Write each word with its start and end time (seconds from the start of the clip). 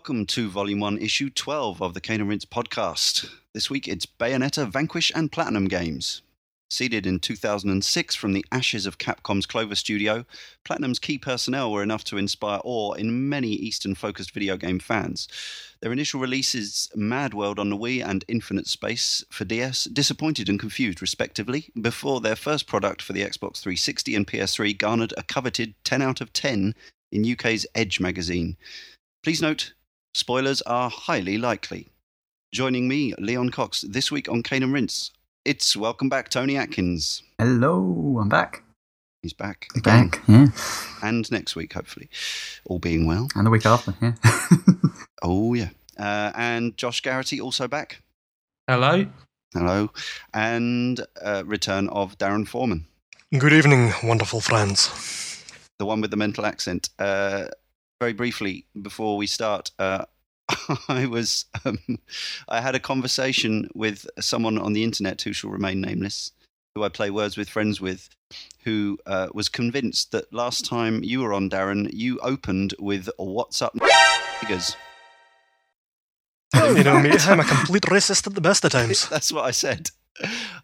Welcome 0.00 0.24
to 0.28 0.48
Volume 0.48 0.80
1, 0.80 0.96
Issue 0.96 1.28
12 1.28 1.82
of 1.82 1.92
the 1.92 2.00
Cane 2.00 2.22
and 2.22 2.30
podcast. 2.48 3.28
This 3.52 3.68
week 3.68 3.86
it's 3.86 4.06
Bayonetta, 4.06 4.66
Vanquish, 4.66 5.12
and 5.14 5.30
Platinum 5.30 5.66
Games. 5.66 6.22
Seeded 6.70 7.06
in 7.06 7.18
2006 7.18 8.14
from 8.14 8.32
the 8.32 8.44
ashes 8.50 8.86
of 8.86 8.96
Capcom's 8.96 9.44
Clover 9.44 9.74
Studio, 9.74 10.24
Platinum's 10.64 10.98
key 10.98 11.18
personnel 11.18 11.70
were 11.70 11.82
enough 11.82 12.02
to 12.04 12.16
inspire 12.16 12.62
awe 12.64 12.94
in 12.94 13.28
many 13.28 13.50
Eastern 13.50 13.94
focused 13.94 14.32
video 14.32 14.56
game 14.56 14.78
fans. 14.78 15.28
Their 15.82 15.92
initial 15.92 16.18
releases, 16.18 16.88
Mad 16.96 17.34
World 17.34 17.58
on 17.58 17.68
the 17.68 17.76
Wii 17.76 18.02
and 18.02 18.24
Infinite 18.26 18.68
Space 18.68 19.22
for 19.28 19.44
DS, 19.44 19.84
disappointed 19.84 20.48
and 20.48 20.58
confused, 20.58 21.02
respectively, 21.02 21.70
before 21.78 22.22
their 22.22 22.36
first 22.36 22.66
product 22.66 23.02
for 23.02 23.12
the 23.12 23.22
Xbox 23.22 23.60
360 23.60 24.14
and 24.14 24.26
PS3 24.26 24.78
garnered 24.78 25.12
a 25.18 25.22
coveted 25.22 25.74
10 25.84 26.00
out 26.00 26.22
of 26.22 26.32
10 26.32 26.74
in 27.12 27.32
UK's 27.32 27.66
Edge 27.74 28.00
magazine. 28.00 28.56
Please 29.22 29.42
note, 29.42 29.74
spoilers 30.14 30.62
are 30.62 30.90
highly 30.90 31.38
likely. 31.38 31.88
Joining 32.52 32.88
me, 32.88 33.14
Leon 33.18 33.50
Cox, 33.50 33.82
this 33.82 34.10
week 34.10 34.28
on 34.28 34.42
Cane 34.42 34.62
and 34.62 34.72
Rinse. 34.72 35.10
It's 35.44 35.76
welcome 35.76 36.08
back, 36.08 36.28
Tony 36.28 36.56
Atkins. 36.56 37.22
Hello, 37.38 38.18
I'm 38.20 38.28
back. 38.28 38.62
He's 39.22 39.32
back. 39.32 39.68
Back, 39.82 40.20
yeah. 40.26 40.46
And 41.02 41.30
next 41.30 41.54
week, 41.54 41.74
hopefully. 41.74 42.08
All 42.64 42.78
being 42.78 43.06
well. 43.06 43.28
And 43.36 43.46
the 43.46 43.50
week 43.50 43.66
after, 43.66 43.94
yeah. 44.02 44.14
Oh, 45.22 45.52
yeah. 45.54 45.68
Uh, 45.98 46.32
and 46.34 46.76
Josh 46.78 47.02
Garrity 47.02 47.40
also 47.40 47.68
back. 47.68 48.02
Hello. 48.66 49.06
Hello. 49.52 49.90
And 50.32 51.04
uh, 51.22 51.42
return 51.44 51.88
of 51.90 52.16
Darren 52.18 52.48
Foreman, 52.48 52.86
Good 53.38 53.52
evening, 53.52 53.92
wonderful 54.02 54.40
friends. 54.40 54.88
the 55.78 55.84
one 55.86 56.00
with 56.00 56.10
the 56.10 56.16
mental 56.16 56.46
accent. 56.46 56.88
Uh, 56.98 57.46
very 58.00 58.12
briefly, 58.14 58.64
before 58.80 59.16
we 59.18 59.26
start, 59.26 59.70
uh, 59.78 60.06
I 60.88 61.06
was 61.06 61.44
um, 61.64 61.78
I 62.48 62.60
had 62.60 62.74
a 62.74 62.80
conversation 62.80 63.68
with 63.74 64.06
someone 64.18 64.58
on 64.58 64.72
the 64.72 64.82
internet 64.82 65.20
who 65.22 65.32
shall 65.32 65.50
remain 65.50 65.80
nameless, 65.80 66.32
who 66.74 66.82
I 66.82 66.88
play 66.88 67.10
words 67.10 67.36
with 67.36 67.48
friends 67.48 67.80
with, 67.80 68.08
who 68.64 68.98
uh, 69.06 69.28
was 69.34 69.48
convinced 69.48 70.12
that 70.12 70.32
last 70.32 70.64
time 70.64 71.04
you 71.04 71.20
were 71.20 71.34
on, 71.34 71.50
Darren, 71.50 71.90
you 71.92 72.18
opened 72.20 72.74
with 72.78 73.10
"What's 73.18 73.60
up, 73.60 73.74
niggas." 73.74 74.74
you 76.54 76.82
know 76.82 77.00
me, 77.00 77.10
I'm 77.20 77.40
a 77.40 77.44
complete 77.44 77.82
racist 77.82 78.26
at 78.26 78.34
the 78.34 78.40
best 78.40 78.64
of 78.64 78.72
times. 78.72 79.08
That's 79.10 79.30
what 79.30 79.44
I 79.44 79.50
said. 79.50 79.90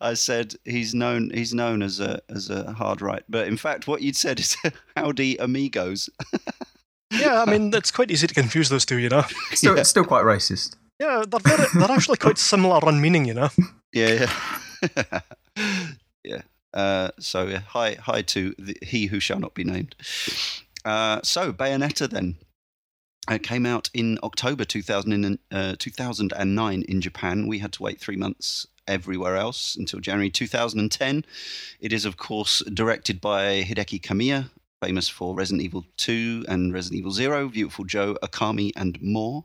I 0.00 0.14
said 0.14 0.54
he's 0.64 0.94
known 0.94 1.30
he's 1.32 1.54
known 1.54 1.82
as 1.82 2.00
a 2.00 2.20
as 2.30 2.48
a 2.48 2.72
hard 2.72 3.02
right, 3.02 3.22
but 3.28 3.46
in 3.46 3.58
fact, 3.58 3.86
what 3.86 4.00
you'd 4.00 4.16
said 4.16 4.40
is 4.40 4.56
"Howdy, 4.96 5.36
amigos." 5.36 6.08
Yeah, 7.20 7.42
I 7.46 7.50
mean, 7.50 7.72
it's 7.74 7.90
quite 7.90 8.10
easy 8.10 8.26
to 8.26 8.34
confuse 8.34 8.68
those 8.68 8.84
two, 8.84 8.98
you 8.98 9.08
know. 9.08 9.22
Still, 9.52 9.76
Yeah. 9.76 9.82
still 9.84 10.04
quite 10.04 10.24
racist. 10.24 10.76
Yeah, 11.00 11.24
they're, 11.28 11.40
very, 11.40 11.66
they're 11.74 11.90
actually 11.96 12.16
quite 12.18 12.38
similar 12.38 12.84
on 12.86 13.00
meaning, 13.00 13.24
you 13.26 13.34
know. 13.34 13.48
Yeah, 13.92 14.28
yeah, 14.84 15.20
yeah. 16.24 16.42
Uh, 16.74 17.08
so 17.18 17.46
yeah, 17.46 17.60
hi, 17.68 17.94
hi 17.94 18.20
to 18.22 18.54
the, 18.58 18.76
he 18.82 19.06
who 19.06 19.20
shall 19.20 19.38
not 19.38 19.54
be 19.54 19.64
named. 19.64 19.94
Uh, 20.84 21.20
so 21.22 21.52
Bayonetta 21.52 22.08
then. 22.10 22.36
It 23.30 23.42
came 23.42 23.64
out 23.66 23.88
in 23.94 24.18
October 24.22 24.64
2000 24.64 25.12
and, 25.24 25.38
uh, 25.50 25.74
2009 25.78 26.82
in 26.82 27.00
Japan. 27.00 27.46
We 27.48 27.58
had 27.58 27.72
to 27.72 27.82
wait 27.82 27.98
three 28.00 28.16
months 28.16 28.66
everywhere 28.86 29.36
else 29.36 29.74
until 29.76 29.98
January 30.00 30.30
2010. 30.30 31.24
It 31.80 31.92
is, 31.92 32.04
of 32.04 32.18
course, 32.18 32.62
directed 32.72 33.20
by 33.20 33.62
Hideki 33.64 34.00
Kamiya, 34.00 34.50
famous 34.82 35.08
for 35.08 35.34
Resident 35.34 35.62
Evil 35.62 35.84
2 35.96 36.46
and 36.48 36.72
Resident 36.72 36.98
Evil 36.98 37.12
0, 37.12 37.48
Beautiful 37.48 37.84
Joe, 37.84 38.16
Okami, 38.22 38.72
and 38.76 39.00
more. 39.00 39.44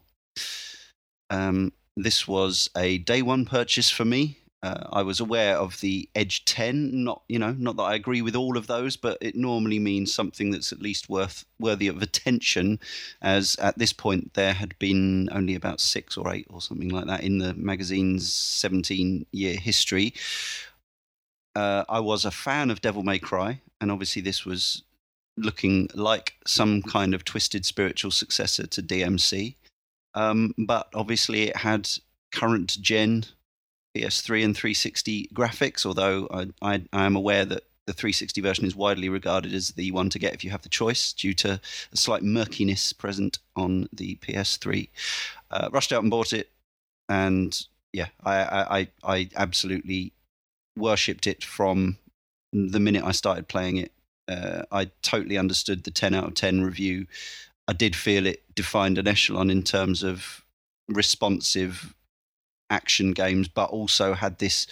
Um, 1.29 1.71
this 1.95 2.27
was 2.27 2.69
a 2.75 2.97
day 2.99 3.21
one 3.21 3.45
purchase 3.45 3.89
for 3.89 4.05
me. 4.05 4.37
Uh, 4.63 4.87
I 4.93 5.01
was 5.01 5.19
aware 5.19 5.57
of 5.57 5.79
the 5.81 6.07
Edge 6.13 6.45
10. 6.45 7.03
Not, 7.03 7.23
you 7.27 7.39
know, 7.39 7.55
not 7.57 7.77
that 7.77 7.83
I 7.83 7.95
agree 7.95 8.21
with 8.21 8.35
all 8.35 8.57
of 8.57 8.67
those, 8.67 8.95
but 8.95 9.17
it 9.19 9.35
normally 9.35 9.79
means 9.79 10.13
something 10.13 10.51
that's 10.51 10.71
at 10.71 10.81
least 10.81 11.09
worth 11.09 11.45
worthy 11.59 11.87
of 11.87 12.01
attention. 12.01 12.79
As 13.21 13.55
at 13.55 13.77
this 13.79 13.91
point 13.91 14.35
there 14.35 14.53
had 14.53 14.77
been 14.77 15.29
only 15.31 15.55
about 15.55 15.79
six 15.81 16.15
or 16.15 16.31
eight 16.31 16.45
or 16.49 16.61
something 16.61 16.89
like 16.89 17.07
that 17.07 17.23
in 17.23 17.39
the 17.39 17.55
magazine's 17.55 18.29
17-year 18.29 19.55
history. 19.55 20.13
Uh, 21.55 21.83
I 21.89 21.99
was 21.99 22.23
a 22.23 22.31
fan 22.31 22.69
of 22.69 22.81
Devil 22.81 23.03
May 23.03 23.19
Cry, 23.19 23.61
and 23.81 23.91
obviously 23.91 24.21
this 24.21 24.45
was 24.45 24.83
looking 25.43 25.89
like 25.93 26.33
some 26.45 26.81
kind 26.81 27.13
of 27.13 27.25
twisted 27.25 27.65
spiritual 27.65 28.11
successor 28.11 28.67
to 28.67 28.81
DMC. 28.81 29.55
Um, 30.13 30.53
but 30.57 30.89
obviously, 30.93 31.43
it 31.43 31.57
had 31.57 31.89
current 32.31 32.77
gen 32.81 33.25
PS3 33.95 34.45
and 34.45 34.55
360 34.55 35.29
graphics, 35.33 35.85
although 35.85 36.27
I, 36.31 36.47
I, 36.61 36.83
I 36.93 37.05
am 37.05 37.15
aware 37.15 37.45
that 37.45 37.63
the 37.87 37.93
360 37.93 38.41
version 38.41 38.65
is 38.65 38.75
widely 38.75 39.09
regarded 39.09 39.53
as 39.53 39.69
the 39.69 39.91
one 39.91 40.09
to 40.11 40.19
get 40.19 40.33
if 40.33 40.43
you 40.43 40.51
have 40.51 40.61
the 40.61 40.69
choice, 40.69 41.13
due 41.13 41.33
to 41.33 41.59
a 41.91 41.97
slight 41.97 42.23
murkiness 42.23 42.93
present 42.93 43.39
on 43.55 43.89
the 43.91 44.15
PS3. 44.17 44.89
Uh, 45.49 45.69
rushed 45.71 45.91
out 45.91 46.01
and 46.01 46.11
bought 46.11 46.33
it, 46.33 46.49
and 47.09 47.65
yeah, 47.91 48.07
I, 48.23 48.35
I, 48.35 48.79
I 48.79 48.87
I 49.03 49.29
absolutely 49.35 50.13
worshipped 50.77 51.27
it 51.27 51.43
from 51.43 51.97
the 52.53 52.79
minute 52.79 53.03
I 53.03 53.11
started 53.11 53.47
playing 53.47 53.77
it. 53.77 53.91
Uh, 54.27 54.63
I 54.71 54.85
totally 55.01 55.37
understood 55.37 55.83
the 55.83 55.91
10 55.91 56.13
out 56.13 56.25
of 56.25 56.33
10 56.35 56.61
review. 56.61 57.07
I 57.67 57.73
did 57.73 57.95
feel 57.95 58.25
it 58.25 58.43
defined 58.55 58.97
an 58.97 59.07
echelon 59.07 59.49
in 59.49 59.63
terms 59.63 60.03
of 60.03 60.43
responsive 60.87 61.93
action 62.69 63.11
games, 63.11 63.47
but 63.47 63.69
also 63.69 64.13
had 64.13 64.39
this 64.39 64.67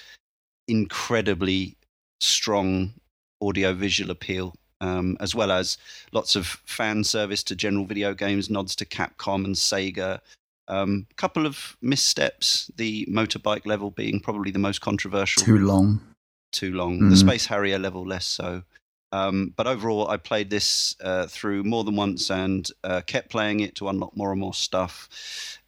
incredibly 0.67 1.75
strong 2.21 2.93
audio 3.41 3.73
visual 3.73 4.11
appeal, 4.11 4.53
um, 4.81 5.17
as 5.19 5.33
well 5.33 5.51
as 5.51 5.77
lots 6.11 6.35
of 6.35 6.45
fan 6.65 7.03
service 7.03 7.43
to 7.43 7.55
general 7.55 7.85
video 7.85 8.13
games, 8.13 8.49
nods 8.49 8.75
to 8.75 8.85
Capcom 8.85 9.45
and 9.45 9.55
Sega. 9.55 10.19
A 10.67 10.75
um, 10.75 11.07
couple 11.17 11.45
of 11.47 11.75
missteps, 11.81 12.69
the 12.77 13.05
motorbike 13.09 13.65
level 13.65 13.89
being 13.89 14.19
probably 14.19 14.51
the 14.51 14.59
most 14.59 14.81
controversial 14.81 15.43
Too 15.43 15.57
long. 15.57 15.99
too 16.51 16.73
long. 16.73 17.09
The 17.09 17.15
Mm. 17.15 17.19
Space 17.19 17.45
Harrier 17.47 17.79
level 17.79 18.05
less 18.05 18.25
so. 18.25 18.63
Um, 19.11 19.53
but 19.55 19.67
overall, 19.67 20.09
I 20.09 20.17
played 20.17 20.49
this 20.49 20.95
uh, 21.03 21.25
through 21.27 21.63
more 21.63 21.83
than 21.83 21.95
once 21.95 22.29
and 22.29 22.67
uh, 22.83 23.01
kept 23.05 23.29
playing 23.29 23.61
it 23.61 23.75
to 23.75 23.89
unlock 23.89 24.15
more 24.15 24.31
and 24.31 24.39
more 24.39 24.53
stuff. 24.53 25.09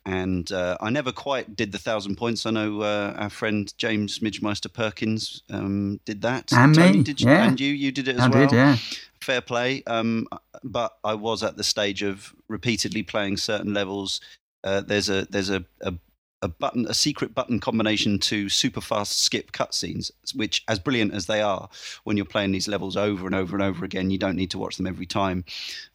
And 0.05 0.51
uh, 0.51 0.77
I 0.81 0.89
never 0.89 1.11
quite 1.11 1.55
did 1.55 1.71
the 1.71 1.77
thousand 1.77 2.15
points. 2.15 2.45
I 2.45 2.51
know 2.51 2.81
uh, 2.81 3.15
our 3.17 3.29
friend 3.29 3.71
James 3.77 4.19
Midgemeister 4.19 4.71
Perkins 4.71 5.43
um, 5.49 5.99
did 6.05 6.21
that. 6.23 6.51
And 6.53 6.73
Tony, 6.73 6.97
me, 6.97 7.03
did 7.03 7.21
you? 7.21 7.29
yeah. 7.29 7.47
And 7.47 7.59
you, 7.59 7.71
you 7.71 7.91
did 7.91 8.07
it 8.07 8.15
as 8.15 8.21
I 8.21 8.27
well 8.27 8.47
did, 8.47 8.55
yeah. 8.55 8.77
fair 9.21 9.41
play. 9.41 9.83
Um, 9.85 10.27
but 10.63 10.97
I 11.03 11.13
was 11.13 11.43
at 11.43 11.57
the 11.57 11.63
stage 11.63 12.01
of 12.03 12.33
repeatedly 12.47 13.03
playing 13.03 13.37
certain 13.37 13.73
levels. 13.73 14.21
Uh, 14.63 14.81
there's 14.81 15.09
a 15.09 15.25
there's 15.25 15.49
a, 15.49 15.63
a 15.81 15.93
a 16.41 16.47
button 16.47 16.87
a 16.87 16.93
secret 16.93 17.35
button 17.35 17.59
combination 17.59 18.17
to 18.19 18.49
super 18.49 18.81
fast 18.81 19.19
skip 19.19 19.51
cutscenes, 19.51 20.11
which 20.35 20.63
as 20.67 20.79
brilliant 20.79 21.13
as 21.13 21.27
they 21.27 21.41
are, 21.41 21.69
when 22.03 22.17
you're 22.17 22.25
playing 22.25 22.51
these 22.51 22.67
levels 22.67 22.97
over 22.97 23.25
and 23.25 23.35
over 23.35 23.55
and 23.55 23.63
over 23.63 23.85
again, 23.85 24.09
you 24.09 24.17
don't 24.17 24.35
need 24.35 24.51
to 24.51 24.57
watch 24.57 24.77
them 24.77 24.87
every 24.87 25.05
time. 25.05 25.43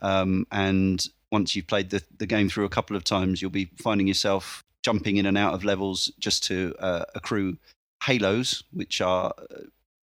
Um, 0.01 0.47
and 0.53 1.07
once 1.33 1.57
you've 1.57 1.67
played 1.67 1.91
the, 1.91 2.03
the 2.19 2.27
game 2.27 2.49
through 2.49 2.65
a 2.65 2.71
couple 2.71 2.97
of 2.97 3.05
times, 3.05 3.43
you'll 3.43 3.51
be 3.51 3.71
finding 3.79 4.07
yourself 4.07 4.63
jumping 4.85 5.17
in 5.17 5.27
and 5.27 5.37
out 5.37 5.55
of 5.55 5.65
levels 5.65 6.13
just 6.19 6.45
to 6.45 6.75
uh, 6.79 7.05
accrue 7.15 7.57
halos, 8.05 8.63
which 8.73 9.01
are 9.01 9.35
uh, 9.39 9.63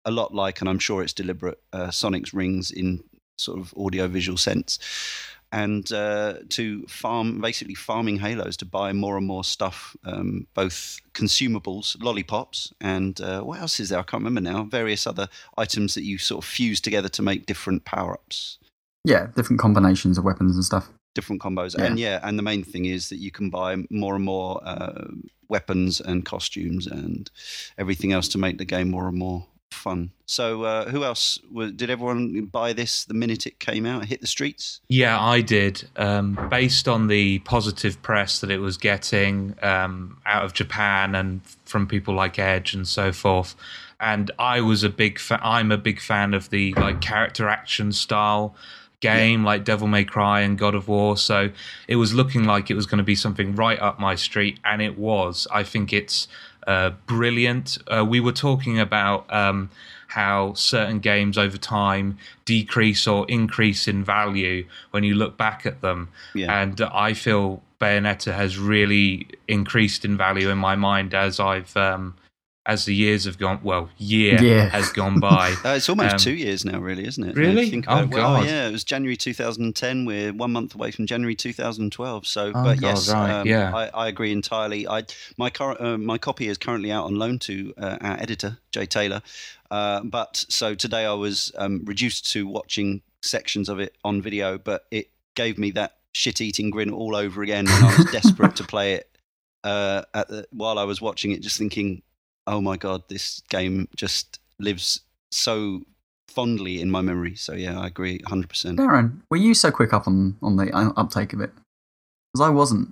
a 0.04 0.10
lot 0.10 0.34
like, 0.34 0.60
and 0.60 0.68
I'm 0.68 0.80
sure 0.80 1.02
it's 1.02 1.12
deliberate, 1.12 1.60
uh, 1.72 1.90
Sonic's 1.90 2.34
rings 2.34 2.70
in 2.70 3.04
sort 3.38 3.58
of 3.58 3.72
audio 3.76 4.08
visual 4.08 4.36
sense. 4.36 4.78
And 5.62 5.86
uh, 5.92 6.34
to 6.56 6.84
farm, 6.88 7.40
basically 7.40 7.74
farming 7.76 8.18
halos 8.18 8.56
to 8.56 8.64
buy 8.64 8.92
more 8.92 9.16
and 9.16 9.26
more 9.26 9.44
stuff, 9.44 9.96
um, 10.04 10.46
both 10.54 10.98
consumables, 11.12 11.96
lollipops, 12.02 12.72
and 12.80 13.20
uh, 13.20 13.40
what 13.42 13.60
else 13.60 13.78
is 13.78 13.88
there? 13.88 14.00
I 14.00 14.02
can't 14.02 14.24
remember 14.24 14.40
now. 14.52 14.64
Various 14.64 15.06
other 15.06 15.28
items 15.56 15.94
that 15.94 16.02
you 16.02 16.18
sort 16.18 16.42
of 16.42 16.48
fuse 16.50 16.80
together 16.80 17.08
to 17.10 17.22
make 17.22 17.46
different 17.46 17.84
power 17.84 18.14
ups 18.14 18.58
Yeah, 19.04 19.28
different 19.36 19.60
combinations 19.60 20.18
of 20.18 20.24
weapons 20.24 20.56
and 20.56 20.64
stuff. 20.64 20.88
different 21.14 21.40
combos. 21.40 21.78
Yeah. 21.78 21.84
And 21.84 21.98
yeah, 22.00 22.18
and 22.26 22.36
the 22.36 22.42
main 22.42 22.64
thing 22.64 22.86
is 22.86 23.08
that 23.10 23.18
you 23.18 23.30
can 23.30 23.48
buy 23.50 23.76
more 23.90 24.16
and 24.16 24.24
more 24.24 24.60
uh, 24.64 25.06
weapons 25.48 26.00
and 26.00 26.24
costumes 26.24 26.86
and 26.88 27.30
everything 27.78 28.12
else 28.12 28.26
to 28.28 28.38
make 28.38 28.58
the 28.58 28.64
game 28.64 28.90
more 28.90 29.06
and 29.08 29.18
more 29.18 29.46
fun. 29.74 30.10
So, 30.26 30.62
uh, 30.62 30.88
who 30.88 31.04
else? 31.04 31.38
Did 31.54 31.90
everyone 31.90 32.46
buy 32.46 32.72
this 32.72 33.04
the 33.04 33.14
minute 33.14 33.46
it 33.46 33.58
came 33.58 33.84
out? 33.84 34.06
Hit 34.06 34.20
the 34.20 34.26
streets? 34.26 34.80
Yeah, 34.88 35.20
I 35.20 35.40
did. 35.40 35.88
Um, 35.96 36.48
based 36.50 36.88
on 36.88 37.08
the 37.08 37.40
positive 37.40 38.00
press 38.02 38.40
that 38.40 38.50
it 38.50 38.58
was 38.58 38.76
getting 38.76 39.54
um, 39.62 40.18
out 40.24 40.44
of 40.44 40.54
Japan 40.54 41.14
and 41.14 41.42
from 41.64 41.86
people 41.86 42.14
like 42.14 42.38
Edge 42.38 42.74
and 42.74 42.88
so 42.88 43.12
forth, 43.12 43.54
and 44.00 44.30
I 44.38 44.60
was 44.60 44.82
a 44.82 44.88
big. 44.88 45.18
Fa- 45.18 45.40
I'm 45.42 45.70
a 45.70 45.78
big 45.78 46.00
fan 46.00 46.32
of 46.34 46.50
the 46.50 46.72
like 46.74 47.00
character 47.00 47.48
action 47.48 47.92
style 47.92 48.54
game 49.00 49.44
like 49.44 49.64
Devil 49.64 49.86
May 49.86 50.02
Cry 50.02 50.40
and 50.40 50.56
God 50.56 50.74
of 50.74 50.88
War. 50.88 51.18
So 51.18 51.50
it 51.86 51.96
was 51.96 52.14
looking 52.14 52.44
like 52.44 52.70
it 52.70 52.74
was 52.74 52.86
going 52.86 52.98
to 52.98 53.04
be 53.04 53.14
something 53.14 53.54
right 53.54 53.78
up 53.78 54.00
my 54.00 54.14
street, 54.14 54.58
and 54.64 54.80
it 54.80 54.98
was. 54.98 55.46
I 55.52 55.62
think 55.62 55.92
it's 55.92 56.26
uh, 56.66 56.90
brilliant. 57.06 57.78
Uh, 57.86 58.04
we 58.08 58.20
were 58.20 58.32
talking 58.32 58.78
about 58.78 59.32
um, 59.32 59.70
how 60.08 60.54
certain 60.54 61.00
games 61.00 61.36
over 61.36 61.56
time 61.56 62.18
decrease 62.44 63.06
or 63.06 63.26
increase 63.28 63.88
in 63.88 64.04
value 64.04 64.66
when 64.90 65.04
you 65.04 65.14
look 65.14 65.36
back 65.36 65.66
at 65.66 65.80
them. 65.80 66.08
Yeah. 66.34 66.62
And 66.62 66.80
I 66.80 67.14
feel 67.14 67.62
Bayonetta 67.80 68.34
has 68.34 68.58
really 68.58 69.26
increased 69.48 70.04
in 70.04 70.16
value 70.16 70.50
in 70.50 70.58
my 70.58 70.76
mind 70.76 71.14
as 71.14 71.40
I've 71.40 71.76
um, 71.76 72.14
as 72.66 72.84
the 72.86 72.94
years 72.94 73.24
have 73.26 73.36
gone. 73.38 73.60
Well, 73.62 73.90
year 73.98 74.42
Yeah. 74.42 74.68
has 74.70 74.90
gone 74.90 75.20
by. 75.20 75.54
Uh, 75.64 75.74
it's 75.76 75.88
almost 75.88 76.12
Um, 76.14 76.18
two 76.18 76.32
years 76.34 76.64
now, 76.64 76.78
really, 76.78 77.06
isn't 77.06 77.22
it? 77.22 77.36
Really? 77.36 77.68
Think 77.70 77.84
Oh, 77.88 77.92
about 77.92 78.04
it. 78.04 78.10
Well, 78.14 78.36
God. 78.40 78.46
yeah, 78.46 78.68
it 78.68 78.72
was 78.72 78.84
January 78.84 79.16
2010. 79.16 80.04
We're 80.06 80.32
one 80.32 80.52
month 80.52 80.74
away 80.74 80.90
from 80.90 81.06
January 81.06 81.34
2012. 81.34 82.26
So, 82.26 82.46
Oh, 82.48 82.52
but 82.52 82.80
God, 82.80 82.82
yes, 82.82 83.08
right, 83.10 83.30
um, 83.40 83.46
yeah. 83.46 83.74
I, 83.74 83.86
I 84.04 84.08
agree 84.08 84.32
entirely. 84.32 84.88
I 84.88 85.04
my 85.36 85.50
current 85.50 85.80
uh, 85.80 85.98
my 85.98 86.16
copy 86.18 86.48
is 86.48 86.56
currently 86.58 86.90
out 86.90 87.04
on 87.04 87.16
loan 87.16 87.38
to 87.40 87.74
uh, 87.76 87.98
our 88.00 88.16
editor 88.20 88.58
Jay 88.72 88.86
Taylor. 88.86 89.20
Uh, 89.70 90.02
but 90.04 90.44
so 90.48 90.74
today 90.74 91.04
I 91.04 91.12
was 91.14 91.52
um, 91.58 91.82
reduced 91.84 92.30
to 92.32 92.46
watching 92.46 93.02
sections 93.22 93.68
of 93.68 93.78
it 93.80 93.94
on 94.04 94.22
video, 94.22 94.56
but 94.58 94.86
it 94.90 95.10
gave 95.34 95.58
me 95.58 95.70
that 95.72 95.96
shit-eating 96.12 96.70
grin 96.70 96.90
all 96.90 97.16
over 97.16 97.42
again, 97.42 97.66
and 97.68 97.84
I 97.84 97.96
was 97.96 98.06
desperate 98.12 98.56
to 98.56 98.64
play 98.64 98.94
it. 98.94 99.10
Uh, 99.64 100.02
at 100.12 100.28
the, 100.28 100.46
while 100.52 100.78
I 100.78 100.84
was 100.84 101.00
watching 101.00 101.32
it, 101.32 101.40
just 101.40 101.56
thinking, 101.58 102.02
"Oh 102.46 102.60
my 102.60 102.76
god, 102.76 103.02
this 103.08 103.42
game 103.48 103.88
just 103.96 104.38
lives 104.58 105.00
so 105.32 105.82
fondly 106.28 106.80
in 106.80 106.90
my 106.90 107.00
memory." 107.00 107.34
So 107.36 107.54
yeah, 107.54 107.80
I 107.80 107.86
agree, 107.88 108.20
hundred 108.26 108.48
percent. 108.48 108.78
Darren, 108.78 109.20
were 109.30 109.36
you 109.36 109.54
so 109.54 109.70
quick 109.70 109.92
up 109.92 110.06
on, 110.06 110.36
on 110.42 110.56
the 110.56 110.70
uh, 110.74 110.92
uptake 110.96 111.32
of 111.32 111.40
it? 111.40 111.52
Because 112.32 112.46
I 112.46 112.50
wasn't. 112.50 112.90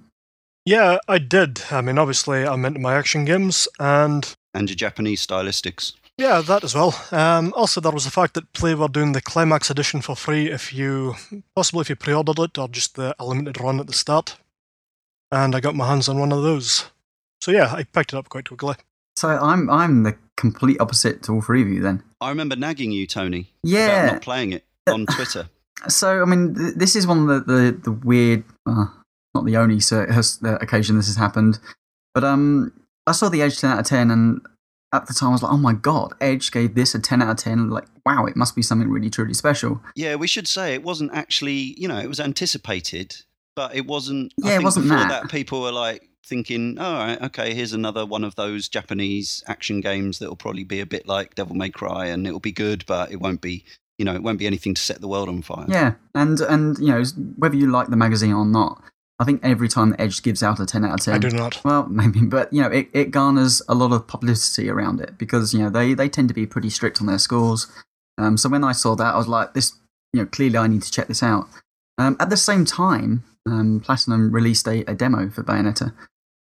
Yeah, 0.65 0.99
I 1.09 1.19
did. 1.19 1.63
I 1.73 1.81
mean, 1.81 1.99
obviously, 1.99 2.47
I'm 2.47 2.65
into 2.65 2.79
my 2.79 2.95
action 2.95 3.25
games, 3.25 3.67
and 3.81 4.33
And 4.55 4.69
your 4.71 4.77
Japanese 4.77 5.27
stylistics. 5.27 5.95
yeah, 6.17 6.41
that 6.41 6.63
as 6.63 6.75
well. 6.75 6.95
Um, 7.11 7.53
also, 7.57 7.81
there 7.81 7.91
was 7.91 8.05
the 8.05 8.13
fact 8.13 8.35
that 8.35 8.53
Play 8.53 8.77
were 8.77 8.87
doing 8.87 9.11
the 9.13 9.21
Climax 9.21 9.71
Edition 9.71 10.03
for 10.03 10.15
free 10.15 10.49
if 10.51 10.73
you, 10.73 11.17
possibly 11.57 11.81
if 11.81 11.89
you 11.91 11.97
pre-ordered 11.97 12.39
it 12.39 12.59
or 12.59 12.69
just 12.69 12.95
the 12.95 13.17
a 13.19 13.25
limited 13.25 13.61
run 13.61 13.81
at 13.81 13.89
the 13.89 13.93
start. 13.93 14.37
And 15.33 15.57
I 15.57 15.61
got 15.61 15.75
my 15.75 15.89
hands 15.89 16.09
on 16.09 16.21
one 16.21 16.31
of 16.31 16.43
those. 16.43 16.85
So 17.41 17.51
yeah, 17.51 17.73
I 17.75 17.83
picked 17.83 18.13
it 18.13 18.17
up 18.17 18.29
quite 18.29 18.47
quickly. 18.47 18.77
So 19.17 19.29
I'm 19.29 19.69
I'm 19.71 20.03
the 20.05 20.17
complete 20.37 20.81
opposite 20.81 21.23
to 21.25 21.33
all 21.33 21.43
three 21.43 21.63
of 21.63 21.69
you 21.69 21.81
then. 21.83 22.03
I 22.21 22.29
remember 22.31 22.57
nagging 22.57 22.93
you, 22.93 23.07
Tony, 23.07 23.53
Yeah. 23.63 23.87
about 24.05 24.13
not 24.15 24.23
playing 24.23 24.53
it 24.53 24.65
on 24.89 25.07
Twitter. 25.15 25.49
So 25.89 26.23
I 26.23 26.25
mean, 26.25 26.55
th- 26.55 26.75
this 26.77 26.97
is 26.97 27.07
one 27.07 27.29
of 27.29 27.47
the 27.47 27.53
the, 27.53 27.73
the 27.85 27.93
weird, 27.93 28.45
uh, 28.67 28.87
not 29.35 29.45
the 29.45 29.57
only 29.57 29.81
cir- 29.81 30.11
has, 30.11 30.39
uh, 30.45 30.57
occasion 30.61 30.97
this 30.97 31.07
has 31.07 31.17
happened, 31.17 31.59
but 32.15 32.25
um, 32.25 32.73
I 33.07 33.13
saw 33.13 33.29
the 33.29 33.43
Edge 33.43 33.59
ten 33.61 33.71
out 33.71 33.81
of 33.81 33.87
ten, 33.87 34.11
and 34.11 34.41
at 34.95 35.07
the 35.07 35.15
time 35.15 35.31
I 35.31 35.33
was 35.33 35.43
like, 35.43 35.53
oh 35.53 35.57
my 35.59 35.73
god, 35.73 36.15
Edge 36.21 36.51
gave 36.53 36.75
this 36.75 36.95
a 36.95 37.01
ten 37.01 37.21
out 37.21 37.31
of 37.31 37.37
ten. 37.37 37.69
Like, 37.71 37.87
wow, 38.07 38.27
it 38.27 38.37
must 38.37 38.55
be 38.57 38.63
something 38.63 38.89
really 38.89 39.11
truly 39.11 39.35
special. 39.35 39.83
Yeah, 39.97 40.15
we 40.17 40.27
should 40.29 40.47
say 40.49 40.75
it 40.75 40.83
wasn't 40.83 41.13
actually, 41.13 41.75
you 41.79 41.89
know, 41.89 41.99
it 41.99 42.09
was 42.09 42.21
anticipated, 42.21 43.17
but 43.57 43.75
it 43.75 43.87
wasn't. 43.87 44.33
I 44.45 44.51
Yeah, 44.51 44.57
it 44.57 44.63
wasn't 44.63 44.87
before 44.89 44.99
that. 44.99 45.23
that. 45.23 45.31
People 45.31 45.63
were 45.63 45.73
like 45.73 46.09
thinking, 46.25 46.79
"All 46.79 46.95
right, 46.95 47.21
okay, 47.23 47.55
here's 47.55 47.73
another 47.73 48.07
one 48.07 48.25
of 48.25 48.35
those 48.35 48.69
Japanese 48.69 49.43
action 49.47 49.81
games 49.81 50.19
that 50.19 50.29
will 50.29 50.37
probably 50.37 50.65
be 50.65 50.81
a 50.81 50.87
bit 50.87 51.07
like 51.07 51.35
Devil 51.35 51.57
May 51.57 51.71
Cry, 51.71 52.07
and 52.07 52.27
it'll 52.27 52.41
be 52.41 52.53
good, 52.53 52.85
but 52.87 53.11
it 53.11 53.21
won't 53.21 53.41
be, 53.41 53.65
you 53.99 54.05
know, 54.05 54.15
it 54.15 54.23
won't 54.23 54.39
be 54.39 54.47
anything 54.47 54.75
to 54.75 54.83
set 54.83 55.01
the 55.01 55.09
world 55.09 55.29
on 55.29 55.43
fire." 55.43 55.67
Yeah, 55.69 55.95
and 56.15 56.41
and 56.41 56.79
you 56.79 56.89
know 56.89 57.05
whether 57.37 57.57
you 57.57 57.71
like 57.71 57.89
the 57.89 57.97
magazine 57.97 58.33
or 58.33 58.45
not, 58.45 58.83
I 59.19 59.25
think 59.25 59.41
every 59.45 59.69
time 59.69 59.91
the 59.91 60.01
Edge 60.01 60.23
gives 60.23 60.43
out 60.43 60.59
a 60.59 60.67
ten 60.67 60.85
out 60.85 60.95
of 60.95 61.05
ten, 61.05 61.15
I 61.15 61.19
do 61.19 61.31
not. 61.31 61.65
Well, 61.65 61.87
maybe, 61.91 62.21
but 62.23 62.53
you 62.53 62.63
know, 62.63 62.69
it, 62.69 62.89
it 62.93 63.11
garners 63.11 63.63
a 63.69 63.75
lot 63.75 63.93
of 63.93 64.07
publicity 64.07 64.69
around 64.69 65.01
it 65.01 65.17
because 65.17 65.55
you 65.55 65.61
know 65.61 65.71
they, 65.71 65.95
they 65.95 66.09
tend 66.09 66.29
to 66.29 66.35
be 66.35 66.47
pretty 66.47 66.71
strict 66.71 67.01
on 67.01 67.07
their 67.07 67.19
scores. 67.19 67.71
Um, 68.19 68.37
so 68.37 68.49
when 68.49 68.65
I 68.65 68.73
saw 68.73 68.95
that, 68.97 69.15
I 69.15 69.17
was 69.17 69.29
like, 69.29 69.55
this, 69.55 69.73
you 70.13 70.21
know, 70.21 70.27
clearly 70.27 70.59
I 70.59 70.67
need 70.67 70.83
to 70.83 70.91
check 70.91 71.09
this 71.09 71.23
out. 71.23 71.47
Um, 71.99 72.17
at 72.21 72.31
the 72.31 72.37
same 72.37 72.65
time, 72.65 73.25
um, 73.47 73.81
Platinum 73.81 74.33
released 74.33 74.67
a, 74.67 74.85
a 74.91 74.95
demo 74.95 75.31
for 75.31 75.43
Bayonetta. 75.43 75.93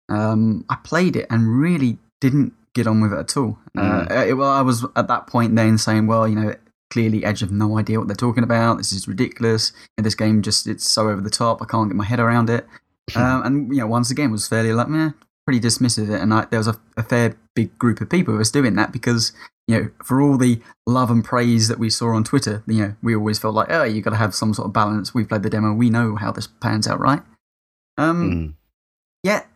Um, 0.08 0.64
I 0.68 0.76
played 0.84 1.16
it 1.16 1.26
and 1.30 1.60
really 1.60 1.98
didn't 2.20 2.52
get 2.74 2.86
on 2.86 3.00
with 3.00 3.12
it 3.12 3.18
at 3.18 3.36
all. 3.36 3.58
Uh, 3.76 4.06
it, 4.26 4.34
well, 4.34 4.50
I 4.50 4.62
was 4.62 4.84
at 4.96 5.08
that 5.08 5.26
point 5.26 5.54
then 5.56 5.78
saying, 5.78 6.06
well, 6.06 6.26
you 6.26 6.34
know, 6.34 6.54
clearly 6.90 7.24
Edge 7.24 7.40
have 7.40 7.52
no 7.52 7.78
idea 7.78 7.98
what 7.98 8.08
they're 8.08 8.16
talking 8.16 8.44
about. 8.44 8.78
This 8.78 8.92
is 8.92 9.06
ridiculous. 9.08 9.72
And 9.96 10.06
this 10.06 10.14
game 10.14 10.42
just 10.42 10.66
it's 10.66 10.88
so 10.88 11.08
over 11.08 11.20
the 11.20 11.30
top. 11.30 11.60
I 11.62 11.66
can't 11.66 11.88
get 11.90 11.96
my 11.96 12.04
head 12.04 12.20
around 12.20 12.50
it. 12.50 12.66
Um, 13.14 13.42
and 13.44 13.72
you 13.74 13.80
know, 13.80 13.86
once 13.86 14.10
again, 14.10 14.30
was 14.30 14.48
fairly 14.48 14.72
like, 14.72 14.88
meh, 14.88 15.10
pretty 15.46 15.60
dismissive 15.60 16.10
it. 16.10 16.20
And 16.20 16.32
I, 16.32 16.44
there 16.46 16.60
was 16.60 16.68
a, 16.68 16.78
a 16.96 17.02
fair 17.02 17.36
big 17.54 17.76
group 17.78 18.00
of 18.00 18.10
people 18.10 18.32
who 18.32 18.38
was 18.38 18.50
doing 18.50 18.74
that 18.76 18.92
because 18.92 19.32
you 19.66 19.78
know, 19.78 19.90
for 20.02 20.20
all 20.22 20.38
the 20.38 20.60
love 20.86 21.10
and 21.10 21.22
praise 21.24 21.68
that 21.68 21.78
we 21.78 21.90
saw 21.90 22.14
on 22.14 22.24
Twitter, 22.24 22.62
you 22.66 22.80
know, 22.80 22.94
we 23.02 23.14
always 23.14 23.38
felt 23.38 23.54
like, 23.54 23.68
oh, 23.70 23.84
you 23.84 24.00
got 24.00 24.10
to 24.10 24.16
have 24.16 24.34
some 24.34 24.54
sort 24.54 24.66
of 24.66 24.72
balance. 24.72 25.12
We 25.12 25.24
played 25.24 25.42
the 25.42 25.50
demo, 25.50 25.74
we 25.74 25.90
know 25.90 26.16
how 26.16 26.32
this 26.32 26.46
pans 26.46 26.86
out, 26.88 27.00
right? 27.00 27.20
Um, 27.98 28.30
Mm. 28.30 28.54
yet 29.22 29.46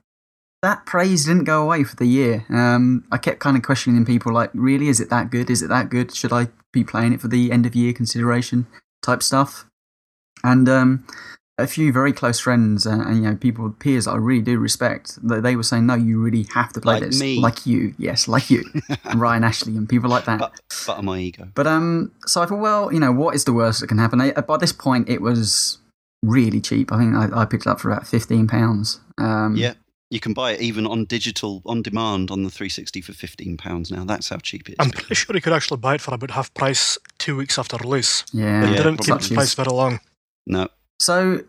that 0.63 0.87
praise 0.87 1.25
didn't 1.27 1.45
go 1.45 1.63
away 1.63 1.85
for 1.85 1.97
the 1.97 2.07
year. 2.07 2.45
Um, 2.49 3.05
I 3.11 3.19
kept 3.19 3.41
kind 3.41 3.57
of 3.57 3.63
questioning 3.63 4.05
people 4.05 4.33
like, 4.33 4.51
really, 4.55 4.89
is 4.89 5.01
it 5.01 5.11
that 5.11 5.31
good? 5.31 5.51
Is 5.51 5.61
it 5.63 5.69
that 5.69 5.91
good? 5.91 6.15
Should 6.15 6.33
I 6.33 6.49
be 6.73 6.85
playing 6.85 7.13
it 7.13 7.21
for 7.21 7.29
the 7.29 7.51
end 7.51 7.67
of 7.67 7.75
year 7.75 7.93
consideration 7.93 8.67
type 9.03 9.23
stuff? 9.23 9.67
And 10.45 10.69
um, 10.69 11.05
a 11.59 11.67
few 11.67 11.93
very 11.93 12.13
close 12.13 12.39
friends 12.41 12.87
uh, 12.87 12.91
and 12.91 13.17
you 13.17 13.23
know 13.23 13.37
people, 13.37 13.71
peers 13.71 14.05
that 14.05 14.13
I 14.13 14.17
really 14.17 14.43
do 14.43 14.59
respect, 14.59 15.19
they, 15.23 15.41
they 15.41 15.57
were 15.57 15.63
saying, 15.65 15.87
no, 15.87 15.95
you 15.95 16.21
really 16.21 16.47
have 16.55 16.73
to 16.75 16.81
play 16.81 16.95
Like 16.95 17.03
this, 17.05 17.21
me. 17.21 17.41
like 17.41 17.67
you, 17.67 17.95
yes, 17.99 18.29
like 18.29 18.49
you, 18.49 18.65
and 19.05 19.21
Ryan 19.21 19.45
Ashley 19.45 19.77
and 19.77 19.89
people 19.89 20.11
like 20.11 20.25
that. 20.27 20.39
But, 20.39 20.53
but 20.87 21.03
my 21.03 21.19
ego. 21.19 21.49
But 21.55 21.67
um, 21.67 22.13
so 22.27 22.41
I 22.43 22.47
thought, 22.47 22.61
well, 22.61 22.93
you 22.93 23.01
know, 23.01 23.13
what 23.13 23.35
is 23.35 23.45
the 23.45 23.53
worst 23.53 23.81
that 23.81 23.89
can 23.89 23.99
happen? 23.99 24.21
I, 24.21 24.31
by 24.33 24.57
this 24.59 24.73
point, 24.73 25.09
it 25.09 25.21
was 25.21 25.79
really 26.23 26.61
cheap. 26.61 26.93
I 26.93 26.99
think 26.99 27.15
I, 27.17 27.43
I 27.43 27.45
picked 27.47 27.67
it 27.67 27.69
up 27.69 27.81
for 27.81 27.91
about 27.91 28.07
fifteen 28.07 28.47
pounds. 28.47 29.01
Um, 29.19 29.57
Yeah. 29.57 29.75
You 30.13 30.21
can 30.21 30.35
buy 30.35 30.53
it 30.53 30.61
even 30.61 30.87
on 30.87 31.07
digital, 31.07 31.63
on 31.65 31.81
demand 31.83 32.31
on 32.31 32.43
the 32.43 32.51
360 32.51 33.01
for 33.01 33.13
£15 33.13 33.91
now. 33.91 34.05
That's 34.05 34.29
how 34.29 34.37
cheap 34.37 34.69
it 34.69 34.73
is. 34.73 34.77
I'm 34.79 34.91
pretty 34.91 35.15
sure 35.15 35.35
you 35.35 35.41
could 35.41 35.55
actually 35.55 35.79
buy 35.79 35.95
it 35.95 36.01
for 36.03 36.13
about 36.15 36.33
half 36.33 36.53
price 36.53 36.99
two 37.19 37.35
weeks 37.37 37.59
after 37.59 37.79
release. 37.79 38.25
yeah. 38.33 38.63
It 38.65 38.71
Yeah, 38.73 38.77
didn't 38.77 38.99
keep 38.99 39.07
probably. 39.07 39.25
its 39.25 39.35
price 39.35 39.55
very 39.55 39.73
long. 39.75 40.01
No. 40.47 40.69
So 41.01 41.45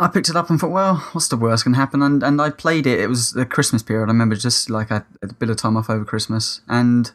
I 0.00 0.08
picked 0.08 0.28
it 0.28 0.34
up 0.34 0.50
and 0.50 0.58
thought, 0.58 0.72
well, 0.72 0.96
what's 1.12 1.28
the 1.28 1.36
worst 1.36 1.62
can 1.62 1.74
happen? 1.74 2.02
And 2.02 2.22
and 2.24 2.40
I 2.42 2.50
played 2.50 2.86
it. 2.88 2.98
It 2.98 3.06
was 3.06 3.32
the 3.34 3.46
Christmas 3.46 3.82
period. 3.84 4.06
I 4.06 4.08
remember 4.08 4.34
just 4.34 4.68
like 4.68 4.90
I 4.90 4.94
had 4.96 5.04
a 5.22 5.32
bit 5.34 5.48
of 5.50 5.56
time 5.58 5.76
off 5.76 5.88
over 5.88 6.04
Christmas, 6.04 6.60
and 6.68 7.12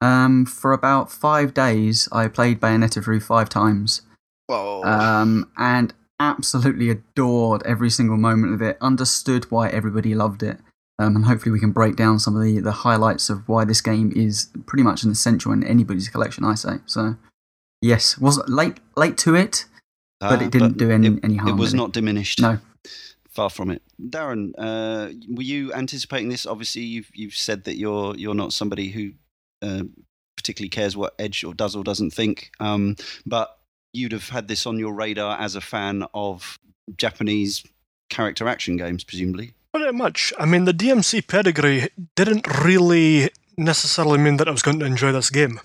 um, 0.00 0.46
for 0.46 0.72
about 0.72 1.12
five 1.12 1.52
days, 1.52 2.08
I 2.12 2.28
played 2.28 2.60
Bayonetta 2.60 3.04
through 3.04 3.20
five 3.20 3.50
times. 3.50 4.00
Whoa. 4.46 4.82
um, 4.84 5.50
and 5.58 5.92
absolutely 6.20 6.90
adored 6.90 7.62
every 7.64 7.90
single 7.90 8.16
moment 8.16 8.54
of 8.54 8.62
it. 8.62 8.78
Understood 8.80 9.50
why 9.50 9.68
everybody 9.70 10.14
loved 10.14 10.44
it, 10.44 10.58
um, 11.00 11.16
and 11.16 11.24
hopefully 11.24 11.50
we 11.50 11.58
can 11.58 11.72
break 11.72 11.96
down 11.96 12.20
some 12.20 12.36
of 12.36 12.42
the, 12.42 12.60
the 12.60 12.70
highlights 12.70 13.28
of 13.30 13.48
why 13.48 13.64
this 13.64 13.80
game 13.80 14.12
is 14.14 14.48
pretty 14.66 14.84
much 14.84 15.02
an 15.02 15.10
essential 15.10 15.50
in 15.50 15.64
anybody's 15.64 16.08
collection. 16.08 16.44
I 16.44 16.54
say 16.54 16.78
so. 16.86 17.16
Yes, 17.82 18.18
was 18.18 18.38
late 18.46 18.78
late 18.96 19.16
to 19.18 19.34
it, 19.34 19.64
but 20.20 20.40
Ah, 20.40 20.44
it 20.44 20.52
didn't 20.52 20.76
do 20.76 20.90
any 20.90 21.08
it, 21.08 21.20
any 21.24 21.36
harm. 21.36 21.48
It 21.48 21.60
was 21.60 21.72
really. 21.72 21.82
not 21.82 21.92
diminished. 21.92 22.40
No. 22.40 22.58
Far 23.30 23.48
from 23.48 23.70
it. 23.70 23.80
Darren, 24.00 24.52
uh, 24.58 25.12
were 25.28 25.42
you 25.42 25.72
anticipating 25.72 26.28
this? 26.28 26.46
Obviously, 26.46 26.82
you've, 26.82 27.10
you've 27.14 27.36
said 27.36 27.62
that 27.64 27.76
you're, 27.76 28.16
you're 28.16 28.34
not 28.34 28.52
somebody 28.52 28.88
who 28.88 29.12
uh, 29.62 29.84
particularly 30.36 30.68
cares 30.68 30.96
what 30.96 31.14
Edge 31.16 31.44
or 31.44 31.54
does 31.54 31.76
or 31.76 31.84
doesn't 31.84 32.10
think, 32.10 32.50
um, 32.58 32.96
but 33.24 33.59
you'd 33.92 34.12
have 34.12 34.28
had 34.30 34.48
this 34.48 34.66
on 34.66 34.78
your 34.78 34.92
radar 34.92 35.38
as 35.40 35.54
a 35.56 35.60
fan 35.60 36.04
of 36.14 36.58
Japanese 36.96 37.64
character 38.08 38.48
action 38.48 38.76
games, 38.76 39.04
presumably. 39.04 39.52
Pretty 39.72 39.96
much. 39.96 40.32
I 40.38 40.46
mean, 40.46 40.64
the 40.64 40.74
DMC 40.74 41.26
pedigree 41.26 41.88
didn't 42.16 42.46
really 42.64 43.30
necessarily 43.56 44.18
mean 44.18 44.36
that 44.38 44.48
I 44.48 44.50
was 44.50 44.62
going 44.62 44.80
to 44.80 44.86
enjoy 44.86 45.12
this 45.12 45.30
game. 45.30 45.60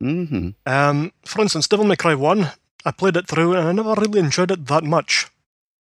hmm 0.00 0.50
Um, 0.66 1.12
for 1.24 1.40
instance, 1.42 1.68
Devil 1.68 1.86
May 1.86 1.96
Cry 1.96 2.14
1, 2.14 2.50
I 2.84 2.90
played 2.90 3.16
it 3.16 3.28
through 3.28 3.54
and 3.54 3.68
I 3.68 3.72
never 3.72 3.94
really 4.00 4.18
enjoyed 4.18 4.50
it 4.50 4.66
that 4.66 4.84
much. 4.84 5.28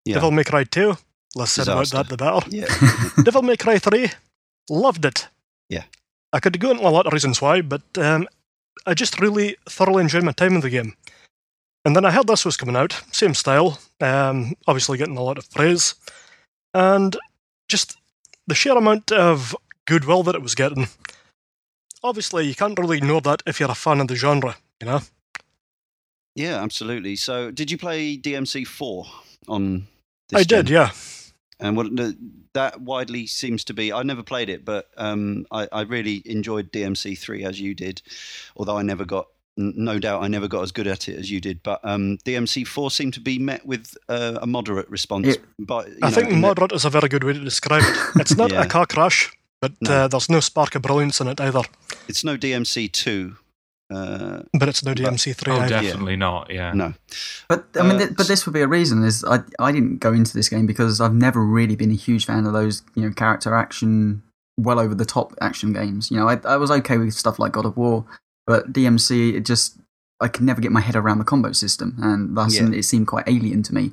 Yeah. 0.06 0.16
Devil 0.16 0.32
May 0.32 0.44
Cry 0.44 0.64
2, 0.66 0.98
less 1.36 1.52
said 1.54 1.68
about 1.68 1.90
that, 1.90 2.10
the 2.10 2.18
better. 2.18 2.46
Yeah. 2.50 2.68
Devil 3.24 3.42
May 3.42 3.58
Cry 3.58 3.80
3, 3.80 4.10
loved 4.70 5.06
it. 5.06 5.28
Yeah. 5.70 5.84
I 6.32 6.40
could 6.40 6.60
go 6.60 6.72
into 6.72 6.88
a 6.88 6.90
lot 6.90 7.08
of 7.08 7.14
reasons 7.14 7.42
why, 7.42 7.62
but 7.62 7.84
um, 7.98 8.28
I 8.86 8.94
just 8.94 9.20
really 9.20 9.56
thoroughly 9.68 10.02
enjoyed 10.02 10.24
my 10.24 10.32
time 10.32 10.56
in 10.56 10.62
the 10.62 10.70
game. 10.70 10.96
And 11.86 11.96
then 11.96 12.06
I 12.06 12.12
heard 12.12 12.28
this 12.28 12.46
was 12.46 12.58
coming 12.58 12.76
out, 12.76 13.02
same 13.12 13.34
style, 13.34 13.80
um, 14.00 14.56
obviously 14.68 14.98
getting 14.98 15.18
a 15.18 15.24
lot 15.24 15.38
of 15.38 15.52
praise, 15.52 15.96
and 16.74 17.18
just 17.68 17.98
the 18.48 18.56
sheer 18.56 18.78
amount 18.78 19.12
of 19.12 19.56
goodwill 19.86 20.24
that 20.24 20.36
it 20.36 20.42
was 20.42 20.56
getting. 20.56 20.88
Obviously, 22.04 22.46
you 22.48 22.56
can't 22.56 22.78
really 22.80 23.02
know 23.02 23.20
that 23.20 23.44
if 23.46 23.60
you're 23.60 23.72
a 23.72 23.76
fan 23.76 24.00
of 24.00 24.08
the 24.08 24.16
genre, 24.16 24.56
you 24.82 24.88
know? 24.88 25.02
Yeah, 26.36 26.62
absolutely. 26.62 27.16
So, 27.16 27.52
did 27.52 27.70
you 27.70 27.78
play 27.78 28.18
DMC 28.18 28.66
four 28.66 29.06
on? 29.48 29.88
This 30.30 30.42
I 30.42 30.44
did, 30.44 30.70
yeah. 30.70 30.92
And 31.60 31.78
what 31.78 31.88
that 32.54 32.82
widely 32.82 33.28
seems 33.28 33.64
to 33.66 33.74
be. 33.74 33.94
I 33.94 34.04
never 34.04 34.24
played 34.24 34.50
it, 34.50 34.66
but 34.66 34.90
um, 34.98 35.46
I, 35.52 35.68
I 35.72 35.82
really 35.82 36.22
enjoyed 36.26 36.72
DMC 36.72 37.18
three 37.18 37.44
as 37.44 37.60
you 37.60 37.74
did. 37.76 38.02
Although 38.56 38.78
I 38.78 38.82
never 38.82 39.06
got, 39.06 39.28
no 39.58 40.00
doubt, 40.00 40.24
I 40.24 40.28
never 40.28 40.48
got 40.48 40.64
as 40.64 40.72
good 40.72 40.88
at 40.88 41.08
it 41.08 41.18
as 41.20 41.30
you 41.30 41.40
did. 41.40 41.62
But 41.64 41.80
um, 41.84 42.18
DMC 42.26 42.66
four 42.68 42.90
seemed 42.92 43.14
to 43.16 43.20
be 43.22 43.38
met 43.40 43.66
with 43.66 43.96
uh, 44.10 44.40
a 44.42 44.48
moderate 44.48 44.90
response. 44.90 45.28
It- 45.28 45.44
but 45.60 45.88
you 45.90 45.98
I 46.02 46.10
know, 46.10 46.16
think 46.16 46.30
in 46.30 46.36
the- 46.42 46.48
moderate 46.48 46.72
is 46.72 46.86
a 46.86 46.90
very 46.90 47.08
good 47.10 47.24
way 47.24 47.34
to 47.34 47.40
describe 47.40 47.84
it. 47.86 47.98
It's 48.22 48.36
not 48.38 48.52
Yeah. 48.52 48.64
a 48.64 48.68
car 48.68 48.86
crash, 48.86 49.32
but 49.62 49.74
No. 49.82 49.92
uh, 49.92 50.08
there's 50.08 50.30
no 50.30 50.40
spark 50.40 50.76
of 50.76 50.82
brilliance 50.82 51.22
in 51.22 51.28
it 51.28 51.40
either. 51.40 51.62
it's 52.08 52.24
no 52.24 52.36
DMC 52.38 52.88
two. 52.92 53.36
Uh, 53.94 54.42
But 54.58 54.70
it's 54.70 54.84
no 54.84 54.94
DMC3 54.96 55.48
Oh, 55.50 55.60
either. 55.62 55.70
definitely 55.82 56.16
not. 56.16 56.50
Yeah. 56.50 56.72
no, 56.74 56.94
But 57.48 57.66
I 57.80 57.84
mean, 57.84 57.92
Uh, 57.98 57.98
th- 58.00 58.16
but 58.18 58.28
this 58.28 58.46
would 58.46 58.54
be 58.54 58.62
a 58.62 58.68
reason. 58.68 59.04
Is 59.04 59.24
I 59.24 59.40
I 59.60 59.72
didn't 59.72 59.98
go 60.00 60.14
into 60.14 60.34
this 60.34 60.50
game 60.50 60.66
because 60.66 61.00
I've 61.00 61.14
never 61.14 61.44
really 61.46 61.76
been 61.76 61.92
a 61.92 61.96
huge 62.08 62.26
fan 62.26 62.46
of 62.48 62.54
those 62.54 62.82
you 62.96 63.04
know 63.04 63.12
character 63.14 63.54
action, 63.54 64.24
well 64.58 64.80
over 64.80 64.96
the 64.96 65.06
top 65.06 65.34
action 65.42 65.74
games. 65.74 66.10
You 66.10 66.18
know, 66.18 66.28
I 66.28 66.40
I 66.46 66.58
was 66.58 66.72
okay 66.72 66.98
with 66.98 67.14
stuff 67.14 67.38
like 67.38 67.52
God 67.52 67.66
of 67.66 67.78
War, 67.78 68.06
but 68.48 68.72
DMC 68.74 69.36
it 69.36 69.46
just 69.46 69.78
I 70.22 70.28
could 70.28 70.44
never 70.44 70.62
get 70.62 70.72
my 70.72 70.80
head 70.82 70.96
around 70.96 71.20
the 71.20 71.26
combo 71.26 71.52
system, 71.52 71.96
and 72.02 72.36
thus 72.38 72.56
Yeah. 72.60 72.70
it 72.72 72.84
seemed 72.84 73.08
quite 73.08 73.28
alien 73.28 73.62
to 73.64 73.74
me. 73.74 73.92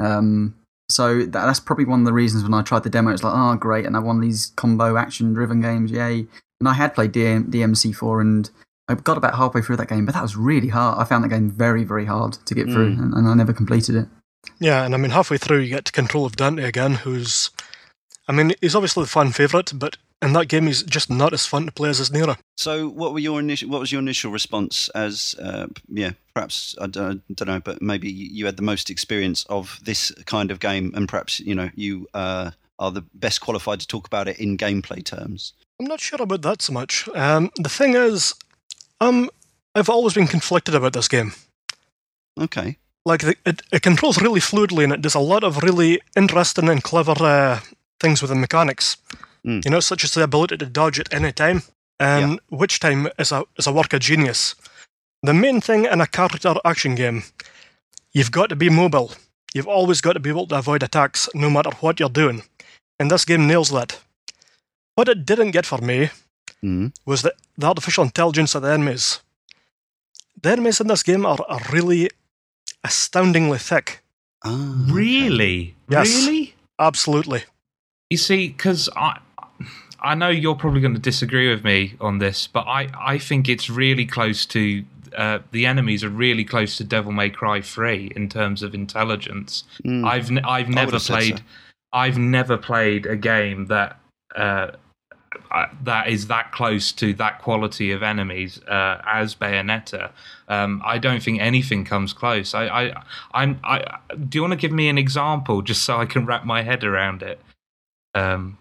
Um, 0.00 0.54
so 0.90 1.20
that, 1.20 1.32
that's 1.32 1.60
probably 1.60 1.84
one 1.86 2.00
of 2.00 2.06
the 2.06 2.12
reasons 2.12 2.42
when 2.42 2.54
I 2.54 2.62
tried 2.62 2.82
the 2.84 2.90
demo, 2.90 3.10
it's 3.10 3.22
like, 3.24 3.32
oh 3.34 3.56
great, 3.56 3.86
and 3.86 3.96
I 3.96 4.00
won 4.00 4.20
these 4.20 4.52
combo 4.56 4.96
action 4.96 5.32
driven 5.34 5.60
games, 5.60 5.90
yay! 5.90 6.26
And 6.60 6.68
I 6.68 6.74
had 6.74 6.94
played 6.94 7.12
DM, 7.12 7.50
DMC4 7.50 8.20
and 8.20 8.50
I 8.88 8.94
got 8.94 9.16
about 9.16 9.34
halfway 9.36 9.62
through 9.62 9.76
that 9.78 9.88
game, 9.88 10.04
but 10.04 10.14
that 10.14 10.22
was 10.22 10.36
really 10.36 10.68
hard. 10.68 10.98
I 10.98 11.04
found 11.04 11.24
that 11.24 11.28
game 11.30 11.50
very, 11.50 11.84
very 11.84 12.04
hard 12.04 12.34
to 12.44 12.54
get 12.54 12.66
through, 12.66 12.94
Mm. 12.96 12.98
and, 13.02 13.14
and 13.14 13.28
I 13.28 13.34
never 13.34 13.52
completed 13.54 13.94
it. 13.96 14.08
Yeah, 14.60 14.84
and 14.84 14.94
I 14.94 14.98
mean, 14.98 15.10
halfway 15.10 15.38
through, 15.38 15.60
you 15.60 15.70
get 15.70 15.86
to 15.86 15.92
control 15.92 16.26
of 16.26 16.36
Dante 16.36 16.62
again, 16.64 16.96
who's. 16.96 17.50
I 18.26 18.32
mean, 18.32 18.54
he's 18.60 18.74
obviously 18.74 19.04
the 19.04 19.10
fan 19.10 19.32
favourite, 19.32 19.72
but 19.74 19.96
in 20.22 20.32
that 20.32 20.48
game, 20.48 20.66
he's 20.66 20.82
just 20.82 21.10
not 21.10 21.32
as 21.32 21.46
fun 21.46 21.66
to 21.66 21.72
play 21.72 21.90
as 21.90 21.98
his 21.98 22.10
Nero. 22.10 22.36
So, 22.56 22.88
what 22.88 23.12
were 23.12 23.18
your 23.18 23.38
initial? 23.38 23.68
What 23.68 23.80
was 23.80 23.92
your 23.92 24.00
initial 24.00 24.32
response? 24.32 24.88
As 24.94 25.34
uh, 25.40 25.66
yeah, 25.88 26.12
perhaps 26.32 26.74
I 26.80 26.86
don't, 26.86 27.22
don't 27.34 27.48
know, 27.48 27.60
but 27.60 27.82
maybe 27.82 28.10
you 28.10 28.46
had 28.46 28.56
the 28.56 28.62
most 28.62 28.90
experience 28.90 29.44
of 29.48 29.78
this 29.84 30.10
kind 30.26 30.50
of 30.50 30.60
game, 30.60 30.92
and 30.94 31.08
perhaps 31.08 31.40
you 31.40 31.54
know 31.54 31.70
you 31.74 32.06
uh, 32.14 32.52
are 32.78 32.90
the 32.90 33.04
best 33.14 33.40
qualified 33.40 33.80
to 33.80 33.86
talk 33.86 34.06
about 34.06 34.28
it 34.28 34.38
in 34.38 34.56
gameplay 34.56 35.04
terms. 35.04 35.52
I'm 35.78 35.86
not 35.86 36.00
sure 36.00 36.22
about 36.22 36.42
that 36.42 36.62
so 36.62 36.72
much. 36.72 37.08
Um, 37.14 37.50
the 37.56 37.68
thing 37.68 37.94
is, 37.94 38.34
um, 39.00 39.28
I've 39.74 39.88
always 39.88 40.14
been 40.14 40.26
conflicted 40.26 40.74
about 40.74 40.92
this 40.92 41.08
game. 41.08 41.32
Okay. 42.40 42.78
Like, 43.04 43.20
the, 43.20 43.36
it, 43.44 43.62
it 43.70 43.82
controls 43.82 44.22
really 44.22 44.40
fluidly, 44.40 44.84
and 44.84 44.92
it 44.92 45.02
does 45.02 45.14
a 45.14 45.20
lot 45.20 45.44
of 45.44 45.62
really 45.62 46.00
interesting 46.16 46.68
and 46.68 46.82
clever 46.82 47.14
uh, 47.18 47.60
things 48.00 48.20
with 48.22 48.30
the 48.30 48.34
mechanics. 48.36 48.96
Mm. 49.46 49.64
You 49.64 49.70
know, 49.70 49.80
such 49.80 50.04
as 50.04 50.12
the 50.14 50.22
ability 50.22 50.56
to 50.58 50.66
dodge 50.66 50.98
at 51.00 51.12
any 51.12 51.32
time, 51.32 51.62
and 52.00 52.40
witch 52.50 52.80
time 52.80 53.08
is 53.18 53.32
a 53.32 53.44
is 53.58 53.66
a 53.66 53.72
work 53.72 53.92
of 53.92 54.00
genius. 54.00 54.54
The 55.22 55.34
main 55.34 55.60
thing 55.60 55.84
in 55.86 56.00
a 56.00 56.06
character 56.06 56.54
action 56.64 56.94
game, 56.94 57.22
you've 58.12 58.30
got 58.32 58.48
to 58.50 58.56
be 58.56 58.68
mobile. 58.70 59.12
You've 59.54 59.68
always 59.68 60.00
got 60.00 60.14
to 60.14 60.20
be 60.20 60.30
able 60.30 60.46
to 60.48 60.58
avoid 60.58 60.82
attacks, 60.82 61.28
no 61.34 61.48
matter 61.48 61.70
what 61.80 62.00
you're 62.00 62.08
doing. 62.08 62.42
And 62.98 63.10
this 63.10 63.24
game 63.24 63.46
nails 63.46 63.70
that. 63.70 64.00
What 64.96 65.08
it 65.08 65.24
didn't 65.26 65.52
get 65.52 65.66
for 65.66 65.78
me 65.78 66.10
Mm. 66.64 66.92
was 67.04 67.20
the, 67.22 67.34
the 67.58 67.66
artificial 67.66 68.04
intelligence 68.04 68.54
of 68.54 68.62
the 68.62 68.70
enemies. 68.72 69.20
The 70.42 70.50
enemies 70.50 70.80
in 70.80 70.86
this 70.86 71.02
game 71.02 71.26
are, 71.26 71.38
are 71.48 71.60
really 71.70 72.08
astoundingly 72.82 73.58
thick. 73.58 74.02
Ah, 74.44 74.72
Really? 74.88 75.74
Yes. 75.90 76.08
Really? 76.08 76.54
Absolutely. 76.78 77.44
You 78.14 78.18
see, 78.18 78.46
because 78.46 78.88
I, 78.94 79.18
I 80.00 80.14
know 80.14 80.28
you're 80.28 80.54
probably 80.54 80.80
going 80.80 80.94
to 80.94 81.00
disagree 81.00 81.50
with 81.50 81.64
me 81.64 81.96
on 82.00 82.18
this, 82.18 82.46
but 82.46 82.60
I, 82.60 82.88
I 82.96 83.18
think 83.18 83.48
it's 83.48 83.68
really 83.68 84.06
close 84.06 84.46
to. 84.46 84.84
Uh, 85.16 85.40
the 85.50 85.66
enemies 85.66 86.04
are 86.04 86.08
really 86.08 86.44
close 86.44 86.76
to 86.76 86.84
Devil 86.84 87.10
May 87.10 87.28
Cry 87.28 87.60
3 87.60 88.12
in 88.14 88.28
terms 88.28 88.62
of 88.62 88.72
intelligence. 88.72 89.64
Mm. 89.84 90.06
I've 90.06 90.30
n- 90.30 90.44
I've 90.44 90.68
never 90.68 91.00
played 91.00 91.38
so. 91.38 91.44
I've 91.92 92.16
never 92.16 92.56
played 92.56 93.04
a 93.04 93.16
game 93.16 93.66
that 93.66 93.98
uh, 94.36 94.70
uh, 95.50 95.66
that 95.82 96.06
is 96.06 96.28
that 96.28 96.52
close 96.52 96.92
to 96.92 97.14
that 97.14 97.42
quality 97.42 97.90
of 97.90 98.04
enemies 98.04 98.62
uh, 98.68 99.02
as 99.04 99.34
Bayonetta. 99.34 100.12
Um, 100.46 100.80
I 100.84 100.98
don't 100.98 101.20
think 101.20 101.40
anything 101.40 101.84
comes 101.84 102.12
close. 102.12 102.54
I, 102.54 102.66
I 102.66 103.02
I'm 103.32 103.58
I 103.64 103.98
do 104.28 104.38
you 104.38 104.42
want 104.42 104.52
to 104.52 104.56
give 104.56 104.70
me 104.70 104.88
an 104.88 104.98
example 104.98 105.62
just 105.62 105.82
so 105.82 105.96
I 105.96 106.06
can 106.06 106.24
wrap 106.26 106.44
my 106.44 106.62
head 106.62 106.84
around 106.84 107.20
it? 107.20 107.40
Um, 108.14 108.58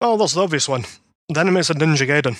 Oh, 0.00 0.16
that's 0.18 0.34
the 0.34 0.42
obvious 0.42 0.68
one. 0.68 0.84
The 1.30 1.40
enemies 1.40 1.70
in 1.70 1.78
Ninja 1.78 2.06
Gaiden. 2.06 2.36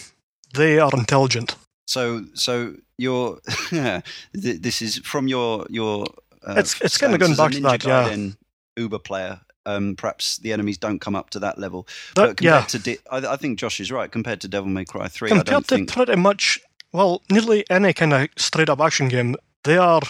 They 0.55 0.79
are 0.79 0.91
intelligent. 0.93 1.57
So, 1.89 2.25
so 2.35 2.75
your 2.99 3.39
th- 3.71 4.03
this 4.35 4.83
is 4.83 4.99
from 4.99 5.29
your 5.29 5.67
your. 5.71 6.07
Uh, 6.47 6.53
It's- 6.53 6.81
it's 6.83 6.99
kinda 6.99 7.19
going 7.19 7.33
as 7.33 7.39
a 7.39 7.43
back 7.43 7.53
to 7.53 7.59
Ninja 7.61 7.83
that, 7.83 8.17
yeah. 8.19 8.31
Uber 8.77 8.99
player. 8.99 9.41
Um, 9.65 9.97
perhaps 9.97 10.37
the 10.39 10.53
enemies 10.53 10.79
don't 10.79 11.01
come 11.01 11.17
up 11.17 11.31
to 11.31 11.41
that 11.41 11.59
level. 11.59 11.89
That- 12.15 12.27
but 12.29 12.37
compared 12.37 12.43
yeah. 12.63 12.67
to, 12.67 12.79
Di- 12.79 12.99
I, 13.11 13.17
I 13.33 13.37
think 13.37 13.59
Josh 13.59 13.81
is 13.81 13.91
right. 13.91 14.11
Compared 14.13 14.41
to 14.43 14.49
Devil 14.49 14.69
May 14.71 14.85
Cry 14.85 15.09
Three, 15.09 15.29
I 15.29 15.31
Compared 15.31 15.47
don't 15.47 15.69
to 15.69 15.75
think. 15.77 15.93
pretty 15.93 16.17
much, 16.17 16.61
well, 16.93 17.23
nearly 17.31 17.65
any 17.71 17.93
kind 17.93 18.13
of 18.13 18.29
straight 18.37 18.69
up 18.69 18.81
action 18.81 19.09
game, 19.09 19.35
they 19.65 19.77
are 19.79 20.03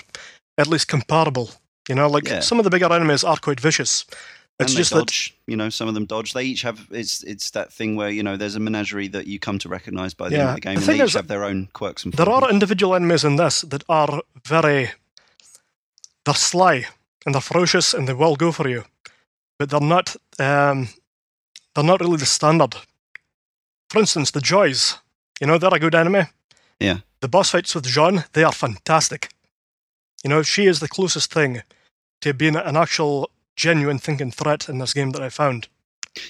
at 0.59 0.67
least 0.67 0.89
comparable. 0.89 1.51
You 1.89 1.95
know, 1.95 2.09
like 2.09 2.29
Yeah. 2.29 2.41
some 2.41 2.59
of 2.59 2.65
the 2.65 2.71
bigger 2.71 2.93
enemies 2.93 3.23
are 3.25 3.37
quite 3.39 3.61
vicious. 3.61 4.05
It's 4.59 4.73
just 4.73 4.91
they 4.91 4.99
that 4.99 5.07
dodge. 5.07 5.37
You 5.47 5.57
know, 5.57 5.69
some 5.69 5.87
of 5.87 5.95
them 5.95 6.07
dodge. 6.07 6.33
They 6.33 6.45
each 6.45 6.63
have. 6.63 6.89
It's 6.91 7.23
it's 7.25 7.51
that 7.51 7.73
thing 7.73 7.95
where 7.97 8.09
you 8.09 8.23
know 8.23 8.37
there's 8.37 8.57
a 8.57 8.61
menagerie 8.61 9.09
that 9.09 9.27
you 9.27 9.39
come 9.39 9.59
to 9.59 9.69
recognise 9.69 10.15
by 10.15 10.29
the 10.29 10.39
end 10.39 10.49
of 10.49 10.55
the 10.55 10.61
game, 10.61 10.75
the 10.77 10.81
and 10.81 10.99
they 10.99 11.05
each 11.05 11.13
have 11.13 11.29
their 11.29 11.45
own 11.45 11.69
quirks 11.75 12.05
and. 12.05 12.15
there 12.15 12.29
are 12.29 12.51
individual 12.51 12.95
enemies 12.95 13.25
in 13.25 13.37
this 13.37 13.61
that 13.63 13.85
are 13.89 14.23
very. 14.45 14.91
They're 16.25 16.35
sly 16.35 16.87
and 17.25 17.35
they're 17.35 17.43
ferocious 17.43 17.95
and 17.95 18.09
they 18.09 18.15
will 18.15 18.35
go 18.35 18.51
for 18.51 18.69
you, 18.69 18.85
but 19.59 19.71
they're 19.71 19.81
not. 19.81 20.17
Um, 20.39 20.89
they're 21.75 21.85
not 21.85 22.01
really 22.01 22.17
the 22.17 22.27
standard. 22.27 22.75
For 23.91 23.99
instance, 23.99 24.31
the 24.31 24.41
Joys. 24.41 24.99
You 25.41 25.47
know, 25.47 25.59
they're 25.59 25.75
a 25.75 25.79
good 25.79 25.95
enemy. 25.95 26.25
Yeah. 26.81 26.99
The 27.21 27.29
boss 27.29 27.51
fights 27.51 27.75
with 27.75 27.87
Jeanne, 27.87 28.25
they 28.33 28.45
are 28.45 28.53
fantastic. 28.53 29.31
You 30.25 30.31
know, 30.31 30.43
she 30.43 30.67
is 30.67 30.81
the 30.81 30.89
closest 30.89 31.33
thing 31.33 31.63
to 32.21 32.35
being 32.35 32.57
an 32.57 32.77
actual, 32.77 33.31
genuine 33.57 33.99
thinking 33.99 34.31
threat 34.31 34.69
in 34.69 34.79
this 34.79 34.93
game 34.93 35.11
that 35.11 35.23
I 35.23 35.31
found. 35.31 35.69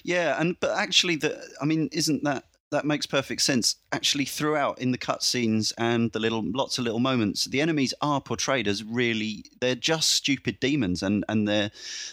Yeah, 0.02 0.40
and 0.40 0.58
but 0.60 0.76
actually, 0.76 1.16
the 1.16 1.40
I 1.60 1.64
mean, 1.64 1.88
isn't 1.92 2.24
that 2.24 2.44
that 2.70 2.84
makes 2.84 3.06
perfect 3.06 3.42
sense? 3.42 3.76
Actually, 3.92 4.24
throughout 4.24 4.80
in 4.80 4.90
the 4.90 4.98
cutscenes 4.98 5.72
and 5.78 6.10
the 6.12 6.18
little 6.18 6.42
lots 6.44 6.78
of 6.78 6.84
little 6.84 6.98
moments, 6.98 7.44
the 7.44 7.60
enemies 7.60 7.94
are 8.00 8.20
portrayed 8.20 8.66
as 8.66 8.82
really 8.82 9.44
they're 9.60 9.76
just 9.76 10.08
stupid 10.10 10.58
demons, 10.60 11.02
and 11.02 11.24
and 11.28 11.46
they're 11.46 11.70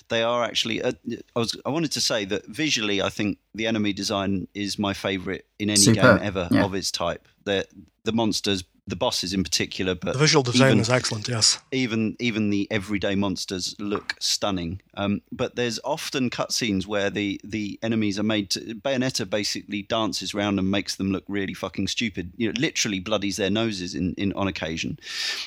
they 0.09 0.21
are 0.21 0.43
actually. 0.43 0.81
Uh, 0.81 0.93
I 1.35 1.39
was 1.39 1.59
I 1.65 1.69
wanted 1.69 1.91
to 1.93 2.01
say 2.01 2.25
that 2.25 2.45
visually, 2.47 3.01
I 3.01 3.09
think 3.09 3.39
the 3.55 3.67
enemy 3.67 3.93
design 3.93 4.47
is 4.53 4.77
my 4.77 4.93
favorite 4.93 5.45
in 5.57 5.69
any 5.69 5.79
Superb, 5.79 6.19
game 6.19 6.27
ever 6.27 6.47
yeah. 6.51 6.63
of 6.63 6.75
its 6.75 6.91
type. 6.91 7.27
The 7.45 7.65
the 8.03 8.11
monsters, 8.11 8.63
the 8.85 8.95
bosses 8.97 9.33
in 9.33 9.43
particular, 9.43 9.95
but 9.95 10.13
The 10.13 10.19
visual 10.19 10.43
design 10.43 10.67
even- 10.71 10.79
is 10.81 10.89
excellent, 10.89 11.27
yes. 11.29 11.57
even 11.71 12.17
even 12.19 12.49
the 12.49 12.67
everyday 12.69 13.15
monsters 13.15 13.75
look 13.79 14.15
stunning. 14.19 14.81
Um, 14.95 15.21
but 15.31 15.55
there's 15.55 15.79
often 15.85 16.29
cutscenes 16.29 16.85
where 16.85 17.09
the 17.09 17.39
the 17.45 17.79
enemies 17.81 18.19
are 18.19 18.23
made 18.23 18.49
to 18.51 18.59
Bayonetta 18.75 19.29
basically 19.29 19.83
dances 19.83 20.33
around 20.33 20.59
and 20.59 20.69
makes 20.69 20.95
them 20.95 21.11
look 21.11 21.23
really 21.29 21.53
fucking 21.53 21.87
stupid. 21.87 22.33
You 22.35 22.51
know, 22.51 22.59
literally 22.59 22.99
bloodies 22.99 23.37
their 23.37 23.49
noses 23.49 23.95
in, 23.95 24.13
in 24.15 24.33
on 24.33 24.47
occasion. 24.47 24.99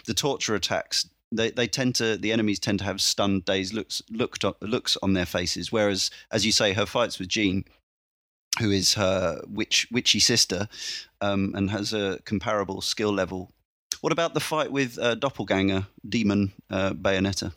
The 0.06 0.14
torture 0.14 0.54
attacks. 0.54 1.06
They, 1.32 1.50
they 1.50 1.66
tend 1.66 1.96
to 1.96 2.16
the 2.16 2.30
enemies 2.32 2.60
tend 2.60 2.78
to 2.78 2.84
have 2.84 3.00
stunned 3.02 3.44
dazed 3.44 3.74
looks 3.74 4.00
looked 4.10 4.44
looks 4.62 4.96
on 5.02 5.12
their 5.14 5.26
faces, 5.26 5.70
whereas 5.72 6.10
as 6.30 6.46
you 6.46 6.52
say, 6.52 6.72
her 6.72 6.86
fights 6.86 7.18
with 7.18 7.28
Jeanne, 7.28 7.64
who 8.60 8.70
is 8.70 8.94
her 8.94 9.40
witch 9.48 9.86
witchy 9.90 10.20
sister, 10.20 10.68
um, 11.20 11.52
and 11.54 11.70
has 11.70 11.92
a 11.92 12.20
comparable 12.24 12.80
skill 12.80 13.12
level 13.12 13.52
what 14.00 14.12
about 14.12 14.34
the 14.34 14.40
fight 14.40 14.70
with 14.70 14.98
uh, 14.98 15.14
Doppelganger 15.14 15.86
Demon 16.08 16.52
uh, 16.70 16.90
Bayonetta? 16.90 17.52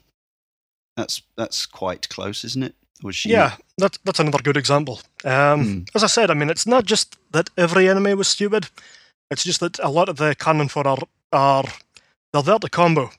That's 0.95 1.21
that's 1.37 1.65
quite 1.65 2.09
close, 2.09 2.43
isn't 2.43 2.63
it? 2.63 2.75
Was 3.03 3.15
she? 3.15 3.29
Yeah, 3.29 3.55
that's 3.77 3.99
that's 4.03 4.19
another 4.19 4.39
good 4.43 4.57
example. 4.57 4.99
Um, 5.23 5.63
Hmm. 5.63 5.79
As 5.95 6.03
I 6.03 6.07
said, 6.07 6.31
I 6.31 6.33
mean, 6.33 6.49
it's 6.49 6.67
not 6.67 6.85
just 6.85 7.17
that 7.31 7.49
every 7.57 7.87
enemy 7.87 8.13
was 8.15 8.27
stupid. 8.27 8.67
It's 9.31 9.43
just 9.43 9.59
that 9.59 9.79
a 9.79 9.89
lot 9.89 10.09
of 10.09 10.17
the 10.17 10.35
cannon 10.35 10.69
for 10.69 10.87
are 10.87 10.99
are 11.31 11.65
they're 12.33 12.41
there 12.41 12.59
to 12.59 12.69
combo, 12.69 13.11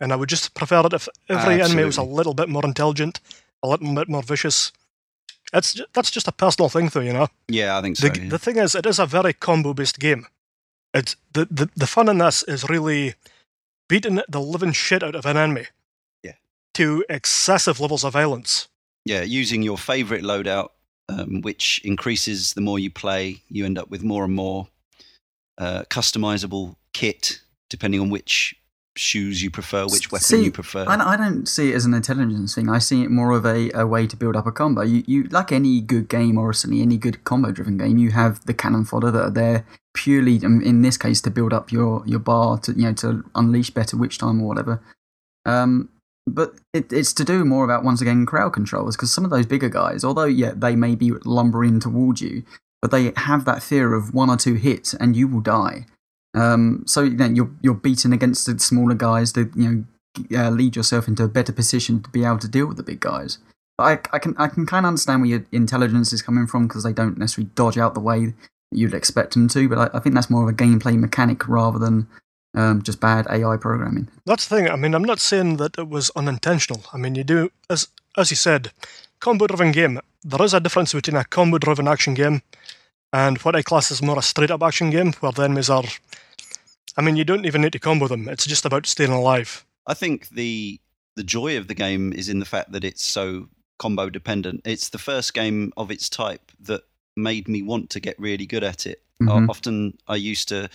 and 0.00 0.12
I 0.12 0.16
would 0.16 0.30
just 0.30 0.54
prefer 0.54 0.86
it 0.86 0.92
if 0.92 1.08
every 1.28 1.60
enemy 1.60 1.84
was 1.84 1.98
a 1.98 2.02
little 2.02 2.34
bit 2.34 2.48
more 2.48 2.64
intelligent, 2.64 3.20
a 3.62 3.68
little 3.68 3.94
bit 3.94 4.08
more 4.08 4.22
vicious. 4.22 4.72
It's 5.52 5.80
that's 5.94 6.10
just 6.10 6.28
a 6.28 6.32
personal 6.32 6.68
thing, 6.68 6.88
though, 6.88 7.00
you 7.00 7.12
know. 7.12 7.28
Yeah, 7.48 7.78
I 7.78 7.82
think 7.82 7.96
so. 7.96 8.08
The, 8.08 8.20
yeah. 8.20 8.28
the 8.28 8.38
thing 8.38 8.56
is, 8.56 8.74
it 8.74 8.86
is 8.86 8.98
a 8.98 9.06
very 9.06 9.32
combo 9.32 9.74
based 9.74 9.98
game. 9.98 10.26
It's 10.94 11.16
the, 11.32 11.46
the 11.50 11.70
the 11.76 11.86
fun 11.86 12.08
in 12.08 12.18
this 12.18 12.42
is 12.42 12.68
really 12.68 13.14
beating 13.88 14.20
the 14.28 14.40
living 14.40 14.72
shit 14.72 15.02
out 15.02 15.14
of 15.14 15.26
an 15.26 15.36
enemy. 15.36 15.66
Yeah. 16.22 16.34
To 16.74 17.04
excessive 17.08 17.80
levels 17.80 18.04
of 18.04 18.12
violence. 18.12 18.68
Yeah, 19.04 19.22
using 19.22 19.62
your 19.62 19.78
favorite 19.78 20.22
loadout, 20.22 20.68
um, 21.08 21.40
which 21.40 21.80
increases 21.82 22.52
the 22.52 22.60
more 22.60 22.78
you 22.78 22.90
play. 22.90 23.42
You 23.48 23.64
end 23.64 23.78
up 23.78 23.88
with 23.88 24.02
more 24.02 24.24
and 24.24 24.34
more 24.34 24.68
uh, 25.56 25.84
customizable 25.88 26.76
kit 26.92 27.40
depending 27.70 28.00
on 28.00 28.10
which 28.10 28.54
shoes 28.98 29.42
you 29.42 29.50
prefer, 29.50 29.86
which 29.86 30.10
weapon 30.10 30.24
See, 30.24 30.44
you 30.44 30.52
prefer. 30.52 30.84
I, 30.86 31.14
I 31.14 31.16
don't 31.16 31.46
see 31.46 31.70
it 31.70 31.74
as 31.74 31.84
an 31.84 31.94
intelligence 31.94 32.54
thing. 32.54 32.68
I 32.68 32.78
see 32.78 33.02
it 33.02 33.10
more 33.10 33.32
of 33.32 33.44
a, 33.46 33.70
a 33.72 33.86
way 33.86 34.06
to 34.06 34.16
build 34.16 34.36
up 34.36 34.46
a 34.46 34.52
combo. 34.52 34.82
You, 34.82 35.04
you 35.06 35.24
like 35.24 35.52
any 35.52 35.80
good 35.80 36.08
game 36.08 36.36
or 36.38 36.52
certainly 36.52 36.82
any 36.82 36.96
good 36.96 37.24
combo 37.24 37.52
driven 37.52 37.78
game, 37.78 37.98
you 37.98 38.10
have 38.10 38.44
the 38.46 38.54
cannon 38.54 38.84
fodder 38.84 39.10
that 39.10 39.22
are 39.22 39.30
there 39.30 39.64
purely, 39.94 40.44
um, 40.44 40.60
in 40.62 40.82
this 40.82 40.96
case, 40.96 41.20
to 41.22 41.30
build 41.30 41.52
up 41.52 41.72
your, 41.72 42.02
your 42.06 42.18
bar 42.18 42.58
to 42.58 42.72
you 42.72 42.84
know 42.84 42.92
to 42.94 43.24
unleash 43.34 43.70
better 43.70 43.96
witch 43.96 44.18
time 44.18 44.42
or 44.42 44.48
whatever. 44.48 44.82
Um, 45.46 45.88
but 46.26 46.56
it, 46.74 46.92
it's 46.92 47.12
to 47.14 47.24
do 47.24 47.44
more 47.44 47.64
about 47.64 47.84
once 47.84 48.00
again 48.00 48.26
crowd 48.26 48.52
controllers 48.52 48.96
because 48.96 49.12
some 49.12 49.24
of 49.24 49.30
those 49.30 49.46
bigger 49.46 49.68
guys, 49.68 50.04
although 50.04 50.24
yeah 50.24 50.52
they 50.54 50.76
may 50.76 50.94
be 50.94 51.12
lumbering 51.24 51.80
towards 51.80 52.20
you, 52.20 52.42
but 52.82 52.90
they 52.90 53.12
have 53.16 53.44
that 53.44 53.62
fear 53.62 53.94
of 53.94 54.14
one 54.14 54.30
or 54.30 54.36
two 54.36 54.54
hits 54.54 54.94
and 54.94 55.16
you 55.16 55.26
will 55.28 55.40
die. 55.40 55.86
Um, 56.38 56.84
so 56.86 57.02
you 57.02 57.16
know, 57.16 57.26
you're 57.26 57.50
you're 57.62 57.74
beaten 57.74 58.12
against 58.12 58.46
the 58.46 58.58
smaller 58.58 58.94
guys 58.94 59.32
to 59.32 59.50
you 59.54 59.68
know 59.68 60.38
uh, 60.38 60.50
lead 60.50 60.76
yourself 60.76 61.08
into 61.08 61.24
a 61.24 61.28
better 61.28 61.52
position 61.52 62.02
to 62.02 62.10
be 62.10 62.24
able 62.24 62.38
to 62.38 62.48
deal 62.48 62.66
with 62.66 62.76
the 62.76 62.82
big 62.82 63.00
guys. 63.00 63.38
But 63.76 63.84
I, 64.12 64.16
I 64.16 64.18
can 64.18 64.34
I 64.38 64.48
can 64.48 64.66
kind 64.66 64.84
of 64.84 64.88
understand 64.88 65.22
where 65.22 65.30
your 65.30 65.44
intelligence 65.52 66.12
is 66.12 66.22
coming 66.22 66.46
from 66.46 66.68
because 66.68 66.84
they 66.84 66.92
don't 66.92 67.18
necessarily 67.18 67.50
dodge 67.54 67.78
out 67.78 67.94
the 67.94 68.00
way 68.00 68.34
you'd 68.70 68.94
expect 68.94 69.34
them 69.34 69.48
to. 69.48 69.68
But 69.68 69.78
I, 69.78 69.98
I 69.98 70.00
think 70.00 70.14
that's 70.14 70.30
more 70.30 70.42
of 70.42 70.48
a 70.48 70.56
gameplay 70.56 70.98
mechanic 70.98 71.48
rather 71.48 71.78
than 71.78 72.06
um, 72.54 72.82
just 72.82 73.00
bad 73.00 73.26
AI 73.30 73.56
programming. 73.56 74.08
That's 74.26 74.46
the 74.46 74.56
thing. 74.56 74.70
I 74.70 74.76
mean, 74.76 74.94
I'm 74.94 75.04
not 75.04 75.20
saying 75.20 75.56
that 75.58 75.78
it 75.78 75.88
was 75.88 76.10
unintentional. 76.16 76.84
I 76.92 76.98
mean, 76.98 77.14
you 77.14 77.24
do 77.24 77.50
as 77.70 77.88
as 78.16 78.30
you 78.30 78.36
said, 78.36 78.72
combo-driven 79.20 79.72
game. 79.72 80.00
There 80.24 80.42
is 80.42 80.54
a 80.54 80.60
difference 80.60 80.92
between 80.92 81.16
a 81.16 81.24
combo-driven 81.24 81.86
action 81.86 82.14
game 82.14 82.42
and 83.12 83.38
what 83.38 83.56
I 83.56 83.62
class 83.62 83.90
as 83.90 84.02
more 84.02 84.18
a 84.18 84.22
straight-up 84.22 84.62
action 84.62 84.90
game, 84.90 85.12
where 85.20 85.32
the 85.32 85.42
enemies 85.42 85.70
are. 85.70 85.84
I 86.98 87.00
mean, 87.00 87.16
you 87.16 87.24
don't 87.24 87.46
even 87.46 87.62
need 87.62 87.72
to 87.72 87.78
combo 87.78 88.08
them. 88.08 88.28
It's 88.28 88.44
just 88.44 88.64
about 88.66 88.84
staying 88.86 89.12
alive. 89.12 89.64
I 89.86 89.94
think 89.94 90.28
the 90.30 90.80
the 91.16 91.22
joy 91.24 91.56
of 91.56 91.66
the 91.68 91.74
game 91.74 92.12
is 92.12 92.28
in 92.28 92.38
the 92.40 92.44
fact 92.44 92.72
that 92.72 92.84
it's 92.84 93.04
so 93.04 93.48
combo 93.78 94.10
dependent. 94.10 94.60
It's 94.64 94.88
the 94.90 94.98
first 94.98 95.32
game 95.34 95.72
of 95.76 95.90
its 95.90 96.08
type 96.08 96.52
that 96.60 96.82
made 97.16 97.48
me 97.48 97.62
want 97.62 97.90
to 97.90 98.00
get 98.00 98.18
really 98.20 98.46
good 98.46 98.62
at 98.64 98.86
it. 98.86 99.02
Mhm. 99.22 99.48
Often 99.48 99.98
I 100.06 100.14
used 100.16 100.48
to 100.48 100.68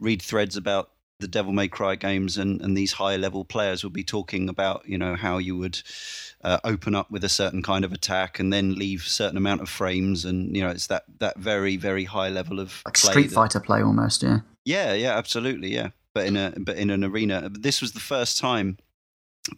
read 0.00 0.20
threads 0.22 0.56
about 0.56 0.90
the 1.20 1.28
Devil 1.28 1.52
May 1.52 1.68
Cry 1.68 1.94
games, 1.94 2.38
and, 2.38 2.60
and 2.60 2.76
these 2.76 2.92
high 2.92 3.16
level 3.16 3.44
players 3.44 3.84
would 3.84 3.92
be 3.92 4.02
talking 4.02 4.48
about, 4.48 4.82
you 4.86 4.98
know, 4.98 5.14
how 5.14 5.38
you 5.38 5.56
would 5.56 5.80
uh, 6.42 6.58
open 6.64 6.94
up 6.96 7.08
with 7.10 7.22
a 7.24 7.28
certain 7.28 7.62
kind 7.62 7.84
of 7.84 7.92
attack 7.92 8.38
and 8.40 8.52
then 8.52 8.74
leave 8.74 9.02
certain 9.02 9.36
amount 9.36 9.60
of 9.60 9.68
frames, 9.68 10.24
and 10.24 10.56
you 10.56 10.62
know, 10.62 10.70
it's 10.70 10.88
that 10.88 11.04
that 11.20 11.38
very 11.38 11.76
very 11.76 12.04
high 12.04 12.28
level 12.28 12.58
of 12.60 12.82
Like 12.84 12.94
play 12.94 13.10
Street 13.12 13.28
that- 13.28 13.34
Fighter 13.34 13.60
play 13.60 13.82
almost, 13.82 14.22
yeah. 14.24 14.40
Yeah, 14.64 14.94
yeah, 14.94 15.16
absolutely, 15.16 15.72
yeah. 15.74 15.90
But 16.14 16.26
in 16.26 16.36
a 16.36 16.52
but 16.56 16.76
in 16.76 16.90
an 16.90 17.04
arena, 17.04 17.48
this 17.50 17.80
was 17.80 17.92
the 17.92 18.00
first 18.00 18.38
time 18.38 18.78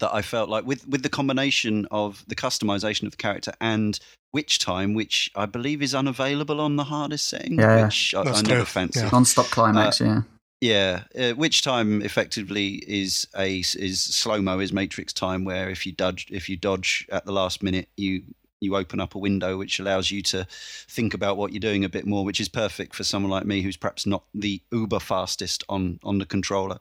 that 0.01 0.13
I 0.13 0.23
felt 0.23 0.49
like 0.49 0.65
with 0.67 0.87
with 0.89 1.03
the 1.03 1.09
combination 1.09 1.87
of 1.91 2.25
the 2.27 2.35
customization 2.35 3.05
of 3.05 3.11
the 3.13 3.17
character 3.17 3.53
and 3.61 3.99
witch 4.33 4.59
time, 4.59 4.95
which 4.95 5.31
I 5.37 5.47
believe 5.47 5.83
is 5.83 5.95
unavailable 5.95 6.61
on 6.61 6.77
the 6.77 6.85
hardest 6.85 7.29
setting, 7.29 7.59
Yeah, 7.59 7.77
yeah. 7.77 7.85
which 7.87 8.15
I, 8.15 8.21
I 8.21 8.25
never 8.25 8.43
true, 8.43 8.65
fancied. 8.65 9.03
yeah. 9.03 9.11
Non-stop 9.11 9.47
climax, 9.47 10.01
yeah. 10.01 10.23
Yeah, 10.61 11.03
uh, 11.19 11.35
witch 11.37 11.61
time 11.63 12.01
effectively 12.03 12.77
is 12.87 13.27
a 13.37 13.59
is 13.59 14.03
slow 14.03 14.41
mo 14.41 14.59
is 14.59 14.73
Matrix 14.73 15.13
time, 15.13 15.45
where 15.45 15.69
if 15.71 15.85
you 15.87 15.93
dodge 15.93 16.27
if 16.31 16.49
you 16.49 16.57
dodge 16.57 17.07
at 17.13 17.27
the 17.27 17.33
last 17.33 17.63
minute, 17.63 17.89
you 17.97 18.23
you 18.61 18.77
open 18.77 19.01
up 19.01 19.15
a 19.15 19.19
window 19.19 19.57
which 19.57 19.79
allows 19.79 20.11
you 20.11 20.23
to 20.23 20.47
think 20.89 21.15
about 21.15 21.37
what 21.37 21.53
you're 21.53 21.61
doing 21.61 21.85
a 21.85 21.89
bit 21.89 22.07
more, 22.07 22.25
which 22.25 22.41
is 22.41 22.49
perfect 22.49 22.95
for 22.95 23.05
someone 23.05 23.31
like 23.31 23.45
me 23.45 23.63
who's 23.63 23.77
perhaps 23.77 24.07
not 24.07 24.25
the 24.35 24.63
uber 24.73 25.01
fastest 25.01 25.65
on 25.69 26.01
on 26.03 26.19
the 26.19 26.27
controller. 26.27 26.79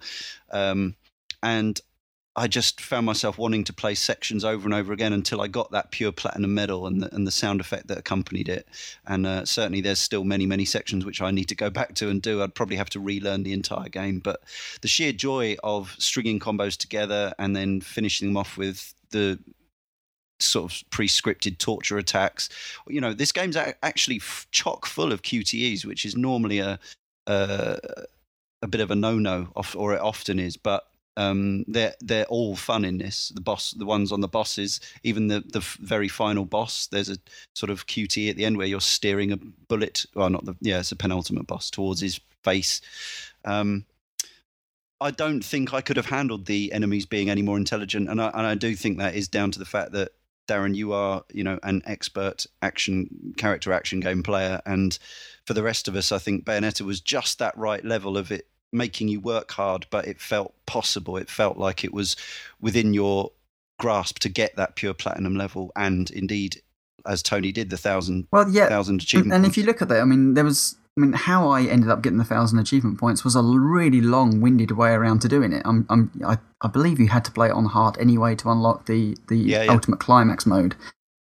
Um, 0.51 0.95
and 1.43 1.79
I 2.37 2.47
just 2.47 2.81
found 2.81 3.05
myself 3.05 3.37
wanting 3.37 3.63
to 3.63 3.73
play 3.73 3.95
sections 3.95 4.43
over 4.43 4.65
and 4.65 4.73
over 4.73 4.91
again 4.91 5.13
until 5.13 5.39
I 5.39 5.47
got 5.47 5.71
that 5.71 5.91
pure 5.91 6.11
platinum 6.11 6.53
medal 6.53 6.85
and 6.85 7.01
the, 7.01 7.15
and 7.15 7.25
the 7.25 7.31
sound 7.31 7.61
effect 7.61 7.87
that 7.87 7.97
accompanied 7.97 8.49
it. 8.49 8.67
And 9.07 9.25
uh, 9.25 9.45
certainly, 9.45 9.79
there's 9.79 9.99
still 9.99 10.25
many, 10.25 10.45
many 10.45 10.65
sections 10.65 11.05
which 11.05 11.21
I 11.21 11.31
need 11.31 11.45
to 11.45 11.55
go 11.55 11.69
back 11.69 11.95
to 11.95 12.09
and 12.09 12.21
do. 12.21 12.41
I'd 12.41 12.55
probably 12.55 12.75
have 12.75 12.89
to 12.91 12.99
relearn 12.99 13.43
the 13.43 13.53
entire 13.53 13.87
game, 13.87 14.19
but 14.19 14.41
the 14.81 14.89
sheer 14.89 15.13
joy 15.13 15.55
of 15.63 15.95
stringing 15.97 16.39
combos 16.39 16.75
together 16.75 17.33
and 17.39 17.55
then 17.55 17.79
finishing 17.79 18.29
them 18.29 18.37
off 18.37 18.57
with 18.57 18.93
the 19.11 19.39
sort 20.39 20.71
of 20.71 20.89
pre-scripted 20.89 21.57
torture 21.57 21.97
attacks. 21.97 22.49
You 22.87 23.01
know, 23.01 23.13
this 23.13 23.31
game's 23.31 23.55
actually 23.55 24.21
chock 24.51 24.85
full 24.85 25.11
of 25.11 25.21
QTEs, 25.21 25.85
which 25.85 26.05
is 26.05 26.15
normally 26.15 26.59
a 26.59 26.79
a, 27.27 27.79
a 28.61 28.67
bit 28.67 28.81
of 28.81 28.91
a 28.91 28.95
no-no, 28.95 29.47
or 29.75 29.93
it 29.93 30.01
often 30.01 30.39
is, 30.39 30.57
but. 30.57 30.87
Um, 31.17 31.63
they're 31.69 31.93
they're 32.01 32.25
all 32.25 32.57
fun 32.57 32.83
in 32.83 32.97
this. 32.97 33.29
The 33.29 33.39
boss, 33.39 33.71
the 33.71 33.85
ones 33.85 34.11
on 34.11 34.19
the 34.19 34.27
bosses, 34.27 34.81
even 35.03 35.29
the 35.29 35.39
the 35.47 35.61
very 35.79 36.09
final 36.09 36.43
boss. 36.43 36.87
There's 36.87 37.07
a 37.07 37.15
sort 37.55 37.69
of 37.69 37.87
QTE 37.87 38.29
at 38.29 38.35
the 38.35 38.43
end 38.43 38.57
where 38.57 38.67
you're 38.67 38.81
steering 38.81 39.31
a 39.31 39.37
bullet. 39.37 40.05
Well, 40.13 40.29
not 40.29 40.43
the 40.43 40.57
yeah, 40.59 40.79
it's 40.79 40.91
a 40.91 40.95
penultimate 40.97 41.47
boss 41.47 41.69
towards 41.69 42.01
his 42.01 42.19
face. 42.43 42.81
Um, 43.45 43.85
I 44.99 45.11
don't 45.11 45.39
think 45.41 45.73
I 45.73 45.79
could 45.79 45.95
have 45.95 46.07
handled 46.07 46.47
the 46.47 46.73
enemies 46.73 47.05
being 47.05 47.29
any 47.29 47.41
more 47.41 47.55
intelligent, 47.55 48.09
and 48.09 48.21
I, 48.21 48.27
and 48.29 48.45
I 48.45 48.55
do 48.55 48.75
think 48.75 48.97
that 48.97 49.15
is 49.15 49.29
down 49.29 49.51
to 49.51 49.59
the 49.59 49.63
fact 49.63 49.93
that 49.93 50.11
Darren, 50.47 50.75
you 50.75 50.93
are 50.93 51.23
you 51.33 51.43
know 51.43 51.59
an 51.63 51.81
expert 51.85 52.45
action 52.61 53.33
character 53.37 53.71
action 53.73 53.99
game 53.99 54.23
player, 54.23 54.61
and 54.65 54.97
for 55.45 55.53
the 55.53 55.63
rest 55.63 55.87
of 55.87 55.95
us, 55.95 56.11
I 56.11 56.17
think 56.17 56.45
Bayonetta 56.45 56.81
was 56.81 56.99
just 57.01 57.39
that 57.39 57.57
right 57.57 57.83
level 57.85 58.17
of 58.17 58.31
it 58.31 58.47
making 58.73 59.07
you 59.07 59.19
work 59.19 59.51
hard, 59.51 59.85
but 59.89 60.07
it 60.07 60.19
felt 60.19 60.53
possible. 60.65 61.17
It 61.17 61.29
felt 61.29 61.57
like 61.57 61.83
it 61.83 61.93
was 61.93 62.15
within 62.59 62.93
your 62.93 63.31
grasp 63.79 64.19
to 64.19 64.29
get 64.29 64.55
that 64.55 64.75
pure 64.75 64.93
platinum 64.93 65.35
level, 65.35 65.71
and 65.75 66.09
indeed, 66.11 66.61
as 67.05 67.21
Tony 67.23 67.51
did, 67.51 67.69
the 67.69 67.77
thousand 67.77 68.27
Well, 68.31 68.49
yeah. 68.49 68.67
thousand 68.67 68.95
And, 68.95 69.01
achievement. 69.01 69.33
and 69.33 69.45
if 69.45 69.57
you 69.57 69.63
look 69.63 69.81
at 69.81 69.87
that, 69.89 70.01
I 70.01 70.05
mean, 70.05 70.33
there 70.33 70.43
was. 70.43 70.75
I 70.97 71.01
mean, 71.01 71.13
how 71.13 71.49
I 71.49 71.63
ended 71.63 71.89
up 71.89 72.01
getting 72.01 72.19
the 72.19 72.23
thousand 72.23 72.59
achievement 72.59 72.99
points 72.99 73.25
was 73.25 73.35
a 73.35 73.41
really 73.43 73.99
long-winded 73.99 74.71
way 74.71 74.91
around 74.91 75.19
to 75.23 75.27
doing 75.27 75.51
it. 75.51 75.61
I'm, 75.65 75.85
I'm, 75.89 76.09
I, 76.25 76.37
I 76.61 76.69
believe 76.69 76.99
you 77.01 77.09
had 77.09 77.25
to 77.25 77.31
play 77.31 77.47
it 77.47 77.53
on 77.53 77.65
hard 77.65 77.97
anyway 77.97 78.35
to 78.35 78.49
unlock 78.49 78.85
the 78.85 79.17
the 79.27 79.35
Yeah, 79.37 79.63
yeah. 79.63 79.71
ultimate 79.71 79.99
climax 79.99 80.45
mode. 80.45 80.75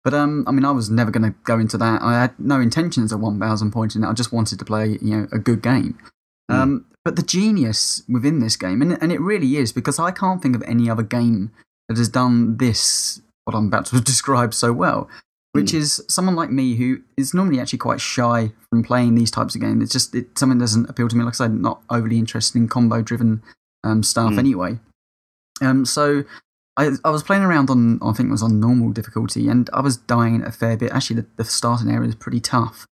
But 0.04 0.14
um, 0.16 0.44
I 0.48 0.52
mean, 0.52 0.66
I 0.66 0.72
was 0.72 0.90
never 0.90 1.12
going 1.12 1.32
to 1.32 1.38
go 1.44 1.60
into 1.60 1.78
that. 1.78 2.02
I 2.02 2.20
had 2.20 2.40
no 2.40 2.60
intentions 2.60 3.12
of 3.12 3.20
one 3.20 3.40
thousand 3.40 3.72
points 3.72 3.96
in 3.96 4.04
it. 4.04 4.08
I 4.08 4.14
just 4.14 4.34
wanted 4.34 4.58
to 4.58 4.66
play, 4.66 4.98
you 5.02 5.16
know, 5.16 5.28
a 5.32 5.38
good 5.38 5.62
game. 5.62 6.00
Mm. 6.50 6.56
Um, 6.56 6.86
but 7.06 7.16
the 7.16 7.22
genius 7.22 8.02
within 8.10 8.40
this 8.40 8.56
game, 8.56 8.82
and 8.82 8.98
and 9.02 9.12
it 9.12 9.22
really 9.22 9.58
is 9.58 9.72
because 9.72 10.00
I 10.00 10.10
can't 10.12 10.42
think 10.42 10.56
of 10.56 10.64
any 10.64 10.90
other 10.90 11.04
game 11.04 11.52
that 11.88 11.98
has 11.98 12.10
done 12.10 12.58
this 12.58 13.22
what 13.46 13.56
I'm 13.56 13.68
about 13.68 13.86
to 13.88 14.02
describe 14.02 14.54
so 14.54 14.74
well 14.74 15.08
which 15.62 15.74
is 15.74 16.04
someone 16.08 16.36
like 16.36 16.50
me 16.52 16.76
who 16.76 17.00
is 17.18 17.34
normally 17.34 17.60
actually 17.60 17.80
quite 17.80 18.02
shy 18.02 18.52
from 18.70 18.84
playing 18.84 19.16
these 19.16 19.32
types 19.32 19.56
of 19.56 19.62
games. 19.62 19.84
It's 19.84 19.92
just 19.94 20.16
it, 20.16 20.38
something 20.38 20.58
that 20.58 20.64
doesn't 20.64 20.90
appeal 20.90 21.08
to 21.10 21.16
me. 21.16 21.24
Like 21.24 21.36
I 21.36 21.38
said, 21.38 21.54
not 21.54 21.82
overly 21.90 22.18
interested 22.18 22.58
in 22.58 22.68
combo 22.68 23.02
driven 23.02 23.42
um, 23.84 24.04
stuff 24.04 24.34
Mm. 24.34 24.40
anyway. 24.40 24.80
Um, 25.62 25.86
so 25.86 26.24
I, 26.78 26.92
I 27.04 27.10
was 27.10 27.24
playing 27.24 27.44
around 27.44 27.70
on, 27.70 28.00
I 28.02 28.14
think 28.14 28.30
it 28.30 28.32
was 28.32 28.44
on 28.44 28.60
normal 28.60 28.92
difficulty, 28.92 29.50
and 29.50 29.70
I 29.74 29.82
was 29.82 29.98
dying 29.98 30.42
a 30.44 30.52
fair 30.52 30.78
bit. 30.78 30.92
Actually, 30.92 31.22
the, 31.22 31.28
the 31.38 31.44
starting 31.44 31.90
area 31.92 32.08
is 32.08 32.16
pretty 32.16 32.40
tough, 32.40 32.86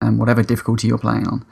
um, 0.00 0.18
whatever 0.18 0.42
difficulty 0.42 0.88
you're 0.88 0.98
playing 0.98 1.26
on. 1.28 1.44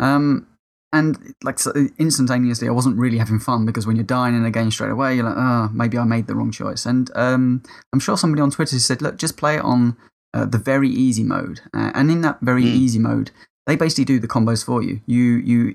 Um, 0.00 0.46
and 0.92 1.34
like 1.42 1.58
so 1.58 1.72
instantaneously, 1.98 2.68
I 2.68 2.70
wasn't 2.70 2.96
really 2.98 3.18
having 3.18 3.40
fun 3.40 3.66
because 3.66 3.84
when 3.86 3.96
you're 3.96 4.04
dying 4.04 4.36
in 4.36 4.44
a 4.44 4.50
game 4.50 4.70
straight 4.70 4.92
away, 4.92 5.16
you're 5.16 5.24
like, 5.24 5.36
oh, 5.36 5.68
maybe 5.72 5.98
I 5.98 6.04
made 6.04 6.28
the 6.28 6.36
wrong 6.36 6.52
choice. 6.52 6.86
And 6.86 7.10
um, 7.16 7.62
I'm 7.92 7.98
sure 7.98 8.16
somebody 8.16 8.40
on 8.40 8.52
Twitter 8.52 8.78
said, 8.78 9.02
look, 9.02 9.18
just 9.18 9.36
play 9.36 9.56
it 9.56 9.64
on 9.64 9.96
uh, 10.34 10.44
the 10.44 10.58
very 10.58 10.88
easy 10.90 11.24
mode. 11.24 11.60
Uh, 11.72 11.90
and 11.94 12.10
in 12.10 12.20
that 12.22 12.38
very 12.42 12.64
Mm. 12.64 12.74
easy 12.82 12.98
mode, 12.98 13.30
they 13.66 13.76
basically 13.76 14.04
do 14.04 14.18
the 14.20 14.28
combos 14.28 14.62
for 14.64 14.82
you. 14.82 15.00
You 15.06 15.22
you 15.22 15.74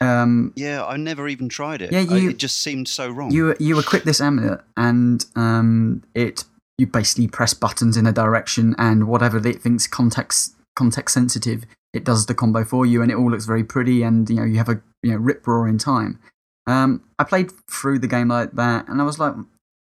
um, 0.00 0.52
yeah, 0.56 0.84
I 0.84 0.96
never 0.98 1.26
even 1.28 1.48
tried 1.48 1.80
it. 1.82 1.90
Yeah, 1.90 2.00
I- 2.00 2.16
you- 2.16 2.30
it 2.30 2.36
just 2.38 2.60
seemed 2.60 2.86
so 2.88 3.08
wrong. 3.10 3.30
you 3.32 3.54
you 3.58 3.78
equip 3.78 4.04
this 4.04 4.20
amulet, 4.20 4.60
and 4.76 5.24
um, 5.34 6.02
it 6.14 6.44
you 6.78 6.86
basically 6.86 7.26
press 7.28 7.54
buttons 7.54 7.96
in 7.96 8.06
a 8.06 8.12
direction, 8.12 8.74
and 8.78 9.08
whatever 9.08 9.38
it 9.38 9.62
thinks 9.62 9.86
context 9.86 10.54
context 10.76 11.14
sensitive, 11.14 11.64
it 11.94 12.04
does 12.04 12.26
the 12.26 12.34
combo 12.34 12.62
for 12.64 12.84
you, 12.84 13.00
and 13.00 13.10
it 13.10 13.14
all 13.16 13.30
looks 13.30 13.46
very 13.46 13.64
pretty, 13.64 14.02
and 14.02 14.28
you 14.28 14.36
know 14.36 14.44
you 14.44 14.58
have 14.58 14.68
a 14.68 14.80
you 15.02 15.12
know 15.12 15.16
rip 15.16 15.46
roaring 15.46 15.78
time. 15.78 16.18
Um, 16.66 17.00
I 17.18 17.24
played 17.24 17.50
through 17.70 18.00
the 18.00 18.08
game 18.08 18.28
like 18.28 18.52
that, 18.52 18.88
and 18.88 19.00
I 19.00 19.04
was 19.04 19.18
like, 19.18 19.34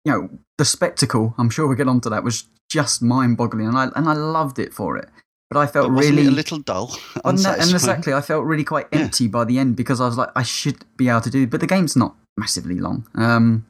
you 0.04 0.12
know, 0.12 0.30
the 0.58 0.66
spectacle. 0.66 1.34
I'm 1.38 1.50
sure 1.50 1.68
we'll 1.68 1.78
get 1.78 1.88
onto 1.88 2.10
that. 2.10 2.24
Was 2.24 2.44
just 2.72 3.02
mind 3.02 3.36
boggling, 3.38 3.68
and 3.68 3.78
I 3.78 3.90
and 3.96 4.08
I 4.08 4.14
loved 4.14 4.58
it 4.60 4.74
for 4.74 4.98
it. 4.98 5.10
But 5.50 5.60
I 5.60 5.68
felt 5.68 5.88
But 5.90 6.00
really 6.00 6.24
it 6.24 6.28
a 6.30 6.32
little 6.32 6.60
dull. 6.60 6.98
and, 7.26 7.38
exactly, 7.38 8.14
I 8.14 8.22
felt 8.22 8.46
really 8.46 8.64
quite 8.64 8.88
Yeah. 8.94 9.00
empty 9.00 9.28
by 9.28 9.44
the 9.44 9.60
end 9.60 9.76
because 9.76 10.00
I 10.00 10.06
was 10.06 10.18
like, 10.18 10.30
I 10.34 10.44
should 10.44 10.86
be 10.96 11.10
able 11.10 11.20
to 11.22 11.30
do, 11.30 11.46
but 11.46 11.60
the 11.60 11.68
game's 11.68 11.98
not 11.98 12.16
massively 12.38 12.80
long. 12.80 13.06
Um, 13.16 13.66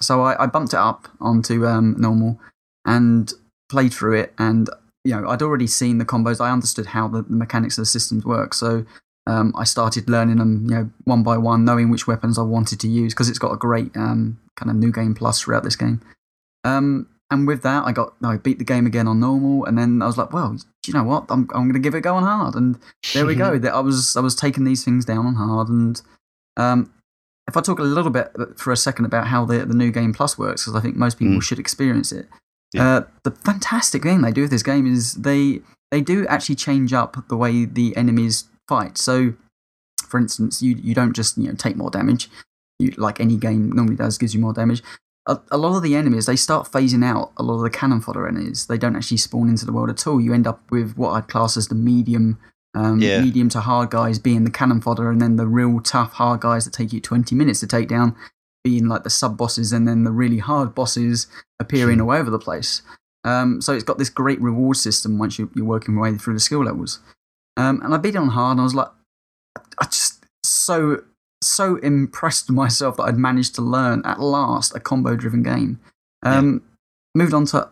so 0.00 0.22
I, 0.22 0.44
I 0.44 0.46
bumped 0.46 0.72
it 0.72 0.78
up 0.78 1.08
onto 1.20 1.66
um, 1.66 1.96
normal 1.98 2.38
and 2.86 3.32
played 3.68 3.92
through 3.92 4.20
it. 4.20 4.32
And 4.38 4.70
you 5.04 5.16
know, 5.20 5.28
I'd 5.28 5.42
already 5.42 5.66
seen 5.66 5.98
the 5.98 6.04
combos. 6.04 6.40
I 6.40 6.52
understood 6.52 6.86
how 6.86 7.08
the, 7.08 7.22
the 7.22 7.32
mechanics 7.44 7.76
of 7.78 7.82
the 7.82 7.86
systems 7.86 8.24
work. 8.24 8.54
So 8.54 8.84
um, 9.26 9.52
I 9.58 9.64
started 9.64 10.08
learning 10.08 10.36
them, 10.36 10.64
you 10.66 10.70
know, 10.76 10.90
one 11.04 11.22
by 11.24 11.38
one, 11.38 11.64
knowing 11.64 11.90
which 11.90 12.06
weapons 12.06 12.38
I 12.38 12.42
wanted 12.42 12.78
to 12.80 12.88
use 12.88 13.14
because 13.14 13.28
it's 13.28 13.38
got 13.38 13.52
a 13.52 13.56
great 13.56 13.90
um, 13.96 14.38
kind 14.56 14.70
of 14.70 14.76
new 14.76 14.92
game 14.92 15.14
plus 15.14 15.40
throughout 15.40 15.64
this 15.64 15.74
game. 15.76 16.00
Um, 16.64 17.08
and 17.30 17.46
with 17.46 17.62
that, 17.62 17.84
I 17.86 17.92
got 17.92 18.14
I 18.22 18.36
beat 18.36 18.58
the 18.58 18.64
game 18.64 18.86
again 18.86 19.06
on 19.08 19.20
normal, 19.20 19.64
and 19.64 19.78
then 19.78 20.02
I 20.02 20.06
was 20.06 20.16
like, 20.18 20.32
well, 20.32 20.56
you 20.86 20.92
know 20.94 21.04
what? 21.04 21.26
I'm 21.28 21.48
I'm 21.54 21.64
going 21.64 21.74
to 21.74 21.78
give 21.78 21.94
it 21.94 21.98
a 21.98 22.00
go 22.00 22.14
on 22.16 22.22
hard, 22.24 22.54
and 22.54 22.78
there 23.14 23.26
we 23.26 23.34
go. 23.34 23.58
That 23.60 23.74
I 23.74 23.80
was 23.80 24.16
I 24.16 24.20
was 24.20 24.34
taking 24.34 24.64
these 24.64 24.84
things 24.84 25.04
down 25.04 25.26
on 25.26 25.34
hard, 25.34 25.68
and 25.68 26.00
um, 26.56 26.92
if 27.48 27.56
I 27.56 27.60
talk 27.60 27.78
a 27.78 27.82
little 27.82 28.10
bit 28.10 28.32
for 28.56 28.72
a 28.72 28.76
second 28.76 29.04
about 29.04 29.28
how 29.28 29.44
the 29.44 29.64
the 29.64 29.74
new 29.74 29.90
game 29.90 30.12
plus 30.12 30.36
works, 30.38 30.64
because 30.64 30.76
I 30.76 30.80
think 30.80 30.96
most 30.96 31.18
people 31.18 31.36
Mm. 31.36 31.42
should 31.42 31.58
experience 31.58 32.12
it. 32.12 32.28
Yeah. 32.72 32.88
Uh, 32.88 33.00
the 33.24 33.32
fantastic 33.32 34.02
thing 34.04 34.22
they 34.22 34.30
do 34.32 34.42
with 34.42 34.50
this 34.50 34.62
game 34.62 34.86
is 34.86 35.14
they 35.14 35.60
they 35.90 36.00
do 36.00 36.26
actually 36.28 36.54
change 36.54 36.92
up 36.92 37.16
the 37.28 37.36
way 37.36 37.64
the 37.64 37.96
enemies 37.96 38.44
fight. 38.68 38.96
So, 38.96 39.34
for 40.06 40.18
instance, 40.18 40.62
you 40.62 40.76
you 40.76 40.94
don't 40.94 41.12
just 41.14 41.36
you 41.38 41.48
know 41.48 41.54
take 41.54 41.76
more 41.76 41.90
damage. 41.90 42.28
You, 42.78 42.92
like 42.96 43.20
any 43.20 43.36
game 43.36 43.70
normally 43.72 43.96
does, 43.96 44.16
gives 44.18 44.34
you 44.34 44.40
more 44.40 44.52
damage. 44.54 44.82
A, 45.30 45.38
a 45.52 45.58
lot 45.58 45.76
of 45.76 45.82
the 45.82 45.94
enemies 45.94 46.26
they 46.26 46.36
start 46.36 46.70
phasing 46.70 47.04
out. 47.04 47.32
A 47.36 47.42
lot 47.42 47.56
of 47.56 47.62
the 47.62 47.70
cannon 47.70 48.00
fodder 48.00 48.26
enemies 48.26 48.66
they 48.66 48.76
don't 48.78 48.96
actually 48.96 49.16
spawn 49.18 49.48
into 49.48 49.64
the 49.64 49.72
world 49.72 49.88
at 49.90 50.06
all. 50.06 50.20
You 50.20 50.34
end 50.34 50.46
up 50.46 50.60
with 50.70 50.96
what 50.96 51.10
I'd 51.12 51.28
class 51.28 51.56
as 51.56 51.68
the 51.68 51.74
medium, 51.74 52.38
um, 52.74 53.00
Yeah. 53.00 53.20
medium 53.22 53.48
to 53.50 53.60
hard 53.60 53.90
guys 53.90 54.18
being 54.18 54.44
the 54.44 54.50
cannon 54.50 54.80
fodder, 54.80 55.10
and 55.10 55.20
then 55.22 55.36
the 55.36 55.46
real 55.46 55.80
tough 55.80 56.12
hard 56.14 56.40
guys 56.40 56.64
that 56.64 56.74
take 56.74 56.92
you 56.92 57.00
twenty 57.00 57.34
minutes 57.34 57.60
to 57.60 57.66
take 57.66 57.88
down 57.88 58.16
being 58.64 58.88
like 58.88 59.04
the 59.04 59.10
sub 59.10 59.36
bosses, 59.38 59.72
and 59.72 59.86
then 59.88 60.04
the 60.04 60.12
really 60.12 60.38
hard 60.38 60.74
bosses 60.74 61.26
appearing 61.60 62.00
all 62.00 62.10
over 62.10 62.30
the 62.30 62.38
place. 62.38 62.82
Um, 63.24 63.60
so 63.60 63.72
it's 63.72 63.84
got 63.84 63.98
this 63.98 64.10
great 64.10 64.40
reward 64.40 64.76
system 64.78 65.18
once 65.18 65.38
you, 65.38 65.50
you're 65.54 65.64
working 65.64 65.94
your 65.94 66.02
way 66.02 66.14
through 66.16 66.34
the 66.34 66.40
skill 66.40 66.64
levels. 66.64 66.98
Um, 67.56 67.80
and 67.82 67.94
I 67.94 67.98
beat 67.98 68.14
it 68.14 68.18
on 68.18 68.28
hard, 68.28 68.52
and 68.52 68.60
I 68.60 68.64
was 68.64 68.74
like, 68.74 68.88
I 69.80 69.84
just 69.86 70.24
so 70.44 71.02
so 71.42 71.76
impressed 71.76 72.48
with 72.48 72.56
myself 72.64 72.96
that 72.96 73.04
I'd 73.04 73.18
managed 73.18 73.54
to 73.56 73.62
learn 73.62 74.02
at 74.04 74.20
last 74.20 74.74
a 74.74 74.80
combo-driven 74.80 75.42
game. 75.42 75.80
Um, 76.22 76.62
Moved 77.14 77.34
on 77.34 77.44
to 77.46 77.68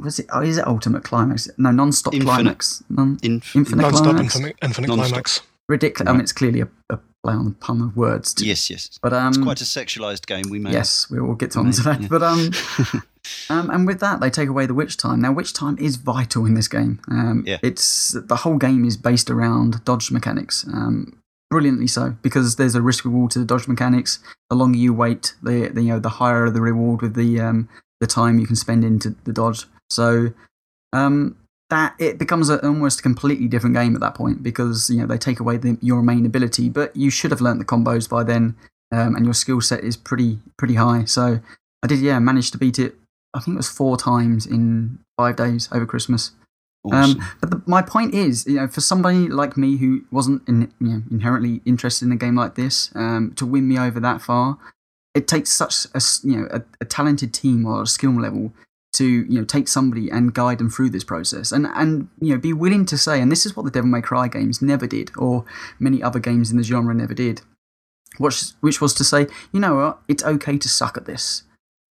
was 0.00 0.18
it? 0.18 0.26
Oh, 0.32 0.40
is 0.40 0.56
it 0.58 0.66
Ultimate 0.66 1.04
Climax? 1.04 1.48
No, 1.58 1.70
non-stop 1.70 2.14
Infinite. 2.14 2.32
climax. 2.34 2.82
Non, 2.88 3.18
Inf- 3.22 3.54
Infinite 3.56 3.82
Non-stop 3.82 4.04
climax. 4.04 4.34
infinite, 4.36 4.56
infinite 4.62 4.88
Non-stop. 4.88 5.08
climax. 5.10 5.40
ridiculous. 5.68 6.08
I 6.08 6.12
mean, 6.12 6.20
it's 6.22 6.32
clearly 6.32 6.60
a, 6.62 6.68
a 6.90 6.98
play 7.22 7.34
on 7.34 7.44
the 7.44 7.50
pun 7.52 7.80
of 7.82 7.96
words. 7.96 8.32
too. 8.34 8.46
Yes, 8.46 8.68
yes. 8.70 8.98
But 9.02 9.12
um, 9.12 9.28
It's 9.28 9.38
quite 9.38 9.60
a 9.60 9.64
sexualized 9.64 10.26
game. 10.26 10.44
We 10.50 10.58
may. 10.58 10.72
yes, 10.72 11.10
we 11.10 11.20
will 11.20 11.34
get 11.34 11.56
on 11.56 11.70
to 11.70 11.82
that. 11.82 12.00
yeah. 12.02 12.08
But 12.10 12.22
um, 12.22 12.50
Um, 13.50 13.70
and 13.70 13.86
with 13.86 14.00
that, 14.00 14.20
they 14.20 14.30
take 14.30 14.48
away 14.48 14.66
the 14.66 14.74
witch 14.74 14.96
time. 14.96 15.20
Now, 15.20 15.30
witch 15.32 15.52
time 15.52 15.78
is 15.78 15.94
vital 15.96 16.44
in 16.44 16.54
this 16.54 16.66
game. 16.68 17.00
Um, 17.08 17.44
Yeah. 17.46 17.58
It's 17.62 18.12
the 18.18 18.36
whole 18.36 18.56
game 18.56 18.84
is 18.84 18.96
based 18.96 19.30
around 19.30 19.84
dodge 19.84 20.10
mechanics. 20.10 20.66
Um, 20.72 21.16
brilliantly 21.52 21.86
so, 21.86 22.16
because 22.22 22.56
there's 22.56 22.74
a 22.74 22.80
risk 22.80 23.04
reward 23.04 23.30
to 23.32 23.38
the 23.38 23.44
dodge 23.44 23.68
mechanics. 23.68 24.18
The 24.48 24.56
longer 24.56 24.78
you 24.78 24.94
wait, 24.94 25.34
the, 25.42 25.68
the 25.68 25.82
you 25.82 25.92
know 25.92 25.98
the 26.00 26.08
higher 26.08 26.48
the 26.48 26.62
reward 26.62 27.02
with 27.02 27.14
the 27.14 27.40
um, 27.40 27.68
the 28.00 28.06
time 28.06 28.38
you 28.38 28.46
can 28.46 28.56
spend 28.56 28.84
into 28.84 29.14
the 29.24 29.32
dodge. 29.32 29.66
So 29.90 30.32
um, 30.94 31.36
that 31.68 31.94
it 31.98 32.18
becomes 32.18 32.48
a, 32.48 32.64
almost 32.66 33.00
a 33.00 33.02
completely 33.02 33.48
different 33.48 33.76
game 33.76 33.94
at 33.94 34.00
that 34.00 34.14
point 34.14 34.42
because 34.42 34.88
you 34.88 35.02
know 35.02 35.06
they 35.06 35.18
take 35.18 35.40
away 35.40 35.58
the, 35.58 35.76
your 35.82 36.00
main 36.00 36.24
ability, 36.24 36.70
but 36.70 36.96
you 36.96 37.10
should 37.10 37.30
have 37.30 37.42
learnt 37.42 37.58
the 37.58 37.66
combos 37.66 38.08
by 38.08 38.24
then, 38.24 38.56
um, 38.90 39.14
and 39.14 39.26
your 39.26 39.34
skill 39.34 39.60
set 39.60 39.84
is 39.84 39.96
pretty 39.96 40.38
pretty 40.56 40.74
high. 40.74 41.04
So 41.04 41.40
I 41.82 41.86
did, 41.86 42.00
yeah, 42.00 42.18
manage 42.18 42.50
to 42.52 42.58
beat 42.58 42.78
it. 42.78 42.94
I 43.34 43.40
think 43.40 43.56
it 43.56 43.58
was 43.58 43.68
four 43.68 43.98
times 43.98 44.46
in 44.46 45.00
five 45.18 45.36
days 45.36 45.68
over 45.70 45.84
Christmas. 45.84 46.32
Awesome. 46.84 47.20
Um, 47.20 47.28
but 47.40 47.50
the, 47.50 47.62
my 47.66 47.80
point 47.80 48.12
is, 48.14 48.44
you 48.46 48.56
know, 48.56 48.66
for 48.66 48.80
somebody 48.80 49.28
like 49.28 49.56
me 49.56 49.76
who 49.76 50.04
wasn't 50.10 50.46
in, 50.48 50.72
you 50.80 50.88
know, 50.88 51.02
inherently 51.10 51.60
interested 51.64 52.06
in 52.06 52.12
a 52.12 52.16
game 52.16 52.34
like 52.34 52.56
this, 52.56 52.90
um, 52.94 53.32
to 53.36 53.46
win 53.46 53.68
me 53.68 53.78
over 53.78 54.00
that 54.00 54.20
far, 54.20 54.58
it 55.14 55.28
takes 55.28 55.50
such 55.50 55.86
a 55.94 56.00
you 56.26 56.40
know 56.40 56.48
a, 56.50 56.62
a 56.80 56.84
talented 56.84 57.32
team 57.32 57.66
or 57.66 57.82
a 57.82 57.86
skill 57.86 58.18
level 58.20 58.52
to 58.94 59.06
you 59.06 59.38
know 59.38 59.44
take 59.44 59.68
somebody 59.68 60.10
and 60.10 60.34
guide 60.34 60.58
them 60.58 60.70
through 60.70 60.90
this 60.90 61.04
process, 61.04 61.52
and 61.52 61.66
and 61.74 62.08
you 62.20 62.34
know 62.34 62.40
be 62.40 62.52
willing 62.52 62.84
to 62.86 62.98
say, 62.98 63.20
and 63.20 63.30
this 63.30 63.46
is 63.46 63.56
what 63.56 63.64
the 63.64 63.70
Devil 63.70 63.90
May 63.90 64.02
Cry 64.02 64.26
games 64.28 64.60
never 64.60 64.86
did, 64.86 65.10
or 65.16 65.44
many 65.78 66.02
other 66.02 66.18
games 66.18 66.50
in 66.50 66.56
the 66.56 66.64
genre 66.64 66.94
never 66.94 67.14
did, 67.14 67.42
which 68.18 68.42
which 68.60 68.80
was 68.80 68.92
to 68.94 69.04
say, 69.04 69.26
you 69.52 69.60
know 69.60 69.76
what, 69.76 69.98
it's 70.08 70.24
okay 70.24 70.58
to 70.58 70.68
suck 70.68 70.96
at 70.96 71.06
this. 71.06 71.44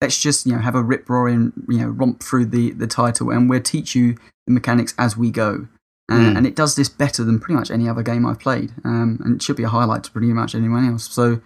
Let's 0.01 0.21
just 0.21 0.47
you 0.47 0.53
know 0.53 0.61
have 0.61 0.75
a 0.75 0.83
rip 0.83 1.09
roaring 1.09 1.53
you 1.69 1.79
know 1.79 1.89
romp 1.89 2.23
through 2.23 2.47
the 2.47 2.73
the 2.73 2.87
title, 2.87 3.31
and 3.31 3.49
we'll 3.51 3.61
teach 3.61 3.95
you 3.95 4.17
the 4.47 4.53
mechanics 4.53 4.95
as 4.99 5.17
we 5.17 5.31
go. 5.31 5.69
Uh, 6.11 6.15
Mm. 6.15 6.37
And 6.39 6.47
it 6.47 6.57
does 6.57 6.75
this 6.75 6.89
better 6.89 7.23
than 7.23 7.39
pretty 7.39 7.59
much 7.59 7.71
any 7.71 7.87
other 7.87 8.03
game 8.03 8.25
I've 8.25 8.41
played, 8.41 8.73
um, 8.83 9.21
and 9.23 9.37
it 9.37 9.43
should 9.43 9.57
be 9.57 9.63
a 9.63 9.69
highlight 9.69 10.05
to 10.05 10.11
pretty 10.11 10.29
much 10.29 10.55
anyone 10.55 10.89
else. 10.89 11.11
So, 11.13 11.43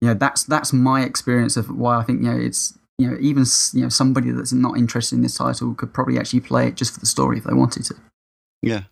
you 0.00 0.08
know, 0.08 0.14
that's 0.14 0.42
that's 0.42 0.72
my 0.72 1.02
experience 1.04 1.56
of 1.56 1.70
why 1.70 1.98
I 1.98 2.02
think 2.02 2.22
you 2.22 2.28
know 2.28 2.36
it's 2.36 2.76
you 2.98 3.08
know 3.08 3.16
even 3.20 3.44
you 3.72 3.82
know 3.82 3.88
somebody 3.88 4.32
that's 4.32 4.52
not 4.52 4.76
interested 4.76 5.14
in 5.14 5.22
this 5.22 5.36
title 5.36 5.74
could 5.74 5.94
probably 5.94 6.18
actually 6.18 6.40
play 6.40 6.66
it 6.66 6.74
just 6.74 6.94
for 6.94 6.98
the 7.00 7.06
story 7.06 7.38
if 7.38 7.44
they 7.44 7.54
wanted 7.54 7.84
to. 7.84 7.94
Yeah. 8.62 8.84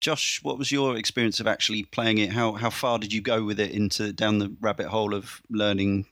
Josh, 0.00 0.40
what 0.42 0.58
was 0.58 0.72
your 0.72 0.96
experience 0.96 1.38
of 1.38 1.46
actually 1.46 1.84
playing 1.84 2.18
it? 2.18 2.32
How 2.32 2.52
how 2.54 2.70
far 2.70 2.98
did 2.98 3.12
you 3.12 3.20
go 3.20 3.44
with 3.44 3.60
it 3.60 3.70
into 3.70 4.12
down 4.12 4.38
the 4.38 4.52
rabbit 4.60 4.88
hole 4.88 5.14
of 5.14 5.40
learning? 5.48 6.06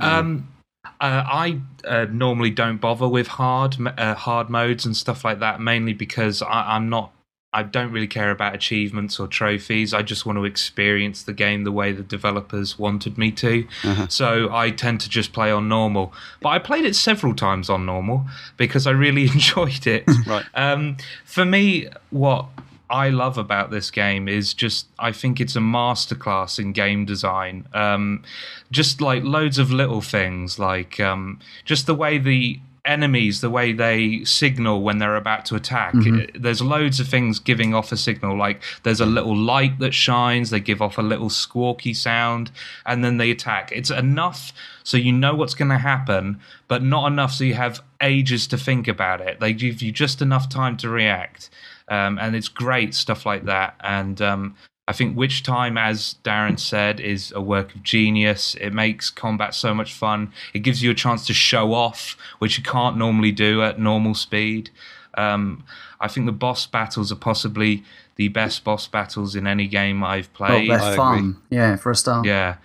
you 0.00 0.06
know? 0.06 0.18
Um, 0.18 0.48
uh, 0.84 0.90
I 1.00 1.60
uh, 1.84 2.06
normally 2.10 2.50
don't 2.50 2.78
bother 2.78 3.08
with 3.08 3.28
hard 3.28 3.76
uh, 3.98 4.14
hard 4.14 4.48
modes 4.48 4.84
and 4.84 4.96
stuff 4.96 5.24
like 5.24 5.40
that, 5.40 5.60
mainly 5.60 5.92
because 5.92 6.42
I, 6.42 6.76
I'm 6.76 6.88
not. 6.88 7.12
I 7.50 7.62
don't 7.62 7.92
really 7.92 8.06
care 8.06 8.30
about 8.30 8.54
achievements 8.54 9.18
or 9.18 9.26
trophies. 9.26 9.94
I 9.94 10.02
just 10.02 10.26
want 10.26 10.36
to 10.36 10.44
experience 10.44 11.22
the 11.22 11.32
game 11.32 11.64
the 11.64 11.72
way 11.72 11.92
the 11.92 12.02
developers 12.02 12.78
wanted 12.78 13.16
me 13.16 13.32
to. 13.32 13.66
Uh-huh. 13.84 14.06
So 14.08 14.54
I 14.54 14.70
tend 14.70 15.00
to 15.00 15.08
just 15.08 15.32
play 15.32 15.50
on 15.50 15.66
normal. 15.66 16.12
But 16.42 16.50
I 16.50 16.58
played 16.58 16.84
it 16.84 16.94
several 16.94 17.34
times 17.34 17.70
on 17.70 17.86
normal 17.86 18.26
because 18.58 18.86
I 18.86 18.90
really 18.90 19.22
enjoyed 19.32 19.86
it. 19.86 20.04
Right. 20.26 20.44
Um, 20.52 20.98
for 21.24 21.46
me, 21.46 21.88
what 22.10 22.48
I 22.90 23.10
love 23.10 23.36
about 23.38 23.70
this 23.70 23.90
game 23.90 24.28
is 24.28 24.54
just 24.54 24.86
I 24.98 25.12
think 25.12 25.40
it's 25.40 25.56
a 25.56 25.60
masterclass 25.60 26.58
in 26.58 26.72
game 26.72 27.04
design. 27.04 27.66
Um, 27.74 28.22
just 28.70 29.00
like 29.00 29.22
loads 29.24 29.58
of 29.58 29.70
little 29.70 30.00
things, 30.00 30.58
like 30.58 30.98
um, 31.00 31.38
just 31.64 31.86
the 31.86 31.94
way 31.94 32.18
the 32.18 32.60
enemies, 32.84 33.42
the 33.42 33.50
way 33.50 33.72
they 33.72 34.24
signal 34.24 34.82
when 34.82 34.96
they're 34.98 35.16
about 35.16 35.44
to 35.44 35.54
attack. 35.54 35.92
There's 36.34 36.62
loads 36.62 36.98
of 36.98 37.06
things 37.06 37.38
giving 37.38 37.74
off 37.74 37.92
a 37.92 37.96
signal. 37.96 38.36
Like 38.36 38.62
there's 38.82 39.00
a 39.00 39.06
little 39.06 39.36
light 39.36 39.78
that 39.80 39.92
shines, 39.92 40.48
they 40.48 40.60
give 40.60 40.80
off 40.80 40.96
a 40.96 41.02
little 41.02 41.28
squawky 41.28 41.94
sound, 41.94 42.50
and 42.86 43.04
then 43.04 43.18
they 43.18 43.30
attack. 43.30 43.70
It's 43.72 43.90
enough 43.90 44.52
so 44.82 44.96
you 44.96 45.12
know 45.12 45.34
what's 45.34 45.54
going 45.54 45.70
to 45.70 45.78
happen, 45.78 46.40
but 46.66 46.82
not 46.82 47.12
enough 47.12 47.32
so 47.32 47.44
you 47.44 47.54
have 47.54 47.82
ages 48.00 48.46
to 48.46 48.56
think 48.56 48.88
about 48.88 49.20
it. 49.20 49.38
They 49.38 49.52
give 49.52 49.82
you 49.82 49.92
just 49.92 50.22
enough 50.22 50.48
time 50.48 50.78
to 50.78 50.88
react. 50.88 51.50
Um, 51.88 52.18
and 52.18 52.36
it's 52.36 52.48
great 52.48 52.94
stuff 52.94 53.24
like 53.24 53.44
that. 53.46 53.74
And 53.80 54.20
um, 54.20 54.56
I 54.86 54.92
think 54.92 55.16
Witch 55.16 55.42
Time, 55.42 55.76
as 55.78 56.16
Darren 56.24 56.58
said, 56.58 57.00
is 57.00 57.32
a 57.32 57.40
work 57.40 57.74
of 57.74 57.82
genius. 57.82 58.54
It 58.60 58.72
makes 58.72 59.10
combat 59.10 59.54
so 59.54 59.74
much 59.74 59.94
fun. 59.94 60.32
It 60.54 60.60
gives 60.60 60.82
you 60.82 60.90
a 60.90 60.94
chance 60.94 61.26
to 61.26 61.34
show 61.34 61.72
off, 61.74 62.16
which 62.38 62.58
you 62.58 62.64
can't 62.64 62.96
normally 62.96 63.32
do 63.32 63.62
at 63.62 63.78
normal 63.78 64.14
speed. 64.14 64.70
Um, 65.14 65.64
I 66.00 66.08
think 66.08 66.26
the 66.26 66.32
boss 66.32 66.66
battles 66.66 67.10
are 67.10 67.16
possibly 67.16 67.82
the 68.16 68.28
best 68.28 68.64
boss 68.64 68.86
battles 68.86 69.34
in 69.34 69.46
any 69.46 69.66
game 69.66 70.04
I've 70.04 70.28
Well, 70.38 70.48
played. 70.50 70.70
they're 70.70 70.96
fun, 70.96 71.36
yeah, 71.50 71.76
for 71.76 71.90
a 71.90 71.96
start. 71.96 72.26
Yeah. 72.26 72.56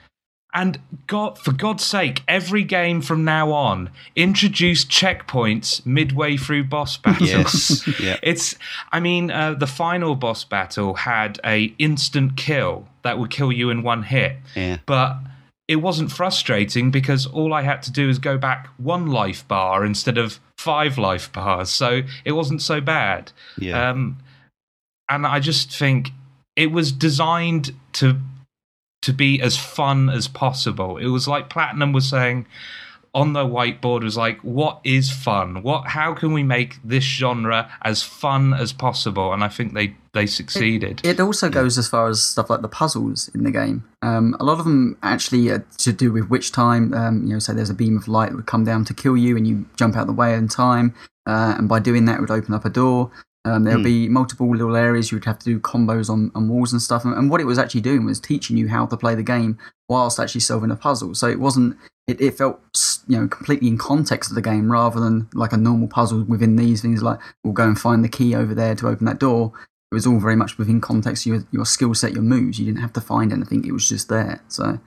And 0.54 0.80
God, 1.08 1.40
for 1.40 1.52
God's 1.52 1.84
sake, 1.84 2.22
every 2.28 2.64
game 2.64 3.02
from 3.02 3.24
now 3.26 3.52
on 3.52 3.90
introduce 4.16 4.86
checkpoints 4.86 5.84
midway 5.86 6.38
through 6.38 6.66
boss 6.66 6.98
battles. 7.06 7.28
Yes. 7.88 8.00
yeah. 8.00 8.18
It's, 8.22 8.56
I 8.92 9.00
mean, 9.00 9.32
uh, 9.32 9.56
the 9.56 9.68
final 9.68 10.16
boss 10.16 10.44
battle 10.44 10.94
had 10.94 11.40
a 11.44 11.74
instant 11.80 12.38
kill 12.38 12.88
that 13.02 13.18
would 13.18 13.32
kill 13.32 13.52
you 13.52 13.70
in 13.72 13.82
one 13.84 14.04
hit, 14.04 14.38
Yeah. 14.56 14.78
but 14.86 15.18
it 15.68 15.78
wasn't 15.78 16.12
frustrating 16.12 16.92
because 16.92 17.26
all 17.26 17.54
I 17.54 17.62
had 17.64 17.82
to 17.84 17.92
do 17.92 18.08
is 18.10 18.20
go 18.20 18.38
back 18.38 18.68
one 18.78 19.08
life 19.08 19.48
bar 19.48 19.84
instead 19.86 20.18
of 20.18 20.40
five 20.58 20.98
life 20.98 21.32
bars, 21.34 21.70
so 21.70 22.02
it 22.26 22.34
wasn't 22.34 22.62
so 22.62 22.80
bad. 22.80 23.32
Yeah. 23.58 23.90
Um, 23.90 24.18
and 25.10 25.26
I 25.26 25.40
just 25.40 25.76
think 25.76 26.12
it 26.56 26.72
was 26.72 26.92
designed 26.92 27.72
to 27.94 28.20
to 29.04 29.14
be 29.14 29.42
as 29.42 29.58
fun 29.58 30.10
as 30.10 30.28
possible. 30.28 30.98
It 30.98 31.08
was 31.08 31.28
like 31.28 31.50
Platinum 31.50 31.94
was 31.94 32.10
saying, 32.10 32.46
on 33.14 33.34
the 33.34 33.46
whiteboard 33.46 34.02
was 34.02 34.18
like, 34.18 34.40
what 34.40 34.80
is 34.84 35.12
fun? 35.12 35.62
What? 35.62 35.88
How 35.88 36.14
can 36.14 36.34
we 36.34 36.42
make 36.42 36.80
this 36.84 37.04
genre 37.04 37.72
as 37.84 38.02
fun 38.02 38.54
as 38.54 38.74
possible? 38.74 39.34
And 39.34 39.44
I 39.44 39.50
think 39.50 39.74
they 39.74 39.96
they 40.14 40.26
succeeded. 40.26 41.02
It 41.04 41.20
also 41.20 41.50
goes 41.50 41.78
as 41.78 41.88
far 41.88 42.08
as 42.08 42.22
stuff 42.22 42.50
like 42.50 42.62
the 42.62 42.68
puzzles 42.68 43.30
in 43.36 43.44
the 43.44 43.52
game. 43.52 43.84
Um, 44.02 44.36
a 44.40 44.44
lot 44.44 44.60
of 44.60 44.66
them 44.66 44.98
actually 45.04 45.50
are 45.50 45.66
to 45.78 45.94
do 45.94 46.12
with 46.12 46.30
witch 46.30 46.52
time, 46.52 46.94
um, 46.94 47.24
you 47.24 47.34
know, 47.34 47.40
say 47.40 47.54
there's 47.54 47.70
a 47.70 47.76
beam 47.76 47.98
of 47.98 48.08
light 48.08 48.30
that 48.30 48.36
would 48.36 48.46
come 48.46 48.64
down 48.64 48.86
to 48.86 48.94
kill 48.94 49.18
you 49.18 49.38
and 49.38 49.48
you 49.48 49.66
jump 49.76 49.96
out 49.96 50.08
the 50.08 50.14
way 50.14 50.34
in 50.34 50.48
time. 50.48 50.94
Uh, 51.26 51.56
and 51.58 51.70
by 51.70 51.80
doing 51.80 52.06
that, 52.06 52.18
it 52.18 52.22
would 52.22 52.32
open 52.32 52.54
up 52.54 52.66
a 52.66 52.70
door. 52.70 53.12
Um, 53.46 53.64
there 53.66 53.74
would 53.74 53.82
Hmm. 53.82 53.84
be 53.84 54.08
multiple 54.10 54.50
little 54.50 54.76
areas 54.76 55.12
you 55.12 55.18
would 55.18 55.26
have 55.26 55.40
to 55.40 55.46
do 55.46 55.60
combos 55.60 56.10
on, 56.10 56.32
on 56.34 56.48
walls 56.48 56.72
and 56.72 56.82
stuff. 56.82 57.04
And, 57.04 57.14
and 57.14 57.30
what 57.30 57.42
it 57.42 57.46
was 57.46 57.60
actually 57.60 57.82
doing 57.82 58.06
was 58.06 58.20
teaching 58.20 58.56
you 58.56 58.70
how 58.70 58.86
to 58.86 58.96
play 58.96 59.16
the 59.16 59.24
game 59.24 59.58
whilst 59.90 60.18
actually 60.20 60.42
solving 60.42 60.72
a 60.72 60.78
puzzle. 60.78 61.14
So 61.14 61.28
it 61.28 61.40
wasn't, 61.42 61.76
it, 62.08 62.22
it 62.22 62.38
felt, 62.38 62.62
you 63.08 63.20
know, 63.20 63.28
completely 63.28 63.68
in 63.68 63.78
context 63.78 64.32
of 64.32 64.36
the 64.36 64.42
game 64.42 64.72
rather 64.72 65.00
than 65.02 65.28
like 65.34 65.52
a 65.52 65.58
normal 65.58 65.90
puzzle 65.90 66.24
within 66.24 66.56
these 66.56 66.82
things 66.82 67.04
like, 67.04 67.20
we'll 67.44 67.52
go 67.54 67.66
and 67.68 67.78
find 67.78 68.02
the 68.02 68.08
key 68.10 68.34
over 68.34 68.56
there 68.56 68.76
to 68.76 68.88
open 68.88 69.06
that 69.08 69.20
door. 69.20 69.52
It 69.92 69.96
was 69.96 70.08
all 70.08 70.20
very 70.20 70.38
much 70.38 70.58
within 70.58 70.80
context, 70.80 71.26
your, 71.26 71.44
your 71.52 71.66
skill 71.66 71.94
set, 71.94 72.14
your 72.14 72.24
moves. 72.24 72.58
You 72.60 72.66
didn't 72.66 72.80
have 72.82 72.94
to 72.94 73.02
find 73.02 73.34
anything, 73.34 73.66
it 73.68 73.74
was 73.74 73.88
just 73.90 74.08
there. 74.08 74.42
So 74.48 74.80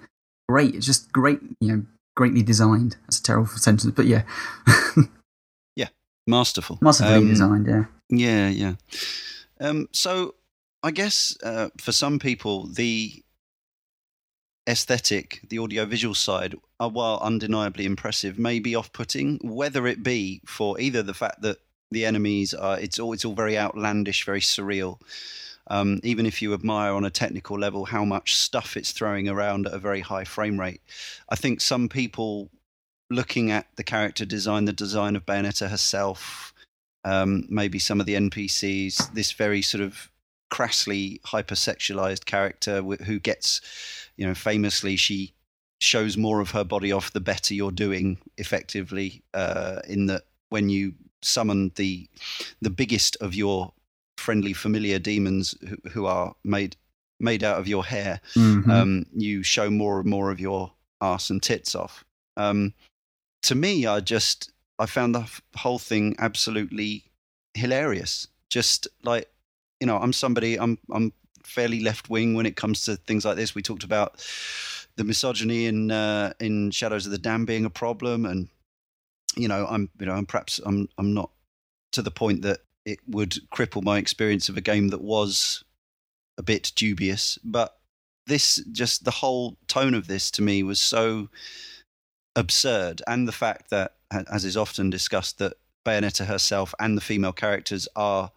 great. 0.48 0.74
It's 0.74 0.86
just 0.86 1.12
great, 1.12 1.40
you 1.60 1.68
know, 1.76 1.82
greatly 2.16 2.42
designed. 2.42 2.96
That's 3.02 3.18
a 3.20 3.22
terrible 3.22 3.46
sentence, 3.56 3.92
but 3.94 4.06
yeah. 4.06 4.22
Yeah, 5.76 5.88
masterful. 6.26 6.78
Massively 6.80 7.14
Um, 7.14 7.28
designed, 7.28 7.66
yeah. 7.66 7.84
Yeah, 8.08 8.48
yeah. 8.48 8.74
Um, 9.60 9.88
so 9.92 10.34
I 10.82 10.90
guess 10.90 11.36
uh, 11.42 11.70
for 11.78 11.92
some 11.92 12.18
people, 12.18 12.66
the 12.66 13.22
aesthetic, 14.68 15.40
the 15.48 15.58
audiovisual 15.58 16.14
side, 16.14 16.54
are, 16.78 16.88
while 16.88 17.18
undeniably 17.22 17.86
impressive, 17.86 18.38
may 18.38 18.58
be 18.58 18.74
off-putting. 18.74 19.40
Whether 19.42 19.86
it 19.86 20.02
be 20.02 20.40
for 20.46 20.78
either 20.80 21.02
the 21.02 21.14
fact 21.14 21.42
that 21.42 21.58
the 21.90 22.04
enemies 22.04 22.52
are, 22.52 22.78
it's 22.78 22.98
all 22.98 23.12
it's 23.12 23.24
all 23.24 23.34
very 23.34 23.56
outlandish, 23.56 24.24
very 24.24 24.40
surreal. 24.40 25.00
Um, 25.68 26.00
even 26.04 26.26
if 26.26 26.42
you 26.42 26.54
admire 26.54 26.92
on 26.92 27.04
a 27.04 27.10
technical 27.10 27.58
level 27.58 27.86
how 27.86 28.04
much 28.04 28.36
stuff 28.36 28.76
it's 28.76 28.92
throwing 28.92 29.28
around 29.28 29.66
at 29.66 29.74
a 29.74 29.78
very 29.78 30.00
high 30.00 30.24
frame 30.24 30.60
rate, 30.60 30.80
I 31.28 31.36
think 31.36 31.60
some 31.60 31.88
people 31.88 32.50
looking 33.10 33.50
at 33.50 33.66
the 33.76 33.84
character 33.84 34.24
design, 34.24 34.64
the 34.64 34.72
design 34.72 35.16
of 35.16 35.26
Bayonetta 35.26 35.68
herself, 35.68 36.52
um, 37.06 37.46
maybe 37.48 37.78
some 37.78 38.00
of 38.00 38.06
the 38.06 38.14
NPCs, 38.14 39.14
this 39.14 39.32
very 39.32 39.62
sort 39.62 39.82
of 39.82 40.10
crassly 40.50 41.20
hypersexualized 41.24 42.24
character 42.24 42.82
who 42.82 43.18
gets, 43.18 43.60
you 44.16 44.26
know, 44.26 44.34
famously 44.34 44.96
she 44.96 45.32
shows 45.80 46.16
more 46.16 46.40
of 46.40 46.50
her 46.50 46.64
body 46.64 46.90
off 46.92 47.12
the 47.12 47.20
better 47.20 47.54
you're 47.54 47.70
doing 47.70 48.18
effectively 48.38 49.22
uh, 49.34 49.80
in 49.88 50.06
that 50.06 50.22
when 50.48 50.68
you 50.68 50.94
summon 51.22 51.70
the 51.76 52.08
the 52.62 52.70
biggest 52.70 53.16
of 53.20 53.34
your 53.34 53.72
friendly 54.16 54.52
familiar 54.52 54.98
demons 54.98 55.54
who, 55.68 55.76
who 55.90 56.06
are 56.06 56.34
made 56.44 56.76
made 57.20 57.42
out 57.44 57.58
of 57.58 57.68
your 57.68 57.84
hair 57.84 58.20
Mhm. 58.34 58.68
um, 58.70 59.06
you 59.14 59.42
show 59.42 59.70
more 59.70 60.00
and 60.00 60.08
more 60.08 60.30
of 60.30 60.40
your 60.40 60.72
ass 61.00 61.30
and 61.30 61.42
tits 61.42 61.74
off. 61.74 62.04
Um, 62.36 62.72
to 63.42 63.54
me, 63.54 63.86
I 63.86 64.00
just 64.00 64.50
I 64.78 64.86
found 64.86 65.14
the 65.14 65.28
whole 65.56 65.78
thing 65.78 66.16
absolutely 66.18 67.04
hilarious. 67.54 68.28
Just 68.50 68.88
like 69.02 69.28
you 69.80 69.86
know, 69.86 69.98
I'm 69.98 70.12
somebody 70.12 70.58
I'm 70.58 70.78
I'm 70.92 71.12
fairly 71.44 71.80
left 71.80 72.10
wing 72.10 72.34
when 72.34 72.46
it 72.46 72.56
comes 72.56 72.82
to 72.82 72.96
things 72.96 73.24
like 73.24 73.36
this. 73.36 73.54
We 73.54 73.62
talked 73.62 73.84
about 73.84 74.24
the 74.96 75.04
misogyny 75.04 75.66
in 75.66 75.90
uh, 75.90 76.32
in 76.40 76.70
Shadows 76.70 77.06
of 77.06 77.12
the 77.12 77.18
Damned 77.18 77.46
being 77.46 77.64
a 77.64 77.70
problem, 77.70 78.24
and 78.26 78.48
you 79.36 79.48
know, 79.48 79.66
I'm 79.68 79.90
you 79.98 80.06
know, 80.06 80.14
I'm 80.14 80.26
perhaps 80.26 80.60
I'm 80.64 80.88
I'm 80.98 81.14
not 81.14 81.30
to 81.92 82.02
the 82.02 82.10
point 82.10 82.42
that 82.42 82.60
it 82.84 83.00
would 83.08 83.32
cripple 83.52 83.82
my 83.82 83.98
experience 83.98 84.48
of 84.48 84.56
a 84.56 84.60
game 84.60 84.88
that 84.88 85.00
was 85.00 85.64
a 86.38 86.42
bit 86.42 86.72
dubious, 86.76 87.38
but 87.44 87.78
this 88.26 88.56
just 88.72 89.04
the 89.04 89.10
whole 89.10 89.56
tone 89.68 89.94
of 89.94 90.06
this 90.06 90.30
to 90.32 90.42
me 90.42 90.62
was 90.62 90.80
so 90.80 91.28
absurd 92.34 93.00
and 93.06 93.26
the 93.26 93.32
fact 93.32 93.70
that 93.70 93.95
as 94.10 94.44
is 94.44 94.56
often 94.56 94.90
discussed 94.90 95.38
that 95.38 95.54
bayonetta 95.84 96.26
herself 96.26 96.74
and 96.78 96.96
the 96.96 97.02
female 97.02 97.32
characters 97.32 97.88
are 97.96 98.30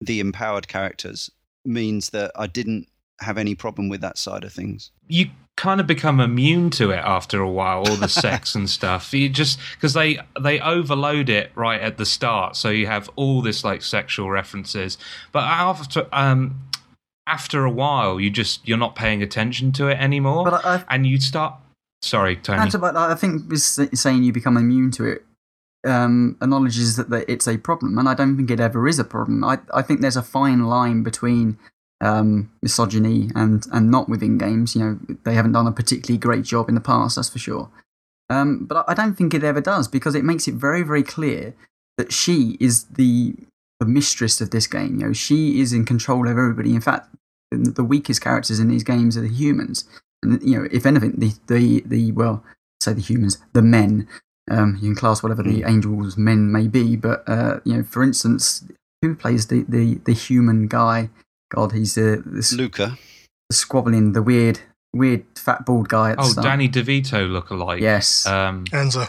the 0.00 0.20
empowered 0.20 0.68
characters 0.68 1.30
means 1.64 2.10
that 2.10 2.30
i 2.36 2.46
didn't 2.46 2.88
have 3.20 3.38
any 3.38 3.54
problem 3.54 3.88
with 3.88 4.00
that 4.00 4.18
side 4.18 4.44
of 4.44 4.52
things. 4.52 4.90
You 5.08 5.26
kind 5.56 5.80
of 5.80 5.86
become 5.86 6.18
immune 6.18 6.68
to 6.68 6.90
it 6.90 6.98
after 6.98 7.40
a 7.40 7.48
while 7.48 7.88
all 7.88 7.96
the 7.96 8.08
sex 8.26 8.54
and 8.54 8.68
stuff. 8.68 9.12
You 9.12 9.28
just 9.28 9.58
because 9.74 9.94
they 9.94 10.18
they 10.40 10.60
overload 10.60 11.28
it 11.28 11.50
right 11.54 11.80
at 11.80 11.96
the 11.96 12.06
start 12.06 12.56
so 12.56 12.70
you 12.70 12.86
have 12.86 13.08
all 13.16 13.42
this 13.42 13.64
like 13.64 13.82
sexual 13.82 14.30
references. 14.30 14.98
But 15.32 15.44
after 15.44 16.06
um 16.12 16.60
after 17.26 17.64
a 17.64 17.70
while 17.70 18.20
you 18.20 18.30
just 18.30 18.66
you're 18.66 18.78
not 18.78 18.94
paying 18.96 19.22
attention 19.22 19.72
to 19.72 19.88
it 19.88 19.98
anymore. 19.98 20.44
But 20.44 20.64
I, 20.64 20.76
I, 20.76 20.84
and 20.90 21.06
you 21.06 21.20
start 21.20 21.54
sorry 22.04 22.36
tony 22.36 22.58
about, 22.74 22.96
I 22.96 23.14
think 23.14 23.54
saying 23.56 24.22
you 24.22 24.32
become 24.32 24.56
immune 24.56 24.90
to 24.92 25.04
it 25.04 25.24
um, 25.84 26.36
acknowledges 26.40 26.96
that, 26.96 27.10
that 27.10 27.30
it's 27.30 27.46
a 27.46 27.58
problem, 27.58 27.98
and 27.98 28.08
I 28.08 28.14
don't 28.14 28.36
think 28.36 28.50
it 28.50 28.60
ever 28.60 28.88
is 28.88 28.98
a 28.98 29.04
problem. 29.04 29.44
I, 29.44 29.58
I 29.72 29.82
think 29.82 30.00
there's 30.00 30.16
a 30.16 30.22
fine 30.22 30.64
line 30.64 31.02
between 31.02 31.58
um, 32.00 32.50
misogyny 32.62 33.30
and, 33.34 33.66
and 33.72 33.90
not 33.90 34.08
within 34.08 34.38
games. 34.38 34.74
You 34.74 34.82
know, 34.82 35.16
they 35.24 35.34
haven't 35.34 35.52
done 35.52 35.66
a 35.66 35.72
particularly 35.72 36.18
great 36.18 36.44
job 36.44 36.68
in 36.68 36.74
the 36.74 36.80
past, 36.80 37.16
that's 37.16 37.28
for 37.28 37.38
sure. 37.38 37.70
Um, 38.30 38.64
but 38.64 38.84
I 38.88 38.94
don't 38.94 39.14
think 39.14 39.34
it 39.34 39.44
ever 39.44 39.60
does 39.60 39.86
because 39.86 40.14
it 40.14 40.24
makes 40.24 40.48
it 40.48 40.54
very, 40.54 40.82
very 40.82 41.02
clear 41.02 41.54
that 41.98 42.12
she 42.12 42.56
is 42.58 42.84
the, 42.84 43.34
the 43.78 43.86
mistress 43.86 44.40
of 44.40 44.50
this 44.50 44.66
game. 44.66 45.00
You 45.00 45.06
know, 45.06 45.12
she 45.12 45.60
is 45.60 45.72
in 45.72 45.84
control 45.84 46.26
of 46.26 46.38
everybody. 46.38 46.74
In 46.74 46.80
fact, 46.80 47.14
the 47.50 47.84
weakest 47.84 48.20
characters 48.20 48.58
in 48.58 48.68
these 48.68 48.82
games 48.82 49.16
are 49.16 49.20
the 49.20 49.28
humans. 49.28 49.84
And 50.24 50.42
you 50.42 50.58
know, 50.58 50.68
if 50.72 50.86
anything, 50.86 51.14
the 51.18 51.32
the 51.46 51.82
the 51.86 52.12
well, 52.12 52.42
say 52.80 52.92
the 52.92 53.00
humans, 53.00 53.38
the 53.52 53.62
men. 53.62 54.08
Um, 54.50 54.74
you 54.74 54.88
can 54.90 54.94
class 54.94 55.22
whatever 55.22 55.42
the 55.42 55.62
angels 55.64 56.18
men 56.18 56.52
may 56.52 56.68
be, 56.68 56.96
but 56.96 57.26
uh, 57.26 57.60
you 57.64 57.78
know, 57.78 57.82
for 57.82 58.02
instance, 58.02 58.62
who 59.00 59.14
plays 59.14 59.46
the 59.46 59.64
the, 59.68 60.00
the 60.04 60.12
human 60.12 60.66
guy? 60.66 61.08
God, 61.50 61.72
he's 61.72 61.96
uh, 61.96 62.20
this 62.26 62.52
Luka 62.52 62.98
the 63.48 63.54
squabbling, 63.54 64.12
the 64.12 64.22
weird, 64.22 64.60
weird 64.92 65.24
fat 65.36 65.64
bald 65.66 65.88
guy. 65.88 66.10
At 66.12 66.16
the 66.18 66.22
oh 66.24 66.28
start. 66.28 66.44
danny 66.44 66.68
devito 66.68 67.30
look 67.30 67.50
alike 67.50 67.80
Yes, 67.80 68.26
um 68.26 68.64
Enzo. 68.66 69.06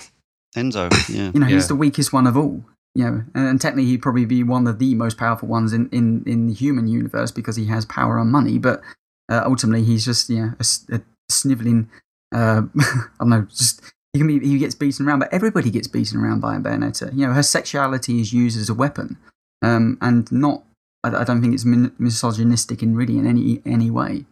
enzo 0.56 0.90
yeah 1.10 1.32
you 1.34 1.40
know, 1.40 1.48
he's 1.48 1.64
yeah. 1.64 1.68
the 1.68 1.76
weakest 1.76 2.14
one 2.14 2.28
of 2.28 2.38
all. 2.38 2.64
You 2.94 3.04
know, 3.04 3.24
and, 3.36 3.48
and 3.50 3.62
technically 3.62 3.90
he'd 3.90 4.02
probably 4.02 4.26
be 4.26 4.42
one 4.42 4.68
of 4.68 4.80
the 4.80 4.96
most 4.96 5.18
powerful 5.18 5.50
ones 5.50 5.74
in, 5.74 5.90
in, 5.90 6.24
in 6.26 6.48
the 6.48 6.54
human 6.54 6.88
universe 6.88 7.30
because 7.30 7.58
he 7.58 7.66
has 7.66 7.84
power 7.86 8.18
and 8.18 8.32
money. 8.32 8.58
But 8.58 8.82
uh, 9.30 9.44
ultimately, 9.46 9.84
he's 9.84 10.06
just 10.06 10.30
you 10.30 10.38
know 10.38 10.54
a, 10.60 10.96
a 10.96 11.02
sniveling. 11.30 11.90
Uh, 12.34 12.64
I 12.80 13.06
don't 13.20 13.30
know, 13.30 13.42
just 13.50 13.82
he 14.14 14.20
can 14.20 14.28
be 14.28 14.40
he 14.40 14.58
gets 14.58 14.76
beaten 14.76 15.08
around, 15.08 15.20
but 15.20 15.34
everybody 15.34 15.70
gets 15.70 15.88
beaten 15.88 16.20
around 16.20 16.40
by 16.40 16.56
a 16.56 16.60
Bayonetta. 16.60 17.14
You 17.14 17.28
know, 17.28 17.34
her 17.34 17.44
sexuality 17.44 18.22
is 18.22 18.34
used 18.34 18.60
as 18.60 18.70
a 18.70 18.74
weapon, 18.74 19.18
um, 19.62 19.98
and 20.02 20.32
not. 20.32 20.64
I, 21.04 21.22
I 21.22 21.24
don't 21.24 21.42
think 21.42 21.54
it's 21.54 21.66
min- 21.66 21.94
misogynistic 22.00 22.82
in 22.82 22.96
really 22.96 23.18
in 23.18 23.28
any 23.28 23.62
any 23.66 23.90
way. 23.90 24.26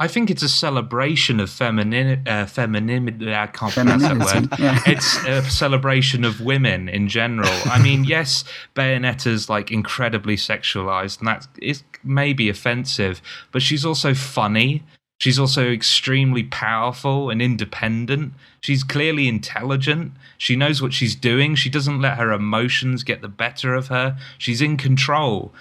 I 0.00 0.08
think 0.08 0.30
it's 0.30 0.42
a 0.42 0.48
celebration 0.48 1.40
of 1.40 1.50
feminine, 1.50 2.26
uh, 2.26 2.46
femininity. 2.46 3.34
I 3.34 3.46
can't 3.48 3.70
pronounce 3.70 4.02
that 4.02 4.16
word. 4.16 4.48
yeah. 4.58 4.80
It's 4.86 5.22
a 5.26 5.42
celebration 5.42 6.24
of 6.24 6.40
women 6.40 6.88
in 6.88 7.06
general. 7.06 7.52
I 7.66 7.82
mean, 7.82 8.04
yes, 8.04 8.42
Bayonetta's 8.74 9.50
like 9.50 9.70
incredibly 9.70 10.36
sexualized, 10.36 11.18
and 11.18 11.28
that 11.28 11.46
is 11.60 11.84
maybe 12.02 12.48
offensive, 12.48 13.20
but 13.52 13.60
she's 13.60 13.84
also 13.84 14.14
funny. 14.14 14.82
She's 15.18 15.38
also 15.38 15.70
extremely 15.70 16.44
powerful 16.44 17.28
and 17.28 17.42
independent. 17.42 18.32
She's 18.62 18.82
clearly 18.82 19.28
intelligent. 19.28 20.12
She 20.38 20.56
knows 20.56 20.80
what 20.80 20.94
she's 20.94 21.14
doing. 21.14 21.56
She 21.56 21.68
doesn't 21.68 22.00
let 22.00 22.16
her 22.16 22.32
emotions 22.32 23.02
get 23.02 23.20
the 23.20 23.28
better 23.28 23.74
of 23.74 23.88
her. 23.88 24.16
She's 24.38 24.62
in 24.62 24.78
control. 24.78 25.52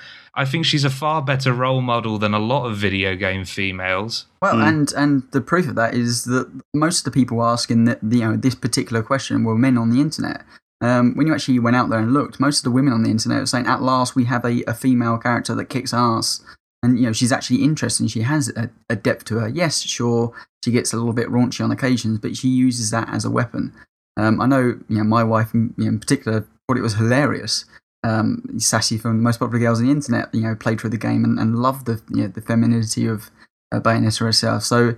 I 0.41 0.45
think 0.45 0.65
she's 0.65 0.85
a 0.85 0.89
far 0.89 1.21
better 1.21 1.51
role 1.53 1.81
model 1.81 2.17
than 2.17 2.33
a 2.33 2.39
lot 2.53 2.63
of 2.69 2.77
video 2.77 3.15
game 3.25 3.43
females. 3.43 4.25
Well, 4.41 4.55
Mm. 4.55 4.67
and 4.69 4.93
and 5.01 5.23
the 5.31 5.41
proof 5.41 5.67
of 5.67 5.75
that 5.75 5.93
is 5.93 6.23
that 6.33 6.47
most 6.73 6.99
of 6.99 7.05
the 7.05 7.11
people 7.19 7.43
asking 7.43 7.85
that 7.85 7.99
you 8.17 8.21
know 8.25 8.35
this 8.37 8.55
particular 8.55 9.01
question 9.03 9.43
were 9.43 9.57
men 9.57 9.77
on 9.77 9.89
the 9.89 9.99
internet. 9.99 10.41
Um, 10.81 11.13
when 11.15 11.27
you 11.27 11.33
actually 11.33 11.59
went 11.59 11.75
out 11.75 11.89
there 11.89 11.99
and 11.99 12.13
looked, 12.13 12.39
most 12.39 12.59
of 12.59 12.63
the 12.63 12.71
women 12.71 12.93
on 12.93 13.03
the 13.03 13.11
internet 13.11 13.39
were 13.41 13.45
saying, 13.53 13.67
"At 13.67 13.81
last, 13.81 14.15
we 14.15 14.25
have 14.33 14.45
a, 14.45 14.63
a 14.65 14.73
female 14.73 15.17
character 15.17 15.53
that 15.55 15.65
kicks 15.65 15.93
ass." 15.93 16.41
And 16.81 16.97
you 16.97 17.05
know 17.07 17.11
she's 17.19 17.33
actually 17.33 17.61
interesting. 17.69 18.07
She 18.07 18.21
has 18.21 18.47
a, 18.55 18.69
a 18.89 18.95
depth 18.95 19.25
to 19.25 19.39
her. 19.39 19.49
Yes, 19.49 19.81
sure, 19.81 20.31
she 20.63 20.71
gets 20.71 20.93
a 20.93 20.97
little 20.97 21.11
bit 21.21 21.27
raunchy 21.27 21.61
on 21.65 21.71
occasions, 21.71 22.19
but 22.19 22.37
she 22.37 22.47
uses 22.47 22.91
that 22.91 23.09
as 23.09 23.25
a 23.25 23.29
weapon. 23.39 23.73
Um, 24.15 24.39
I 24.39 24.45
know, 24.45 24.63
you 24.87 24.97
know, 24.99 25.03
my 25.03 25.23
wife 25.23 25.53
in, 25.53 25.73
you 25.77 25.83
know, 25.85 25.89
in 25.89 25.99
particular 25.99 26.45
thought 26.67 26.77
it 26.77 26.81
was 26.89 26.95
hilarious. 26.95 27.65
Um, 28.03 28.57
Sassy 28.57 28.97
from 28.97 29.17
the 29.17 29.23
most 29.23 29.39
popular 29.39 29.59
girls 29.59 29.79
on 29.79 29.85
the 29.85 29.91
internet, 29.91 30.33
you 30.33 30.41
know, 30.41 30.55
played 30.55 30.79
through 30.79 30.91
the 30.91 30.97
game 30.97 31.25
and, 31.25 31.37
and 31.37 31.59
loved 31.59 31.85
the 31.85 32.01
you 32.09 32.23
know, 32.23 32.27
the 32.27 32.41
femininity 32.41 33.05
of 33.05 33.29
uh, 33.71 33.79
Bayonetta 33.79 34.19
herself. 34.19 34.63
So, 34.63 34.95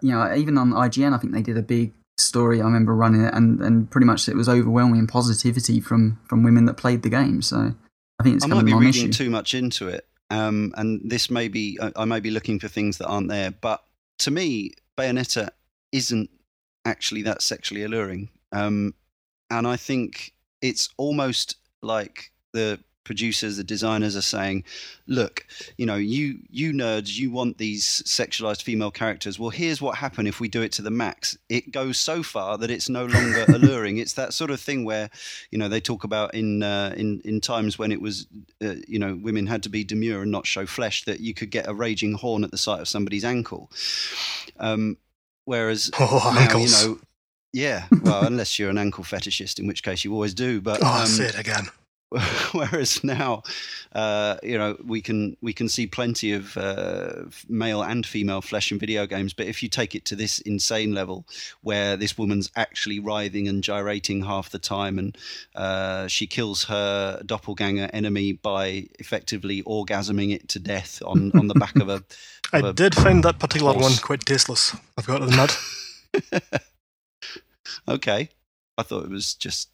you 0.00 0.12
know, 0.12 0.34
even 0.34 0.56
on 0.56 0.70
IGN, 0.70 1.14
I 1.14 1.18
think 1.18 1.34
they 1.34 1.42
did 1.42 1.58
a 1.58 1.62
big 1.62 1.92
story. 2.20 2.60
I 2.60 2.64
remember 2.64 2.94
running 2.94 3.24
it, 3.24 3.34
and, 3.34 3.60
and 3.60 3.90
pretty 3.90 4.06
much 4.06 4.28
it 4.28 4.36
was 4.36 4.48
overwhelming 4.48 5.06
positivity 5.06 5.80
from 5.80 6.18
from 6.28 6.42
women 6.42 6.66
that 6.66 6.74
played 6.74 7.02
the 7.02 7.08
game. 7.08 7.42
So 7.42 7.74
I 8.18 8.22
think 8.22 8.36
it's 8.36 8.44
I 8.44 8.48
might 8.48 8.64
be 8.64 8.74
reading 8.74 9.10
too 9.10 9.30
much 9.30 9.54
into 9.54 9.88
it, 9.88 10.06
um, 10.30 10.72
and 10.76 11.00
this 11.04 11.30
may 11.30 11.48
be 11.48 11.78
I, 11.80 11.92
I 11.96 12.04
may 12.04 12.20
be 12.20 12.30
looking 12.30 12.58
for 12.58 12.68
things 12.68 12.98
that 12.98 13.06
aren't 13.06 13.28
there. 13.28 13.50
But 13.50 13.82
to 14.20 14.30
me, 14.30 14.72
Bayonetta 14.96 15.50
isn't 15.92 16.30
actually 16.84 17.22
that 17.22 17.42
sexually 17.42 17.82
alluring, 17.82 18.28
um, 18.52 18.94
and 19.50 19.66
I 19.66 19.76
think 19.76 20.32
it's 20.62 20.90
almost 20.96 21.56
like 21.82 22.30
the 22.52 22.80
producers, 23.04 23.56
the 23.56 23.64
designers 23.64 24.14
are 24.14 24.22
saying, 24.22 24.62
"Look, 25.08 25.44
you 25.76 25.84
know, 25.86 25.96
you 25.96 26.38
you 26.48 26.72
nerds, 26.72 27.16
you 27.16 27.30
want 27.30 27.58
these 27.58 28.02
sexualized 28.06 28.62
female 28.62 28.90
characters. 28.92 29.38
Well, 29.38 29.50
here's 29.50 29.82
what 29.82 29.96
happened 29.96 30.28
if 30.28 30.38
we 30.38 30.48
do 30.48 30.62
it 30.62 30.70
to 30.72 30.82
the 30.82 30.92
max. 30.92 31.36
It 31.48 31.72
goes 31.72 31.98
so 31.98 32.22
far 32.22 32.58
that 32.58 32.70
it's 32.70 32.88
no 32.88 33.06
longer 33.06 33.46
alluring. 33.48 33.98
It's 33.98 34.12
that 34.12 34.32
sort 34.32 34.50
of 34.52 34.60
thing 34.60 34.84
where, 34.84 35.10
you 35.50 35.58
know, 35.58 35.68
they 35.68 35.80
talk 35.80 36.04
about 36.04 36.34
in 36.34 36.62
uh, 36.62 36.94
in 36.96 37.20
in 37.24 37.40
times 37.40 37.78
when 37.78 37.90
it 37.90 38.00
was, 38.00 38.26
uh, 38.62 38.74
you 38.86 38.98
know, 38.98 39.18
women 39.20 39.46
had 39.46 39.62
to 39.64 39.68
be 39.68 39.82
demure 39.82 40.22
and 40.22 40.30
not 40.30 40.46
show 40.46 40.66
flesh. 40.66 41.04
That 41.04 41.18
you 41.20 41.34
could 41.34 41.50
get 41.50 41.68
a 41.68 41.74
raging 41.74 42.12
horn 42.12 42.44
at 42.44 42.52
the 42.52 42.58
sight 42.58 42.80
of 42.80 42.88
somebody's 42.88 43.24
ankle. 43.24 43.70
Um, 44.58 44.96
whereas 45.46 45.90
Oh, 45.98 46.32
now, 46.34 46.58
you 46.58 46.70
know. 46.70 47.00
Yeah, 47.52 47.86
well, 48.02 48.24
unless 48.24 48.58
you're 48.58 48.70
an 48.70 48.78
ankle 48.78 49.04
fetishist, 49.04 49.58
in 49.58 49.66
which 49.66 49.82
case 49.82 50.04
you 50.04 50.12
always 50.12 50.34
do. 50.34 50.60
But 50.60 50.80
oh, 50.82 51.00
um, 51.02 51.06
say 51.06 51.26
it 51.26 51.38
again. 51.38 51.68
whereas 52.52 53.04
now 53.04 53.40
uh, 53.94 54.36
you 54.42 54.58
know 54.58 54.76
we 54.84 55.00
can 55.00 55.36
we 55.40 55.52
can 55.52 55.68
see 55.68 55.86
plenty 55.86 56.32
of 56.32 56.56
uh, 56.56 57.12
male 57.48 57.82
and 57.82 58.04
female 58.04 58.40
flesh 58.40 58.72
in 58.72 58.80
video 58.80 59.06
games 59.06 59.32
but 59.32 59.46
if 59.46 59.62
you 59.62 59.68
take 59.68 59.94
it 59.94 60.04
to 60.04 60.16
this 60.16 60.40
insane 60.40 60.92
level 60.92 61.24
where 61.62 61.96
this 61.96 62.18
woman's 62.18 62.50
actually 62.56 62.98
writhing 62.98 63.46
and 63.46 63.62
gyrating 63.62 64.24
half 64.24 64.50
the 64.50 64.58
time 64.58 64.98
and 64.98 65.16
uh, 65.54 66.08
she 66.08 66.26
kills 66.26 66.64
her 66.64 67.22
doppelganger 67.24 67.88
enemy 67.92 68.32
by 68.32 68.88
effectively 68.98 69.62
orgasming 69.62 70.34
it 70.34 70.48
to 70.48 70.58
death 70.58 71.00
on, 71.06 71.30
on 71.38 71.46
the 71.46 71.54
back 71.54 71.76
of 71.76 71.88
a 71.88 72.02
I 72.52 72.58
of 72.58 72.64
a 72.64 72.72
did 72.72 72.96
find 72.96 73.22
that 73.22 73.38
particular 73.38 73.72
one 73.72 73.96
quite 73.98 74.26
tasteless. 74.26 74.74
I've 74.98 75.06
got 75.06 75.18
to 75.18 75.26
admit. 75.26 76.42
Okay 77.88 78.28
i 78.78 78.82
thought 78.82 79.04
it 79.04 79.10
was 79.10 79.34
just 79.34 79.68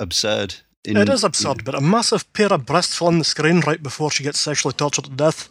absurd 0.00 0.56
in- 0.84 0.96
it 0.96 1.08
is 1.08 1.24
absurd, 1.24 1.64
but 1.64 1.74
a 1.74 1.80
massive 1.80 2.32
pair 2.32 2.52
of 2.52 2.64
breasts 2.64 2.96
filling 2.96 3.18
the 3.18 3.24
screen 3.24 3.58
right 3.66 3.82
before 3.82 4.08
she 4.10 4.22
gets 4.22 4.38
sexually 4.38 4.72
tortured 4.72 5.06
to 5.06 5.10
death. 5.10 5.48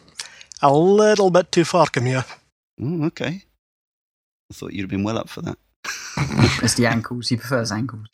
A 0.62 0.72
little 0.72 1.28
bit 1.28 1.52
too 1.52 1.64
far, 1.64 1.86
come 1.88 2.06
here. 2.06 2.24
Okay 2.82 3.42
i 4.50 4.54
thought 4.54 4.72
you'd 4.72 4.82
have 4.82 4.90
been 4.90 5.02
well 5.02 5.18
up 5.18 5.28
for 5.28 5.42
that 5.42 5.58
It's 6.62 6.74
the 6.74 6.86
ankles. 6.86 7.28
He 7.28 7.36
prefers 7.36 7.70
ankles. 7.72 8.06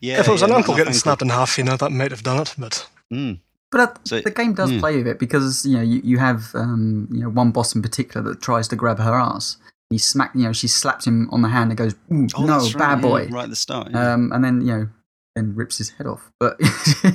yeah 0.00 0.20
if 0.20 0.28
it 0.28 0.32
was 0.32 0.40
yeah, 0.40 0.48
an 0.48 0.54
ankle 0.54 0.74
getting 0.74 0.88
ankle. 0.94 1.00
snapped 1.00 1.20
in 1.22 1.28
half, 1.28 1.58
you 1.58 1.64
know, 1.64 1.76
that 1.76 1.92
might 1.92 2.10
have 2.12 2.22
done 2.22 2.40
it, 2.40 2.54
but 2.56 2.86
Mm. 3.12 3.40
But 3.72 3.80
uh, 3.80 3.94
So- 4.04 4.20
the 4.22 4.30
game 4.30 4.54
does 4.54 4.70
yeah. 4.72 4.80
play 4.80 4.96
with 4.96 5.06
it 5.06 5.18
because 5.18 5.66
you 5.66 5.76
know 5.76 5.82
you, 5.82 6.00
you 6.02 6.18
have 6.18 6.54
um, 6.54 7.08
you 7.12 7.20
know 7.22 7.28
one 7.28 7.50
boss 7.50 7.74
in 7.74 7.82
particular 7.82 8.22
that 8.28 8.40
tries 8.40 8.68
to 8.68 8.76
grab 8.76 8.98
her 9.00 9.14
ass. 9.14 9.56
He 9.90 9.98
smacked, 9.98 10.36
you 10.36 10.44
know 10.44 10.52
she 10.52 10.68
slaps 10.68 11.06
him 11.06 11.28
on 11.32 11.42
the 11.42 11.48
hand 11.48 11.70
and 11.70 11.76
goes 11.76 11.94
Oh, 12.10 12.44
no 12.44 12.58
right, 12.58 12.78
bad 12.78 12.98
yeah, 12.98 13.02
boy. 13.02 13.26
right 13.28 13.44
at 13.44 13.50
the 13.50 13.56
start. 13.56 13.90
Yeah. 13.90 14.12
Um, 14.14 14.32
and 14.32 14.42
then 14.44 14.60
you 14.60 14.66
know 14.68 14.88
then 15.36 15.54
rips 15.54 15.78
his 15.78 15.90
head 15.90 16.06
off. 16.06 16.30
But 16.38 16.60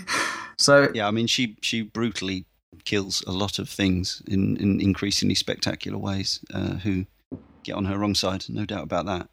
so 0.57 0.89
yeah, 0.93 1.07
I 1.07 1.11
mean, 1.11 1.27
she 1.27 1.55
she 1.61 1.81
brutally 1.81 2.45
kills 2.83 3.23
a 3.25 3.31
lot 3.31 3.57
of 3.59 3.67
things 3.69 4.21
in, 4.27 4.57
in 4.57 4.79
increasingly 4.81 5.35
spectacular 5.35 5.97
ways. 5.97 6.39
Uh, 6.53 6.75
who 6.75 7.05
get 7.63 7.75
on 7.75 7.85
her 7.85 7.97
wrong 7.97 8.13
side, 8.13 8.45
no 8.49 8.65
doubt 8.65 8.83
about 8.83 9.05
that. 9.05 9.27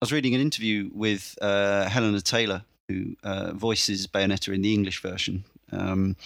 I 0.00 0.04
was 0.04 0.12
reading 0.12 0.34
an 0.34 0.40
interview 0.40 0.90
with 0.94 1.36
uh, 1.42 1.88
Hellena 1.88 2.20
Taylor, 2.20 2.62
who 2.88 3.16
uh, 3.24 3.52
voices 3.52 4.06
Bayonetta 4.06 4.54
in 4.54 4.62
the 4.62 4.72
English 4.72 5.02
version, 5.02 5.44
um, 5.72 6.16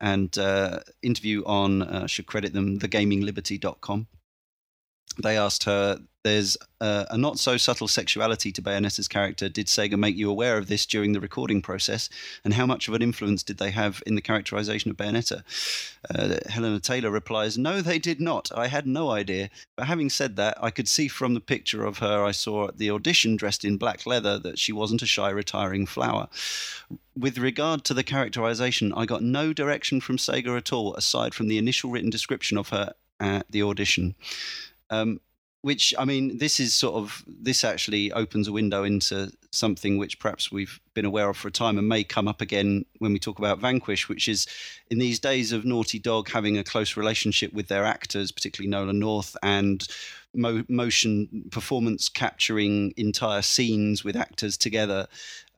and 0.00 0.38
uh, 0.38 0.78
interview 1.02 1.42
on 1.44 1.82
uh, 1.82 2.06
should 2.06 2.26
credit 2.26 2.52
them 2.52 2.78
thegamingliberty.com. 2.78 4.06
They 5.18 5.36
asked 5.36 5.64
her, 5.64 6.00
"There's 6.22 6.56
uh, 6.80 7.04
a 7.10 7.18
not 7.18 7.38
so 7.38 7.56
subtle 7.56 7.88
sexuality 7.88 8.52
to 8.52 8.62
Bayonetta's 8.62 9.08
character. 9.08 9.48
Did 9.48 9.66
Sega 9.66 9.98
make 9.98 10.16
you 10.16 10.30
aware 10.30 10.56
of 10.56 10.68
this 10.68 10.86
during 10.86 11.12
the 11.12 11.20
recording 11.20 11.60
process? 11.60 12.08
And 12.44 12.54
how 12.54 12.64
much 12.64 12.86
of 12.86 12.94
an 12.94 13.02
influence 13.02 13.42
did 13.42 13.58
they 13.58 13.70
have 13.72 14.02
in 14.06 14.14
the 14.14 14.22
characterization 14.22 14.90
of 14.90 14.96
Bayonetta?" 14.96 15.42
Uh, 16.08 16.38
Hellena 16.48 16.80
Taylor 16.80 17.10
replies, 17.10 17.58
"No, 17.58 17.82
they 17.82 17.98
did 17.98 18.20
not. 18.20 18.50
I 18.56 18.68
had 18.68 18.86
no 18.86 19.10
idea. 19.10 19.50
But 19.76 19.88
having 19.88 20.10
said 20.10 20.36
that, 20.36 20.56
I 20.62 20.70
could 20.70 20.88
see 20.88 21.08
from 21.08 21.34
the 21.34 21.40
picture 21.40 21.84
of 21.84 21.98
her 21.98 22.24
I 22.24 22.30
saw 22.30 22.68
at 22.68 22.78
the 22.78 22.90
audition 22.90 23.36
dressed 23.36 23.64
in 23.64 23.76
black 23.76 24.06
leather 24.06 24.38
that 24.38 24.58
she 24.58 24.72
wasn't 24.72 25.02
a 25.02 25.06
shy, 25.06 25.28
retiring 25.28 25.86
flower. 25.86 26.28
With 27.18 27.36
regard 27.36 27.84
to 27.84 27.94
the 27.94 28.04
characterization, 28.04 28.92
I 28.94 29.06
got 29.06 29.22
no 29.22 29.52
direction 29.52 30.00
from 30.00 30.18
Sega 30.18 30.56
at 30.56 30.72
all, 30.72 30.94
aside 30.94 31.34
from 31.34 31.48
the 31.48 31.58
initial 31.58 31.90
written 31.90 32.10
description 32.10 32.56
of 32.56 32.68
her 32.68 32.94
at 33.18 33.44
the 33.50 33.62
audition. 33.62 34.14
Um, 34.90 35.20
which 35.62 35.94
I 35.98 36.04
mean, 36.06 36.38
this 36.38 36.58
is 36.58 36.74
sort 36.74 36.94
of 36.94 37.22
this 37.26 37.64
actually 37.64 38.12
opens 38.12 38.48
a 38.48 38.52
window 38.52 38.82
into 38.84 39.30
something 39.50 39.98
which 39.98 40.18
perhaps 40.18 40.50
we've 40.50 40.80
been 40.94 41.04
aware 41.04 41.28
of 41.28 41.36
for 41.36 41.48
a 41.48 41.52
time 41.52 41.76
and 41.76 41.88
may 41.88 42.02
come 42.02 42.28
up 42.28 42.40
again 42.40 42.86
when 42.98 43.12
we 43.12 43.18
talk 43.18 43.38
about 43.38 43.58
Vanquish, 43.58 44.08
which 44.08 44.26
is 44.26 44.46
in 44.90 44.98
these 44.98 45.18
days 45.18 45.52
of 45.52 45.64
Naughty 45.64 45.98
Dog 45.98 46.30
having 46.30 46.56
a 46.56 46.64
close 46.64 46.96
relationship 46.96 47.52
with 47.52 47.68
their 47.68 47.84
actors, 47.84 48.32
particularly 48.32 48.70
Nolan 48.70 48.98
North, 48.98 49.36
and 49.42 49.86
mo- 50.34 50.64
motion 50.68 51.44
performance 51.50 52.08
capturing 52.08 52.92
entire 52.96 53.42
scenes 53.42 54.04
with 54.04 54.16
actors 54.16 54.56
together, 54.56 55.06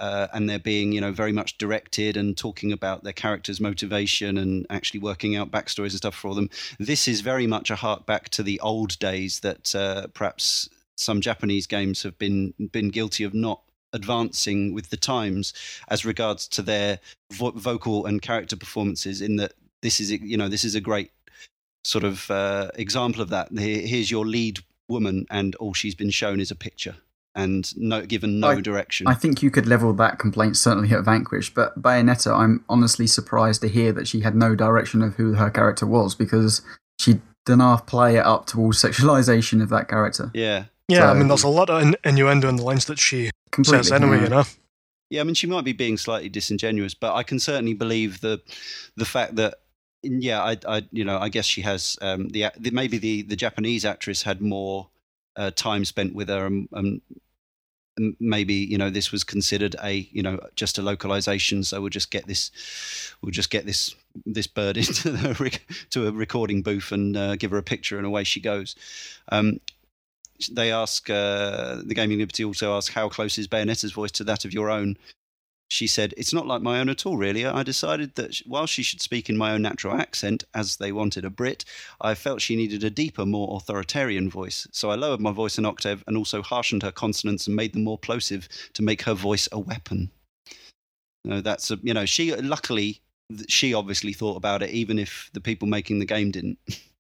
uh, 0.01 0.29
and 0.33 0.49
they're 0.49 0.59
being 0.59 0.93
you 0.93 1.01
know 1.01 1.13
very 1.13 1.33
much 1.33 1.59
directed 1.59 2.17
and 2.17 2.37
talking 2.37 2.73
about 2.73 3.05
their 3.05 3.13
characters' 3.13 3.61
motivation 3.61 4.39
and 4.39 4.67
actually 4.71 5.01
working 5.01 5.37
out 5.37 5.51
backstories 5.51 5.91
and 5.91 5.99
stuff 5.99 6.15
for 6.15 6.35
them. 6.35 6.49
This 6.79 7.09
is 7.09 7.21
very 7.21 7.47
much 7.47 7.71
a 7.71 7.77
hark 7.77 8.07
back 8.07 8.29
to 8.31 8.43
the 8.43 8.61
old 8.61 8.99
days 8.99 9.41
that 9.41 9.75
uh, 9.75 10.07
perhaps 10.09 10.69
some 10.97 11.21
Japanese 11.21 11.67
games 11.67 12.03
have 12.03 12.19
been 12.19 12.55
been 12.73 12.91
guilty 12.91 13.25
of 13.25 13.35
not 13.35 13.63
advancing 13.93 14.73
with 14.73 14.91
the 14.91 14.97
times 14.97 15.53
as 15.89 16.05
regards 16.05 16.49
to 16.49 16.63
their 16.63 16.99
vo- 17.33 17.51
vocal 17.51 18.07
and 18.07 18.23
character 18.23 18.57
performances 18.57 19.21
in 19.21 19.37
that 19.37 19.53
this 19.83 20.01
is 20.01 20.11
you 20.11 20.37
know 20.37 20.49
this 20.49 20.65
is 20.65 20.75
a 20.75 20.81
great 20.81 21.11
sort 21.85 22.05
of 22.05 22.31
uh, 22.31 22.71
example 22.75 23.23
of 23.23 23.31
that 23.31 23.49
here's 23.57 24.11
your 24.11 24.27
lead 24.27 24.61
woman 24.89 25.27
and 25.31 25.55
all 25.57 25.75
she's 25.75 25.95
been 25.95 26.11
shown 26.11 26.41
is 26.41 26.51
a 26.51 26.55
picture 26.55 26.97
and 27.35 27.75
no 27.77 28.05
given 28.05 28.41
no 28.41 28.49
I- 28.49 28.61
direction 28.61 29.07
I 29.07 29.15
think 29.15 29.43
you 29.43 29.51
could 29.51 29.67
level 29.67 29.93
that 29.95 30.19
complaint 30.19 30.57
certainly 30.57 30.95
at 30.95 31.05
Vanquish, 31.05 31.53
but 31.55 31.81
Bayonetta, 31.81 32.37
I'm 32.37 32.65
honestly 32.69 33.07
surprised 33.07 33.63
to 33.63 33.69
hear 33.69 33.93
that 33.93 34.07
she 34.07 34.21
had 34.21 34.35
no 34.35 34.55
direction 34.55 35.03
of 35.03 35.15
who 35.15 35.35
her 35.35 35.51
character 35.51 35.87
was 35.87 36.15
because 36.15 36.61
she 37.01 37.21
did 37.47 37.57
not 37.57 37.87
play 37.87 38.17
it 38.17 38.25
up 38.25 38.47
towards 38.47 38.85
all 38.85 38.91
sexualization 38.91 39.63
of 39.63 39.71
that 39.71 39.89
character. 39.89 40.31
yeah 40.35 40.65
yeah, 40.89 41.11
I 41.11 41.15
mean, 41.15 41.29
there's 41.29 41.45
a 41.45 41.49
lot 41.49 41.71
of 41.71 41.83
in- 41.83 41.97
innuendo 42.05 42.49
in 42.49 42.57
the 42.57 42.63
lines 42.63 42.85
that 42.87 42.99
she 42.99 43.31
says 43.63 43.93
anyway, 43.93 44.19
yeah. 44.19 44.23
you 44.23 44.29
know. 44.29 44.45
Yeah, 45.11 45.21
I 45.21 45.25
mean, 45.25 45.35
she 45.35 45.47
might 45.47 45.65
be 45.65 45.73
being 45.73 45.97
slightly 45.97 46.29
disingenuous, 46.29 46.95
but 46.95 47.15
I 47.15 47.23
can 47.23 47.39
certainly 47.39 47.75
believe 47.75 48.21
the 48.21 48.41
the 48.97 49.05
fact 49.05 49.37
that, 49.37 49.55
yeah, 50.03 50.43
I, 50.43 50.57
I 50.67 50.83
you 50.93 51.05
know, 51.05 51.19
I 51.19 51.29
guess 51.29 51.47
she 51.47 51.63
has 51.63 51.97
um, 52.03 52.29
the, 52.29 52.47
the 52.59 52.71
maybe 52.71 52.99
the 52.99 53.23
the 53.23 53.37
Japanese 53.37 53.85
actress 53.85 54.23
had 54.23 54.41
more 54.41 54.89
uh, 55.37 55.51
time 55.53 55.85
spent 55.85 56.15
with 56.15 56.29
her, 56.29 56.47
and, 56.47 56.69
and 56.73 57.01
maybe 58.19 58.55
you 58.55 58.79
know 58.79 58.91
this 58.91 59.13
was 59.13 59.25
considered 59.25 59.77
a 59.83 60.09
you 60.13 60.23
know 60.23 60.41
just 60.57 60.79
a 60.79 60.83
localization, 60.83 61.63
so 61.63 61.81
we'll 61.81 61.91
just 61.91 62.11
get 62.11 62.27
this, 62.27 62.51
we'll 63.23 63.31
just 63.31 63.51
get 63.51 63.67
this 63.67 63.95
this 64.27 64.47
bird 64.47 64.77
into 64.79 65.11
the 65.11 65.61
to 65.91 66.07
a 66.09 66.13
recording 66.13 66.63
booth 66.63 66.93
and 66.93 67.17
uh, 67.17 67.37
give 67.37 67.51
her 67.51 67.59
a 67.59 67.63
picture, 67.63 67.97
and 67.97 68.07
away 68.07 68.25
she 68.25 68.41
goes. 68.41 68.75
Um, 69.31 69.61
they 70.51 70.73
ask 70.73 71.09
uh, 71.09 71.77
the 71.85 71.95
Gaming 71.95 72.19
Liberty 72.19 72.45
also 72.45 72.77
ask 72.77 72.93
how 72.93 73.09
close 73.09 73.39
is 73.39 73.47
Bayonetta's 73.47 73.93
voice 73.93 74.11
to 74.13 74.25
that 74.25 74.45
of 74.45 74.53
your 74.53 74.71
own. 74.71 74.97
She 75.73 75.87
said, 75.87 76.13
"It's 76.19 76.35
not 76.35 76.47
like 76.47 76.61
my 76.61 76.81
own 76.81 76.91
at 76.91 77.07
all, 77.07 77.17
really. 77.17 77.47
I 77.47 77.63
decided 77.63 78.17
that 78.17 78.43
while 78.45 78.67
she 78.67 78.83
should 78.83 79.01
speak 79.01 79.31
in 79.31 79.39
my 79.39 79.53
own 79.53 79.63
natural 79.63 79.97
accent, 79.97 80.45
as 80.53 80.77
they 80.77 80.93
wanted 80.93 81.25
a 81.25 81.31
Brit, 81.31 81.65
I 81.99 82.15
felt 82.15 82.43
she 82.43 82.57
needed 82.57 82.85
a 82.85 82.91
deeper, 82.91 83.25
more 83.25 83.57
authoritarian 83.57 84.29
voice. 84.29 84.69
So 84.71 84.91
I 84.91 84.97
lowered 84.97 85.23
my 85.23 85.33
voice 85.33 85.57
an 85.57 85.65
octave 85.65 86.05
and 86.07 86.15
also 86.15 86.43
harshened 86.43 86.83
her 86.83 86.93
consonants 86.93 87.47
and 87.47 87.57
made 87.57 87.73
them 87.73 87.85
more 87.85 87.97
plosive 87.97 88.51
to 88.75 88.83
make 88.83 89.01
her 89.05 89.15
voice 89.15 89.49
a 89.51 89.59
weapon. 89.59 90.11
Know, 91.25 91.41
that's 91.41 91.71
a, 91.71 91.79
you 91.83 91.95
know, 91.95 92.05
she 92.05 92.35
luckily 92.35 93.01
she 93.49 93.73
obviously 93.73 94.13
thought 94.13 94.37
about 94.37 94.63
it, 94.63 94.69
even 94.73 94.99
if 94.99 95.31
the 95.33 95.41
people 95.41 95.69
making 95.69 96.01
the 96.01 96.05
game 96.05 96.33
didn't. 96.33 96.59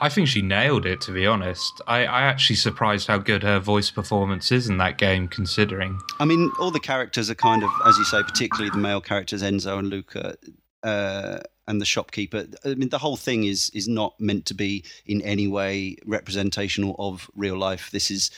I 0.00 0.08
think 0.08 0.28
she 0.28 0.42
nailed 0.42 0.86
it, 0.86 1.00
to 1.02 1.12
be 1.12 1.26
honest. 1.26 1.80
I, 1.86 2.00
I 2.06 2.22
actually 2.22 2.56
surprised 2.56 3.06
how 3.06 3.18
good 3.18 3.42
her 3.42 3.58
voice 3.58 3.90
performance 3.90 4.50
is 4.50 4.68
in 4.68 4.78
that 4.78 4.98
game, 4.98 5.28
considering. 5.28 6.00
I 6.20 6.24
mean, 6.24 6.50
all 6.60 6.70
the 6.70 6.80
characters 6.80 7.30
are 7.30 7.34
kind 7.34 7.62
of, 7.62 7.70
as 7.86 7.96
you 7.96 8.04
say, 8.04 8.22
particularly 8.22 8.70
the 8.70 8.78
male 8.78 9.00
characters, 9.00 9.42
Enzo 9.42 9.78
and 9.78 9.88
Luka, 9.88 10.36
uh, 10.82 11.38
and 11.66 11.80
the 11.80 11.84
shopkeeper. 11.84 12.46
I 12.64 12.74
mean, 12.74 12.90
the 12.90 12.98
whole 12.98 13.16
thing 13.16 13.44
is 13.44 13.70
is 13.70 13.88
not 13.88 14.20
meant 14.20 14.46
to 14.46 14.54
be 14.54 14.84
in 15.06 15.22
any 15.22 15.46
way 15.48 15.96
representational 16.04 16.94
of 16.98 17.30
real 17.34 17.56
life. 17.56 17.90
This 17.90 18.10
is 18.10 18.30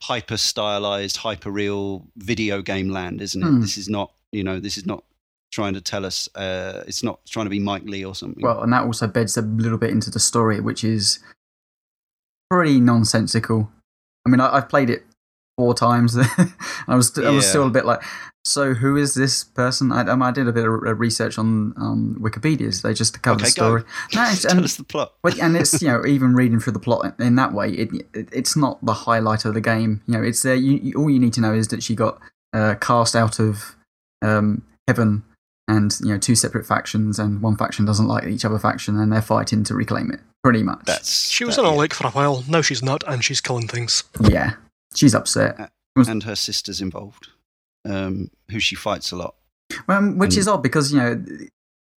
hyper 0.00 0.36
stylized, 0.36 1.18
hyper 1.18 1.50
real 1.50 2.06
video 2.16 2.62
game 2.62 2.88
land, 2.88 3.20
isn't 3.22 3.42
it? 3.42 3.46
Hmm. 3.46 3.60
This 3.60 3.78
is 3.78 3.88
not, 3.88 4.12
you 4.32 4.42
know, 4.42 4.58
this 4.58 4.76
is 4.76 4.86
not 4.86 5.04
trying 5.52 5.74
to 5.74 5.80
tell 5.80 6.04
us. 6.04 6.28
Uh, 6.34 6.82
it's 6.86 7.04
not 7.04 7.20
trying 7.26 7.46
to 7.46 7.50
be 7.50 7.60
Mike 7.60 7.84
Leigh 7.84 8.04
or 8.04 8.14
something. 8.14 8.42
Well, 8.42 8.62
and 8.62 8.72
that 8.72 8.84
also 8.84 9.06
beds 9.06 9.36
a 9.36 9.42
little 9.42 9.78
bit 9.78 9.90
into 9.90 10.10
the 10.10 10.18
story, 10.18 10.60
which 10.60 10.82
is 10.82 11.20
pretty 12.50 12.80
nonsensical. 12.80 13.70
I 14.26 14.30
mean, 14.30 14.40
I, 14.40 14.56
I've 14.56 14.68
played 14.68 14.90
it 14.90 15.04
four 15.56 15.74
times. 15.74 16.16
I 16.88 16.96
was 16.96 17.16
I 17.18 17.30
was 17.30 17.46
still 17.46 17.66
a 17.66 17.70
bit 17.70 17.84
like, 17.84 18.02
so 18.44 18.74
who 18.74 18.96
is 18.96 19.14
this 19.14 19.44
person? 19.44 19.92
I, 19.92 20.02
um, 20.06 20.22
I 20.22 20.32
did 20.32 20.48
a 20.48 20.52
bit 20.52 20.66
of 20.66 20.98
research 20.98 21.38
on 21.38 21.74
um, 21.76 22.18
Wikipedia. 22.20 22.74
So 22.74 22.88
they 22.88 22.94
just 22.94 23.22
cover 23.22 23.36
Okay, 23.36 23.44
the 23.44 23.50
story. 23.50 23.82
No, 24.14 24.24
it's, 24.24 24.42
tell 24.48 24.64
us 24.64 24.76
the 24.76 24.84
plot. 24.84 25.14
but, 25.22 25.38
and 25.38 25.56
it's 25.56 25.80
you 25.80 25.88
know 25.88 26.04
even 26.06 26.34
reading 26.34 26.58
through 26.58 26.72
the 26.72 26.80
plot 26.80 27.14
in 27.20 27.36
that 27.36 27.52
way, 27.52 27.70
it, 27.70 27.90
it 28.14 28.28
it's 28.32 28.56
not 28.56 28.84
the 28.84 28.94
highlight 28.94 29.44
of 29.44 29.54
the 29.54 29.60
game. 29.60 30.02
You 30.06 30.14
know, 30.14 30.22
it's 30.22 30.42
there. 30.42 30.54
You, 30.54 30.72
you, 30.82 30.94
all 30.96 31.10
you 31.10 31.20
need 31.20 31.34
to 31.34 31.40
know 31.40 31.52
is 31.52 31.68
that 31.68 31.82
she 31.82 31.94
got 31.94 32.18
uh, 32.52 32.74
cast 32.80 33.14
out 33.14 33.38
of 33.38 33.76
um, 34.22 34.62
heaven, 34.88 35.24
and 35.68 35.96
you 36.00 36.08
know 36.08 36.18
two 36.18 36.34
separate 36.34 36.66
factions, 36.66 37.18
and 37.18 37.40
one 37.42 37.56
faction 37.56 37.84
doesn't 37.84 38.06
like 38.06 38.24
each 38.24 38.44
other 38.44 38.58
faction, 38.58 38.98
and 38.98 39.12
they're 39.12 39.22
fighting 39.22 39.64
to 39.64 39.74
reclaim 39.74 40.10
it. 40.10 40.20
Pretty 40.42 40.62
much. 40.62 40.80
That's 40.86 41.30
She 41.30 41.44
was 41.44 41.56
that, 41.56 41.62
in 41.62 41.68
a 41.68 41.70
yeah. 41.72 41.76
lake 41.78 41.94
for 41.94 42.06
a 42.06 42.10
while. 42.10 42.44
Now 42.48 42.62
she's 42.62 42.82
not, 42.82 43.04
and 43.06 43.24
she's 43.24 43.40
killing 43.40 43.68
things. 43.68 44.04
yeah, 44.20 44.54
she's 44.94 45.14
upset. 45.14 45.70
and 45.96 46.22
her 46.24 46.34
sister's 46.34 46.80
involved, 46.80 47.28
um, 47.88 48.30
who 48.50 48.58
she 48.58 48.74
fights 48.74 49.12
a 49.12 49.16
lot. 49.16 49.34
Um, 49.88 50.18
which 50.18 50.32
And- 50.32 50.38
is 50.38 50.48
odd 50.48 50.62
because 50.62 50.92
you 50.92 50.98
know 50.98 51.24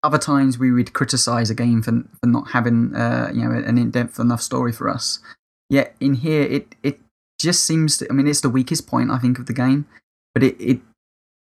other 0.04 0.18
times 0.20 0.60
we 0.60 0.72
would 0.72 0.94
criticize 0.94 1.50
a 1.50 1.56
game 1.56 1.82
for 1.82 2.04
for 2.20 2.28
not 2.28 2.52
having 2.52 2.94
uh, 2.96 3.32
you 3.34 3.44
know 3.44 3.52
an 3.52 3.78
in 3.78 3.90
depth 3.92 4.20
enough 4.20 4.42
story 4.42 4.72
for 4.72 4.88
us. 4.90 5.20
Yet 5.70 5.96
in 6.00 6.14
here, 6.16 6.44
it 6.44 6.76
it 6.84 7.00
just 7.40 7.66
seems 7.66 7.98
to. 7.98 8.08
I 8.10 8.14
mean, 8.14 8.28
it's 8.28 8.42
the 8.42 8.50
weakest 8.50 8.86
point 8.88 9.10
I 9.10 9.18
think 9.18 9.40
of 9.40 9.48
the 9.48 9.54
game, 9.54 9.88
but 10.36 10.44
it 10.44 10.56
it 10.60 10.82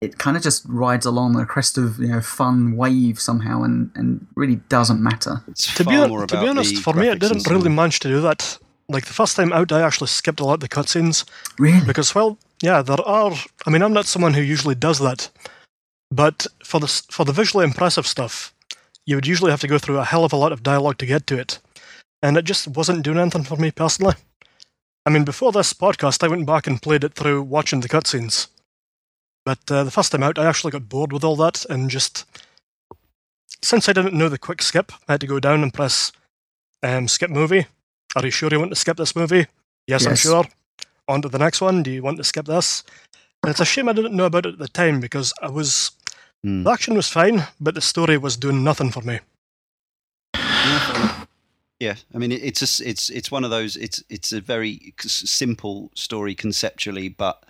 it 0.01 0.17
kind 0.17 0.35
of 0.35 0.43
just 0.43 0.65
rides 0.67 1.05
along 1.05 1.33
the 1.33 1.45
crest 1.45 1.77
of 1.77 1.99
you 1.99 2.07
know 2.07 2.21
fun 2.21 2.75
wave 2.75 3.19
somehow, 3.19 3.63
and 3.63 3.91
and 3.95 4.25
really 4.35 4.55
doesn't 4.69 5.01
matter. 5.01 5.41
It's 5.47 5.73
To 5.75 5.83
be, 5.85 5.95
hon- 5.95 6.27
to 6.27 6.39
be 6.41 6.47
honest, 6.47 6.77
for 6.83 6.93
me, 6.93 7.07
it 7.07 7.19
didn't 7.19 7.47
really 7.47 7.67
on. 7.69 7.75
manage 7.75 7.99
to 8.01 8.07
do 8.07 8.21
that. 8.21 8.57
Like 8.89 9.05
the 9.05 9.13
first 9.13 9.35
time 9.37 9.53
out, 9.53 9.71
I 9.71 9.81
actually 9.81 10.07
skipped 10.07 10.41
a 10.41 10.45
lot 10.45 10.55
of 10.55 10.59
the 10.59 10.67
cutscenes 10.67 11.23
Really, 11.57 11.85
because, 11.85 12.13
well, 12.13 12.37
yeah, 12.61 12.81
there 12.81 12.99
are. 13.05 13.31
I 13.65 13.69
mean, 13.69 13.83
I'm 13.83 13.93
not 13.93 14.05
someone 14.05 14.33
who 14.33 14.41
usually 14.41 14.75
does 14.75 14.99
that, 14.99 15.29
but 16.11 16.45
for 16.63 16.79
the 16.79 16.87
for 16.87 17.23
the 17.23 17.31
visually 17.31 17.63
impressive 17.63 18.05
stuff, 18.07 18.53
you 19.05 19.15
would 19.15 19.27
usually 19.27 19.51
have 19.51 19.61
to 19.61 19.67
go 19.67 19.77
through 19.77 19.99
a 19.99 20.03
hell 20.05 20.25
of 20.25 20.33
a 20.33 20.37
lot 20.37 20.51
of 20.51 20.63
dialogue 20.63 20.97
to 20.97 21.05
get 21.05 21.25
to 21.27 21.37
it, 21.39 21.59
and 22.21 22.35
it 22.37 22.43
just 22.45 22.67
wasn't 22.67 23.03
doing 23.03 23.17
anything 23.19 23.43
for 23.43 23.55
me 23.55 23.71
personally. 23.71 24.15
I 25.05 25.09
mean, 25.09 25.23
before 25.23 25.51
this 25.51 25.73
podcast, 25.73 26.23
I 26.23 26.27
went 26.27 26.45
back 26.45 26.67
and 26.67 26.81
played 26.81 27.03
it 27.03 27.13
through 27.13 27.43
watching 27.43 27.79
the 27.81 27.89
cutscenes, 27.89 28.47
but 29.45 29.59
uh, 29.69 29.83
the 29.83 29.91
first 29.91 30.11
time 30.11 30.23
out, 30.23 30.39
I 30.39 30.45
actually 30.45 30.71
got 30.71 30.89
bored 30.89 31.11
with 31.13 31.23
all 31.23 31.35
that 31.37 31.65
and 31.69 31.89
just. 31.89 32.25
Since 33.63 33.87
I 33.87 33.93
didn't 33.93 34.13
know 34.13 34.29
the 34.29 34.39
quick 34.39 34.61
skip, 34.61 34.91
I 35.07 35.13
had 35.13 35.21
to 35.21 35.27
go 35.27 35.39
down 35.39 35.61
and 35.61 35.73
press 35.73 36.11
um, 36.81 37.07
skip 37.07 37.29
movie. 37.29 37.67
Are 38.15 38.25
you 38.25 38.31
sure 38.31 38.49
you 38.51 38.59
want 38.59 38.71
to 38.71 38.75
skip 38.75 38.97
this 38.97 39.15
movie? 39.15 39.45
Yes, 39.87 40.07
I'm 40.07 40.15
sure. 40.15 40.45
On 41.07 41.21
to 41.21 41.29
the 41.29 41.37
next 41.37 41.61
one. 41.61 41.83
Do 41.83 41.91
you 41.91 42.01
want 42.01 42.17
to 42.17 42.23
skip 42.23 42.45
this? 42.47 42.83
And 43.43 43.51
it's 43.51 43.59
a 43.59 43.65
shame 43.65 43.87
I 43.87 43.93
didn't 43.93 44.15
know 44.15 44.25
about 44.25 44.45
it 44.47 44.53
at 44.53 44.59
the 44.59 44.67
time 44.67 44.99
because 44.99 45.33
I 45.41 45.49
was 45.49 45.91
Hmm. 46.43 46.63
the 46.63 46.71
action 46.71 46.95
was 46.95 47.07
fine, 47.07 47.47
but 47.59 47.75
the 47.75 47.81
story 47.81 48.17
was 48.17 48.35
doing 48.35 48.63
nothing 48.63 48.89
for 48.89 49.01
me. 49.01 49.19
Yeah, 50.33 50.79
fair 50.79 50.95
enough. 50.95 51.27
Yeah, 51.79 51.95
I 52.13 52.17
mean 52.17 52.31
it's 52.31 52.61
a 52.61 52.87
it's 52.87 53.09
it's 53.09 53.31
one 53.31 53.43
of 53.43 53.51
those. 53.51 53.75
It's 53.75 54.03
it's 54.09 54.31
a 54.31 54.41
very 54.41 54.93
simple 54.99 55.91
story 55.95 56.35
conceptually, 56.35 57.09
but 57.09 57.43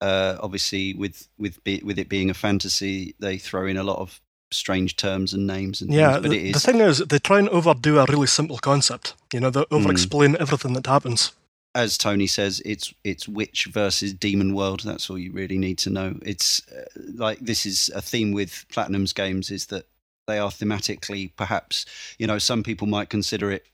uh, 0.00 0.36
obviously 0.40 0.94
with 0.94 1.28
with 1.38 1.62
be, 1.64 1.80
with 1.84 1.98
it 1.98 2.08
being 2.08 2.30
a 2.30 2.34
fantasy, 2.34 3.14
they 3.18 3.38
throw 3.38 3.66
in 3.66 3.76
a 3.76 3.82
lot 3.82 3.98
of 3.98 4.20
strange 4.50 4.96
terms 4.96 5.34
and 5.34 5.46
names 5.46 5.80
and 5.82 5.92
Yeah, 5.92 6.12
things. 6.12 6.22
But 6.22 6.30
the, 6.30 6.48
it 6.50 6.52
the 6.54 6.60
thing 6.60 6.80
is, 6.80 6.98
they 6.98 7.18
try 7.18 7.38
and 7.38 7.48
overdo 7.50 7.98
a 7.98 8.06
really 8.06 8.26
simple 8.26 8.58
concept. 8.58 9.14
You 9.32 9.40
know, 9.40 9.50
they 9.50 9.60
Hmm. 9.60 9.74
over-explain 9.76 10.36
everything 10.40 10.72
that 10.74 10.86
happens. 10.86 11.32
as 11.74 11.98
Tony 11.98 12.26
says, 12.26 12.62
it's 12.64 12.94
it's 13.04 13.28
witch 13.28 13.66
versus 13.66 14.12
demon 14.14 14.54
world. 14.54 14.80
That's 14.84 15.10
all 15.10 15.18
you 15.18 15.32
really 15.32 15.58
need 15.58 15.78
to 15.78 15.90
know. 15.90 16.18
It's 16.22 16.62
uh, 16.72 16.84
like 17.14 17.40
this 17.40 17.66
is 17.66 17.90
a 17.94 18.00
theme 18.00 18.32
with 18.32 18.64
Platinum's 18.72 19.12
games 19.12 19.50
is 19.50 19.66
that 19.66 19.84
they 20.26 20.38
are 20.38 20.50
thematically 20.50 21.32
perhaps 21.36 21.86
you 22.18 22.26
know 22.26 22.38
some 22.38 22.62
people 22.62 22.86
might 22.86 23.08
consider 23.10 23.50
it 23.50 23.66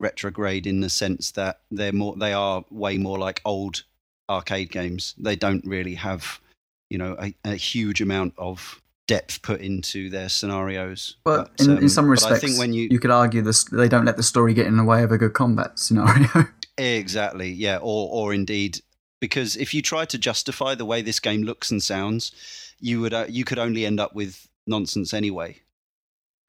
retrograde 0.00 0.66
in 0.66 0.80
the 0.80 0.90
sense 0.90 1.30
that 1.32 1.60
they're 1.70 1.92
more 1.92 2.16
they 2.16 2.32
are 2.32 2.64
way 2.70 2.98
more 2.98 3.18
like 3.18 3.40
old 3.44 3.84
arcade 4.28 4.70
games. 4.70 5.14
They 5.18 5.36
don't 5.36 5.64
really 5.66 5.94
have 5.94 6.40
you 6.90 6.98
know 6.98 7.16
a, 7.20 7.34
a 7.44 7.54
huge 7.54 8.00
amount 8.00 8.34
of 8.38 8.80
depth 9.06 9.42
put 9.42 9.60
into 9.60 10.08
their 10.08 10.28
scenarios. 10.28 11.16
but, 11.24 11.50
in, 11.58 11.70
um, 11.72 11.78
in 11.78 11.88
some 11.88 12.08
respects, 12.08 12.42
I 12.42 12.46
think 12.46 12.58
when 12.58 12.72
you 12.72 12.88
you 12.90 12.98
could 12.98 13.10
argue 13.10 13.42
this 13.42 13.64
they 13.64 13.88
don't 13.88 14.04
let 14.04 14.16
the 14.16 14.22
story 14.22 14.54
get 14.54 14.66
in 14.66 14.76
the 14.76 14.84
way 14.84 15.02
of 15.02 15.12
a 15.12 15.18
good 15.18 15.32
combat 15.34 15.78
scenario. 15.78 16.28
Exactly, 16.76 17.50
yeah, 17.50 17.76
or 17.76 18.08
or 18.10 18.34
indeed, 18.34 18.80
because 19.20 19.54
if 19.54 19.72
you 19.72 19.80
try 19.80 20.04
to 20.06 20.18
justify 20.18 20.74
the 20.74 20.84
way 20.84 21.02
this 21.02 21.20
game 21.20 21.44
looks 21.44 21.70
and 21.70 21.80
sounds, 21.80 22.32
you 22.80 23.00
would 23.00 23.14
uh, 23.14 23.26
you 23.28 23.44
could 23.44 23.60
only 23.60 23.86
end 23.86 24.00
up 24.00 24.12
with 24.12 24.48
nonsense 24.66 25.14
anyway. 25.14 25.60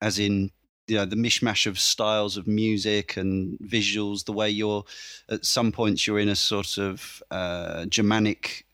As 0.00 0.18
in, 0.18 0.50
you 0.88 0.96
know, 0.96 1.04
the 1.04 1.16
mishmash 1.16 1.66
of 1.66 1.78
styles 1.78 2.36
of 2.36 2.46
music 2.46 3.16
and 3.16 3.58
visuals. 3.58 4.24
The 4.24 4.32
way 4.32 4.50
you're 4.50 4.84
at 5.28 5.44
some 5.44 5.72
points 5.72 6.06
you're 6.06 6.18
in 6.18 6.28
a 6.28 6.36
sort 6.36 6.78
of 6.78 7.22
uh, 7.30 7.86
Germanic 7.86 8.66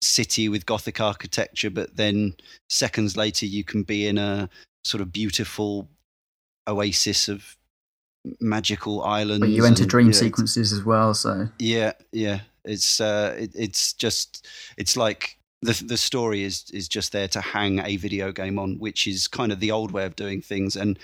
city 0.00 0.48
with 0.48 0.66
Gothic 0.66 1.00
architecture, 1.00 1.70
but 1.70 1.96
then 1.96 2.34
seconds 2.68 3.16
later 3.16 3.46
you 3.46 3.64
can 3.64 3.82
be 3.82 4.06
in 4.06 4.18
a 4.18 4.48
sort 4.84 5.00
of 5.00 5.12
beautiful 5.12 5.88
oasis 6.68 7.28
of 7.28 7.56
magical 8.40 9.02
islands. 9.02 9.40
but 9.40 9.50
you 9.50 9.64
enter 9.64 9.82
and, 9.82 9.90
dream 9.90 10.06
you 10.06 10.12
know, 10.12 10.18
sequences 10.18 10.72
as 10.72 10.84
well, 10.84 11.14
so 11.14 11.48
yeah, 11.58 11.92
yeah. 12.12 12.40
It's 12.64 13.00
uh, 13.00 13.36
it, 13.38 13.52
it's 13.54 13.92
just 13.92 14.46
it's 14.76 14.96
like 14.96 15.38
the 15.66 15.84
the 15.84 15.96
story 15.96 16.42
is 16.42 16.70
is 16.72 16.88
just 16.88 17.12
there 17.12 17.28
to 17.28 17.40
hang 17.40 17.80
a 17.80 17.96
video 17.96 18.32
game 18.32 18.58
on, 18.58 18.78
which 18.78 19.06
is 19.06 19.28
kind 19.28 19.52
of 19.52 19.60
the 19.60 19.70
old 19.70 19.90
way 19.90 20.04
of 20.04 20.16
doing 20.16 20.40
things, 20.40 20.76
and 20.76 20.98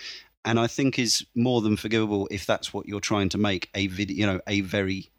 and 0.44 0.58
I 0.58 0.66
think 0.66 0.98
is 0.98 1.24
more 1.34 1.60
than 1.60 1.76
forgivable 1.76 2.28
if 2.30 2.46
that's 2.46 2.72
what 2.72 2.86
you're 2.86 3.00
trying 3.00 3.28
to 3.30 3.38
make 3.38 3.70
a 3.74 3.86
video, 3.88 4.16
you 4.16 4.26
know, 4.26 4.40
a 4.46 4.60
very 4.60 5.10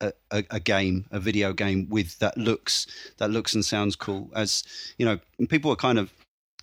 a, 0.00 0.12
a, 0.30 0.44
a 0.50 0.60
game, 0.60 1.06
a 1.10 1.20
video 1.20 1.52
game 1.52 1.88
with 1.88 2.18
that 2.18 2.36
looks 2.36 2.86
that 3.18 3.30
looks 3.30 3.54
and 3.54 3.64
sounds 3.64 3.96
cool. 3.96 4.30
As 4.34 4.64
you 4.98 5.06
know, 5.06 5.18
people 5.48 5.70
are 5.70 5.76
kind 5.76 5.98
of 5.98 6.12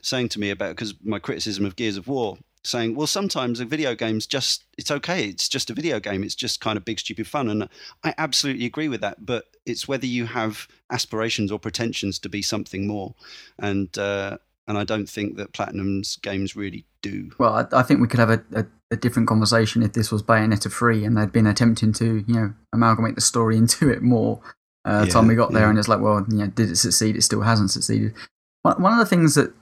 saying 0.01 0.29
to 0.29 0.39
me 0.39 0.49
about 0.49 0.75
because 0.75 0.93
my 1.03 1.19
criticism 1.19 1.65
of 1.65 1.75
Gears 1.75 1.97
of 1.97 2.07
War, 2.07 2.37
saying, 2.63 2.95
well, 2.95 3.07
sometimes 3.07 3.59
a 3.59 3.65
video 3.65 3.95
game's 3.95 4.27
just 4.27 4.65
it's 4.77 4.91
okay. 4.91 5.25
It's 5.25 5.49
just 5.49 5.69
a 5.69 5.73
video 5.73 5.99
game. 5.99 6.23
It's 6.23 6.35
just 6.35 6.61
kind 6.61 6.77
of 6.77 6.85
big 6.85 6.99
stupid 6.99 7.27
fun, 7.27 7.49
and 7.49 7.69
I 8.03 8.13
absolutely 8.17 8.65
agree 8.65 8.87
with 8.87 9.01
that. 9.01 9.25
But 9.25 9.45
it's 9.65 9.87
whether 9.87 10.05
you 10.05 10.25
have 10.25 10.67
aspirations 10.91 11.51
or 11.51 11.59
pretensions 11.59 12.19
to 12.19 12.29
be 12.29 12.41
something 12.41 12.87
more, 12.87 13.15
and 13.57 13.95
uh, 13.97 14.37
and 14.67 14.77
I 14.77 14.83
don't 14.83 15.09
think 15.09 15.35
that 15.37 15.53
Platinum's 15.53 16.17
games 16.17 16.55
really 16.55 16.85
do. 17.01 17.31
Well, 17.39 17.53
I, 17.53 17.79
I 17.79 17.83
think 17.83 18.01
we 18.01 18.07
could 18.07 18.19
have 18.19 18.29
a, 18.29 18.43
a, 18.53 18.65
a 18.91 18.95
different 18.95 19.27
conversation 19.27 19.81
if 19.81 19.93
this 19.93 20.11
was 20.11 20.21
Bayonetta 20.21 20.71
3 20.71 21.05
and 21.05 21.17
they'd 21.17 21.31
been 21.31 21.47
attempting 21.47 21.91
to, 21.93 22.23
you 22.27 22.33
know, 22.33 22.53
amalgamate 22.71 23.15
the 23.15 23.21
story 23.21 23.57
into 23.63 23.89
it 23.89 24.03
more. 24.03 24.41
Uh, 24.85 25.05
Yeah, 25.05 25.11
time 25.13 25.27
we 25.27 25.35
got 25.35 25.51
there, 25.51 25.63
yeah. 25.63 25.69
and 25.69 25.79
it's 25.79 25.87
like, 25.87 25.99
well, 25.99 26.25
you 26.29 26.37
know, 26.37 26.47
did 26.47 26.69
it 26.69 26.75
succeed? 26.77 27.15
It 27.15 27.23
still 27.23 27.41
hasn't 27.41 27.71
succeeded. 27.71 28.13
One, 28.61 28.81
one 28.81 28.93
of 28.93 28.99
the 28.99 29.05
things 29.05 29.35
that 29.35 29.47
you 29.47 29.53
know, 29.53 29.58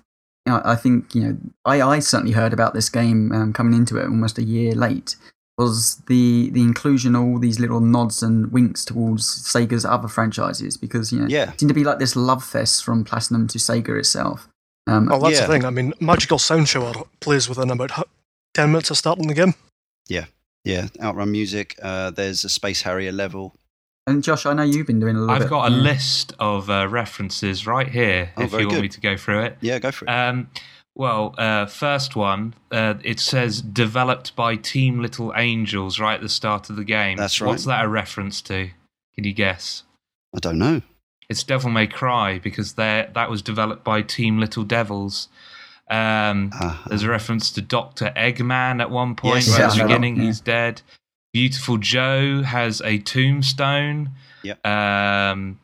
I 0.47 0.75
think, 0.75 1.13
you 1.15 1.21
know, 1.23 1.37
I, 1.65 1.81
I 1.81 1.99
certainly 1.99 2.33
heard 2.33 2.53
about 2.53 2.73
this 2.73 2.89
game 2.89 3.31
um, 3.31 3.53
coming 3.53 3.73
into 3.77 3.97
it 3.97 4.05
almost 4.05 4.37
a 4.37 4.43
year 4.43 4.73
late 4.73 5.15
was 5.57 5.95
the 6.07 6.51
the 6.51 6.61
inclusion 6.61 7.15
of 7.15 7.23
all 7.23 7.39
these 7.39 7.59
little 7.59 7.79
nods 7.79 8.21
and 8.21 8.51
winks 8.51 8.85
towards 8.85 9.25
Sega's 9.25 9.85
other 9.85 10.07
franchises 10.07 10.77
because 10.77 11.11
you 11.11 11.19
know 11.19 11.27
Yeah, 11.27 11.51
it 11.53 11.59
seemed 11.59 11.69
to 11.69 11.73
be 11.73 11.83
like 11.83 11.97
this 11.97 12.15
love 12.15 12.43
fest 12.43 12.83
from 12.85 13.03
Platinum 13.03 13.47
to 13.47 13.57
Sega 13.57 13.97
itself. 13.97 14.47
Um, 14.85 15.07
Well, 15.07 15.19
that's 15.19 15.39
Yeah. 15.39 15.47
the 15.47 15.53
thing. 15.53 15.65
I 15.65 15.71
mean, 15.71 15.93
Magical 15.99 16.37
Sound 16.37 16.67
Shower 16.69 16.93
plays 17.21 17.49
within 17.49 17.71
about 17.71 17.91
10 18.53 18.71
minutes 18.71 18.91
of 18.91 18.97
starting 18.97 19.27
the 19.27 19.33
game. 19.33 19.55
Yeah, 20.07 20.25
yeah. 20.63 20.87
Outrun 21.01 21.31
music. 21.31 21.75
Uh, 21.81 22.11
there's 22.11 22.45
a 22.45 22.49
Space 22.49 22.83
Harrier 22.83 23.11
level. 23.11 23.55
And 24.07 24.23
Josh, 24.23 24.45
I 24.45 24.53
know 24.53 24.63
you've 24.63 24.87
been 24.87 24.99
doing 24.99 25.15
a 25.15 25.19
little. 25.19 25.35
I've 25.35 25.49
got 25.49 25.71
a 25.71 25.75
yeah. 25.75 25.81
list 25.81 26.33
of 26.39 26.69
uh, 26.69 26.87
references 26.87 27.67
right 27.67 27.87
here 27.87 28.31
Oh, 28.37 28.43
if 28.43 28.51
you 28.53 28.59
want 28.59 28.71
good. 28.71 28.81
me 28.81 28.87
to 28.89 29.01
go 29.01 29.17
through 29.17 29.43
it. 29.43 29.57
Yeah, 29.61 29.77
go 29.79 29.91
for 29.91 30.05
it. 30.05 30.09
Um, 30.09 30.49
well, 30.95 31.35
uh, 31.37 31.67
first 31.67 32.15
one, 32.15 32.55
uh, 32.71 32.95
it 33.03 33.19
says 33.19 33.61
developed 33.61 34.35
by 34.35 34.55
Team 34.55 34.99
Little 34.99 35.31
Angels 35.35 35.99
right 35.99 36.15
at 36.15 36.21
the 36.21 36.29
start 36.29 36.71
of 36.71 36.75
the 36.75 36.83
game. 36.83 37.17
That's 37.17 37.39
right. 37.39 37.49
What's 37.49 37.65
that 37.65 37.85
a 37.85 37.87
reference 37.87 38.41
to? 38.43 38.69
Can 39.13 39.23
you 39.23 39.33
guess? 39.33 39.83
I 40.35 40.39
don't 40.39 40.57
know. 40.57 40.81
It's 41.29 41.43
Devil 41.43 41.69
May 41.69 41.87
Cry 41.87 42.39
because 42.39 42.73
there 42.73 43.11
that 43.13 43.29
was 43.29 43.41
developed 43.41 43.83
by 43.83 44.01
Team 44.01 44.39
Little 44.39 44.63
Devils. 44.63 45.27
Um, 45.89 46.51
Uh, 46.59 46.77
there's 46.87 47.03
a 47.03 47.09
reference 47.09 47.51
to 47.51 47.61
Doctor 47.61 48.11
Eggman 48.15 48.81
at 48.81 48.89
one 48.89 49.15
point. 49.15 49.45
Yes, 49.45 49.59
right 49.59 49.69
at 49.69 49.75
the 49.77 49.83
beginning, 49.83 50.15
he's 50.15 50.39
dead. 50.39 50.81
Beautiful 51.37 51.77
Joe 51.77 52.41
has 52.41 52.81
a 52.81 52.97
tombstone. 52.97 54.09
Yep. 54.41 54.65
Um, 54.65 55.59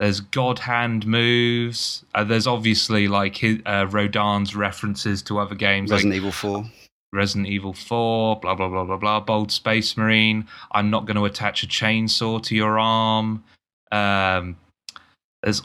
there's 0.00 0.18
God 0.18 0.58
Hand 0.58 1.06
moves. 1.06 2.04
Uh, 2.12 2.24
there's 2.24 2.48
obviously 2.48 3.06
like 3.06 3.36
his, 3.36 3.60
uh, 3.66 3.86
Rodin's 3.88 4.56
references 4.56 5.22
to 5.22 5.38
other 5.38 5.54
games 5.54 5.92
Resident 5.92 6.10
like 6.10 6.16
Evil 6.16 6.32
4. 6.32 6.64
Resident 7.12 7.46
Evil 7.46 7.72
4, 7.72 8.40
blah, 8.40 8.56
blah, 8.56 8.68
blah, 8.68 8.82
blah, 8.82 8.96
blah. 8.96 9.20
Bold 9.20 9.52
Space 9.52 9.96
Marine. 9.96 10.44
I'm 10.72 10.90
not 10.90 11.06
going 11.06 11.18
to 11.18 11.24
attach 11.24 11.62
a 11.62 11.68
chainsaw 11.68 12.42
to 12.42 12.56
your 12.56 12.80
arm. 12.80 13.44
Um, 13.92 14.56
there's 15.44 15.62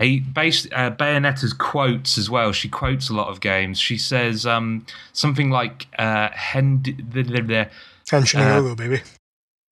a 0.00 0.20
base, 0.20 0.66
uh, 0.72 0.90
Bayonetta's 0.92 1.52
quotes 1.52 2.18
as 2.18 2.30
well. 2.30 2.52
She 2.52 2.68
quotes 2.68 3.08
a 3.08 3.14
lot 3.14 3.28
of 3.28 3.40
games. 3.40 3.78
She 3.80 3.98
says 3.98 4.46
um, 4.46 4.86
something 5.12 5.50
like, 5.50 5.86
uh, 5.98 6.28
Hen- 6.32 6.82
the, 6.84 6.92
the, 7.22 7.42
the, 7.42 7.68
And 8.12 8.24
Shinigami, 8.24 8.76
baby. 8.76 9.02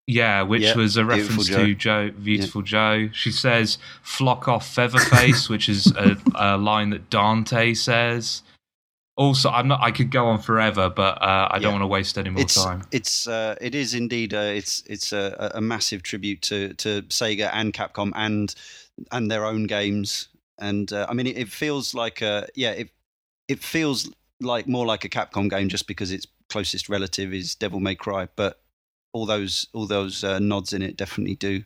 yeah, 0.08 0.42
which 0.42 0.62
Yeah, 0.62 0.74
was 0.76 0.96
a 0.96 1.04
reference 1.04 1.46
Joe. 1.46 1.64
to 1.66 1.74
Joe, 1.74 2.10
Beautiful 2.10 2.62
Joe. 2.62 3.08
She 3.12 3.30
says, 3.30 3.78
flock 4.02 4.48
off 4.48 4.66
Featherface, 4.68 5.48
which 5.48 5.68
is 5.68 5.92
a, 5.92 6.16
a 6.34 6.56
line 6.58 6.90
that 6.90 7.08
Dante 7.08 7.74
says. 7.74 8.42
Also, 9.18 9.48
I'm 9.48 9.66
not. 9.66 9.80
I 9.82 9.92
could 9.92 10.10
go 10.10 10.26
on 10.26 10.40
forever, 10.42 10.90
but 10.90 11.22
uh, 11.22 11.48
I 11.50 11.58
don't 11.58 11.62
Yeah. 11.62 11.70
want 11.70 11.82
to 11.84 11.86
waste 11.86 12.18
any 12.18 12.28
more 12.28 12.42
it's 12.42 12.62
time. 12.62 12.82
it's 12.92 13.26
uh, 13.26 13.54
it 13.62 13.74
is 13.74 13.94
indeed 13.94 14.34
uh, 14.34 14.38
it's 14.54 14.82
it's 14.86 15.10
a, 15.10 15.52
a 15.54 15.60
massive 15.62 16.02
tribute 16.02 16.42
to 16.42 16.74
to 16.74 17.00
Sega 17.04 17.48
and 17.54 17.72
Capcom 17.72 18.12
and 18.14 18.54
and 19.12 19.30
their 19.30 19.44
own 19.44 19.64
games 19.64 20.28
and 20.58 20.92
uh, 20.92 21.06
I 21.08 21.14
mean 21.14 21.26
it, 21.26 21.36
it 21.36 21.48
feels 21.48 21.94
like 21.94 22.22
a 22.22 22.48
yeah 22.54 22.70
it 22.72 22.90
it 23.48 23.62
feels 23.62 24.10
like 24.40 24.66
more 24.66 24.86
like 24.86 25.04
a 25.04 25.08
Capcom 25.08 25.48
game 25.48 25.68
just 25.68 25.86
because 25.86 26.10
its 26.12 26.26
closest 26.48 26.88
relative 26.88 27.32
is 27.32 27.54
Devil 27.54 27.80
May 27.80 27.94
Cry 27.94 28.28
but 28.36 28.60
all 29.12 29.26
those 29.26 29.68
all 29.72 29.86
those 29.86 30.24
uh, 30.24 30.38
nods 30.38 30.72
in 30.72 30.82
it 30.82 30.96
definitely 30.96 31.34
do 31.34 31.62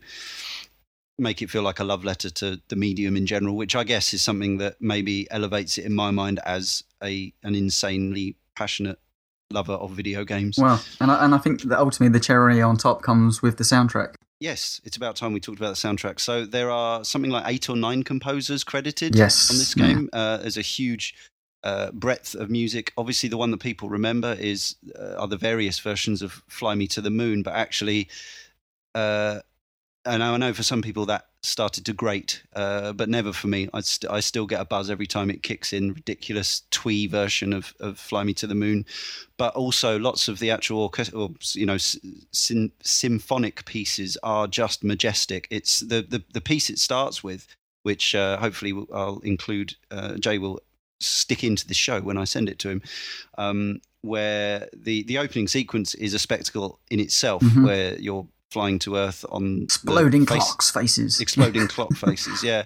make 1.18 1.42
it 1.42 1.50
feel 1.50 1.62
like 1.62 1.80
a 1.80 1.84
love 1.84 2.04
letter 2.04 2.30
to 2.30 2.60
the 2.68 2.76
medium 2.76 3.16
in 3.16 3.26
general 3.26 3.56
which 3.56 3.76
I 3.76 3.84
guess 3.84 4.14
is 4.14 4.22
something 4.22 4.58
that 4.58 4.76
maybe 4.80 5.30
elevates 5.30 5.78
it 5.78 5.84
in 5.84 5.94
my 5.94 6.10
mind 6.10 6.40
as 6.46 6.84
a 7.02 7.32
an 7.42 7.54
insanely 7.54 8.36
passionate 8.56 8.98
lover 9.52 9.72
of 9.72 9.90
video 9.90 10.24
games. 10.24 10.58
Well, 10.58 10.82
and 11.00 11.10
I, 11.10 11.24
and 11.24 11.34
I 11.34 11.38
think 11.38 11.62
that 11.62 11.78
ultimately 11.78 12.12
the 12.12 12.22
cherry 12.22 12.62
on 12.62 12.76
top 12.76 13.02
comes 13.02 13.42
with 13.42 13.56
the 13.56 13.64
soundtrack. 13.64 14.14
Yes, 14.40 14.80
it's 14.84 14.96
about 14.96 15.16
time 15.16 15.34
we 15.34 15.40
talked 15.40 15.58
about 15.58 15.76
the 15.76 15.88
soundtrack. 15.88 16.18
So 16.18 16.46
there 16.46 16.70
are 16.70 17.04
something 17.04 17.30
like 17.30 17.44
eight 17.46 17.68
or 17.68 17.76
nine 17.76 18.02
composers 18.02 18.64
credited 18.64 19.14
Yes, 19.14 19.50
on 19.50 19.58
this 19.58 19.76
yeah. 19.76 19.86
game. 19.86 20.08
Uh, 20.14 20.38
there's 20.38 20.56
a 20.56 20.62
huge 20.62 21.14
uh, 21.62 21.90
breadth 21.92 22.34
of 22.34 22.48
music. 22.48 22.90
Obviously, 22.96 23.28
the 23.28 23.36
one 23.36 23.50
that 23.50 23.60
people 23.60 23.90
remember 23.90 24.32
is 24.32 24.76
uh, 24.98 25.16
are 25.16 25.28
the 25.28 25.36
various 25.36 25.78
versions 25.78 26.22
of 26.22 26.42
"Fly 26.48 26.74
Me 26.74 26.86
to 26.88 27.02
the 27.02 27.10
Moon," 27.10 27.42
but 27.42 27.54
actually, 27.54 28.08
uh, 28.94 29.40
and 30.04 30.22
I 30.22 30.36
know 30.36 30.52
for 30.54 30.62
some 30.62 30.82
people 30.82 31.06
that 31.06 31.26
started 31.42 31.84
to 31.86 31.92
grate, 31.92 32.42
uh, 32.54 32.92
but 32.92 33.08
never 33.08 33.32
for 33.32 33.48
me. 33.48 33.68
I, 33.72 33.80
st- 33.80 34.10
I 34.10 34.20
still 34.20 34.46
get 34.46 34.60
a 34.60 34.64
buzz 34.64 34.90
every 34.90 35.06
time 35.06 35.30
it 35.30 35.42
kicks 35.42 35.72
in. 35.72 35.92
Ridiculous 35.94 36.62
twee 36.70 37.06
version 37.06 37.52
of, 37.52 37.74
of 37.80 37.98
"Fly 37.98 38.24
Me 38.24 38.34
to 38.34 38.46
the 38.46 38.54
Moon," 38.54 38.84
but 39.36 39.54
also 39.54 39.98
lots 39.98 40.28
of 40.28 40.38
the 40.38 40.50
actual 40.50 40.80
orchestra, 40.80 41.18
or, 41.18 41.30
you 41.54 41.66
know, 41.66 41.78
symphonic 42.82 43.64
pieces 43.64 44.16
are 44.22 44.46
just 44.46 44.84
majestic. 44.84 45.46
It's 45.50 45.80
the 45.80 46.02
the, 46.02 46.22
the 46.32 46.40
piece 46.40 46.70
it 46.70 46.78
starts 46.78 47.22
with, 47.24 47.46
which 47.82 48.14
uh, 48.14 48.36
hopefully 48.38 48.74
I'll 48.92 49.20
include. 49.20 49.74
Uh, 49.90 50.16
Jay 50.16 50.38
will 50.38 50.60
stick 51.00 51.42
into 51.42 51.66
the 51.66 51.74
show 51.74 52.00
when 52.00 52.18
I 52.18 52.24
send 52.24 52.48
it 52.48 52.58
to 52.60 52.68
him. 52.70 52.82
Um, 53.38 53.80
where 54.02 54.68
the 54.74 55.02
the 55.04 55.18
opening 55.18 55.48
sequence 55.48 55.94
is 55.94 56.14
a 56.14 56.18
spectacle 56.18 56.78
in 56.90 57.00
itself, 57.00 57.42
Mhm. 57.42 57.64
where 57.64 57.98
you're 57.98 58.26
flying 58.50 58.78
to 58.80 58.96
Earth 58.96 59.24
on 59.30 59.62
Exploding 59.62 60.26
face- 60.26 60.38
clocks 60.42 60.70
faces. 60.70 61.20
exploding 61.20 61.68
clock 61.74 61.92
faces 61.94 62.42
yeah 62.42 62.64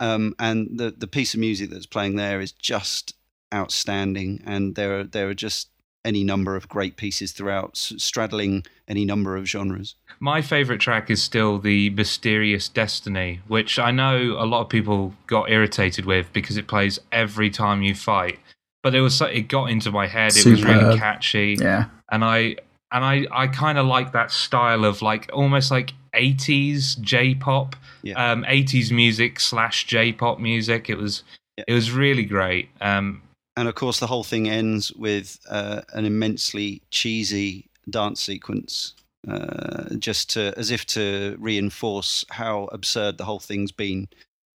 um, 0.00 0.34
and 0.38 0.68
the 0.78 0.90
the 0.90 1.06
piece 1.06 1.34
of 1.34 1.40
music 1.40 1.70
that's 1.70 1.86
playing 1.86 2.16
there 2.16 2.40
is 2.40 2.52
just 2.52 3.14
outstanding 3.54 4.42
and 4.46 4.74
there 4.74 5.00
are 5.00 5.04
there 5.04 5.28
are 5.28 5.34
just 5.34 5.68
any 6.04 6.24
number 6.24 6.56
of 6.56 6.68
great 6.68 6.96
pieces 6.96 7.30
throughout 7.30 7.76
straddling 7.76 8.64
any 8.88 9.04
number 9.04 9.36
of 9.36 9.46
genres 9.46 9.94
My 10.18 10.42
favorite 10.42 10.80
track 10.80 11.10
is 11.10 11.22
still 11.22 11.58
the 11.58 11.90
Mysterious 11.90 12.68
Destiny, 12.68 13.40
which 13.46 13.78
I 13.78 13.90
know 13.92 14.16
a 14.38 14.46
lot 14.46 14.62
of 14.62 14.68
people 14.68 15.14
got 15.28 15.48
irritated 15.50 16.04
with 16.04 16.32
because 16.32 16.56
it 16.56 16.66
plays 16.66 16.98
every 17.12 17.50
time 17.50 17.82
you 17.82 17.94
fight. 17.94 18.38
But 18.82 18.94
it 18.96 19.00
was 19.00 19.14
so- 19.16 19.26
it 19.26 19.42
got 19.48 19.70
into 19.70 19.90
my 19.92 20.06
head. 20.08 20.36
It 20.36 20.44
was 20.46 20.62
really 20.64 20.98
catchy. 20.98 21.56
yeah. 21.60 21.84
and 22.10 22.24
I 22.24 22.56
and 22.92 23.04
I 23.04 23.26
I 23.32 23.46
kind 23.46 23.78
of 23.78 23.86
like 23.86 24.12
that 24.12 24.30
style 24.30 24.84
of 24.84 25.02
like 25.02 25.30
almost 25.32 25.70
like 25.70 25.92
80s 26.14 27.00
J-pop, 27.00 27.74
Yeah. 28.02 28.32
um, 28.32 28.44
80s 28.44 28.90
music 28.92 29.40
slash 29.40 29.86
J-pop 29.86 30.38
music. 30.38 30.90
It 30.90 30.98
was 30.98 31.22
Yeah. 31.58 31.64
it 31.68 31.72
was 31.74 31.90
really 31.90 32.24
great. 32.24 32.68
Um, 32.80 33.22
and 33.56 33.68
of 33.68 33.74
course 33.74 33.98
the 34.00 34.06
whole 34.06 34.24
thing 34.24 34.48
ends 34.48 34.92
with 34.92 35.38
uh, 35.48 35.82
an 35.92 36.04
immensely 36.04 36.82
cheesy 36.90 37.66
dance 37.90 38.20
sequence 38.22 38.94
uh, 39.28 39.94
just 39.98 40.30
to 40.30 40.52
as 40.56 40.70
if 40.70 40.86
to 40.86 41.36
reinforce 41.38 42.24
how 42.30 42.64
absurd 42.72 43.18
the 43.18 43.24
whole 43.24 43.38
thing's 43.40 43.72
been 43.72 44.08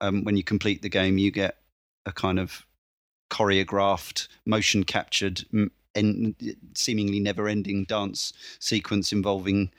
um, 0.01 0.24
when 0.24 0.37
you 0.37 0.43
complete 0.45 0.83
the 0.83 0.89
game 0.89 1.16
you 1.18 1.30
get 1.30 1.57
a 2.07 2.12
kind 2.12 2.39
of 2.39 2.66
choreographed 3.30 4.28
motion 4.47 4.85
captured 4.85 5.45
m- 5.53 5.70
en- 5.95 6.34
seemingly 6.74 7.20
never 7.20 7.49
ending 7.49 7.84
dance 7.84 8.32
sequence 8.59 9.12
involving 9.12 9.70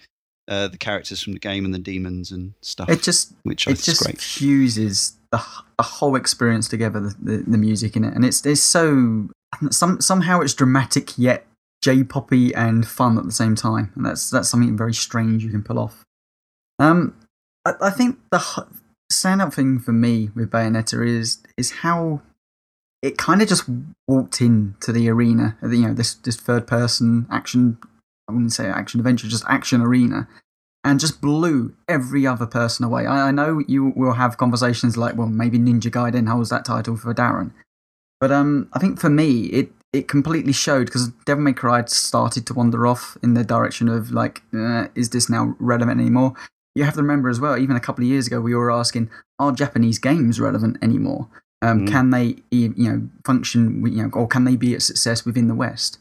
uh, 0.48 0.68
the 0.68 0.78
characters 0.78 1.22
from 1.22 1.34
the 1.34 1.40
game 1.40 1.66
and 1.66 1.74
the 1.74 1.80
demons 1.80 2.32
and 2.32 2.54
stuff 2.62 2.90
It 2.90 3.02
just 3.02 3.34
which 3.44 3.68
it 3.68 3.80
just 3.80 4.04
great 4.04 4.20
fuses 4.20 5.18
the, 5.32 5.44
the 5.78 5.84
whole 5.84 6.16
experience 6.16 6.68
together. 6.70 7.00
The, 7.00 7.16
the, 7.20 7.38
the 7.48 7.58
music 7.58 7.96
in 7.96 8.04
it, 8.04 8.14
and 8.14 8.24
it's 8.24 8.46
it's 8.46 8.62
so 8.62 9.30
some 9.72 10.00
somehow 10.00 10.42
it's 10.42 10.54
dramatic 10.54 11.18
yet 11.18 11.48
J-poppy 11.82 12.54
and 12.56 12.88
fun 12.88 13.18
at 13.18 13.26
the 13.26 13.32
same 13.32 13.56
time, 13.56 13.92
and 13.96 14.06
that's 14.06 14.30
that's 14.30 14.48
something 14.48 14.78
very 14.78 14.94
strange 14.94 15.44
you 15.44 15.50
can 15.50 15.64
pull 15.64 15.80
off. 15.80 16.06
Um, 16.80 17.16
I, 17.66 17.74
I 17.82 17.90
think 17.90 18.20
the 18.32 18.68
standout 19.12 19.54
thing 19.54 19.80
for 19.80 19.92
me 19.92 20.30
with 20.36 20.50
Bayonetta 20.50 21.06
is 21.06 21.42
is 21.58 21.72
how 21.72 22.22
it 23.04 23.20
kind 23.20 23.44
of 23.44 23.48
just 23.48 23.70
walked 24.08 24.42
into 24.42 24.92
the 24.92 25.08
arena. 25.10 25.56
You 25.62 25.90
know, 25.90 25.94
this 25.94 26.16
this 26.16 26.38
third 26.38 26.66
person 26.66 27.28
action. 27.30 27.78
I 28.28 28.32
wouldn't 28.32 28.54
say 28.54 28.68
action 28.68 29.00
adventure, 29.02 29.28
just 29.28 29.44
action 29.48 29.82
arena 29.82 30.30
and 30.84 31.00
just 31.00 31.22
blew 31.22 31.74
every 31.88 32.28
other 32.28 32.46
person 32.46 32.86
away. 32.86 33.06
I, 33.06 33.30
I 33.30 33.32
know 33.32 33.62
you 33.68 33.94
will 33.96 34.14
have 34.14 34.38
conversations 34.38 34.98
like, 34.98 35.16
well, 35.16 35.28
maybe 35.28 35.58
Ninja 35.58 35.92
Gaiden 35.92 36.28
holds 36.28 36.50
that 36.50 36.66
title 36.66 36.98
for 36.98 37.14
Darren, 37.14 37.52
but 38.20 38.32
um, 38.32 38.70
I 38.74 38.80
think 38.80 39.00
for 39.00 39.10
me, 39.10 39.48
it 39.48 39.72
it 39.92 40.08
completely 40.08 40.54
showed 40.54 40.86
because 40.86 41.10
Devil 41.26 41.44
May 41.44 41.54
Cry 41.54 41.86
started 41.86 42.48
to 42.48 42.54
wander 42.54 42.88
off 42.88 43.16
in 43.22 43.36
the 43.36 43.44
direction 43.44 43.88
of 43.88 44.12
like, 44.12 44.42
uh, 44.54 44.88
is 44.96 45.12
this 45.12 45.30
now 45.30 45.56
relevant 45.60 46.02
anymore? 46.02 46.34
You 46.74 46.84
have 46.84 46.96
to 46.96 47.02
remember 47.02 47.30
as 47.30 47.40
well, 47.40 47.58
even 47.58 47.76
a 47.76 47.80
couple 47.80 48.04
of 48.04 48.10
years 48.10 48.26
ago, 48.26 48.42
we 48.42 48.56
were 48.56 48.72
asking, 48.72 49.12
are 49.38 49.52
Japanese 49.52 50.00
games 50.00 50.40
relevant 50.40 50.78
anymore? 50.82 51.28
Um, 51.64 51.86
Mm. 51.86 51.88
Can 51.88 52.10
they, 52.10 52.36
you 52.52 52.74
know, 52.78 53.08
function, 53.26 53.86
you 53.88 54.04
know, 54.04 54.10
or 54.14 54.28
can 54.28 54.44
they 54.44 54.56
be 54.58 54.76
a 54.76 54.80
success 54.82 55.24
within 55.26 55.48
the 55.48 55.56
West? 55.56 55.98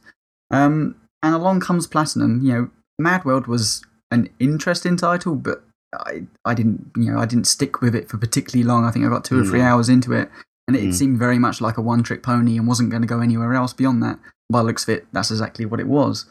Um, 0.50 0.96
and 1.22 1.34
along 1.34 1.60
comes 1.60 1.86
Platinum. 1.86 2.44
You 2.44 2.52
know, 2.52 2.70
MadWorld 3.00 3.46
was 3.46 3.82
an 4.10 4.28
interesting 4.40 4.96
title, 4.96 5.36
but 5.36 5.62
I, 5.94 6.24
I 6.44 6.54
didn't, 6.54 6.90
you 6.96 7.12
know, 7.12 7.18
I 7.20 7.26
didn't 7.26 7.46
stick 7.46 7.80
with 7.80 7.94
it 7.94 8.08
for 8.08 8.18
particularly 8.18 8.64
long. 8.66 8.84
I 8.84 8.90
think 8.90 9.04
I 9.04 9.08
got 9.08 9.24
two 9.24 9.38
or 9.40 9.44
three 9.44 9.60
Mm. 9.60 9.64
hours 9.70 9.88
into 9.88 10.12
it, 10.12 10.28
and 10.66 10.76
it 10.76 10.82
Mm. 10.84 10.94
seemed 10.94 11.18
very 11.18 11.38
much 11.38 11.60
like 11.60 11.76
a 11.78 11.82
one-trick 11.82 12.22
pony 12.24 12.58
and 12.58 12.66
wasn't 12.66 12.90
going 12.90 13.02
to 13.02 13.08
go 13.08 13.20
anywhere 13.20 13.54
else 13.54 13.72
beyond 13.72 14.02
that. 14.02 14.18
By 14.50 14.60
looks 14.62 14.82
of 14.82 14.88
it, 14.90 15.06
that's 15.12 15.30
exactly 15.30 15.64
what 15.64 15.80
it 15.80 15.86
was. 15.86 16.26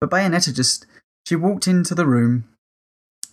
But 0.00 0.10
Bayonetta 0.10 0.52
just, 0.54 0.86
she 1.26 1.36
walked 1.36 1.68
into 1.68 1.94
the 1.94 2.06
room, 2.06 2.44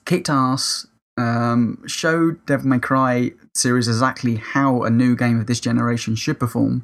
kicked 0.05 0.29
ass, 0.29 0.85
um, 1.17 1.83
showed 1.87 2.45
Devil 2.45 2.67
May 2.67 2.79
Cry 2.79 3.31
series 3.55 3.87
exactly 3.87 4.35
how 4.35 4.83
a 4.83 4.89
new 4.89 5.15
game 5.15 5.39
of 5.39 5.47
this 5.47 5.59
generation 5.59 6.15
should 6.15 6.39
perform, 6.39 6.83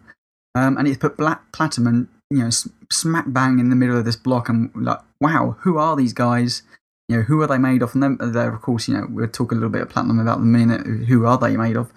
um, 0.55 0.77
and 0.77 0.87
it 0.87 0.99
put 0.99 1.17
Black 1.17 1.51
Platinum, 1.51 2.09
you 2.29 2.43
know, 2.43 2.49
smack 2.91 3.25
bang 3.27 3.59
in 3.59 3.69
the 3.69 3.75
middle 3.75 3.97
of 3.97 4.05
this 4.05 4.15
block, 4.15 4.49
and 4.49 4.71
like, 4.75 4.99
wow, 5.19 5.57
who 5.61 5.77
are 5.77 5.95
these 5.95 6.13
guys? 6.13 6.63
You 7.07 7.17
know, 7.17 7.23
who 7.23 7.41
are 7.41 7.47
they 7.47 7.57
made 7.57 7.81
of? 7.81 7.95
And 7.95 8.03
then 8.03 8.17
there, 8.19 8.53
of 8.53 8.61
course, 8.61 8.87
you 8.87 8.93
know, 8.93 9.07
we'll 9.09 9.27
talk 9.27 9.51
a 9.51 9.55
little 9.55 9.69
bit 9.69 9.81
of 9.81 9.89
Platinum 9.89 10.19
about 10.19 10.37
a 10.37 10.41
minute. 10.41 10.85
Who 10.85 11.25
are 11.25 11.39
they 11.39 11.57
made 11.57 11.75
of? 11.75 11.91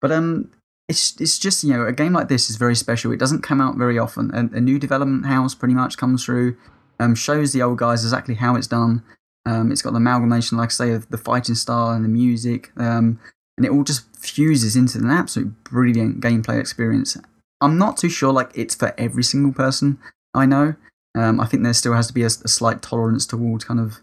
But 0.00 0.10
um, 0.10 0.50
it's 0.88 1.18
it's 1.20 1.38
just 1.38 1.64
you 1.64 1.72
know, 1.74 1.86
a 1.86 1.92
game 1.92 2.12
like 2.12 2.28
this 2.28 2.50
is 2.50 2.56
very 2.56 2.74
special. 2.74 3.12
It 3.12 3.18
doesn't 3.18 3.42
come 3.42 3.60
out 3.60 3.76
very 3.76 3.98
often. 3.98 4.30
A, 4.34 4.56
a 4.56 4.60
new 4.60 4.78
development 4.78 5.26
house 5.26 5.54
pretty 5.54 5.74
much 5.74 5.96
comes 5.96 6.24
through, 6.24 6.56
um, 6.98 7.14
shows 7.14 7.52
the 7.52 7.62
old 7.62 7.78
guys 7.78 8.04
exactly 8.04 8.34
how 8.34 8.56
it's 8.56 8.66
done. 8.66 9.02
Um, 9.46 9.70
it's 9.70 9.82
got 9.82 9.90
the 9.90 9.98
amalgamation, 9.98 10.56
like 10.58 10.70
I 10.70 10.72
say, 10.72 10.92
of 10.92 11.08
the 11.10 11.18
fighting 11.18 11.54
style 11.54 11.90
and 11.90 12.04
the 12.04 12.08
music, 12.08 12.70
um, 12.76 13.20
and 13.56 13.66
it 13.66 13.70
all 13.70 13.84
just 13.84 14.04
fuses 14.16 14.74
into 14.74 14.98
an 14.98 15.10
absolute 15.10 15.62
brilliant 15.64 16.20
gameplay 16.20 16.58
experience. 16.58 17.16
I'm 17.60 17.78
not 17.78 17.96
too 17.96 18.08
sure 18.08 18.32
like 18.32 18.50
it's 18.54 18.74
for 18.74 18.94
every 18.98 19.22
single 19.22 19.52
person 19.52 19.98
I 20.34 20.46
know. 20.46 20.74
Um, 21.14 21.40
I 21.40 21.46
think 21.46 21.62
there 21.62 21.72
still 21.74 21.92
has 21.92 22.06
to 22.08 22.12
be 22.14 22.22
a, 22.22 22.26
a 22.26 22.48
slight 22.48 22.82
tolerance 22.82 23.26
towards 23.26 23.64
kind 23.64 23.78
of 23.80 24.00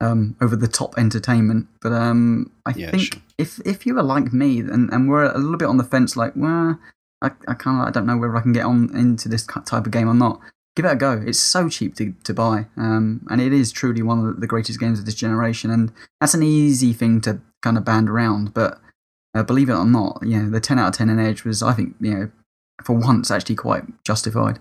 um, 0.00 0.36
over 0.40 0.56
the 0.56 0.68
top 0.68 0.96
entertainment. 0.98 1.68
But 1.80 1.92
um, 1.92 2.50
I 2.66 2.72
Yeah, 2.76 2.90
think 2.90 3.02
sure. 3.02 3.22
if 3.38 3.60
if 3.66 3.86
you 3.86 3.94
were 3.94 4.02
like 4.02 4.32
me 4.32 4.60
and, 4.60 4.92
and 4.92 5.08
we're 5.08 5.24
a 5.24 5.38
little 5.38 5.56
bit 5.56 5.68
on 5.68 5.78
the 5.78 5.84
fence, 5.84 6.16
like, 6.16 6.32
well, 6.36 6.78
I, 7.22 7.30
I 7.48 7.54
kind 7.54 7.80
of 7.80 7.88
I 7.88 7.90
don't 7.90 8.06
know 8.06 8.16
whether 8.16 8.36
I 8.36 8.40
can 8.42 8.52
get 8.52 8.64
on 8.64 8.94
into 8.96 9.28
this 9.28 9.46
type 9.46 9.86
of 9.86 9.90
game 9.90 10.08
or 10.08 10.14
not. 10.14 10.40
Give 10.74 10.86
it 10.86 10.92
a 10.92 10.96
go. 10.96 11.22
It's 11.26 11.38
so 11.38 11.68
cheap 11.68 11.94
to, 11.96 12.14
to 12.24 12.32
buy, 12.32 12.66
um, 12.78 13.26
and 13.30 13.40
it 13.40 13.52
is 13.52 13.72
truly 13.72 14.00
one 14.02 14.26
of 14.26 14.40
the 14.40 14.46
greatest 14.46 14.80
games 14.80 14.98
of 14.98 15.04
this 15.04 15.14
generation. 15.14 15.70
And 15.70 15.92
that's 16.20 16.32
an 16.34 16.42
easy 16.42 16.92
thing 16.94 17.20
to 17.22 17.40
kind 17.62 17.76
of 17.76 17.84
band 17.84 18.08
around, 18.08 18.54
but 18.54 18.80
uh, 19.34 19.42
believe 19.42 19.68
it 19.68 19.74
or 19.74 19.84
not, 19.84 20.20
you 20.22 20.38
know, 20.38 20.50
the 20.50 20.60
ten 20.60 20.78
out 20.78 20.88
of 20.88 20.94
ten 20.94 21.10
in 21.10 21.18
Edge 21.18 21.44
was, 21.44 21.62
I 21.62 21.74
think, 21.74 21.94
you 22.00 22.10
know, 22.14 22.30
for 22.82 22.94
once 22.96 23.30
actually 23.30 23.56
quite 23.56 23.84
justified. 24.04 24.58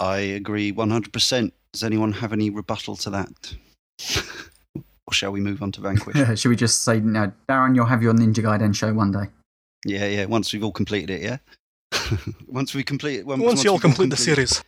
I 0.00 0.18
agree 0.18 0.72
100%. 0.72 1.52
Does 1.72 1.82
anyone 1.84 2.12
have 2.14 2.32
any 2.32 2.50
rebuttal 2.50 2.96
to 2.96 3.10
that? 3.10 3.54
or 5.06 5.12
shall 5.12 5.30
we 5.30 5.40
move 5.40 5.62
on 5.62 5.70
to 5.72 5.80
Vanquish? 5.80 6.16
Should 6.40 6.48
we 6.48 6.56
just 6.56 6.82
say, 6.84 6.98
no, 7.00 7.32
Darren, 7.48 7.76
you'll 7.76 7.86
have 7.86 8.02
your 8.02 8.12
Ninja 8.12 8.38
Gaiden 8.42 8.74
show 8.74 8.92
one 8.92 9.12
day? 9.12 9.26
yeah, 9.86 10.06
yeah. 10.06 10.24
Once 10.24 10.52
we've 10.52 10.64
all 10.64 10.72
completed 10.72 11.10
it, 11.10 11.22
yeah? 11.22 11.38
once 12.48 12.74
we 12.74 12.82
complete 12.82 13.20
it. 13.20 13.26
Once, 13.26 13.40
Once 13.42 13.62
you 13.64 13.70
all 13.70 13.76
we've 13.76 13.82
complete 13.82 14.10
the 14.10 14.16
completed- 14.16 14.48
series. 14.48 14.64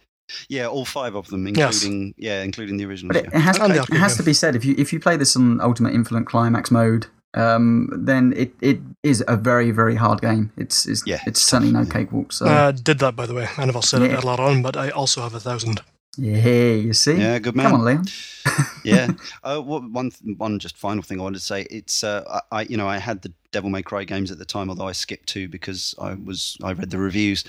Yeah, 0.49 0.67
all 0.67 0.85
five 0.85 1.15
of 1.15 1.27
them, 1.29 1.47
Yes. 1.47 1.83
including 1.83 2.15
yeah, 2.17 2.43
including 2.43 2.77
the 2.77 2.85
original. 2.87 3.13
But 3.13 3.17
it, 3.17 3.31
yeah. 3.33 3.39
it 3.39 3.43
has, 3.43 3.59
And 3.59 3.75
the 3.75 3.83
it 3.83 3.99
has 3.99 4.17
to 4.17 4.23
be 4.23 4.33
said 4.33 4.57
if 4.57 4.65
you 4.65 4.75
if 4.79 4.93
you 4.93 5.01
play 5.01 5.17
this 5.17 5.37
on 5.37 5.61
Ultimate 5.61 5.95
Infinite 5.95 6.27
Climax 6.27 6.71
mode, 6.71 7.07
um, 7.35 7.89
then 7.93 8.33
it, 8.37 8.55
it 8.61 8.81
is 9.03 9.23
a 9.29 9.37
very 9.37 9.71
very 9.71 9.95
hard 9.97 10.21
game. 10.21 10.53
It's 10.57 10.87
it's, 10.87 11.03
Yeah, 11.07 11.17
it's 11.17 11.27
it's 11.27 11.43
certainly 11.43 11.73
no 11.73 11.85
cakewalk. 11.85 12.33
So 12.33 12.47
Uh, 12.47 12.73
did 12.73 12.99
that, 13.01 13.15
by 13.17 13.27
the 13.27 13.35
way. 13.35 13.49
I 13.57 13.65
never 13.67 13.83
said 13.83 14.03
it 14.03 14.11
Yeah. 14.11 14.19
earlier 14.19 14.41
on, 14.41 14.63
but 14.63 14.77
I 14.77 14.91
also 14.91 15.23
have 15.23 15.35
a 15.35 15.41
thousand. 15.41 15.81
yeah, 16.19 16.73
you 16.87 16.93
see, 16.95 17.15
Yeah, 17.17 17.39
good 17.39 17.55
man. 17.55 17.67
come 17.71 17.81
on, 17.81 17.85
Leon. 17.85 18.07
yeah. 18.85 19.09
Uh, 19.45 19.61
what, 19.61 19.83
one 19.91 20.11
one 20.39 20.59
just 20.59 20.77
final 20.77 21.03
thing 21.03 21.21
I 21.21 21.23
wanted 21.23 21.39
to 21.39 21.45
say. 21.45 21.67
It's 21.71 22.03
uh, 22.03 22.41
I 22.51 22.59
I- 22.61 22.67
you 22.71 22.77
know 22.77 22.89
I 22.89 22.99
had 22.99 23.23
the 23.23 23.33
Devil 23.53 23.71
May 23.71 23.83
Cry 23.83 24.05
games 24.05 24.31
at 24.33 24.39
the 24.39 24.45
time, 24.45 24.71
although 24.71 24.89
I 24.89 24.93
skipped 24.93 25.29
two 25.29 25.47
because 25.49 25.95
I 26.01 26.15
was 26.15 26.57
I 26.65 26.73
read 26.73 26.91
the 26.91 26.99
reviews. 26.99 27.45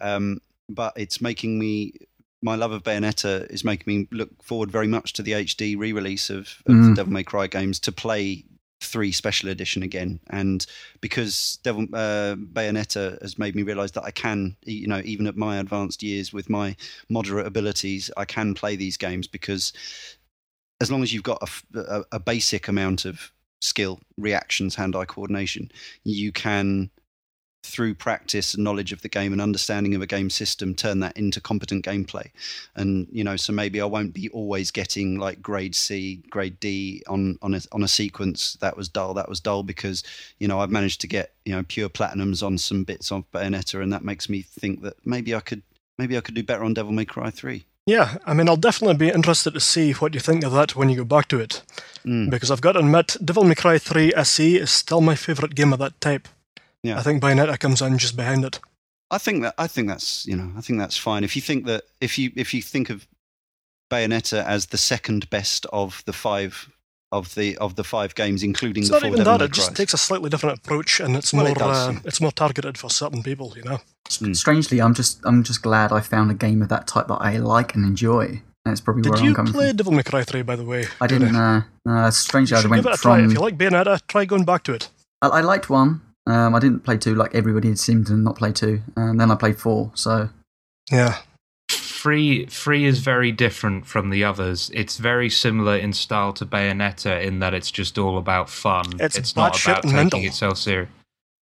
Um, 0.00 0.40
but 0.68 0.92
it's 0.96 1.20
making 1.20 1.58
me 1.58 1.92
my 2.42 2.56
love 2.56 2.72
of 2.72 2.82
Bayonetta 2.82 3.50
is 3.50 3.64
making 3.64 3.84
me 3.86 4.08
look 4.10 4.42
forward 4.42 4.70
very 4.70 4.88
much 4.88 5.12
to 5.14 5.22
the 5.22 5.32
HD 5.32 5.78
re-release 5.78 6.28
of, 6.28 6.48
of 6.66 6.66
the 6.66 6.72
Mm. 6.72 6.96
Devil 6.96 7.12
May 7.12 7.24
Cry 7.24 7.46
games 7.46 7.78
to 7.80 7.92
play 7.92 8.44
three 8.82 9.12
special 9.12 9.48
edition 9.48 9.82
again 9.82 10.18
and 10.30 10.66
because 11.00 11.58
devil 11.62 11.84
uh, 11.94 12.34
bayonetta 12.34 13.20
has 13.22 13.38
made 13.38 13.54
me 13.54 13.62
realize 13.62 13.92
that 13.92 14.02
i 14.02 14.10
can 14.10 14.56
you 14.64 14.88
know 14.88 15.00
even 15.04 15.26
at 15.28 15.36
my 15.36 15.58
advanced 15.58 16.02
years 16.02 16.32
with 16.32 16.50
my 16.50 16.74
moderate 17.08 17.46
abilities 17.46 18.10
i 18.16 18.24
can 18.24 18.54
play 18.54 18.74
these 18.74 18.96
games 18.96 19.28
because 19.28 19.72
as 20.80 20.90
long 20.90 21.02
as 21.02 21.14
you've 21.14 21.22
got 21.22 21.48
a 22.10 22.18
basic 22.18 22.66
amount 22.66 23.04
of 23.04 23.30
skill 23.60 24.00
reactions 24.18 24.74
hand-eye 24.74 25.04
coordination 25.04 25.70
you 26.02 26.32
can 26.32 26.90
through 27.62 27.94
practice 27.94 28.54
and 28.54 28.64
knowledge 28.64 28.92
of 28.92 29.02
the 29.02 29.08
game 29.08 29.32
and 29.32 29.40
understanding 29.40 29.94
of 29.94 30.02
a 30.02 30.06
game 30.06 30.28
system 30.28 30.74
turn 30.74 31.00
that 31.00 31.16
into 31.16 31.40
competent 31.40 31.84
gameplay 31.84 32.28
and 32.74 33.06
you 33.10 33.22
know 33.22 33.36
so 33.36 33.52
maybe 33.52 33.80
i 33.80 33.84
won't 33.84 34.12
be 34.12 34.28
always 34.30 34.70
getting 34.70 35.18
like 35.18 35.40
grade 35.40 35.74
c 35.74 36.22
grade 36.28 36.58
d 36.58 37.02
on 37.08 37.38
on 37.40 37.54
a, 37.54 37.60
on 37.70 37.82
a 37.82 37.88
sequence 37.88 38.54
that 38.60 38.76
was 38.76 38.88
dull 38.88 39.14
that 39.14 39.28
was 39.28 39.40
dull 39.40 39.62
because 39.62 40.02
you 40.38 40.48
know 40.48 40.60
i've 40.60 40.70
managed 40.70 41.00
to 41.00 41.06
get 41.06 41.32
you 41.44 41.52
know 41.52 41.62
pure 41.62 41.88
platinums 41.88 42.44
on 42.44 42.58
some 42.58 42.82
bits 42.82 43.12
of 43.12 43.30
bayonetta 43.30 43.80
and 43.80 43.92
that 43.92 44.04
makes 44.04 44.28
me 44.28 44.42
think 44.42 44.82
that 44.82 44.94
maybe 45.06 45.34
i 45.34 45.40
could 45.40 45.62
maybe 45.98 46.16
i 46.16 46.20
could 46.20 46.34
do 46.34 46.42
better 46.42 46.64
on 46.64 46.74
devil 46.74 46.92
may 46.92 47.04
cry 47.04 47.30
3 47.30 47.64
Yeah, 47.84 48.18
I 48.24 48.32
mean, 48.32 48.48
I'll 48.48 48.56
definitely 48.56 48.96
be 48.96 49.08
interested 49.08 49.54
to 49.54 49.60
see 49.60 49.92
what 49.92 50.14
you 50.14 50.20
think 50.20 50.44
of 50.44 50.52
that 50.52 50.76
when 50.76 50.88
you 50.88 50.96
go 50.96 51.04
back 51.04 51.26
to 51.28 51.40
it. 51.40 51.62
Mm. 52.04 52.30
Because 52.30 52.48
I've 52.52 52.60
got 52.60 52.72
to 52.72 52.78
admit, 52.78 53.16
Devil 53.24 53.42
May 53.42 53.56
Cry 53.56 53.76
3 53.78 54.14
SE 54.14 54.56
is 54.56 54.70
still 54.70 55.00
my 55.00 55.16
favourite 55.16 55.56
game 55.56 55.72
of 55.72 55.80
that 55.80 56.00
type. 56.00 56.28
Yeah. 56.82 56.98
I 56.98 57.02
think 57.02 57.22
Bayonetta 57.22 57.58
comes 57.58 57.80
in 57.82 57.98
just 57.98 58.16
behind 58.16 58.44
it. 58.44 58.58
I 59.10 59.18
think 59.18 59.42
that 59.42 59.54
I 59.58 59.66
think 59.66 59.88
that's 59.88 60.26
you 60.26 60.36
know 60.36 60.50
I 60.56 60.60
think 60.62 60.78
that's 60.78 60.96
fine. 60.96 61.22
If 61.24 61.36
you 61.36 61.42
think 61.42 61.66
that 61.66 61.84
if 62.00 62.18
you 62.18 62.32
if 62.34 62.54
you 62.54 62.62
think 62.62 62.90
of 62.90 63.06
Bayonetta 63.90 64.44
as 64.44 64.66
the 64.66 64.78
second 64.78 65.28
best 65.30 65.66
of 65.72 66.02
the 66.06 66.12
five 66.12 66.70
of 67.12 67.34
the 67.34 67.56
of 67.58 67.76
the 67.76 67.84
five 67.84 68.14
games, 68.14 68.42
including 68.42 68.82
It's 68.84 68.88
the 68.88 68.94
not 68.94 69.00
four 69.02 69.08
even 69.08 69.18
Devil 69.18 69.32
that, 69.34 69.38
May 69.40 69.44
it 69.46 69.52
just 69.52 69.68
Cries. 69.68 69.76
takes 69.76 69.94
a 69.94 69.98
slightly 69.98 70.30
different 70.30 70.58
approach 70.58 70.98
and 70.98 71.14
it's 71.14 71.32
Well, 71.32 71.42
more 71.44 71.52
it 71.52 71.58
does, 71.58 71.88
uh, 71.88 71.92
yeah. 71.92 71.98
it's 72.06 72.20
more 72.22 72.32
targeted 72.32 72.78
for 72.78 72.88
certain 72.88 73.22
people, 73.22 73.52
you 73.54 73.62
know. 73.64 73.78
Mm. 74.08 74.34
Strangely, 74.34 74.80
I'm 74.80 74.94
just 74.94 75.20
I'm 75.24 75.42
just 75.42 75.60
glad 75.62 75.92
I 75.92 76.00
found 76.00 76.30
a 76.30 76.34
game 76.34 76.62
of 76.62 76.70
that 76.70 76.86
type 76.86 77.08
that 77.08 77.18
I 77.20 77.36
like 77.36 77.74
and 77.74 77.84
enjoy. 77.84 78.40
That's 78.64 78.80
probably 78.80 79.02
Did 79.02 79.12
where 79.12 79.22
you 79.22 79.28
I'm 79.30 79.34
coming 79.34 79.52
play 79.52 79.68
from. 79.68 79.76
Devil 79.76 79.92
May 79.92 80.02
Cry 80.04 80.22
3, 80.22 80.42
by 80.42 80.54
the 80.56 80.64
way? 80.64 80.86
I 81.00 81.08
didn't. 81.08 81.34
Uh, 81.34 81.62
uh, 81.86 82.10
strangely, 82.12 82.54
You 82.54 82.58
I 82.58 82.62
should 82.62 82.70
went 82.70 82.82
give 82.84 82.92
it 82.92 82.98
a 82.98 83.02
try. 83.02 83.20
If 83.20 83.32
you 83.32 83.40
like 83.40 83.58
Bayonetta, 83.58 84.00
try 84.06 84.24
going 84.24 84.44
back 84.44 84.62
to 84.64 84.72
it. 84.72 84.88
I, 85.20 85.26
I 85.28 85.40
liked 85.40 85.68
one. 85.68 86.00
Um, 86.26 86.54
I 86.54 86.60
didn't 86.60 86.80
play 86.80 86.98
two 86.98 87.14
like 87.14 87.34
everybody 87.34 87.68
had 87.68 87.78
seemed 87.78 88.06
to 88.06 88.14
not 88.14 88.36
play 88.36 88.52
two, 88.52 88.82
and 88.96 89.20
then 89.20 89.30
I 89.30 89.34
played 89.34 89.58
four. 89.58 89.90
So 89.94 90.30
Yeah. 90.90 91.18
Free 91.70 92.46
Free 92.46 92.84
is 92.84 92.98
very 92.98 93.30
different 93.30 93.86
from 93.86 94.10
the 94.10 94.24
others. 94.24 94.70
It's 94.74 94.96
very 94.98 95.30
similar 95.30 95.76
in 95.76 95.92
style 95.92 96.32
to 96.34 96.44
Bayonetta 96.44 97.22
in 97.22 97.38
that 97.38 97.54
it's 97.54 97.70
just 97.70 97.96
all 97.96 98.18
about 98.18 98.50
fun. 98.50 98.84
It's 98.98 99.36
not 99.36 99.62
about 99.64 99.82
taking 99.82 99.94
mental. 99.94 100.20
itself 100.20 100.58
serious. 100.58 100.88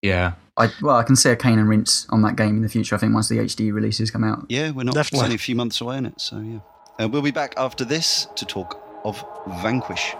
Yeah. 0.02 0.32
I 0.56 0.68
well, 0.82 0.96
I 0.96 1.02
can 1.02 1.16
see 1.16 1.30
a 1.30 1.36
cane 1.36 1.58
and 1.58 1.68
rinse 1.68 2.06
on 2.10 2.20
that 2.22 2.36
game 2.36 2.56
in 2.56 2.62
the 2.62 2.68
future. 2.68 2.94
I 2.94 2.98
think 2.98 3.14
once 3.14 3.28
the 3.28 3.38
HD 3.38 3.72
releases 3.72 4.10
come 4.10 4.24
out. 4.24 4.44
Yeah, 4.50 4.70
we're 4.70 4.84
not. 4.84 4.94
Definitely. 4.94 5.24
Only 5.24 5.34
a 5.36 5.38
few 5.38 5.56
months 5.56 5.80
away 5.80 5.96
in 5.96 6.06
it, 6.06 6.20
so 6.20 6.38
yeah. 6.40 6.58
Uh, 6.98 7.08
we'll 7.08 7.22
be 7.22 7.30
back 7.30 7.54
after 7.56 7.84
this 7.84 8.26
to 8.36 8.44
talk 8.44 8.82
of 9.04 9.24
Vanquish. 9.62 10.14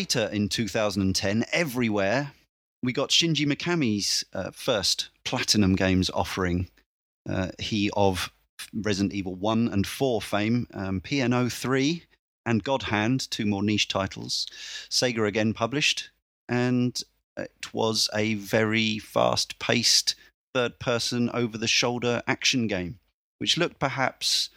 Later 0.00 0.30
in 0.32 0.48
2010, 0.48 1.44
everywhere, 1.52 2.32
we 2.82 2.90
got 2.90 3.10
Shinji 3.10 3.46
Mikami's 3.46 4.24
uh, 4.32 4.50
first 4.50 5.10
Platinum 5.24 5.74
Games 5.74 6.08
offering. 6.14 6.68
Uh, 7.28 7.48
he 7.58 7.90
of 7.92 8.32
Resident 8.72 9.12
Evil 9.12 9.34
1 9.34 9.68
and 9.68 9.86
4 9.86 10.22
fame, 10.22 10.66
um, 10.72 11.02
P.N.03 11.02 12.04
and 12.46 12.64
God 12.64 12.84
Hand, 12.84 13.30
two 13.30 13.44
more 13.44 13.62
niche 13.62 13.88
titles. 13.88 14.46
Sega 14.88 15.28
again 15.28 15.52
published, 15.52 16.08
and 16.48 17.02
it 17.36 17.74
was 17.74 18.08
a 18.14 18.36
very 18.36 18.98
fast 18.98 19.58
paced 19.58 20.14
third 20.54 20.78
person 20.78 21.28
over 21.34 21.58
the 21.58 21.68
shoulder 21.68 22.22
action 22.26 22.68
game, 22.68 22.98
which 23.36 23.58
looked 23.58 23.78
perhaps 23.78 24.48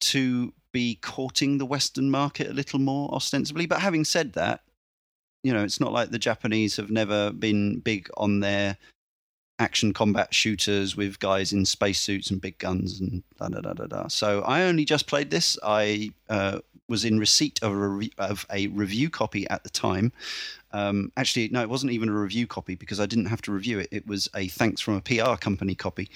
to 0.00 0.54
be 0.74 0.98
courting 1.00 1.56
the 1.56 1.64
Western 1.64 2.10
market 2.10 2.50
a 2.50 2.52
little 2.52 2.80
more 2.80 3.08
ostensibly. 3.14 3.64
But 3.64 3.80
having 3.80 4.04
said 4.04 4.32
that, 4.32 4.60
you 5.44 5.52
know, 5.54 5.62
it's 5.62 5.80
not 5.80 5.92
like 5.92 6.10
the 6.10 6.18
Japanese 6.18 6.76
have 6.76 6.90
never 6.90 7.30
been 7.30 7.78
big 7.78 8.10
on 8.16 8.40
their 8.40 8.76
action 9.60 9.92
combat 9.92 10.34
shooters 10.34 10.96
with 10.96 11.20
guys 11.20 11.52
in 11.52 11.64
spacesuits 11.64 12.28
and 12.28 12.40
big 12.40 12.58
guns 12.58 13.00
and 13.00 13.22
da 13.38 13.48
da 13.48 13.60
da 13.60 13.72
da 13.72 13.86
da. 13.86 14.08
So 14.08 14.42
I 14.42 14.64
only 14.64 14.84
just 14.84 15.06
played 15.06 15.30
this. 15.30 15.56
I 15.62 16.10
uh, 16.28 16.58
was 16.88 17.04
in 17.04 17.20
receipt 17.20 17.60
of 17.62 17.70
a, 17.70 17.76
re- 17.76 18.12
of 18.18 18.44
a 18.50 18.66
review 18.66 19.08
copy 19.10 19.48
at 19.48 19.62
the 19.62 19.70
time. 19.70 20.12
Um, 20.72 21.12
actually, 21.16 21.48
no, 21.50 21.62
it 21.62 21.70
wasn't 21.70 21.92
even 21.92 22.08
a 22.08 22.12
review 22.12 22.48
copy 22.48 22.74
because 22.74 22.98
I 22.98 23.06
didn't 23.06 23.26
have 23.26 23.42
to 23.42 23.52
review 23.52 23.78
it. 23.78 23.88
It 23.92 24.08
was 24.08 24.28
a 24.34 24.48
thanks 24.48 24.80
from 24.80 24.96
a 24.96 25.00
PR 25.00 25.36
company 25.36 25.76
copy. 25.76 26.10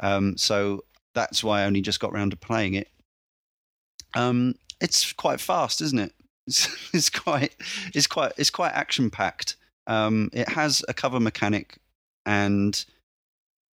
Um, 0.00 0.38
so 0.38 0.84
that's 1.14 1.44
why 1.44 1.60
I 1.60 1.64
only 1.66 1.82
just 1.82 2.00
got 2.00 2.12
around 2.12 2.30
to 2.30 2.36
playing 2.36 2.72
it. 2.72 2.88
Um, 4.14 4.54
it's 4.80 5.12
quite 5.12 5.40
fast, 5.40 5.80
isn't 5.80 5.98
it? 5.98 6.12
It's, 6.46 6.68
it's 6.94 7.10
quite 7.10 7.54
it's 7.94 8.06
quite 8.06 8.32
it's 8.36 8.50
quite 8.50 8.72
action 8.72 9.10
packed. 9.10 9.56
Um, 9.86 10.30
it 10.32 10.48
has 10.50 10.84
a 10.88 10.94
cover 10.94 11.20
mechanic, 11.20 11.78
and 12.26 12.84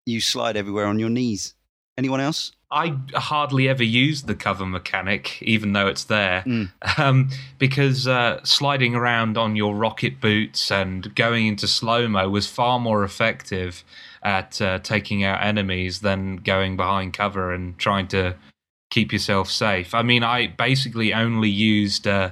you 0.05 0.21
slide 0.21 0.55
everywhere 0.57 0.85
on 0.85 0.99
your 0.99 1.09
knees. 1.09 1.53
Anyone 1.97 2.19
else? 2.19 2.51
I 2.71 2.97
hardly 3.13 3.69
ever 3.69 3.83
use 3.83 4.23
the 4.23 4.35
cover 4.35 4.65
mechanic, 4.65 5.41
even 5.41 5.71
though 5.73 5.87
it's 5.87 6.03
there, 6.05 6.43
Mm. 6.45 6.69
um, 6.99 7.29
because 7.57 8.05
uh, 8.07 8.43
sliding 8.43 8.95
around 8.95 9.37
on 9.37 9.55
your 9.55 9.75
rocket 9.75 10.19
boots 10.19 10.71
and 10.71 11.13
going 11.15 11.47
into 11.47 11.67
slow 11.67 12.07
mo 12.09 12.27
was 12.27 12.47
far 12.47 12.79
more 12.79 13.03
effective 13.05 13.83
at 14.23 14.59
uh, 14.61 14.79
taking 14.79 15.23
out 15.23 15.41
enemies 15.41 16.01
than 16.01 16.37
going 16.37 16.75
behind 16.75 17.13
cover 17.13 17.53
and 17.53 17.77
trying 17.77 18.07
to 18.09 18.35
keep 18.95 19.11
yourself 19.11 19.51
safe. 19.51 19.93
I 19.93 20.03
mean, 20.03 20.23
I 20.23 20.47
basically 20.47 21.13
only 21.13 21.49
used 21.49 22.07
uh, 22.07 22.29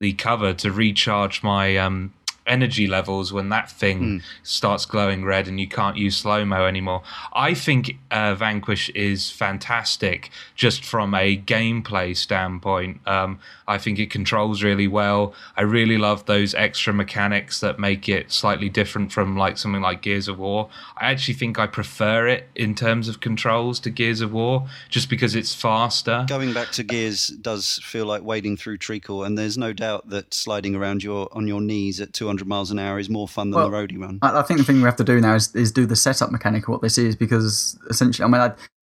the 0.00 0.14
cover 0.14 0.54
to 0.54 0.72
recharge 0.72 1.42
my 1.42 1.76
um, 1.76 2.14
energy 2.48 2.86
levels 2.86 3.32
when 3.32 3.48
that 3.50 3.70
thing 3.70 3.98
Mm. 3.98 4.22
starts 4.42 4.84
glowing 4.86 5.24
red 5.24 5.46
and 5.48 5.60
you 5.60 5.68
can't 5.68 5.96
use 5.96 6.16
slow 6.16 6.44
mo 6.44 6.64
anymore. 6.66 7.02
I 7.32 7.54
think 7.54 7.98
uh, 8.10 8.34
Vanquish 8.34 8.88
is 8.90 9.30
fantastic 9.30 10.30
just 10.54 10.84
from 10.84 11.14
a 11.14 11.36
gameplay 11.36 12.16
standpoint. 12.16 13.00
Um, 13.06 13.38
I 13.66 13.76
think 13.78 13.98
it 13.98 14.10
controls 14.10 14.62
really 14.62 14.88
well. 14.88 15.34
I 15.56 15.62
really 15.62 15.98
love 15.98 16.24
those 16.26 16.54
extra 16.54 16.92
mechanics 16.92 17.60
that 17.60 17.78
make 17.78 18.08
it 18.08 18.32
slightly 18.32 18.68
different 18.68 19.12
from 19.12 19.36
like 19.36 19.58
something 19.58 19.82
like 19.82 20.00
Gears 20.02 20.28
of 20.28 20.38
War. 20.38 20.68
I 20.96 21.10
actually 21.10 21.34
think 21.34 21.58
I 21.58 21.66
prefer 21.66 22.26
it 22.28 22.48
in 22.54 22.74
terms 22.74 23.08
of 23.08 23.20
controls 23.20 23.78
to 23.80 23.90
Gears 23.90 24.20
of 24.20 24.32
War 24.32 24.66
just 24.88 25.10
because 25.10 25.34
it's 25.34 25.54
faster. 25.54 26.24
Going 26.28 26.52
back 26.52 26.70
to 26.72 26.82
Gears 26.84 27.28
does 27.28 27.78
feel 27.82 28.06
like 28.06 28.22
wading 28.22 28.56
through 28.56 28.78
treacle, 28.78 29.24
and 29.24 29.36
there's 29.36 29.58
no 29.58 29.72
doubt 29.72 30.08
that 30.10 30.32
sliding 30.32 30.74
around 30.74 31.02
your 31.02 31.28
on 31.32 31.46
your 31.46 31.60
knees 31.60 32.00
at 32.00 32.12
200 32.12 32.37
miles 32.46 32.70
an 32.70 32.78
hour 32.78 32.98
is 32.98 33.08
more 33.10 33.26
fun 33.28 33.50
than 33.50 33.58
Well, 33.60 33.70
the 33.70 33.76
roadie 33.76 33.98
run. 33.98 34.18
I, 34.22 34.40
I 34.40 34.42
think 34.42 34.58
the 34.58 34.64
thing 34.64 34.76
we 34.76 34.82
have 34.82 34.96
to 34.96 35.04
do 35.04 35.20
now 35.20 35.34
is, 35.34 35.54
is 35.54 35.72
do 35.72 35.86
the 35.86 35.96
setup 35.96 36.30
mechanic 36.30 36.64
of 36.64 36.68
what 36.70 36.82
this 36.82 36.98
is 36.98 37.16
because 37.16 37.78
essentially, 37.90 38.24
I 38.24 38.28
mean, 38.28 38.40
I, 38.40 38.46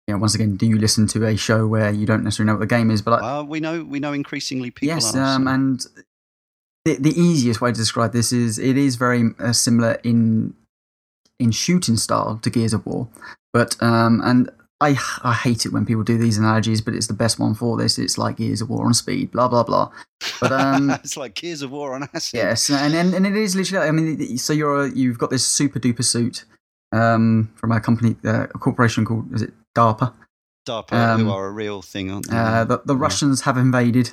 you 0.07 0.15
know, 0.15 0.19
once 0.19 0.35
again, 0.35 0.57
do 0.57 0.67
you 0.67 0.79
listen 0.79 1.07
to 1.09 1.27
a 1.27 1.37
show 1.37 1.67
where 1.67 1.91
you 1.91 2.07
don't 2.07 2.25
necessarily 2.25 2.49
know 2.49 2.55
what 2.55 2.61
the 2.61 2.67
game 2.75 2.91
is? 2.91 3.03
But 3.03 3.23
I, 3.23 3.43
we 3.43 3.61
know 3.61 3.85
we 3.85 4.01
know 4.01 4.13
increasingly 4.13 4.71
people 4.71 4.95
yes, 4.95 5.15
are. 5.15 5.23
um, 5.37 5.45
so- 5.45 5.51
and 5.51 5.87
the, 6.85 6.97
the 6.97 7.21
easiest 7.21 7.61
way 7.61 7.71
to 7.73 7.77
describe 7.77 8.13
this 8.13 8.33
is 8.33 8.59
it 8.59 8.77
is 8.77 8.97
very 8.97 9.31
uh, 9.39 9.53
similar 9.53 9.93
in 10.03 10.55
in 11.39 11.51
shooting 11.51 11.97
style 11.97 12.39
to 12.43 12.51
Gears 12.51 12.73
of 12.73 12.85
War, 12.87 13.09
but 13.53 13.77
um, 13.83 14.21
and 14.25 14.51
I 14.81 14.97
I 15.23 15.35
hate 15.35 15.67
it 15.67 15.73
when 15.73 15.85
people 15.85 16.03
do 16.03 16.17
these 16.19 16.39
analogies, 16.39 16.81
but 16.81 16.95
it's 16.95 17.07
the 17.07 17.15
best 17.15 17.39
one 17.39 17.55
for 17.55 17.77
this. 17.77 17.99
It's 17.99 18.17
like 18.17 18.37
Gears 18.39 18.61
of 18.63 18.71
War 18.71 18.87
on 18.87 18.95
speed, 18.95 19.31
blah 19.31 19.49
blah 19.49 19.63
blah. 19.63 19.91
But 20.41 20.53
um, 20.53 20.91
it's 21.05 21.17
like 21.17 21.35
Gears 21.35 21.63
of 21.63 21.71
War 21.71 21.95
on 21.95 22.09
acid. 22.15 22.39
Yes, 22.39 22.71
and, 22.71 22.95
and 22.95 23.13
and 23.15 23.27
it 23.27 23.37
is 23.37 23.55
literally. 23.55 23.87
I 23.87 23.91
mean, 23.91 24.39
so 24.39 24.53
you're 24.53 24.85
a, 24.85 24.91
you've 24.91 25.19
got 25.19 25.31
this 25.31 25.47
super 25.47 25.79
duper 25.79 26.05
suit 26.05 26.45
um, 26.93 27.51
from 27.57 27.73
a 27.73 27.81
company, 27.81 28.17
uh, 28.25 28.45
a 28.45 28.59
corporation 28.59 29.05
called 29.05 29.33
is 29.35 29.43
it 29.43 29.53
DARPA? 29.77 30.13
DARPA, 30.67 30.93
Um, 30.93 31.25
who 31.25 31.31
are 31.31 31.47
a 31.47 31.53
real 31.53 31.83
thing, 31.83 32.11
aren't 32.11 32.31
they? 32.31 32.37
Uh, 32.37 32.65
the 32.65 32.81
the 32.85 32.95
Yeah. 32.95 33.03
Russians 33.03 33.43
have 33.43 33.57
invaded 33.59 34.13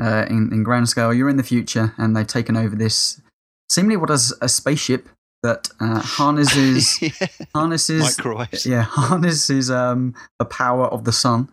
uh, 0.00 0.26
in 0.28 0.52
in 0.52 0.62
grand 0.62 0.88
scale. 0.88 1.12
You're 1.12 1.28
in 1.28 1.36
the 1.36 1.42
future, 1.42 1.92
and 1.98 2.16
they've 2.16 2.26
taken 2.26 2.56
over 2.56 2.76
this 2.76 3.20
seemingly 3.68 3.96
what 3.96 4.10
is 4.10 4.32
a 4.40 4.48
spaceship 4.48 5.08
that 5.44 5.68
uh, 5.80 6.00
harnesses 6.18 6.98
Yeah. 7.02 7.10
harnesses 7.54 8.02
Microwaves. 8.18 8.66
yeah 8.66 8.82
harnesses 8.82 9.70
um, 9.70 10.14
the 10.40 10.44
power 10.44 10.86
of 10.86 11.04
the 11.04 11.12
sun. 11.12 11.48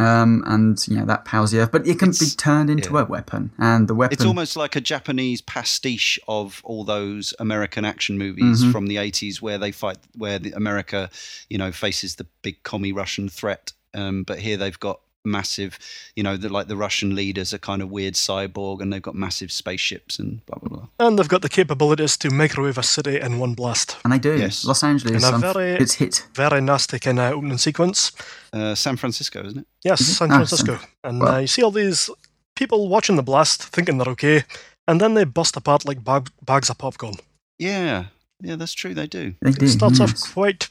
Um, 0.00 0.44
and 0.46 0.78
you 0.86 0.94
know 0.96 1.06
that 1.06 1.24
powers 1.24 1.50
the 1.50 1.58
earth, 1.58 1.72
but 1.72 1.84
it 1.84 1.98
can 1.98 2.10
be 2.12 2.26
turned 2.36 2.70
into 2.70 2.92
yeah. 2.94 3.00
a 3.00 3.04
weapon, 3.06 3.50
and 3.58 3.88
the 3.88 3.96
weapon. 3.96 4.12
It's 4.12 4.24
almost 4.24 4.56
like 4.56 4.76
a 4.76 4.80
Japanese 4.80 5.40
pastiche 5.40 6.20
of 6.28 6.60
all 6.62 6.84
those 6.84 7.34
American 7.40 7.84
action 7.84 8.16
movies 8.16 8.62
Mhm. 8.62 8.70
from 8.70 8.86
the 8.86 8.96
80s 8.98 9.42
where 9.42 9.58
they 9.58 9.72
fight, 9.72 9.98
where 10.14 10.38
the 10.38 10.52
America, 10.52 11.10
you 11.50 11.58
know, 11.58 11.72
faces 11.72 12.14
the 12.14 12.26
big 12.42 12.62
commie 12.62 12.92
Russian 12.92 13.28
threat. 13.28 13.72
Um, 13.92 14.22
but 14.22 14.38
here 14.38 14.56
they've 14.56 14.78
got 14.78 15.00
massive, 15.24 15.78
you 16.16 16.22
know, 16.22 16.36
the, 16.36 16.48
like 16.48 16.68
the 16.68 16.76
Russian 16.76 17.14
leaders 17.14 17.52
are 17.52 17.58
kind 17.58 17.82
of 17.82 17.90
weird 17.90 18.14
cyborg 18.14 18.80
and 18.80 18.92
they've 18.92 19.02
got 19.02 19.14
massive 19.14 19.50
spaceships 19.52 20.18
and 20.18 20.44
blah, 20.46 20.58
blah, 20.58 20.68
blah. 20.78 20.88
And 21.06 21.18
they've 21.18 21.28
got 21.28 21.42
the 21.42 21.48
capabilities 21.48 22.16
to 22.18 22.30
microwave 22.30 22.78
a 22.78 22.82
city 22.82 23.20
in 23.20 23.38
one 23.38 23.54
blast. 23.54 23.96
and 24.04 24.12
they 24.12 24.18
do. 24.18 24.36
Yes. 24.38 24.64
Los 24.64 24.82
Angeles, 24.82 25.22
In 25.24 25.34
a 25.34 25.38
very- 25.38 25.72
it's 25.76 25.94
hit. 25.94 26.26
Very 26.34 26.60
nasty 26.60 26.98
kind 26.98 27.18
of 27.18 27.32
opening 27.34 27.58
sequence. 27.58 28.12
Uh, 28.52 28.74
San 28.74 28.96
Francisco, 28.96 29.44
isn't 29.44 29.60
it? 29.60 29.66
Yes, 29.84 30.00
Mhm. 30.02 30.04
San 30.16 30.30
Ah, 30.32 30.34
Francisco. 30.36 30.78
And 31.04 31.20
well- 31.20 31.34
uh, 31.34 31.38
you 31.40 31.46
see 31.46 31.62
all 31.62 31.70
these 31.72 32.10
people 32.56 32.88
watching 32.88 33.16
the 33.16 33.22
blast, 33.22 33.62
thinking 33.64 33.98
they're 33.98 34.08
okay, 34.12 34.44
and 34.86 35.00
then 35.00 35.14
they 35.14 35.24
bust 35.24 35.56
apart 35.56 35.84
like 35.84 36.02
bag- 36.02 36.30
bags 36.44 36.70
of 36.70 36.78
popcorn. 36.78 37.14
Yeah. 37.58 38.06
Yeah, 38.40 38.54
that's 38.56 38.72
true. 38.72 38.94
They 38.94 39.06
do. 39.08 39.34
They 39.42 39.50
do. 39.50 39.66
It 39.66 39.70
starts 39.70 39.98
yes. 39.98 40.22
off 40.24 40.32
quite 40.32 40.68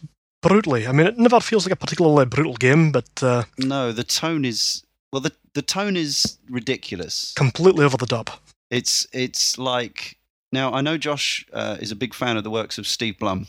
brutally. 0.48 0.88
I 0.88 0.92
mean, 0.92 1.08
it 1.08 1.18
never 1.18 1.40
feels 1.40 1.66
like 1.66 1.74
a 1.74 1.76
particularly 1.76 2.26
brutal 2.26 2.56
game, 2.56 2.92
but 2.92 3.10
uh, 3.24 3.44
No, 3.58 3.92
the 3.92 4.04
tone 4.04 4.46
is, 4.46 4.84
well, 5.12 5.22
the, 5.22 5.32
the 5.54 5.62
tone 5.62 5.96
is 5.98 6.38
ridiculous. 6.50 7.34
completely 7.36 7.84
over 7.86 7.98
the 7.98 8.06
top. 8.06 8.30
It's 8.70 9.08
it's 9.14 9.58
like 9.58 10.18
now 10.52 10.74
I 10.74 10.82
know 10.82 10.98
Josh 10.98 11.46
uh, 11.54 11.78
is 11.80 11.92
a 11.92 11.96
big 11.96 12.14
fan 12.14 12.36
of 12.38 12.44
the 12.44 12.50
works 12.50 12.78
of 12.78 12.86
Steve 12.86 13.18
Blum, 13.18 13.48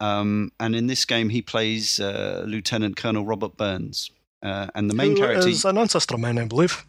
um, 0.00 0.50
and 0.58 0.74
in 0.74 0.86
this 0.86 1.04
game 1.04 1.28
he 1.28 1.42
plays 1.42 2.00
uh, 2.00 2.44
Lieutenant 2.46 2.96
Colonel 2.96 3.24
Robert 3.26 3.56
Burns, 3.58 4.10
uh, 4.42 4.68
and 4.74 4.88
the 4.90 4.94
main 4.94 5.10
Who 5.10 5.18
character, 5.18 5.48
is 5.48 5.64
an 5.66 5.76
ancestor 5.76 6.16
man, 6.16 6.38
I 6.38 6.46
believe. 6.46 6.84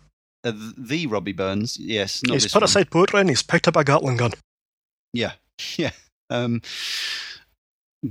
uh, 0.46 0.54
the 0.78 1.08
Robbie 1.08 1.34
Burns, 1.34 1.78
yes, 1.78 2.22
not 2.24 2.36
he's 2.36 2.46
put 2.48 2.62
one. 2.62 2.64
aside 2.64 2.90
poetry 2.90 3.20
and 3.20 3.30
he's 3.30 3.44
picked 3.44 3.68
up 3.68 3.76
a 3.76 3.84
Gatling 3.84 4.16
gun. 4.18 4.32
Yeah, 5.14 5.34
yeah. 5.78 5.92
Um, 6.30 6.62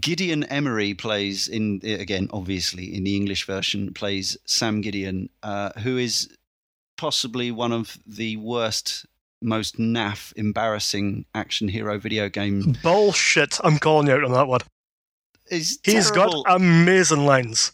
Gideon 0.01 0.45
Emery 0.45 0.95
plays 0.95 1.49
in 1.49 1.81
again, 1.85 2.29
obviously 2.33 2.95
in 2.95 3.05
the 3.05 3.17
English 3.17 3.47
version, 3.47 3.93
plays 3.93 4.37
Sam 4.45 4.81
Gideon, 4.81 5.29
uh, 5.43 5.71
who 5.81 5.99
is 5.99 6.29
possibly 6.97 7.51
one 7.51 7.73
of 7.73 7.99
the 8.07 8.37
worst, 8.37 9.07
most 9.43 9.79
naff, 9.79 10.33
embarrassing 10.37 11.27
action 11.35 11.69
hero 11.69 11.99
video 11.99 12.29
game. 12.29 12.77
Bullshit. 12.83 13.59
I'm 13.63 13.79
calling 13.79 14.07
you 14.07 14.15
out 14.15 14.25
on 14.25 14.33
that 14.33 14.49
one. 14.49 14.61
He's 15.51 16.11
got 16.11 16.35
amazing 16.47 17.27
lines. 17.27 17.73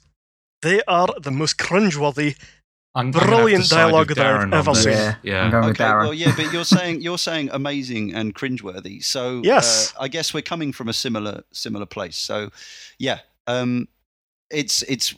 They 0.62 0.82
are 0.88 1.08
the 1.20 1.30
most 1.30 1.56
cringeworthy. 1.56 2.36
I'm, 2.94 3.06
I'm 3.06 3.10
Brilliant 3.12 3.62
to 3.64 3.68
side 3.68 3.84
with 3.92 3.92
dialogue 3.92 4.08
that 4.16 4.26
I've 4.26 4.52
ever 4.52 4.74
seen. 4.74 4.92
Yeah, 4.92 5.14
Yeah. 5.22 5.44
I'm 5.44 5.50
going 5.52 5.66
with 5.66 5.80
Okay, 5.80 5.84
Darren. 5.84 6.00
well, 6.02 6.14
yeah, 6.14 6.32
but 6.36 6.52
you're 6.52 6.64
saying 6.64 7.02
you're 7.02 7.18
saying 7.18 7.48
amazing 7.52 8.12
and 8.14 8.34
cringeworthy. 8.34 9.02
So 9.04 9.40
Yes. 9.44 9.94
uh, 9.96 10.02
I 10.02 10.08
guess 10.08 10.34
we're 10.34 10.42
coming 10.42 10.72
from 10.72 10.88
a 10.88 10.92
similar 10.92 11.42
similar 11.52 11.86
place. 11.86 12.16
So 12.16 12.50
yeah, 12.98 13.20
um, 13.46 13.86
it's 14.50 14.82
it's 14.82 15.14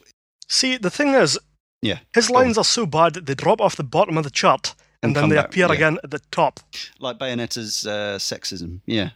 See, 0.47 0.77
the 0.77 0.91
thing 0.91 1.15
is, 1.15 1.39
Yeah, 1.81 1.99
his 2.13 2.29
lines 2.29 2.57
are 2.59 2.63
so 2.63 2.85
bad 2.85 3.15
that 3.15 3.25
they 3.25 3.33
drop 3.33 3.59
off 3.59 3.75
the 3.75 3.83
bottom 3.83 4.17
of 4.19 4.23
the 4.23 4.29
chart 4.29 4.75
and, 5.01 5.09
And 5.09 5.15
then 5.15 5.29
they 5.29 5.35
back, 5.37 5.45
appear 5.47 5.67
yeah. 5.67 5.73
again 5.73 5.97
at 6.03 6.11
the 6.11 6.19
top. 6.31 6.59
like 6.99 7.17
Bayonetta's 7.17 7.87
uh, 7.87 8.17
sexism. 8.19 8.81
Yeah, 8.85 9.09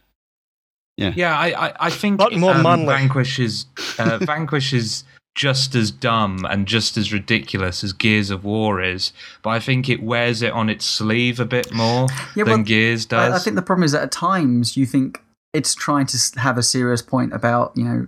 Yeah, 0.96 1.38
I, 1.38 1.68
I, 1.68 1.86
I 1.86 1.90
think 1.90 2.18
But 2.18 2.36
more 2.36 2.54
um, 2.54 2.62
manly. 2.64 2.86
Vanquish 2.86 3.38
is 3.38 3.66
uh, 4.00 4.18
Vanquish 4.18 4.72
is 4.72 5.04
just 5.38 5.76
as 5.76 5.92
dumb 5.92 6.44
and 6.50 6.66
just 6.66 6.96
as 6.96 7.12
ridiculous 7.12 7.84
as 7.84 7.92
Gears 7.92 8.28
of 8.28 8.44
War 8.44 8.82
is, 8.82 9.12
but 9.40 9.50
I 9.50 9.60
think 9.60 9.88
it 9.88 10.02
wears 10.02 10.42
it 10.42 10.52
on 10.52 10.68
its 10.68 10.84
sleeve 10.84 11.38
a 11.38 11.44
bit 11.44 11.72
more 11.72 12.08
Yeah, 12.34 12.42
than 12.42 12.46
well, 12.46 12.62
Gears 12.64 13.06
does. 13.06 13.32
I, 13.32 13.36
I 13.36 13.38
think 13.38 13.54
the 13.54 13.62
problem 13.62 13.84
is 13.84 13.92
that 13.92 14.02
at 14.02 14.10
times 14.10 14.76
you 14.76 14.84
think 14.84 15.22
it's 15.54 15.76
trying 15.76 16.06
to 16.06 16.18
have 16.40 16.58
a 16.58 16.62
serious 16.62 17.02
point 17.02 17.32
about, 17.32 17.72
you 17.76 17.84
know, 17.84 18.06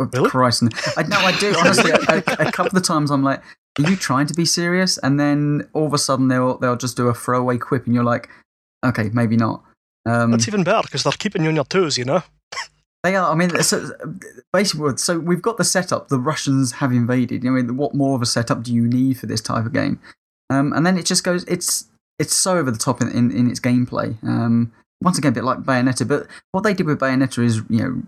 Really? 0.00 0.30
Christ. 0.30 0.62
I, 0.96 1.02
no, 1.02 1.18
I 1.18 1.36
do. 1.38 1.54
Honestly, 1.58 1.90
a, 1.90 1.96
a, 1.96 2.48
a 2.48 2.52
couple 2.52 2.78
of 2.78 2.84
times 2.84 3.10
I'm 3.10 3.22
like, 3.22 3.42
are 3.78 3.90
you 3.90 3.96
trying 3.96 4.26
to 4.28 4.34
be 4.34 4.46
serious? 4.46 4.96
And 4.98 5.20
then 5.20 5.68
all 5.74 5.86
of 5.86 5.92
a 5.92 5.98
sudden 5.98 6.28
they'll, 6.28 6.56
they'll 6.56 6.76
just 6.76 6.96
do 6.96 7.08
a 7.08 7.14
throwaway 7.14 7.58
quip 7.58 7.84
and 7.84 7.94
you're 7.94 8.04
like, 8.04 8.30
okay, 8.86 9.10
maybe 9.12 9.36
not. 9.36 9.64
Um, 10.06 10.30
That's 10.30 10.48
even 10.48 10.64
better 10.64 10.82
because 10.82 11.02
they're 11.02 11.12
keeping 11.12 11.42
you 11.42 11.48
on 11.48 11.56
your 11.56 11.64
toes, 11.66 11.98
you 11.98 12.04
know? 12.04 12.22
They 13.04 13.14
are. 13.14 13.30
I 13.30 13.34
mean, 13.36 13.50
so, 13.62 13.90
basically, 14.52 14.96
so 14.96 15.18
we've 15.18 15.42
got 15.42 15.56
the 15.56 15.64
setup. 15.64 16.08
The 16.08 16.18
Russians 16.18 16.72
have 16.72 16.90
invaded. 16.92 17.46
I 17.46 17.50
mean, 17.50 17.76
what 17.76 17.94
more 17.94 18.16
of 18.16 18.22
a 18.22 18.26
setup 18.26 18.62
do 18.64 18.74
you 18.74 18.86
need 18.88 19.18
for 19.18 19.26
this 19.26 19.40
type 19.40 19.64
of 19.66 19.72
game? 19.72 20.00
Um, 20.50 20.72
and 20.72 20.84
then 20.84 20.98
it 20.98 21.06
just 21.06 21.22
goes. 21.24 21.44
It's 21.44 21.86
it's 22.18 22.34
so 22.34 22.58
over 22.58 22.70
the 22.70 22.78
top 22.78 23.00
in, 23.00 23.08
in, 23.10 23.30
in 23.30 23.48
its 23.50 23.60
gameplay. 23.60 24.22
Um, 24.24 24.72
once 25.02 25.16
again, 25.16 25.30
a 25.30 25.34
bit 25.34 25.44
like 25.44 25.58
Bayonetta. 25.58 26.08
But 26.08 26.26
what 26.50 26.64
they 26.64 26.74
did 26.74 26.86
with 26.86 26.98
Bayonetta 26.98 27.44
is, 27.44 27.62
you 27.70 27.78
know, 27.78 28.02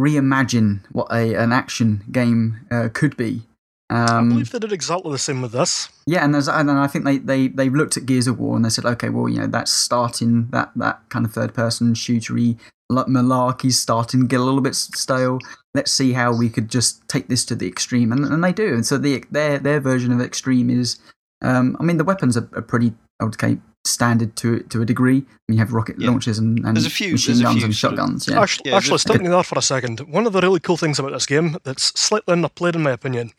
reimagine 0.00 0.80
what 0.92 1.08
a 1.10 1.34
an 1.34 1.52
action 1.52 2.04
game 2.10 2.66
uh, 2.70 2.88
could 2.92 3.16
be. 3.16 3.42
I 3.88 4.04
Um, 4.16 4.28
believe 4.30 4.50
they 4.50 4.58
did 4.58 4.72
exactly 4.72 5.12
the 5.12 5.18
same 5.18 5.42
with 5.42 5.52
this. 5.52 5.88
yeah, 6.06 6.24
and 6.24 6.34
there's 6.34 6.48
and 6.48 6.70
I 6.70 6.86
think 6.86 7.04
they 7.04 7.18
they 7.18 7.48
they've 7.48 7.74
looked 7.74 7.96
at 7.96 8.06
Gears 8.06 8.26
of 8.26 8.38
War 8.38 8.56
and 8.56 8.64
they 8.64 8.68
said, 8.70 8.84
okay, 8.84 9.10
well, 9.10 9.28
you 9.28 9.38
know, 9.40 9.46
that's 9.46 9.70
starting 9.70 10.48
that 10.50 10.72
that 10.76 11.00
kind 11.08 11.24
of 11.24 11.32
third 11.32 11.54
person 11.54 11.94
shootery 11.94 12.56
malarkey's 12.90 13.78
starting 13.78 14.20
to 14.22 14.26
get 14.26 14.40
a 14.40 14.44
little 14.44 14.60
bit 14.60 14.74
stale. 14.74 15.38
Let's 15.74 15.92
see 15.92 16.12
how 16.12 16.34
we 16.36 16.48
could 16.48 16.68
just 16.70 17.06
take 17.08 17.28
this 17.28 17.44
to 17.46 17.54
the 17.54 17.66
extreme, 17.68 18.12
and 18.12 18.24
and 18.24 18.42
they 18.42 18.52
do. 18.52 18.74
And 18.74 18.86
so 18.86 18.98
the 18.98 19.24
their 19.30 19.58
their 19.58 19.80
version 19.80 20.12
of 20.12 20.20
extreme 20.20 20.70
is, 20.70 20.98
um, 21.42 21.76
I 21.80 21.82
mean, 21.82 21.96
the 21.98 22.04
weapons 22.04 22.36
are, 22.36 22.48
are 22.54 22.62
pretty 22.62 22.92
okay 23.22 23.58
standard 23.84 24.34
to 24.36 24.60
to 24.60 24.82
a 24.82 24.84
degree. 24.84 25.18
I 25.18 25.20
mean, 25.48 25.56
you 25.56 25.58
have 25.58 25.72
rocket 25.72 25.96
Yeah. 25.98 26.10
launchers 26.10 26.38
and, 26.38 26.58
and 26.64 26.76
There's 26.76 26.86
a 26.86 26.90
few- 26.90 27.12
machine 27.12 27.34
there's 27.34 27.40
a 27.40 27.44
guns 27.44 27.56
few 27.58 27.64
and 27.66 27.74
shotguns. 27.76 28.28
Yeah, 28.28 28.40
Actually, 28.40 28.70
Yeah, 28.70 28.76
actually 28.76 28.94
just- 28.94 29.02
stopping 29.08 29.30
there 29.30 29.42
for 29.42 29.58
a 29.58 29.62
second. 29.62 30.00
One 30.00 30.26
of 30.26 30.32
the 30.32 30.40
really 30.40 30.60
cool 30.60 30.76
things 30.76 30.98
about 30.98 31.12
this 31.12 31.26
game 31.26 31.56
that's 31.64 31.98
slightly 31.98 32.34
underplayed, 32.34 32.74
in 32.74 32.82
my 32.82 32.90
opinion, 32.92 33.32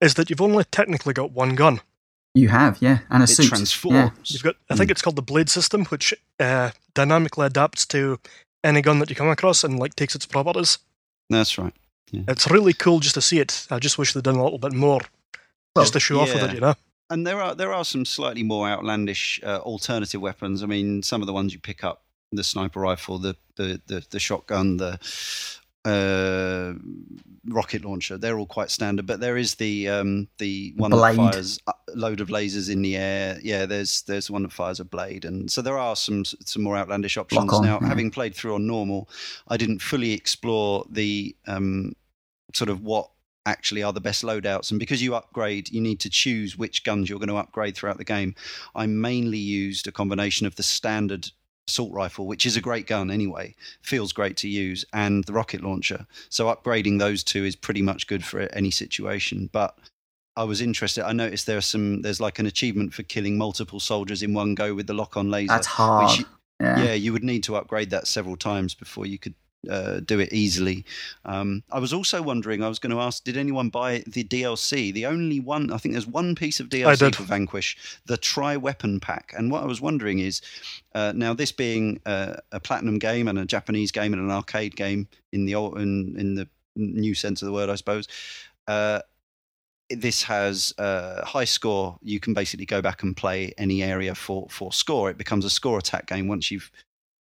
is 0.00 0.14
that 0.14 0.30
you've 0.30 0.40
only 0.40 0.64
technically 0.64 1.12
got 1.12 1.32
one 1.32 1.54
gun. 1.54 1.80
you 2.32 2.48
have, 2.48 2.78
yeah, 2.80 3.00
and 3.10 3.22
a 3.22 3.24
It 3.24 3.28
suit. 3.30 3.48
transforms. 3.48 3.96
Yeah. 3.96 4.10
You've 4.24 4.42
got, 4.44 4.54
I 4.70 4.76
think 4.76 4.88
it's 4.92 5.02
called 5.02 5.16
the 5.16 5.22
blade 5.22 5.48
system, 5.48 5.84
which 5.86 6.14
uh, 6.38 6.70
dynamically 6.94 7.44
adapts 7.44 7.84
to 7.86 8.20
any 8.64 8.82
gun 8.82 8.98
that 8.98 9.10
you 9.10 9.16
come 9.16 9.28
across 9.28 9.64
and 9.64 9.78
like 9.78 9.94
takes 9.94 10.14
its 10.14 10.26
properties. 10.26 10.78
That's 11.28 11.58
right. 11.58 11.72
It's 12.12 12.50
really 12.50 12.72
cool 12.72 12.98
just 12.98 13.14
to 13.14 13.20
see 13.22 13.38
it. 13.38 13.66
I 13.70 13.78
just 13.78 13.96
wish 13.96 14.12
they'd 14.12 14.24
done 14.24 14.36
a 14.36 14.42
little 14.42 14.58
bit 14.58 14.72
more, 14.72 15.00
Well, 15.76 15.84
just 15.84 15.92
to 15.92 16.00
show 16.00 16.20
off 16.20 16.34
with 16.34 16.42
it, 16.42 16.54
you 16.54 16.60
know. 16.60 16.74
And 17.08 17.26
there 17.26 17.40
are 17.40 17.54
there 17.54 17.72
are 17.72 17.84
some 17.84 18.04
slightly 18.04 18.42
more 18.42 18.68
outlandish 18.68 19.40
uh, 19.44 19.58
alternative 19.58 20.20
weapons. 20.20 20.62
I 20.62 20.66
mean, 20.66 21.02
some 21.02 21.20
of 21.22 21.26
the 21.26 21.32
ones 21.32 21.52
you 21.52 21.60
pick 21.60 21.84
up, 21.84 22.02
the 22.32 22.44
sniper 22.44 22.80
rifle, 22.80 23.18
the 23.18 23.36
the 23.56 23.80
the, 23.86 24.04
the 24.10 24.18
shotgun, 24.20 24.76
the 24.76 24.98
uh, 25.84 26.74
rocket 27.46 27.84
launcher, 27.84 28.18
they're 28.18 28.38
all 28.38 28.46
quite 28.46 28.70
standard. 28.70 29.06
But 29.06 29.20
there 29.20 29.36
is 29.36 29.54
the 29.54 29.88
um, 29.88 30.28
the 30.38 30.72
one 30.76 30.90
Blade. 30.90 31.18
that 31.18 31.32
fires 31.32 31.58
a 31.66 31.72
load 31.94 32.20
of 32.20 32.28
lasers 32.28 32.70
in 32.70 32.82
the 32.82 32.96
air. 32.96 33.38
Yeah, 33.42 33.66
there's 33.66 34.02
there's 34.02 34.30
one 34.30 34.42
that 34.42 34.52
fires 34.52 34.80
a 34.80 34.84
blade, 34.84 35.24
and 35.24 35.50
so 35.50 35.62
there 35.62 35.78
are 35.78 35.96
some 35.96 36.24
some 36.24 36.62
more 36.62 36.76
outlandish 36.76 37.16
options. 37.16 37.52
on, 37.52 37.64
now, 37.64 37.78
yeah. 37.80 37.88
having 37.88 38.10
played 38.10 38.34
through 38.34 38.54
on 38.54 38.66
normal, 38.66 39.08
I 39.48 39.56
didn't 39.56 39.80
fully 39.80 40.12
explore 40.12 40.84
the 40.90 41.34
um, 41.46 41.94
sort 42.52 42.70
of 42.70 42.82
what 42.82 43.10
actually 43.46 43.82
are 43.82 43.92
the 43.92 44.00
best 44.00 44.22
loadouts. 44.22 44.70
And 44.70 44.78
because 44.78 45.02
you 45.02 45.14
upgrade, 45.14 45.70
you 45.70 45.80
need 45.80 46.00
to 46.00 46.10
choose 46.10 46.58
which 46.58 46.84
guns 46.84 47.08
you're 47.08 47.18
going 47.18 47.28
to 47.28 47.36
upgrade 47.36 47.74
throughout 47.74 47.98
the 47.98 48.04
game. 48.04 48.34
I 48.74 48.86
mainly 48.86 49.38
used 49.38 49.86
a 49.86 49.92
combination 49.92 50.46
of 50.46 50.56
the 50.56 50.62
standard 50.62 51.30
assault 51.70 51.92
rifle, 51.92 52.26
which 52.26 52.44
is 52.44 52.56
a 52.56 52.60
great 52.60 52.86
gun 52.86 53.10
anyway, 53.10 53.54
feels 53.80 54.12
great 54.12 54.36
to 54.38 54.48
use, 54.48 54.84
and 54.92 55.24
the 55.24 55.32
rocket 55.32 55.62
launcher. 55.62 56.06
So 56.28 56.46
upgrading 56.54 56.98
those 56.98 57.22
two 57.24 57.44
is 57.44 57.56
pretty 57.56 57.82
much 57.82 58.06
good 58.08 58.24
for 58.24 58.40
any 58.52 58.70
situation. 58.72 59.48
But 59.52 59.78
I 60.36 60.44
was 60.44 60.60
interested. 60.60 61.04
I 61.06 61.12
noticed 61.12 61.46
there 61.46 61.58
are 61.58 61.60
some. 61.74 62.02
There's 62.02 62.20
like 62.20 62.38
an 62.40 62.46
achievement 62.46 62.92
for 62.94 63.02
killing 63.04 63.38
multiple 63.38 63.80
soldiers 63.80 64.22
in 64.22 64.34
one 64.34 64.54
go 64.54 64.74
with 64.74 64.86
the 64.86 64.94
lock-on 64.94 65.30
laser. 65.30 65.48
That's 65.54 65.66
hard. 65.66 66.18
you- 66.18 66.24
yeah. 66.60 66.84
yeah, 66.84 66.92
you 66.92 67.12
would 67.14 67.24
need 67.24 67.42
to 67.44 67.56
upgrade 67.56 67.88
that 67.90 68.06
several 68.06 68.36
times 68.36 68.74
before 68.74 69.06
you 69.06 69.16
could 69.18 69.34
uh, 69.68 70.00
do 70.00 70.18
it 70.20 70.32
easily. 70.32 70.84
Um, 71.24 71.62
I 71.70 71.78
was 71.78 71.92
also 71.92 72.22
wondering, 72.22 72.62
I 72.62 72.68
was 72.68 72.78
going 72.78 72.94
to 72.94 73.00
ask, 73.00 73.24
did 73.24 73.36
anyone 73.36 73.68
buy 73.68 74.02
the 74.06 74.24
DLC? 74.24 74.92
The 74.92 75.06
only 75.06 75.40
one, 75.40 75.72
I 75.72 75.76
think 75.76 75.92
there's 75.94 76.06
one 76.06 76.34
piece 76.34 76.60
of 76.60 76.68
DLC 76.68 77.14
for 77.14 77.24
Vanquish, 77.24 77.76
the 78.06 78.16
Tri 78.16 78.56
Weapon 78.56 79.00
Pack. 79.00 79.34
And 79.36 79.50
what 79.50 79.62
I 79.62 79.66
was 79.66 79.80
wondering 79.80 80.20
is, 80.20 80.40
uh, 80.94 81.12
now 81.14 81.34
this 81.34 81.52
being 81.52 82.00
uh, 82.06 82.36
a 82.52 82.60
platinum 82.60 82.98
game 82.98 83.28
and 83.28 83.38
a 83.38 83.44
Japanese 83.44 83.92
game 83.92 84.12
and 84.12 84.22
an 84.22 84.30
arcade 84.30 84.76
game 84.76 85.08
in 85.32 85.44
the 85.44 85.54
old, 85.54 85.78
in, 85.78 86.14
in 86.18 86.34
the 86.34 86.48
new 86.76 87.14
sense 87.14 87.42
of 87.42 87.46
the 87.46 87.52
word, 87.52 87.68
I 87.68 87.74
suppose. 87.74 88.08
Uh, 88.66 89.00
this 89.90 90.22
has 90.22 90.72
a 90.78 91.24
high 91.26 91.44
score. 91.44 91.98
You 92.02 92.20
can 92.20 92.32
basically 92.32 92.66
go 92.66 92.80
back 92.80 93.02
and 93.02 93.16
play 93.16 93.52
any 93.58 93.82
area 93.82 94.14
for, 94.14 94.46
for 94.48 94.72
score. 94.72 95.10
It 95.10 95.18
becomes 95.18 95.44
a 95.44 95.50
score 95.50 95.78
attack 95.78 96.06
game 96.06 96.28
once 96.28 96.50
you've 96.50 96.70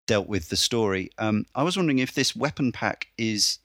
dealt 0.08 0.26
with 0.26 0.48
the 0.48 0.56
story. 0.56 1.10
Um, 1.18 1.44
I 1.54 1.62
was 1.62 1.76
wondering 1.76 2.00
if 2.00 2.12
this 2.14 2.34
weapon 2.34 2.72
pack 2.72 3.06
is 3.16 3.60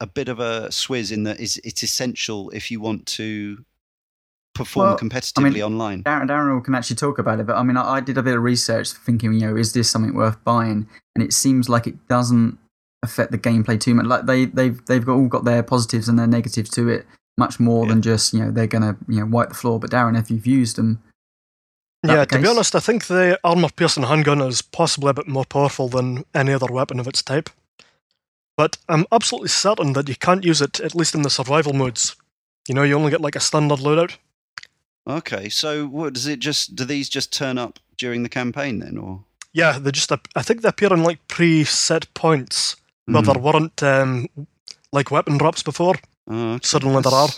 a 0.00 0.06
bit 0.06 0.28
of 0.28 0.38
a 0.40 0.68
swizz 0.68 1.10
in 1.10 1.22
that 1.24 1.40
is 1.40 1.58
it's 1.64 1.82
essential 1.82 2.50
if 2.50 2.70
you 2.70 2.80
want 2.80 3.06
to 3.06 3.64
perform 4.54 4.88
Well, 4.88 4.98
competitively 4.98 5.64
online. 5.64 6.02
Darren, 6.02 6.28
Darren 6.28 6.62
can 6.64 6.74
actually 6.74 6.96
talk 6.96 7.18
about 7.18 7.40
it, 7.40 7.46
but 7.46 7.56
I 7.56 7.62
mean, 7.62 7.76
I, 7.78 7.94
I 7.94 8.00
did 8.00 8.18
a 8.18 8.22
bit 8.22 8.36
of 8.36 8.42
research 8.42 8.90
thinking, 8.92 9.32
you 9.32 9.40
know, 9.46 9.56
is 9.56 9.72
this 9.72 9.88
something 9.88 10.14
worth 10.14 10.42
buying? 10.44 10.88
And 11.14 11.24
it 11.24 11.32
seems 11.32 11.68
like 11.68 11.86
it 11.86 12.08
doesn't 12.08 12.58
affect 13.02 13.30
the 13.30 13.38
gameplay 13.38 13.80
too 13.80 13.94
much. 13.94 14.06
Like 14.06 14.26
they 14.26 14.44
they've 14.46 14.84
they've 14.86 15.04
got, 15.06 15.14
all 15.14 15.28
got 15.28 15.44
their 15.44 15.62
positives 15.62 16.08
and 16.08 16.18
their 16.18 16.26
negatives 16.26 16.68
to 16.70 16.88
it, 16.88 17.06
much 17.38 17.60
more 17.60 17.84
Yeah. 17.84 17.90
than 17.90 18.02
just 18.02 18.34
you 18.34 18.40
know 18.40 18.50
they're 18.50 18.66
gonna 18.66 18.96
you 19.08 19.20
know 19.20 19.26
wipe 19.26 19.48
the 19.50 19.54
floor. 19.54 19.78
But 19.78 19.90
Darren, 19.90 20.18
if 20.18 20.30
you've 20.30 20.46
used 20.46 20.76
them, 20.76 21.02
Yeah, 22.02 22.24
the 22.24 22.26
to 22.26 22.38
be 22.42 22.48
honest, 22.48 22.74
I 22.74 22.80
think 22.80 23.06
the 23.06 23.38
armor 23.44 23.68
piercing 23.74 24.04
handgun 24.04 24.40
is 24.40 24.62
possibly 24.62 25.10
a 25.10 25.14
bit 25.14 25.28
more 25.28 25.44
powerful 25.44 25.88
than 25.88 26.24
any 26.34 26.52
other 26.52 26.66
weapon 26.72 26.98
of 27.00 27.06
its 27.06 27.22
type. 27.22 27.50
But 28.56 28.76
I'm 28.88 29.06
absolutely 29.12 29.48
certain 29.48 29.92
that 29.94 30.08
you 30.08 30.16
can't 30.16 30.44
use 30.44 30.60
it, 30.62 30.80
at 30.80 30.94
least 30.94 31.14
in 31.14 31.22
the 31.22 31.30
survival 31.30 31.72
modes. 31.72 32.16
You 32.68 32.74
know, 32.74 32.82
you 32.82 32.94
only 32.96 33.10
get 33.10 33.20
like 33.20 33.36
a 33.36 33.40
standard 33.40 33.78
loadout. 33.80 34.16
Okay, 35.06 35.48
so 35.48 35.86
what 35.86 36.12
does 36.12 36.26
it 36.26 36.40
just? 36.40 36.76
Do 36.76 36.84
these 36.84 37.08
just 37.08 37.32
turn 37.32 37.58
up 37.58 37.78
during 37.96 38.22
the 38.22 38.28
campaign 38.28 38.78
then, 38.80 38.98
or? 38.98 39.24
Yeah, 39.52 39.78
they 39.78 39.90
just 39.90 40.12
I 40.12 40.42
think 40.42 40.62
they 40.62 40.68
appear 40.68 40.92
in 40.92 41.02
like 41.02 41.26
preset 41.28 42.06
points 42.14 42.76
where 43.06 43.22
Hmm. 43.22 43.26
there 43.32 43.42
weren't 43.42 43.82
um, 43.82 44.28
like 44.92 45.10
weapon 45.10 45.38
drops 45.38 45.62
before. 45.62 45.94
Oh, 46.28 46.52
okay. 46.54 46.66
Suddenly 46.66 47.02
there 47.02 47.12
are. 47.12 47.28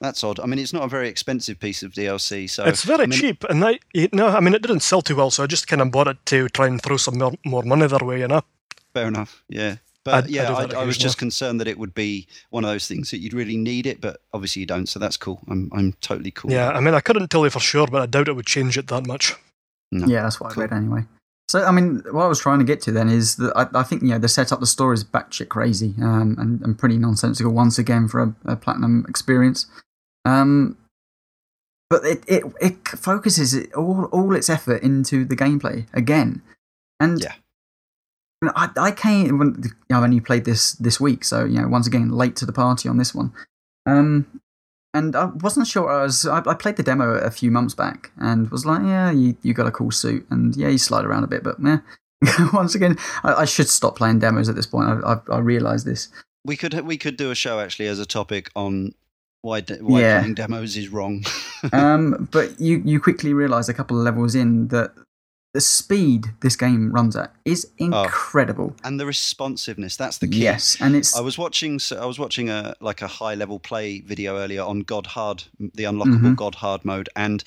That's- 0.00 0.20
That's 0.20 0.24
odd. 0.24 0.40
I 0.40 0.46
mean, 0.46 0.58
it's 0.58 0.72
not 0.72 0.82
a 0.84 0.88
very 0.88 1.08
expensive 1.08 1.60
piece 1.60 1.82
of 1.82 1.92
DLC, 1.92 2.48
so 2.48 2.64
it's 2.64 2.84
very 2.84 3.04
I 3.04 3.06
mean- 3.06 3.18
cheap, 3.18 3.44
and 3.44 3.64
I, 3.64 3.78
you 3.92 4.08
know, 4.12 4.28
I 4.28 4.40
mean, 4.40 4.54
it 4.54 4.62
didn't 4.62 4.80
sell 4.80 5.02
too 5.02 5.16
well, 5.16 5.30
so 5.30 5.42
I 5.42 5.46
just 5.46 5.68
kind 5.68 5.82
of 5.82 5.90
bought 5.90 6.08
it 6.08 6.24
to 6.26 6.48
try 6.48 6.66
and 6.66 6.82
throw 6.82 6.96
some 6.96 7.18
more, 7.18 7.32
more 7.44 7.62
money 7.62 7.86
their 7.86 7.98
way, 8.06 8.20
you 8.20 8.28
know. 8.28 8.42
Fair 8.94 9.08
enough. 9.08 9.42
Yeah. 9.48 9.76
But 10.02 10.14
I- 10.14 10.26
I 10.26 10.30
yeah, 10.30 10.46
do 10.66 10.76
I, 10.76 10.80
I, 10.80 10.84
was 10.84 10.96
just 10.96 11.18
concerned 11.18 11.60
that 11.60 11.68
it 11.68 11.78
would 11.78 11.92
be 11.92 12.26
one 12.48 12.64
of 12.64 12.70
those 12.70 12.88
things 12.88 13.10
that 13.10 13.18
you'd 13.18 13.34
really 13.34 13.58
need 13.58 13.86
it, 13.86 14.00
but 14.00 14.22
obviously 14.32 14.60
you 14.60 14.66
don't. 14.66 14.88
So 14.88 14.98
that's 14.98 15.18
cool. 15.18 15.40
I'm 15.48 15.70
I'm 15.74 15.92
totally 16.00 16.30
cool. 16.30 16.50
Yeah, 16.50 16.70
I 16.70 16.80
mean, 16.80 16.94
I 16.94 17.00
couldn't 17.00 17.28
tell 17.30 17.44
you 17.44 17.50
for 17.50 17.60
sure, 17.60 17.86
but 17.86 18.00
I 18.00 18.06
doubt 18.06 18.28
it 18.28 18.32
would 18.32 18.46
change 18.46 18.78
it 18.78 18.86
that 18.88 19.06
much. 19.06 19.34
No. 19.92 20.06
yeah, 20.06 20.22
that's 20.22 20.40
what 20.40 20.52
Cool. 20.52 20.62
I 20.62 20.66
read 20.66 20.72
anyway. 20.72 21.04
So 21.50 21.64
I 21.64 21.70
mean, 21.72 22.02
what 22.12 22.24
I 22.24 22.28
was 22.28 22.40
trying 22.40 22.60
to 22.60 22.64
get 22.64 22.80
to 22.82 22.92
then 22.92 23.08
is 23.10 23.36
that 23.36 23.52
I, 23.54 23.80
I 23.80 23.82
think 23.82 24.00
you 24.02 24.08
know 24.08 24.18
the 24.18 24.28
setup, 24.28 24.60
the 24.60 24.66
story 24.66 24.94
is 24.94 25.04
batshit 25.04 25.48
crazy 25.48 25.94
um, 26.00 26.36
and, 26.38 26.62
and 26.62 26.78
pretty 26.78 26.96
nonsensical 26.96 27.52
once 27.52 27.78
again 27.78 28.08
for 28.08 28.22
a, 28.22 28.52
a 28.52 28.56
platinum 28.56 29.04
experience. 29.08 29.66
Um, 30.24 30.76
but 31.88 32.04
it, 32.04 32.24
it 32.28 32.44
it 32.60 32.88
focuses 32.88 33.54
it, 33.54 33.74
all 33.74 34.04
all 34.06 34.34
its 34.34 34.48
effort 34.48 34.82
into 34.82 35.24
the 35.24 35.36
gameplay 35.36 35.86
again, 35.92 36.42
and 37.00 37.20
Yeah. 37.20 37.34
I 38.42 38.70
I 38.76 38.90
came 38.92 39.38
when 39.38 39.62
you 39.64 39.70
know, 39.90 40.00
I 40.00 40.04
only 40.04 40.20
played 40.20 40.44
this 40.44 40.72
this 40.72 41.00
week, 41.00 41.24
so 41.24 41.44
you 41.44 41.60
know 41.60 41.68
once 41.68 41.86
again 41.86 42.10
late 42.10 42.36
to 42.36 42.46
the 42.46 42.52
party 42.52 42.88
on 42.88 42.96
this 42.98 43.14
one. 43.14 43.32
Um, 43.86 44.40
and 44.94 45.14
I 45.14 45.26
wasn't 45.26 45.66
sure. 45.66 45.88
I 45.90 46.02
was. 46.02 46.26
I, 46.26 46.38
I 46.46 46.54
played 46.54 46.76
the 46.76 46.82
demo 46.82 47.14
a 47.14 47.30
few 47.30 47.50
months 47.50 47.74
back 47.74 48.10
and 48.18 48.50
was 48.50 48.64
like, 48.64 48.82
"Yeah, 48.82 49.10
you, 49.10 49.36
you 49.42 49.54
got 49.54 49.66
a 49.66 49.70
cool 49.70 49.90
suit, 49.90 50.26
and 50.30 50.56
yeah, 50.56 50.68
you 50.68 50.78
slide 50.78 51.04
around 51.04 51.24
a 51.24 51.28
bit." 51.28 51.42
But 51.42 51.58
meh. 51.58 51.78
Once 52.52 52.74
again, 52.74 52.98
I, 53.24 53.34
I 53.34 53.44
should 53.46 53.68
stop 53.68 53.96
playing 53.96 54.18
demos 54.18 54.48
at 54.48 54.54
this 54.54 54.66
point. 54.66 54.88
I, 54.88 55.14
I, 55.14 55.36
I 55.36 55.38
realise 55.38 55.84
this. 55.84 56.08
We 56.44 56.56
could 56.56 56.78
we 56.86 56.98
could 56.98 57.16
do 57.16 57.30
a 57.30 57.34
show 57.34 57.60
actually 57.60 57.86
as 57.86 57.98
a 57.98 58.06
topic 58.06 58.50
on 58.54 58.94
why 59.42 59.60
de- 59.60 59.76
why 59.76 60.00
Yeah. 60.00 60.18
playing 60.20 60.34
demos 60.34 60.76
is 60.76 60.88
wrong. 60.88 61.24
Um, 61.74 62.26
but 62.32 62.58
you 62.58 62.80
you 62.86 63.00
quickly 63.00 63.34
realise 63.34 63.68
a 63.68 63.74
couple 63.74 63.98
of 63.98 64.02
levels 64.04 64.34
in 64.34 64.68
that 64.68 64.92
the 65.52 65.60
speed 65.60 66.26
this 66.40 66.56
game 66.56 66.90
runs 66.90 67.14
at 67.16 67.34
is 67.44 67.66
Oh. 67.78 68.04
incredible. 68.04 68.74
and 68.82 68.98
the 68.98 69.04
responsiveness 69.04 69.94
that's 69.96 70.16
the 70.18 70.26
key 70.28 70.38
Yes, 70.40 70.78
and 70.80 70.96
it's 70.96 71.14
I 71.14 71.20
was 71.20 71.36
watching. 71.36 71.78
so 71.78 72.00
I 72.00 72.06
was 72.06 72.18
watching 72.18 72.48
a 72.48 72.74
like 72.80 73.02
a 73.02 73.06
high 73.08 73.34
level 73.34 73.58
play 73.58 74.00
video 74.00 74.38
earlier 74.38 74.62
on 74.62 74.80
God 74.80 75.06
Hard, 75.08 75.44
the 75.58 75.84
unlockable 75.84 76.32
Mhm. 76.32 76.36
God 76.36 76.54
Hard 76.56 76.82
mode, 76.86 77.10
and 77.14 77.44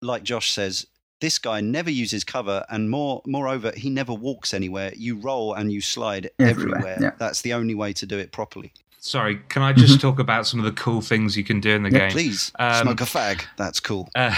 like 0.00 0.24
Josh 0.24 0.50
says, 0.50 0.86
this 1.20 1.38
guy 1.38 1.60
never 1.60 1.90
uses 1.90 2.24
cover, 2.24 2.64
and 2.68 2.90
more 2.90 3.22
moreover, 3.26 3.70
he 3.76 3.90
never 3.90 4.12
walks 4.12 4.52
anywhere. 4.52 4.92
You 4.96 5.14
roll 5.20 5.54
and 5.54 5.70
you 5.72 5.80
slide 5.80 6.30
Everywhere, 6.40 6.78
everywhere. 6.78 6.98
yeah. 7.00 7.10
That's 7.18 7.42
the 7.42 7.52
only 7.52 7.76
way 7.76 7.92
to 7.92 8.06
do 8.06 8.18
it 8.18 8.32
properly. 8.32 8.72
Sorry, 9.04 9.40
can 9.48 9.62
I 9.62 9.72
just 9.72 10.00
talk 10.00 10.20
about 10.20 10.46
some 10.46 10.60
of 10.60 10.64
the 10.64 10.70
cool 10.80 11.00
things 11.00 11.36
you 11.36 11.42
can 11.42 11.58
do 11.58 11.70
in 11.70 11.82
the 11.82 11.90
Yeah, 11.90 11.98
game? 11.98 12.10
Please 12.12 12.52
Um, 12.60 12.82
smoke 12.82 13.00
a 13.00 13.04
fag. 13.04 13.44
That's 13.56 13.80
cool. 13.80 14.08
Uh, 14.16 14.32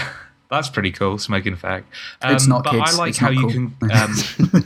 that's 0.49 0.69
pretty 0.69 0.91
cool, 0.91 1.17
smoking 1.19 1.53
a 1.53 1.55
fag. 1.55 1.83
It's 2.23 2.47
not 2.47 2.63
but 2.63 2.71
kids, 2.71 2.93
I 2.93 2.97
like 2.97 3.09
it's 3.09 3.17
how 3.19 3.29
you 3.29 3.41
cool. 3.41 3.51
can. 3.51 3.75
Um, 3.91 4.65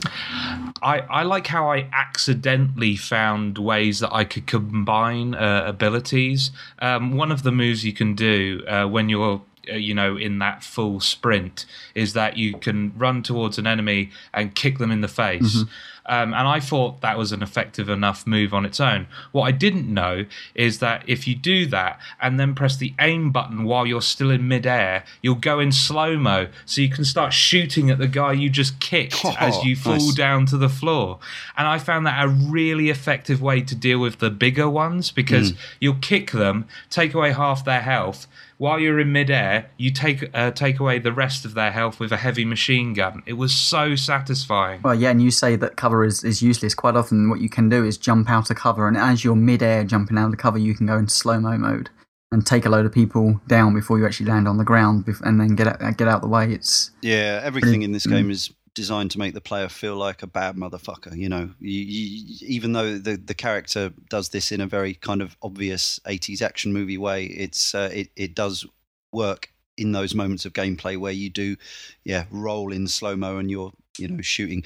I, 0.82 1.00
I 1.00 1.22
like 1.24 1.46
how 1.46 1.70
I 1.70 1.86
accidentally 1.92 2.96
found 2.96 3.58
ways 3.58 4.00
that 4.00 4.12
I 4.12 4.24
could 4.24 4.46
combine 4.46 5.34
uh, 5.34 5.64
abilities. 5.66 6.50
Um, 6.80 7.16
one 7.16 7.30
of 7.32 7.42
the 7.42 7.52
moves 7.52 7.84
you 7.84 7.92
can 7.92 8.14
do 8.14 8.62
uh, 8.68 8.86
when 8.86 9.08
you're 9.10 9.42
uh, 9.70 9.74
you 9.74 9.94
know 9.94 10.16
in 10.16 10.38
that 10.38 10.62
full 10.64 11.00
sprint 11.00 11.66
is 11.94 12.12
that 12.14 12.36
you 12.38 12.56
can 12.56 12.92
run 12.96 13.22
towards 13.22 13.58
an 13.58 13.66
enemy 13.66 14.10
and 14.32 14.54
kick 14.54 14.78
them 14.78 14.90
in 14.90 15.00
the 15.02 15.08
face 15.08 15.56
Mm-hmm. 15.64 15.70
Um, 16.06 16.32
and 16.34 16.46
i 16.48 16.58
thought 16.60 17.00
that 17.00 17.16
was 17.18 17.32
an 17.32 17.42
effective 17.42 17.88
enough 17.88 18.26
move 18.26 18.52
on 18.54 18.64
its 18.64 18.80
own. 18.80 19.06
What 19.32 19.42
i 19.44 19.52
didn't 19.52 19.92
know 19.92 20.24
is 20.54 20.78
that 20.80 21.04
if 21.08 21.26
you 21.28 21.34
do 21.34 21.66
that 21.66 21.98
and 22.20 22.38
then 22.40 22.54
press 22.54 22.76
the 22.76 22.94
aim 23.00 23.30
button 23.32 23.64
while 23.64 23.86
you're 23.86 24.02
still 24.02 24.30
in 24.30 24.48
midair 24.48 25.04
you'll 25.22 25.34
go 25.34 25.58
in 25.60 25.72
slow 25.72 26.16
mo 26.16 26.48
so 26.66 26.80
you 26.80 26.88
can 26.88 27.04
start 27.04 27.32
shooting 27.32 27.90
at 27.90 27.98
the 27.98 28.08
guy 28.08 28.32
you 28.32 28.48
just 28.50 28.80
kicked 28.80 29.24
Oh, 29.24 29.34
as 29.40 29.62
you 29.64 29.76
fall 29.76 29.94
nice. 29.94 30.14
down 30.14 30.46
to 30.46 30.56
the 30.56 30.68
floor. 30.68 31.18
And 31.56 31.66
i 31.66 31.78
found 31.78 32.06
that 32.06 32.22
a 32.24 32.28
really 32.28 32.90
effective 32.90 33.40
way 33.42 33.60
to 33.62 33.74
deal 33.74 33.98
with 33.98 34.18
the 34.18 34.30
bigger 34.30 34.68
ones 34.68 35.10
because 35.10 35.52
you'll 35.80 35.94
kick 36.00 36.30
them 36.32 36.66
take 36.88 37.14
away 37.14 37.32
half 37.32 37.64
their 37.64 37.82
health 37.82 38.26
while 38.60 38.78
you're 38.78 39.00
in 39.00 39.10
midair, 39.10 39.70
you 39.78 39.90
take 39.90 40.28
uh, 40.34 40.50
take 40.50 40.78
away 40.78 40.98
the 40.98 41.12
rest 41.12 41.46
of 41.46 41.54
their 41.54 41.70
health 41.70 41.98
with 41.98 42.12
a 42.12 42.18
heavy 42.18 42.44
machine 42.44 42.92
gun. 42.92 43.22
It 43.24 43.32
was 43.32 43.54
so 43.54 43.96
satisfying. 43.96 44.82
Well, 44.82 44.94
yeah, 44.94 45.08
and 45.10 45.22
you 45.22 45.30
say 45.30 45.56
that 45.56 45.76
cover 45.76 46.04
is, 46.04 46.22
is 46.22 46.42
useless. 46.42 46.74
Quite 46.74 46.94
often, 46.94 47.30
what 47.30 47.40
you 47.40 47.48
can 47.48 47.70
do 47.70 47.86
is 47.86 47.96
jump 47.96 48.28
out 48.28 48.50
of 48.50 48.56
cover, 48.58 48.86
and 48.86 48.98
as 48.98 49.24
you're 49.24 49.34
mid-air 49.34 49.84
jumping 49.84 50.18
out 50.18 50.30
of 50.32 50.38
cover, 50.38 50.58
you 50.58 50.74
can 50.74 50.86
go 50.86 50.98
into 50.98 51.12
slow-mo 51.14 51.56
mode 51.56 51.88
and 52.32 52.46
take 52.46 52.66
a 52.66 52.68
load 52.68 52.84
of 52.84 52.92
people 52.92 53.40
down 53.48 53.72
before 53.74 53.98
you 53.98 54.04
actually 54.06 54.26
land 54.26 54.46
on 54.46 54.58
the 54.58 54.64
ground, 54.64 55.06
and 55.22 55.40
then 55.40 55.56
get 55.56 55.66
out, 55.66 55.96
get 55.96 56.06
out 56.06 56.20
the 56.20 56.28
way. 56.28 56.52
It's 56.52 56.90
Yeah, 57.00 57.40
everything 57.42 57.80
in 57.80 57.92
this 57.92 58.06
Mm. 58.06 58.10
game 58.10 58.30
is 58.30 58.50
designed 58.74 59.10
to 59.12 59.18
make 59.18 59.34
the 59.34 59.40
player 59.40 59.68
feel 59.68 59.96
like 59.96 60.22
a 60.22 60.26
bad 60.26 60.56
motherfucker. 60.56 61.16
You 61.16 61.28
know, 61.28 61.50
you, 61.60 61.80
you, 61.80 62.46
even 62.46 62.72
though 62.72 62.98
the 62.98 63.16
the 63.16 63.34
character 63.34 63.92
does 64.08 64.30
this 64.30 64.52
in 64.52 64.60
a 64.60 64.66
very 64.66 64.94
kind 64.94 65.22
of 65.22 65.36
obvious 65.42 66.00
'80s 66.06 66.42
action 66.42 66.72
movie 66.72 66.98
way, 66.98 67.24
it's 67.24 67.74
uh, 67.74 67.90
it 67.92 68.10
it 68.16 68.34
does 68.34 68.66
work 69.12 69.52
in 69.76 69.92
those 69.92 70.14
moments 70.14 70.44
of 70.44 70.52
gameplay 70.52 70.96
where 70.96 71.12
you 71.12 71.30
do, 71.30 71.56
yeah, 72.04 72.24
roll 72.30 72.72
in 72.72 72.86
slow 72.86 73.16
mo 73.16 73.38
and 73.38 73.50
you're 73.50 73.72
you 73.98 74.08
know 74.08 74.20
shooting. 74.20 74.64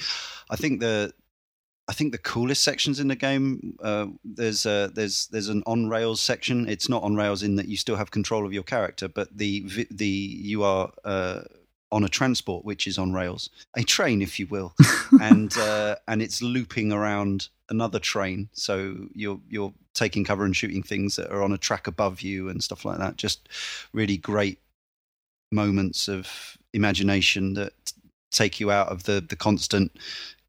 I 0.51 0.57
think 0.57 0.81
the 0.81 1.13
I 1.87 1.93
think 1.93 2.13
the 2.13 2.19
coolest 2.19 2.63
sections 2.63 2.99
in 2.99 3.09
the 3.09 3.17
game 3.17 3.77
uh, 3.83 4.07
there's 4.25 4.65
a, 4.65 4.91
there's 4.95 5.27
there's 5.29 5.49
an 5.49 5.63
on 5.67 5.89
rails 5.89 6.21
section. 6.21 6.69
It's 6.69 6.89
not 6.89 7.03
on 7.03 7.15
rails 7.15 7.43
in 7.43 7.57
that 7.57 7.69
you 7.69 7.77
still 7.77 7.97
have 7.97 8.11
control 8.11 8.47
of 8.47 8.53
your 8.53 8.63
character, 8.63 9.09
but 9.09 9.37
the 9.37 9.87
the 9.91 10.07
you 10.07 10.63
are 10.63 10.93
uh, 11.05 11.43
on 11.95 12.03
a 12.03 12.09
transport 12.09 12.65
which 12.65 12.89
is 12.89 12.99
on 12.99 13.13
rails, 13.13 13.49
a 13.77 13.85
train, 13.85 14.21
if 14.21 14.41
you 14.41 14.47
will, 14.49 14.75
and 15.21 15.57
uh, 15.57 15.95
and 16.09 16.21
it's 16.21 16.43
looping 16.43 16.93
around 16.93 17.49
another 17.71 18.01
train. 18.01 18.49
So 18.53 18.97
you're 19.15 19.41
you're 19.49 19.73
taking 19.95 20.25
cover 20.25 20.45
and 20.45 20.57
shooting 20.57 20.83
things 20.83 21.15
that 21.17 21.31
are 21.31 21.43
on 21.43 21.53
a 21.53 21.59
track 21.59 21.87
above 21.87 22.21
you 22.21 22.49
and 22.49 22.63
stuff 22.63 22.85
like 22.85 22.99
that. 22.99 23.17
Just 23.17 23.49
really 23.93 24.17
great 24.17 24.59
moments 25.53 26.09
of 26.09 26.59
imagination 26.73 27.55
that 27.55 27.73
take 28.33 28.59
you 28.59 28.73
out 28.73 28.89
of 28.89 29.05
the 29.05 29.21
the 29.21 29.37
constant, 29.37 29.93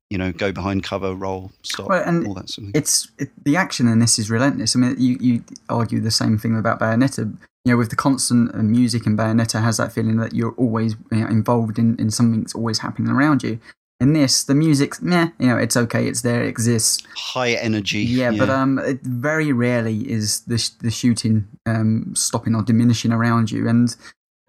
you 0.09 0.17
know, 0.17 0.31
go 0.31 0.51
behind 0.51 0.83
cover, 0.83 1.13
roll, 1.13 1.51
stop, 1.61 1.89
Well, 1.89 2.03
and 2.03 2.25
all 2.25 2.33
that 2.33 2.49
sort 2.49 2.67
of 2.67 2.73
thing. 2.73 2.81
it's 2.81 3.07
it, 3.19 3.29
the 3.43 3.55
action 3.55 3.87
in 3.87 3.99
this 3.99 4.17
is 4.17 4.31
relentless. 4.31 4.75
I 4.75 4.79
mean, 4.79 4.95
you 4.97 5.17
you 5.21 5.43
argue 5.69 5.99
the 5.99 6.09
same 6.09 6.39
thing 6.39 6.57
about 6.57 6.79
Bayonetta. 6.79 7.37
You 7.65 7.71
know, 7.71 7.77
with 7.77 7.89
the 7.89 7.95
constant 7.95 8.53
uh, 8.53 8.59
music 8.59 9.05
and 9.05 9.17
Bayonetta 9.17 9.61
has 9.61 9.77
that 9.77 9.91
feeling 9.91 10.17
that 10.17 10.33
you're 10.33 10.53
always 10.53 10.95
you 11.11 11.17
know, 11.21 11.27
involved 11.27 11.79
in, 11.79 11.95
in 11.97 12.11
something 12.11 12.41
that's 12.41 12.55
always 12.55 12.79
happening 12.79 13.11
around 13.11 13.43
you. 13.43 13.59
In 13.99 14.13
this, 14.13 14.43
the 14.43 14.53
music's 14.53 15.01
meh, 15.01 15.29
you 15.39 15.47
know, 15.47 15.57
it's 15.57 15.75
okay, 15.75 16.05
it's 16.07 16.21
there, 16.21 16.43
it 16.43 16.47
exists. 16.49 17.01
High 17.15 17.53
energy. 17.53 17.99
Yeah, 18.01 18.31
but 18.31 18.49
um, 18.49 18.77
it 18.77 19.01
very 19.01 19.51
rarely 19.53 20.11
is 20.11 20.41
the 20.41 20.57
sh- 20.57 20.69
the 20.81 20.91
shooting 20.91 21.47
um 21.65 22.13
stopping 22.13 22.55
or 22.55 22.61
diminishing 22.61 23.13
around 23.13 23.51
you, 23.51 23.67
and 23.69 23.95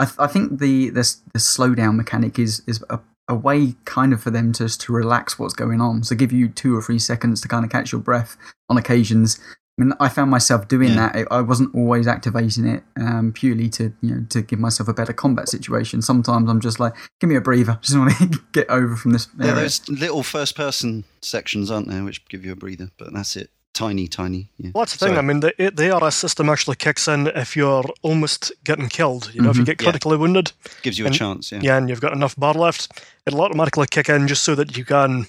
I, 0.00 0.04
th- 0.04 0.18
I 0.18 0.26
think 0.26 0.58
the 0.58 0.90
the 0.90 1.14
the 1.32 1.38
slowdown 1.38 1.94
mechanic 1.94 2.40
is 2.40 2.62
is 2.66 2.84
a, 2.90 2.98
a 3.28 3.36
way 3.36 3.76
kind 3.84 4.12
of 4.12 4.20
for 4.20 4.30
them 4.30 4.52
to 4.54 4.68
to 4.68 4.92
relax 4.92 5.38
what's 5.38 5.54
going 5.54 5.80
on, 5.80 6.02
so 6.02 6.16
give 6.16 6.32
you 6.32 6.48
two 6.48 6.76
or 6.76 6.82
three 6.82 6.98
seconds 6.98 7.40
to 7.42 7.48
kind 7.48 7.64
of 7.64 7.70
catch 7.70 7.92
your 7.92 8.00
breath 8.00 8.36
on 8.68 8.76
occasions. 8.76 9.38
I 9.78 9.82
mean, 9.82 9.92
I 10.00 10.08
found 10.08 10.30
myself 10.30 10.68
doing 10.68 10.90
Yeah. 10.94 11.10
that. 11.12 11.26
I 11.30 11.42
wasn't 11.42 11.74
always 11.74 12.06
activating 12.06 12.66
it 12.66 12.82
um, 12.96 13.32
purely 13.32 13.68
to 13.70 13.92
you 14.00 14.14
know 14.14 14.26
to 14.30 14.40
give 14.40 14.58
myself 14.58 14.88
a 14.88 14.94
better 14.94 15.12
combat 15.12 15.48
situation. 15.50 16.00
Sometimes 16.00 16.48
I'm 16.48 16.60
just 16.60 16.80
like, 16.80 16.94
give 17.20 17.28
me 17.28 17.36
a 17.36 17.42
breather. 17.42 17.72
I 17.78 17.78
Just 17.82 17.98
want 17.98 18.16
to 18.16 18.40
get 18.52 18.70
over 18.70 18.96
from 18.96 19.12
this. 19.12 19.26
There 19.26 19.48
are 19.48 19.50
area. 19.50 19.62
those 19.64 19.86
little 19.88 20.22
first 20.22 20.56
person 20.56 21.04
sections, 21.20 21.70
aren't 21.70 21.88
there, 21.88 22.04
which 22.04 22.26
give 22.28 22.44
you 22.44 22.52
a 22.52 22.56
breather, 22.56 22.90
but 22.96 23.12
that's 23.12 23.36
it. 23.36 23.50
Tiny, 23.74 24.08
tiny. 24.08 24.48
Yeah. 24.56 24.70
Well, 24.74 24.82
that's 24.84 24.92
the 24.96 24.98
thing. 25.04 25.08
Sorry. 25.08 25.18
I 25.18 25.20
mean, 25.20 25.40
the, 25.40 25.52
it- 25.62 25.76
the 25.76 25.90
ARS 25.90 26.14
system 26.14 26.48
actually 26.48 26.76
kicks 26.76 27.06
in 27.06 27.26
if 27.26 27.54
you're 27.54 27.84
almost 28.00 28.50
getting 28.64 28.88
killed. 28.88 29.30
You 29.34 29.42
know, 29.42 29.50
if 29.50 29.56
you 29.58 29.64
Mhm. 29.64 29.66
get 29.66 29.82
Yeah. 29.82 29.90
critically 29.90 30.16
wounded, 30.16 30.52
Gives 30.80 30.98
you 30.98 31.06
a 31.06 31.10
chance, 31.10 31.52
yeah. 31.52 31.60
yeah, 31.62 31.76
and 31.76 31.90
you've 31.90 32.00
got 32.00 32.14
enough 32.14 32.34
bar 32.36 32.54
left, 32.54 32.90
it'll 33.26 33.42
automatically 33.42 33.86
kick 33.90 34.08
in 34.08 34.26
just 34.26 34.42
so 34.44 34.54
that 34.54 34.78
you 34.78 34.86
can 34.86 35.26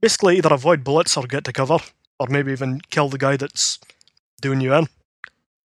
basically 0.00 0.36
either 0.36 0.54
avoid 0.54 0.84
bullets 0.84 1.16
or 1.16 1.24
get 1.26 1.42
to 1.42 1.52
cover, 1.52 1.78
or 2.20 2.26
maybe 2.28 2.52
even 2.52 2.80
kill 2.90 3.08
the 3.08 3.18
guy 3.18 3.36
that's 3.36 3.80
doing 4.40 4.60
you 4.60 4.72
in. 4.74 4.86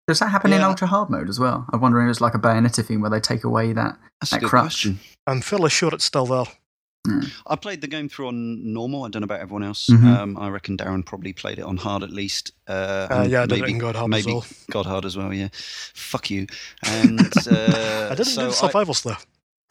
Does 0.07 0.19
that 0.21 0.29
happen 0.29 0.53
in 0.53 0.61
ultra 0.63 0.87
hard 0.87 1.11
mode 1.11 1.29
as 1.29 1.39
well? 1.41 1.67
I'm 1.73 1.81
wondering 1.81 2.07
if 2.07 2.13
it's 2.13 2.21
like 2.21 2.35
a 2.35 2.39
Bayonetta 2.39 2.85
thing 2.85 3.01
where 3.01 3.11
they 3.11 3.21
take 3.21 3.43
away 3.45 3.73
that. 3.73 3.99
That's 4.21 4.31
that 4.31 4.41
good 4.41 4.51
crutch. 4.51 4.63
question. 4.65 5.01
I'm 5.27 5.41
fairly 5.41 5.71
sure 5.71 5.91
it's 5.93 6.05
still 6.05 6.27
there. 6.27 6.45
I 7.47 7.57
played 7.57 7.83
the 7.83 7.87
game 7.87 8.09
through 8.09 8.29
on 8.29 8.73
normal. 8.73 9.05
I 9.05 9.09
don't 9.11 9.21
know 9.21 9.25
about 9.27 9.41
everyone 9.41 9.63
else. 9.63 9.89
Mhm. 9.91 10.05
Um, 10.17 10.39
I 10.39 10.49
reckon 10.49 10.77
Darren 10.79 11.05
probably 11.05 11.33
played 11.35 11.59
it 11.59 11.63
on 11.65 11.77
hard 11.77 12.03
at 12.03 12.11
least. 12.11 12.53
Uh, 12.67 12.73
Uh, 13.11 13.15
and 13.23 13.31
yeah, 13.31 13.43
I 13.43 13.47
did 13.47 13.59
it 13.59 13.61
maybe, 13.63 13.73
in 13.73 13.79
God 13.79 13.95
Hard 13.97 14.15
as 14.15 14.25
maybe 14.25 14.33
well. 14.35 14.47
God 14.71 14.87
hard 14.87 15.05
as 15.05 15.15
well. 15.17 15.33
Yeah, 15.35 15.49
fuck 15.53 16.31
you. 16.31 16.47
And 16.83 17.21
uh, 17.47 18.09
I 18.11 18.15
didn't 18.15 18.25
so 18.27 18.43
do 18.43 18.47
the 18.49 18.53
survival 18.53 18.95
stuff. 18.95 19.27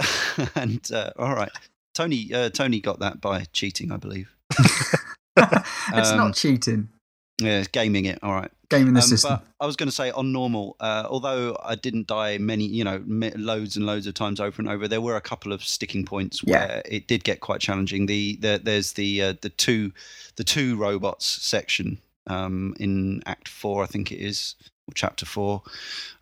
and 0.56 0.88
uh, 0.92 1.12
all 1.18 1.34
right, 1.36 1.52
Tony. 1.96 2.32
Uh, 2.34 2.50
Tony 2.50 2.80
got 2.82 3.00
that 3.00 3.20
by 3.22 3.46
cheating, 3.54 3.92
I 3.92 3.98
believe. 3.98 4.30
it's 5.94 6.10
Um, 6.12 6.18
not 6.18 6.36
cheating. 6.36 6.90
Yeah, 7.42 7.60
it's 7.60 7.68
gaming 7.68 8.06
it. 8.06 8.20
All 8.22 8.32
right. 8.34 8.52
Gaming 8.70 8.94
the 8.94 9.02
Um, 9.02 9.08
system. 9.08 9.32
But 9.36 9.46
I 9.60 9.66
was 9.66 9.76
going 9.76 9.90
to 9.90 9.96
say 9.96 10.12
on 10.12 10.32
normal, 10.32 10.76
uh, 10.80 11.06
although 11.10 11.58
I 11.64 11.76
didn't 11.76 12.08
die 12.08 12.38
many, 12.38 12.66
you 12.66 12.84
know, 12.84 13.04
loads 13.08 13.76
and 13.76 13.86
loads 13.86 14.06
of 14.08 14.14
times 14.14 14.40
over 14.40 14.62
and 14.62 14.70
over, 14.70 14.88
there 14.88 15.02
were 15.02 15.16
a 15.16 15.22
couple 15.22 15.52
of 15.52 15.64
sticking 15.64 16.06
points 16.06 16.42
Yeah. 16.46 16.66
where 16.68 16.82
it 16.86 17.08
did 17.08 17.24
get 17.24 17.40
quite 17.40 17.60
challenging. 17.60 18.06
The, 18.06 18.38
the 18.40 18.62
there's 18.64 18.94
the 18.94 19.22
uh, 19.22 19.34
the 19.42 19.50
two 19.50 19.92
the 20.36 20.44
two 20.44 20.76
robots 20.76 21.26
section 21.26 21.98
um, 22.28 22.76
in 22.80 23.22
Act 23.26 23.48
Four, 23.48 23.84
I 23.84 23.88
think 23.88 24.12
it 24.12 24.20
is, 24.20 24.56
or 24.88 24.94
Chapter 24.94 25.26
Four. 25.26 25.64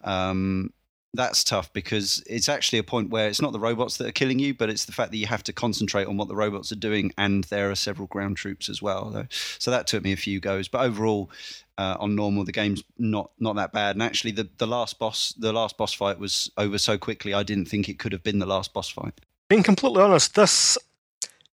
Um, 0.04 0.72
that's 1.14 1.44
tough 1.44 1.72
because 1.74 2.24
it's 2.26 2.48
actually 2.48 2.80
a 2.80 2.84
point 2.84 3.10
where 3.10 3.28
it's 3.28 3.42
not 3.42 3.52
the 3.52 3.60
robots 3.60 3.98
that 3.98 4.08
are 4.08 4.14
killing 4.14 4.40
you, 4.40 4.54
but 4.54 4.70
it's 4.70 4.86
the 4.86 4.94
fact 4.94 5.12
that 5.12 5.18
you 5.18 5.28
have 5.28 5.44
to 5.44 5.54
concentrate 5.54 6.08
on 6.08 6.16
what 6.16 6.30
the 6.30 6.36
robots 6.36 6.72
are 6.72 6.78
doing, 6.78 7.12
and 7.18 7.44
there 7.46 7.70
are 7.70 7.76
several 7.76 8.08
ground 8.08 8.38
troops 8.38 8.70
as 8.70 8.82
well. 8.82 9.26
So, 9.60 9.72
that 9.72 9.88
took 9.88 10.04
me 10.04 10.14
a 10.14 10.18
few 10.18 10.40
goes, 10.40 10.68
but 10.68 10.82
overall, 10.82 11.30
uh, 11.78 11.98
on 12.00 12.16
normal, 12.16 12.46
the 12.46 12.52
game's 12.52 12.84
not 12.98 13.32
not 13.40 13.56
that 13.58 13.74
bad. 13.74 13.96
And 13.96 14.04
actually, 14.04 14.32
the, 14.32 14.48
the 14.58 14.68
last 14.68 15.00
boss 15.00 15.34
the 15.34 15.52
last 15.52 15.78
boss 15.78 15.94
fight 15.94 16.20
was 16.20 16.50
over 16.58 16.78
so 16.78 16.98
quickly. 16.98 17.34
I 17.34 17.44
didn't 17.44 17.66
think 17.66 17.90
it 17.90 18.00
could 18.00 18.14
have 18.14 18.24
been 18.24 18.40
the 18.40 18.46
last 18.46 18.74
boss 18.74 18.90
fight. 18.90 19.20
Being 19.50 19.64
completely 19.64 20.02
honest, 20.02 20.36
this 20.36 20.78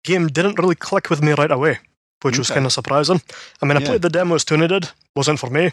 game 0.03 0.27
didn't 0.27 0.59
really 0.59 0.75
click 0.75 1.09
with 1.09 1.23
me 1.23 1.31
right 1.31 1.51
away, 1.51 1.79
which 2.21 2.37
was 2.37 2.49
kind 2.49 2.65
of 2.65 2.73
surprising. 2.73 3.21
I 3.61 3.65
mean, 3.65 3.77
I 3.77 3.81
Yeah. 3.81 3.87
played 3.87 4.01
the 4.01 4.09
demo 4.09 4.35
as 4.35 4.43
did, 4.45 4.89
wasn't 5.15 5.39
for 5.39 5.49
me. 5.49 5.71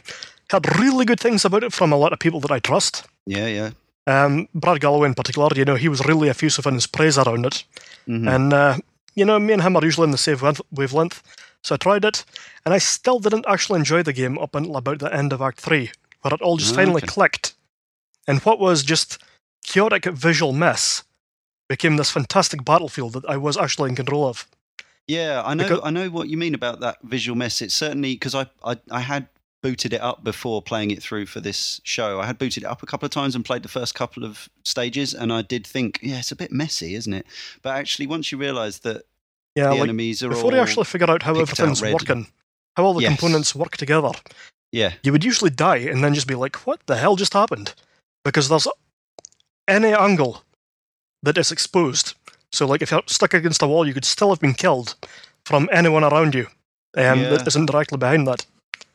Had 0.50 0.78
really 0.78 1.04
good 1.04 1.20
things 1.20 1.44
about 1.44 1.64
it 1.64 1.72
from 1.72 1.92
a 1.92 1.96
lot 1.96 2.12
of 2.12 2.18
people 2.18 2.40
that 2.40 2.50
I 2.50 2.58
trust. 2.58 3.04
Yeah, 3.26 3.46
yeah. 3.46 3.70
Um, 4.06 4.48
Brad 4.54 4.80
Galloway 4.80 5.08
in 5.08 5.14
particular, 5.14 5.48
you 5.56 5.64
know, 5.64 5.76
he 5.76 5.88
was 5.88 6.04
really 6.04 6.28
effusive 6.28 6.66
in 6.66 6.74
his 6.74 6.86
praise 6.86 7.16
around 7.16 7.46
it. 7.46 7.64
Mhm. 8.06 8.28
And, 8.34 8.52
uh, 8.52 8.76
you 9.14 9.24
know, 9.24 9.38
me 9.38 9.54
and 9.54 9.62
him 9.62 9.76
are 9.76 9.84
usually 9.84 10.04
in 10.04 10.10
the 10.10 10.18
same 10.18 10.38
wavelength. 10.70 11.22
So 11.62 11.74
I 11.74 11.78
tried 11.78 12.04
it, 12.04 12.24
and 12.66 12.74
I 12.74 12.78
still 12.78 13.18
didn't 13.18 13.46
actually 13.48 13.78
enjoy 13.78 14.02
the 14.02 14.12
game 14.12 14.38
up 14.38 14.54
until 14.54 14.76
about 14.76 14.98
the 14.98 15.12
end 15.14 15.32
of 15.32 15.40
Act 15.40 15.58
3, 15.58 15.90
where 16.20 16.34
it 16.34 16.42
all 16.42 16.58
just 16.58 16.72
Ah, 16.74 16.76
finally 16.76 17.00
clicked. 17.00 17.54
And 18.28 18.40
what 18.42 18.58
was 18.58 18.82
just 18.82 19.16
chaotic 19.64 20.04
visual 20.04 20.52
mess 20.52 21.04
became 21.68 21.96
this 21.96 22.10
fantastic 22.10 22.62
battlefield 22.66 23.14
that 23.14 23.24
I 23.26 23.38
was 23.38 23.56
actually 23.56 23.88
in 23.88 23.96
control 23.96 24.26
of. 24.28 24.46
Yeah, 25.06 25.42
I 25.44 25.54
know. 25.54 25.64
Because- 25.64 25.80
I 25.84 25.90
know 25.90 26.08
what 26.10 26.28
you 26.28 26.36
mean 26.36 26.54
about 26.54 26.80
that 26.80 26.98
visual 27.02 27.36
mess. 27.36 27.60
It's 27.62 27.74
certainly 27.74 28.14
because 28.14 28.34
I, 28.34 28.46
I 28.64 28.76
I 28.90 29.00
had 29.00 29.28
booted 29.62 29.92
it 29.94 30.00
up 30.00 30.22
before 30.22 30.60
playing 30.60 30.90
it 30.90 31.02
through 31.02 31.24
for 31.26 31.40
this 31.40 31.80
show. 31.84 32.20
I 32.20 32.26
had 32.26 32.38
booted 32.38 32.64
it 32.64 32.66
up 32.66 32.82
a 32.82 32.86
couple 32.86 33.06
of 33.06 33.10
times 33.12 33.34
and 33.34 33.44
played 33.44 33.62
the 33.62 33.68
first 33.68 33.94
couple 33.94 34.24
of 34.24 34.48
stages, 34.64 35.14
and 35.14 35.32
I 35.32 35.42
did 35.42 35.66
think, 35.66 36.00
yeah, 36.02 36.18
it's 36.18 36.32
a 36.32 36.36
bit 36.36 36.52
messy, 36.52 36.94
isn't 36.94 37.12
it? 37.12 37.26
But 37.62 37.76
actually, 37.76 38.06
once 38.06 38.30
you 38.32 38.38
realise 38.38 38.78
that 38.80 39.04
Yeah, 39.54 39.64
the 39.68 39.70
like 39.74 39.82
enemies 39.84 40.22
are 40.22 40.28
before 40.28 40.52
you 40.52 40.58
actually 40.58 40.84
figure 40.84 41.10
out 41.10 41.22
how 41.22 41.34
picked 41.34 41.60
out 41.60 41.60
everything's 41.60 41.82
working, 41.82 42.26
how 42.76 42.84
all 42.84 42.94
the 42.94 43.02
Yes. 43.02 43.18
components 43.18 43.54
work 43.54 43.76
together, 43.76 44.10
yeah, 44.72 44.94
you 45.02 45.12
would 45.12 45.24
usually 45.24 45.50
die 45.50 45.76
and 45.78 46.02
then 46.04 46.12
just 46.14 46.26
be 46.26 46.34
like, 46.34 46.56
what 46.66 46.80
the 46.86 46.96
hell 46.96 47.16
just 47.16 47.32
happened? 47.32 47.74
Because 48.24 48.48
there's 48.48 48.66
any 49.68 49.92
angle 49.94 50.42
that 51.22 51.38
is 51.38 51.50
exposed. 51.52 52.14
So, 52.54 52.66
like, 52.66 52.82
if 52.82 52.90
you're 52.90 53.02
stuck 53.06 53.34
against 53.34 53.62
a 53.62 53.66
wall, 53.66 53.86
you 53.86 53.94
could 53.94 54.04
still 54.04 54.30
have 54.30 54.40
been 54.40 54.54
killed 54.54 54.94
from 55.44 55.68
anyone 55.72 56.04
around 56.04 56.34
you 56.34 56.46
um, 56.96 57.20
Yeah. 57.20 57.28
that 57.30 57.46
isn't 57.48 57.66
directly 57.66 57.98
behind 57.98 58.26
that. 58.28 58.46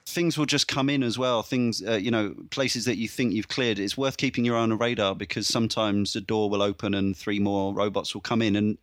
things 0.07 0.38
will 0.39 0.47
just 0.47 0.68
come 0.68 0.89
in 0.89 1.03
as 1.03 1.20
well. 1.20 1.43
Things, 1.43 1.84
uh, 1.88 1.91
you 1.93 2.10
know, 2.10 2.34
places 2.49 2.86
that 2.86 2.97
you 2.97 3.07
think 3.07 3.32
you've 3.32 3.47
cleared. 3.47 3.78
It's 3.78 3.95
worth 3.95 4.18
keeping 4.18 4.43
your 4.43 4.57
eye 4.57 4.62
on 4.62 4.70
the 4.70 4.76
radar 4.76 5.14
because 5.14 5.47
sometimes 5.47 6.16
a 6.16 6.22
door 6.22 6.49
will 6.49 6.64
open 6.64 6.95
and 6.95 7.16
three 7.16 7.39
more 7.39 7.76
robots 7.76 8.14
will 8.14 8.22
come 8.22 8.41
in 8.41 8.55
and. 8.55 8.78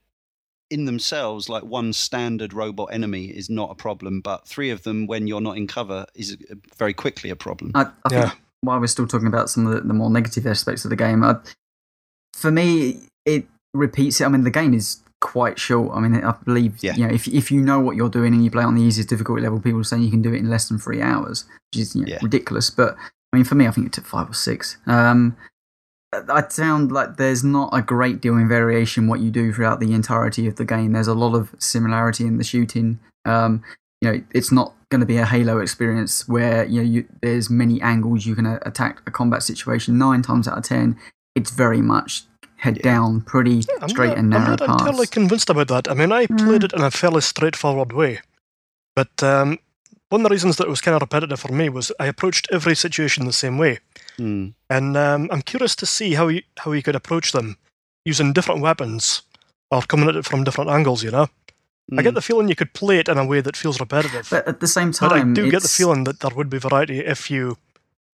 In 0.68 0.84
themselves, 0.84 1.48
like 1.48 1.62
one 1.62 1.92
standard 1.92 2.52
robot 2.52 2.88
enemy 2.90 3.26
is 3.26 3.48
not 3.48 3.70
a 3.70 3.76
problem, 3.76 4.20
but 4.20 4.48
three 4.48 4.70
of 4.70 4.82
them, 4.82 5.06
when 5.06 5.28
you're 5.28 5.40
not 5.40 5.56
in 5.56 5.68
cover, 5.68 6.06
is 6.16 6.36
uh, 6.50 6.56
very 6.76 6.92
quickly 6.92 7.30
a 7.30 7.36
problem. 7.36 7.70
I, 7.76 7.82
I 8.04 8.10
Yeah. 8.10 8.32
while 8.62 8.80
we're 8.80 8.88
still 8.88 9.06
talking 9.06 9.28
about 9.28 9.48
some 9.48 9.64
of 9.68 9.74
the, 9.74 9.82
the 9.82 9.94
more 9.94 10.10
negative 10.10 10.44
aspects 10.44 10.84
of 10.84 10.90
the 10.90 10.96
game, 10.96 11.22
I, 11.22 11.36
for 12.34 12.50
me, 12.50 12.98
it 13.24 13.46
repeats 13.76 14.20
it. 14.20 14.24
I 14.24 14.28
mean, 14.28 14.44
the 14.44 14.50
game 14.50 14.74
is 14.74 15.00
quite 15.20 15.58
short. 15.58 15.96
I 15.96 16.00
mean, 16.00 16.14
I 16.22 16.34
believe 16.44 16.76
Yeah. 16.82 16.94
you 16.96 17.06
know 17.06 17.12
if 17.14 17.26
if 17.28 17.50
you 17.50 17.60
know 17.60 17.80
what 17.80 17.96
you're 17.96 18.10
doing 18.10 18.34
and 18.34 18.44
you 18.44 18.50
play 18.50 18.64
on 18.64 18.74
the 18.74 18.82
easiest 18.82 19.08
difficulty 19.08 19.42
level, 19.42 19.60
people 19.60 19.80
are 19.80 19.84
saying 19.84 20.02
you 20.02 20.10
can 20.10 20.22
do 20.22 20.32
it 20.32 20.38
in 20.38 20.50
less 20.50 20.68
than 20.68 20.78
three 20.78 21.00
hours, 21.00 21.44
which 21.72 21.80
is 21.82 21.94
you 21.96 22.02
know, 22.02 22.08
Yeah. 22.12 22.18
ridiculous. 22.22 22.70
But 22.70 22.96
I 23.32 23.36
mean, 23.36 23.44
for 23.44 23.54
me, 23.54 23.66
I 23.66 23.70
think 23.70 23.86
it 23.86 23.92
took 23.92 24.06
five 24.06 24.30
or 24.30 24.34
six. 24.34 24.76
Um, 24.86 25.36
I 26.12 26.44
sound 26.48 26.92
like 26.92 27.16
there's 27.16 27.44
not 27.44 27.70
a 27.72 27.82
great 27.82 28.20
deal 28.20 28.36
in 28.36 28.48
variation 28.48 29.06
what 29.08 29.20
you 29.20 29.30
do 29.30 29.52
throughout 29.52 29.80
the 29.80 29.92
entirety 29.92 30.46
of 30.46 30.56
the 30.56 30.64
game. 30.64 30.92
There's 30.92 31.08
a 31.08 31.14
lot 31.14 31.34
of 31.34 31.54
similarity 31.58 32.24
in 32.26 32.38
the 32.38 32.44
shooting. 32.44 33.00
Um, 33.24 33.62
you 34.00 34.10
know, 34.12 34.22
it's 34.32 34.52
not 34.52 34.72
going 34.90 35.00
to 35.00 35.06
be 35.06 35.16
a 35.16 35.26
Halo 35.26 35.58
experience 35.58 36.28
where 36.28 36.64
you 36.64 36.80
know 36.82 36.88
you, 36.88 37.04
there's 37.22 37.50
many 37.50 37.80
angles 37.82 38.24
you 38.24 38.34
can 38.34 38.46
attack 38.46 39.00
a 39.06 39.10
combat 39.10 39.42
situation. 39.42 39.98
Nine 39.98 40.22
times 40.22 40.46
out 40.46 40.56
of 40.58 40.64
ten, 40.64 40.96
it's 41.34 41.50
very 41.50 41.82
much 41.82 42.24
head 42.56 42.76
Yeah. 42.78 42.82
down, 42.82 43.20
pretty 43.22 43.62
I'm 43.80 43.88
straight 43.88 44.08
not, 44.08 44.18
and 44.18 44.30
narrow 44.30 44.44
I'm 44.44 44.50
not 44.50 44.58
paths. 44.60 44.82
entirely 44.82 45.06
convinced 45.06 45.50
about 45.50 45.68
that. 45.68 45.90
I 45.90 45.94
mean, 45.94 46.12
I 46.12 46.26
Mm. 46.26 46.44
played 46.44 46.64
it 46.64 46.72
in 46.72 46.82
a 46.82 46.90
fairly 46.90 47.20
straightforward 47.20 47.92
way. 47.92 48.20
But 48.94 49.22
um, 49.22 49.58
one 50.08 50.20
of 50.22 50.24
the 50.28 50.32
reasons 50.34 50.56
that 50.56 50.66
it 50.66 50.70
was 50.70 50.80
kind 50.80 50.94
of 50.94 51.02
repetitive 51.02 51.40
for 51.40 51.52
me 51.52 51.68
was 51.68 51.92
I 52.00 52.06
approached 52.06 52.48
every 52.50 52.74
situation 52.74 53.24
the 53.26 53.32
same 53.32 53.58
way. 53.58 53.80
Hmm. 54.16 54.48
And 54.70 54.96
um, 54.96 55.28
I'm 55.30 55.42
curious 55.42 55.76
to 55.76 55.86
see 55.86 56.14
how 56.14 56.28
you, 56.28 56.42
how 56.58 56.72
you 56.72 56.82
could 56.82 56.96
approach 56.96 57.32
them 57.32 57.56
using 58.04 58.32
different 58.32 58.60
weapons 58.62 59.22
or 59.70 59.82
coming 59.82 60.08
at 60.08 60.16
it 60.16 60.24
from 60.24 60.44
different 60.44 60.70
angles, 60.70 61.02
you 61.02 61.10
know? 61.10 61.28
I 61.96 62.02
get 62.02 62.12
Mm. 62.12 62.14
the 62.16 62.22
feeling 62.22 62.48
you 62.48 62.56
could 62.56 62.72
play 62.72 62.98
it 62.98 63.08
in 63.08 63.16
a 63.18 63.24
way 63.24 63.40
that 63.40 63.56
feels 63.56 63.78
repetitive. 63.78 64.26
But 64.30 64.48
at 64.48 64.58
the 64.60 64.66
same 64.66 64.90
time, 64.92 65.08
But 65.08 65.16
I 65.16 65.20
time, 65.20 65.34
do 65.34 65.50
get 65.50 65.62
the 65.62 65.68
feeling 65.68 66.04
that 66.04 66.18
there 66.20 66.34
would 66.34 66.50
be 66.50 66.58
variety 66.58 66.98
if 66.98 67.30
you 67.30 67.58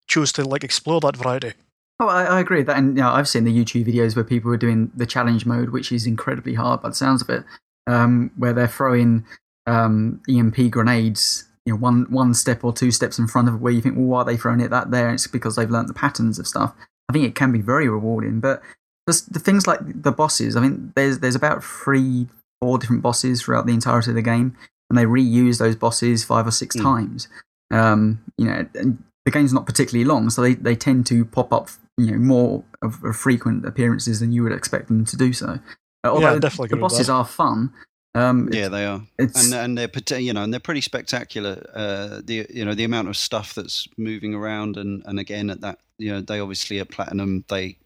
choose 0.07 0.31
to 0.33 0.43
like 0.43 0.63
explore 0.63 0.99
that 1.01 1.17
variety. 1.17 1.53
Oh, 1.99 2.07
I, 2.07 2.23
I 2.23 2.39
agree 2.39 2.57
with 2.57 2.67
that, 2.67 2.77
and 2.77 2.97
you 2.97 3.03
know, 3.03 3.11
I've 3.11 3.27
seen 3.29 3.43
the 3.43 3.55
YouTube 3.55 3.85
videos 3.87 4.15
where 4.15 4.25
people 4.25 4.51
are 4.51 4.57
doing 4.57 4.91
the 4.95 5.05
challenge 5.05 5.45
mode, 5.45 5.69
which 5.69 5.91
is 5.91 6.05
incredibly 6.07 6.55
hard 6.55 6.81
by 6.81 6.89
the 6.89 6.95
sounds 6.95 7.21
of 7.21 7.29
it, 7.29 7.43
um, 7.87 8.31
where 8.35 8.51
they're 8.53 8.67
throwing 8.67 9.25
um, 9.67 10.21
EMP 10.29 10.71
grenades, 10.71 11.45
you 11.65 11.73
know, 11.73 11.79
one 11.79 12.05
one 12.09 12.33
step 12.33 12.63
or 12.63 12.73
two 12.73 12.91
steps 12.91 13.19
in 13.19 13.27
front 13.27 13.47
of 13.47 13.61
where 13.61 13.71
you 13.71 13.81
think, 13.81 13.95
well, 13.95 14.05
why 14.05 14.21
are 14.21 14.25
they 14.25 14.37
throwing 14.37 14.59
it 14.59 14.69
that 14.71 14.91
there? 14.91 15.11
It's 15.13 15.27
because 15.27 15.55
they've 15.55 15.69
learnt 15.69 15.87
the 15.87 15.93
patterns 15.93 16.39
of 16.39 16.47
stuff. 16.47 16.73
I 17.09 17.13
think 17.13 17.25
it 17.25 17.35
can 17.35 17.51
be 17.51 17.61
very 17.61 17.87
rewarding, 17.87 18.39
but 18.39 18.61
just 19.07 19.31
the 19.33 19.39
things 19.39 19.67
like 19.67 19.79
the 20.01 20.11
bosses. 20.11 20.55
I 20.55 20.61
mean, 20.61 20.91
there's 20.95 21.19
there's 21.19 21.35
about 21.35 21.63
three, 21.63 22.27
four 22.61 22.79
different 22.79 23.03
bosses 23.03 23.43
throughout 23.43 23.65
the 23.67 23.73
entirety 23.73 24.11
of 24.11 24.15
the 24.15 24.21
game, 24.21 24.57
and 24.89 24.97
they 24.97 25.05
reuse 25.05 25.59
those 25.59 25.75
bosses 25.75 26.23
five 26.23 26.47
or 26.47 26.51
six 26.51 26.75
Mm. 26.75 26.81
times. 26.81 27.27
Um, 27.71 28.21
you 28.37 28.45
know, 28.45 28.65
and 28.75 29.03
the 29.25 29.31
game's 29.31 29.53
not 29.53 29.65
particularly 29.65 30.05
long, 30.05 30.29
so 30.29 30.41
they, 30.41 30.53
they 30.55 30.75
tend 30.75 31.05
to 31.07 31.23
pop 31.25 31.51
up, 31.53 31.69
you 31.97 32.11
know, 32.11 32.17
more 32.17 32.63
of, 32.81 33.03
of 33.03 33.15
frequent 33.15 33.65
appearances 33.65 34.19
than 34.19 34.31
you 34.31 34.43
would 34.43 34.51
expect 34.51 34.87
them 34.87 35.05
to 35.05 35.17
do 35.17 35.33
so. 35.33 35.59
Uh, 36.03 36.07
although 36.09 36.39
definitely 36.39 36.67
the 36.69 36.77
bosses 36.77 37.09
are 37.09 37.25
fun. 37.25 37.71
Um, 38.15 38.49
Yeah, 38.51 38.67
they 38.69 38.85
are, 38.85 39.01
it's 39.17 39.51
and 39.51 39.53
and 39.53 39.77
they're 39.77 40.19
you 40.19 40.33
know, 40.33 40.43
and 40.43 40.53
they're 40.53 40.59
pretty 40.59 40.81
spectacular. 40.81 41.65
Uh, 41.73 42.21
the 42.23 42.45
you 42.49 42.63
know 42.63 42.75
the 42.75 42.83
amount 42.83 43.07
of 43.07 43.17
stuff 43.17 43.55
that's 43.55 43.87
moving 43.97 44.33
around, 44.35 44.77
and 44.77 45.01
and 45.05 45.19
again 45.19 45.49
at 45.49 45.61
that 45.61 45.79
you 45.97 46.11
know 46.11 46.21
they 46.21 46.39
obviously 46.39 46.79
at 46.79 46.89
Platinum 46.89 47.43
they 47.49 47.77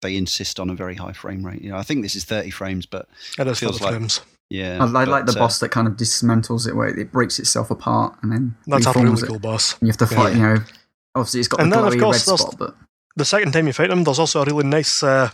they 0.00 0.16
insist 0.16 0.58
on 0.60 0.70
a 0.70 0.74
very 0.74 0.94
high 0.94 1.12
frame 1.12 1.44
rate. 1.44 1.60
You 1.62 1.70
know, 1.70 1.76
I 1.76 1.82
think 1.82 2.02
this 2.02 2.14
is 2.14 2.24
30 2.24 2.50
frames, 2.50 2.86
but 2.86 3.08
It 3.38 3.46
is 3.46 3.58
for 3.58 3.66
Feels 3.66 3.80
like- 3.80 3.90
frames. 3.94 4.20
yeah, 4.50 4.76
I, 4.80 4.84
I 4.84 5.04
like 5.04 5.24
the 5.26 5.32
uh, 5.32 5.38
boss 5.38 5.58
that 5.60 5.70
kind 5.70 5.86
of 5.88 5.94
dismantles 5.94 6.66
it, 6.68 6.76
where 6.76 6.88
it 6.88 7.10
breaks 7.12 7.38
itself 7.38 7.70
apart 7.70 8.16
and 8.22 8.30
then 8.32 8.54
That's 8.66 8.84
a 8.86 8.90
reforms 8.90 9.22
really 9.22 9.28
it. 9.28 9.30
cool 9.30 9.38
boss. 9.38 9.72
And 9.80 9.88
you 9.88 9.92
have 9.92 9.96
to 9.98 10.06
fight, 10.06 10.34
Yeah. 10.36 10.36
you 10.36 10.54
know. 10.58 10.64
Obviously, 11.14 11.40
it's 11.40 11.48
got 11.48 11.60
And 11.60 11.72
the 11.72 11.76
then, 11.76 11.86
of 11.86 11.92
glowy 11.94 12.00
course, 12.00 12.28
red 12.28 12.38
spot, 12.38 12.54
but 12.58 12.76
The 13.16 13.24
second 13.24 13.52
time 13.52 13.66
you 13.66 13.72
fight 13.72 13.90
them, 13.90 14.04
there's 14.04 14.18
also 14.18 14.42
a 14.42 14.44
really 14.44 14.64
nice, 14.64 15.02
uh, 15.02 15.30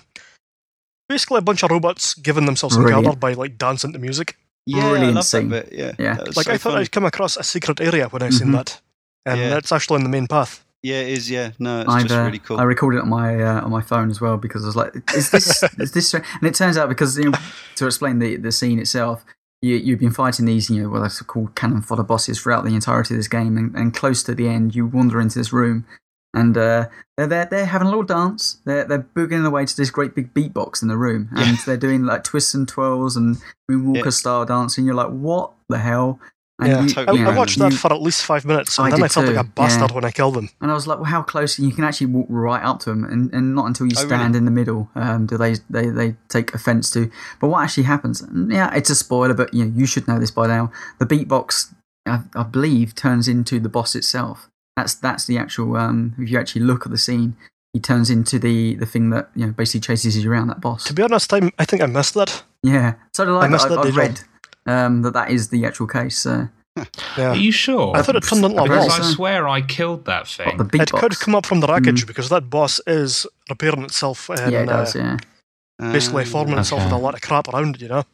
basically 1.09 1.39
a 1.39 1.43
bunch 1.43 1.63
of 1.63 1.71
robots 1.71 2.15
giving 2.15 2.47
themselves 2.47 2.75
some 2.75 2.83
Brilliant. 2.85 3.05
color 3.07 3.17
by 3.17 3.33
like 3.35 3.59
dancing 3.59 3.93
to 3.93 3.99
music. 3.99 4.37
yeah, 4.67 4.87
I 4.89 5.11
love 5.11 5.25
scene. 5.25 5.49
that 5.49 5.71
bit. 5.71 5.79
Yeah, 5.79 5.93
Yeah. 5.99 6.15
that 6.15 6.37
Like 6.37 6.47
so 6.47 6.53
I 6.53 6.59
thought 6.59 6.73
funny. 6.73 6.83
I'd 6.83 6.93
come 6.93 7.05
across 7.07 7.37
a 7.37 7.43
secret 7.43 7.81
area 7.81 8.09
when 8.09 8.23
I 8.23 8.31
seen 8.31 8.49
Mhm. 8.49 8.53
that, 8.53 8.81
and 9.27 9.41
Yeah. 9.41 9.57
it's 9.57 9.73
actually 9.73 9.97
in 9.97 10.03
the 10.05 10.11
main 10.11 10.27
path. 10.29 10.63
Yeah, 10.83 11.01
it 11.01 11.09
is. 11.19 11.31
Yeah, 11.31 11.51
no, 11.59 11.81
it's 11.81 11.91
I've, 11.91 12.03
just 12.03 12.15
uh, 12.15 12.23
really 12.25 12.39
cool. 12.39 12.59
I 12.61 12.63
recorded 12.65 12.99
it 12.99 13.03
on 13.03 13.09
my 13.11 13.41
uh, 13.43 13.61
on 13.65 13.71
my 13.71 13.81
phone 13.83 14.11
as 14.11 14.21
well 14.21 14.37
because 14.39 14.63
I 14.65 14.67
was 14.67 14.77
like, 14.77 14.95
"Is 15.15 15.31
this 15.31 15.63
is 15.79 15.93
this?" 15.93 16.15
And 16.15 16.25
it 16.45 16.55
turns 16.55 16.77
out 16.79 16.89
because 16.89 17.19
you 17.19 17.31
know, 17.31 17.39
to 17.77 17.87
explain 17.87 18.19
the 18.19 18.37
the 18.37 18.53
scene 18.53 18.79
itself, 18.79 19.25
you 19.63 19.77
you've 19.77 19.99
been 20.01 20.11
fighting 20.13 20.47
these 20.47 20.71
you 20.71 20.83
know 20.83 20.89
what 20.91 21.03
are 21.03 21.25
called 21.25 21.55
cannon 21.55 21.83
fodder 21.83 22.03
bosses 22.03 22.41
throughout 22.41 22.65
the 22.65 22.75
entirety 22.75 23.13
of 23.15 23.19
this 23.19 23.29
game, 23.29 23.57
and, 23.59 23.75
and 23.75 23.93
close 23.95 24.23
to 24.23 24.35
the 24.35 24.49
end, 24.49 24.75
you 24.75 24.87
wander 24.87 25.21
into 25.21 25.39
this 25.39 25.53
room, 25.53 25.85
and 26.35 26.57
uh, 26.57 26.87
they're, 27.17 27.27
they're 27.27 27.45
they're 27.47 27.67
having 27.67 27.87
a 27.87 27.91
little 27.91 28.05
dance. 28.05 28.59
They're 28.65 28.85
they're 28.85 29.07
boogieing 29.17 29.47
away 29.47 29.67
to 29.67 29.77
this 29.77 29.91
great 29.91 30.15
big 30.15 30.33
beatbox 30.35 30.83
in 30.83 30.89
the 30.89 30.97
room, 30.97 31.29
and 31.33 31.59
they're 31.67 31.77
doing 31.77 32.05
like 32.05 32.25
twists 32.25 32.55
and 32.55 32.69
twirls 32.69 33.17
and 33.17 33.37
moonwalker 33.71 34.05
Yeah. 34.05 34.11
style 34.11 34.45
dancing. 34.47 34.85
You're 34.85 34.95
like, 34.95 35.11
what 35.11 35.53
the 35.69 35.79
hell? 35.79 36.21
And 36.63 36.69
yeah, 36.69 36.83
you- 36.83 36.89
totally 36.91 37.21
I, 37.21 37.23
you 37.23 37.29
I 37.31 37.37
watched 37.39 37.59
that 37.59 37.73
you- 37.73 37.79
for 37.79 37.91
at 37.91 38.03
least 38.03 38.23
five 38.27 38.45
minutes, 38.45 38.79
and 38.79 38.87
I 38.87 38.91
then 38.91 39.03
I 39.03 39.09
felt 39.09 39.27
like 39.27 39.37
a 39.37 39.45
bastard 39.45 39.91
yeah. 39.91 39.95
when 39.95 40.05
I 40.05 40.11
killed 40.11 40.35
them. 40.35 40.51
And 40.61 40.71
I 40.71 40.75
was 40.75 40.87
like, 40.87 40.99
well, 40.99 41.07
how 41.07 41.23
close? 41.23 41.59
You 41.59 41.73
can 41.73 41.85
actually 41.85 42.09
walk 42.09 42.27
right 42.29 42.63
up 42.63 42.81
to 42.81 42.91
them, 42.91 43.05
and, 43.05 43.33
and 43.33 43.55
not 43.55 43.65
until 43.65 43.87
you 43.87 43.95
Oh, 43.97 44.01
stand 44.07 44.35
really? 44.35 44.39
in 44.39 44.45
the 44.45 44.51
middle 44.51 44.91
um, 44.95 45.25
do 45.25 45.39
they, 45.39 45.55
they 45.71 45.89
they 45.89 46.17
take 46.29 46.53
offence 46.55 46.91
to. 46.91 47.11
But 47.41 47.49
what 47.49 47.63
actually 47.65 47.85
happens? 47.85 48.23
Yeah, 48.49 48.75
it's 48.75 48.91
a 48.91 48.95
spoiler, 48.95 49.33
but 49.33 49.55
you 49.55 49.65
know 49.65 49.73
you 49.75 49.87
should 49.87 50.07
know 50.07 50.19
this 50.19 50.31
by 50.31 50.49
now. 50.49 50.71
The 50.99 51.07
beatbox, 51.07 51.73
I, 52.07 52.21
I 52.35 52.43
believe, 52.43 52.95
turns 52.95 53.27
into 53.27 53.59
the 53.59 53.71
boss 53.71 53.95
itself. 53.95 54.50
That's 54.81 54.95
that's 54.95 55.27
the 55.27 55.37
actual. 55.39 55.77
Um, 55.77 56.15
if 56.19 56.31
you 56.31 56.39
actually 56.39 56.63
look 56.65 56.87
at 56.87 56.91
the 56.93 56.99
scene, 56.99 57.37
he 57.75 57.81
turns 57.81 58.09
into 58.11 58.39
the 58.39 58.75
the 58.77 58.87
thing 58.87 59.11
that 59.11 59.31
you 59.35 59.47
know 59.47 59.53
basically 59.53 59.81
chases 59.81 60.17
you 60.17 60.31
around. 60.31 60.49
That 60.49 60.61
boss. 60.61 60.85
To 60.85 60.95
be 60.95 61.03
honest, 61.03 61.33
I, 61.33 61.51
I 61.59 61.65
think 61.67 61.83
I 61.83 61.87
missed 61.87 62.15
that. 62.15 62.43
Yeah. 62.63 62.95
So 63.15 63.25
did 63.27 63.33
I. 63.33 63.41
I 63.45 63.49
missed 63.49 63.67
I, 63.67 63.69
that 63.71 63.79
I 63.79 63.83
detail. 63.85 63.99
read 64.05 64.21
um, 64.67 65.03
that 65.03 65.13
that 65.13 65.31
is 65.31 65.49
the 65.49 65.67
actual 65.67 65.87
case. 65.87 66.17
So 66.19 66.49
Yeah. 67.19 67.31
Are 67.31 67.37
you 67.37 67.53
sure? 67.53 67.97
I 67.97 68.03
thought 68.03 68.17
it 68.17 68.23
turned 68.23 68.45
into 68.45 68.59
a 68.61 68.63
because 68.63 68.87
boss. 68.89 69.01
I 69.01 69.15
swear 69.15 69.49
I 69.49 69.61
killed 69.61 70.05
that 70.07 70.21
what, 70.21 70.29
thing. 70.29 70.57
the 70.57 70.83
It 70.83 70.93
could 70.93 71.19
come 71.19 71.35
up 71.35 71.45
from 71.47 71.61
the 71.61 71.67
wreckage 71.67 72.07
because 72.07 72.29
that 72.31 72.49
boss 72.49 72.81
is 72.87 73.27
repairing 73.51 73.83
itself 73.85 74.31
and 74.31 74.53
yeah, 74.53 74.63
it 74.63 74.67
does. 74.67 74.97
uh, 74.97 74.99
Yeah. 75.81 75.93
basically 75.93 76.23
Um, 76.25 76.29
forming 76.31 76.59
itself 76.59 76.85
with 76.85 76.93
a 76.93 76.97
lot 77.07 77.15
of 77.15 77.21
crap 77.21 77.49
around 77.49 77.75
it, 77.77 77.83
you 77.83 77.89
know? 77.89 78.05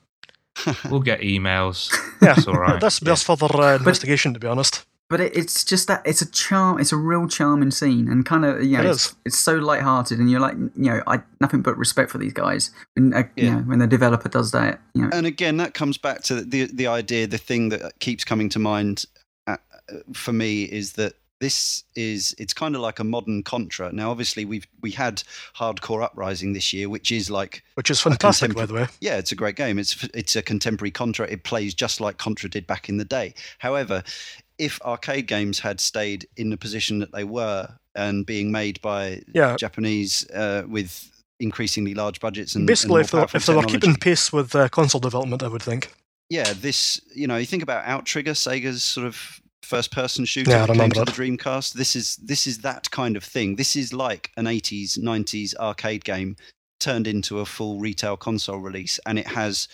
We'll 0.90 1.00
get 1.12 1.20
emails. 1.20 1.90
Yeah, 2.22 2.34
It's 2.38 2.48
all 2.48 2.54
right. 2.54 2.80
That's 2.80 2.98
best 3.00 3.24
further 3.26 3.52
uh, 3.54 3.76
investigation, 3.76 4.32
to 4.34 4.40
be 4.40 4.46
honest. 4.48 4.86
But 5.08 5.20
it, 5.20 5.36
it's 5.36 5.64
just 5.64 5.86
that 5.86 6.02
it's 6.04 6.20
a 6.20 6.30
charm. 6.30 6.80
It's 6.80 6.90
a 6.92 6.96
real 6.96 7.28
charming 7.28 7.70
scene, 7.70 8.08
and 8.08 8.26
kind 8.26 8.44
of 8.44 8.62
you 8.64 8.76
know, 8.76 8.84
It 8.84 8.90
it's, 8.90 9.14
it's 9.24 9.38
so 9.38 9.54
light-hearted, 9.54 10.18
and 10.18 10.28
you're 10.28 10.40
like, 10.40 10.56
you 10.56 10.90
know, 10.90 11.00
I 11.06 11.20
nothing 11.40 11.62
but 11.62 11.78
respect 11.78 12.10
for 12.10 12.18
these 12.18 12.32
guys. 12.32 12.72
When 12.94 13.14
uh, 13.14 13.22
you 13.36 13.44
Yeah. 13.44 13.54
know, 13.56 13.60
when 13.62 13.78
the 13.78 13.86
developer 13.86 14.28
does 14.28 14.50
that, 14.50 14.80
you 14.94 15.02
know, 15.02 15.10
and 15.12 15.24
again, 15.24 15.58
that 15.58 15.74
comes 15.74 15.96
back 15.96 16.22
to 16.24 16.42
the 16.42 16.64
the 16.72 16.88
idea. 16.88 17.28
The 17.28 17.38
thing 17.38 17.68
that 17.68 17.98
keeps 18.00 18.24
coming 18.24 18.48
to 18.48 18.58
mind 18.58 19.04
uh, 19.46 19.58
for 20.12 20.32
me 20.32 20.64
is 20.64 20.94
that 20.94 21.12
this 21.38 21.84
is 21.94 22.34
it's 22.38 22.54
kind 22.54 22.74
of 22.74 22.80
like 22.80 22.98
a 22.98 23.04
modern 23.04 23.44
Contra. 23.44 23.92
Now, 23.92 24.10
obviously, 24.10 24.44
we've 24.44 24.66
we 24.80 24.90
had 24.90 25.22
Hard 25.54 25.82
Corps: 25.82 26.02
Uprising 26.02 26.52
this 26.52 26.72
year, 26.72 26.88
which 26.88 27.12
is 27.12 27.30
like 27.30 27.62
Which 27.74 27.90
is 27.90 28.00
fantastic, 28.00 28.54
by 28.54 28.66
the 28.66 28.74
way. 28.74 28.86
yeah, 29.00 29.18
it's 29.18 29.30
a 29.30 29.36
great 29.36 29.54
game. 29.54 29.78
It's 29.78 30.02
it's 30.14 30.34
a 30.34 30.42
contemporary 30.42 30.90
Contra. 30.90 31.28
It 31.30 31.44
plays 31.44 31.74
just 31.74 32.00
like 32.00 32.18
Contra 32.18 32.50
did 32.50 32.66
back 32.66 32.88
in 32.88 32.96
the 32.96 33.04
day. 33.04 33.34
However, 33.58 34.02
if 34.58 34.80
arcade 34.82 35.26
games 35.26 35.58
had 35.60 35.80
stayed 35.80 36.26
in 36.36 36.50
the 36.50 36.56
position 36.56 36.98
that 37.00 37.12
they 37.12 37.24
were 37.24 37.68
and 37.94 38.24
being 38.26 38.50
made 38.52 38.80
by 38.80 39.22
Yeah. 39.34 39.56
Japanese 39.56 40.28
uh, 40.30 40.62
with 40.68 41.10
increasingly 41.40 41.94
large 41.94 42.20
budgets 42.20 42.54
and 42.54 42.66
Basically, 42.66 42.96
and 43.00 43.04
if, 43.04 43.10
they, 43.10 43.22
if 43.38 43.46
they 43.46 43.54
were 43.54 43.62
keeping 43.64 43.94
pace 43.96 44.32
with 44.32 44.54
uh, 44.54 44.68
console 44.68 45.00
development, 45.00 45.42
I 45.42 45.48
would 45.48 45.62
think. 45.62 45.92
yeah, 46.30 46.52
this 46.54 47.00
you 47.14 47.26
know, 47.26 47.36
you 47.36 47.46
think 47.46 47.62
about 47.62 47.84
Outrigger, 47.86 48.32
Sega's 48.32 48.82
sort 48.82 49.06
of 49.06 49.40
first-person 49.62 50.24
shooter 50.24 50.50
Yeah, 50.50 50.62
I 50.62 50.66
came 50.66 50.72
remember 50.74 50.94
to 50.94 51.04
that. 51.04 51.14
the 51.14 51.22
Dreamcast. 51.22 51.72
This 51.74 51.96
is 51.96 52.16
this 52.16 52.46
is 52.46 52.58
that 52.58 52.90
kind 52.90 53.16
of 53.16 53.24
thing. 53.24 53.56
This 53.56 53.76
is 53.76 53.92
like 53.92 54.30
an 54.36 54.44
'80s, 54.46 54.98
'90s 54.98 55.54
arcade 55.56 56.04
game 56.04 56.36
turned 56.78 57.06
into 57.06 57.40
a 57.40 57.46
full 57.46 57.78
retail 57.80 58.16
console 58.16 58.58
release, 58.58 58.98
and 59.06 59.18
it 59.18 59.26
has 59.26 59.68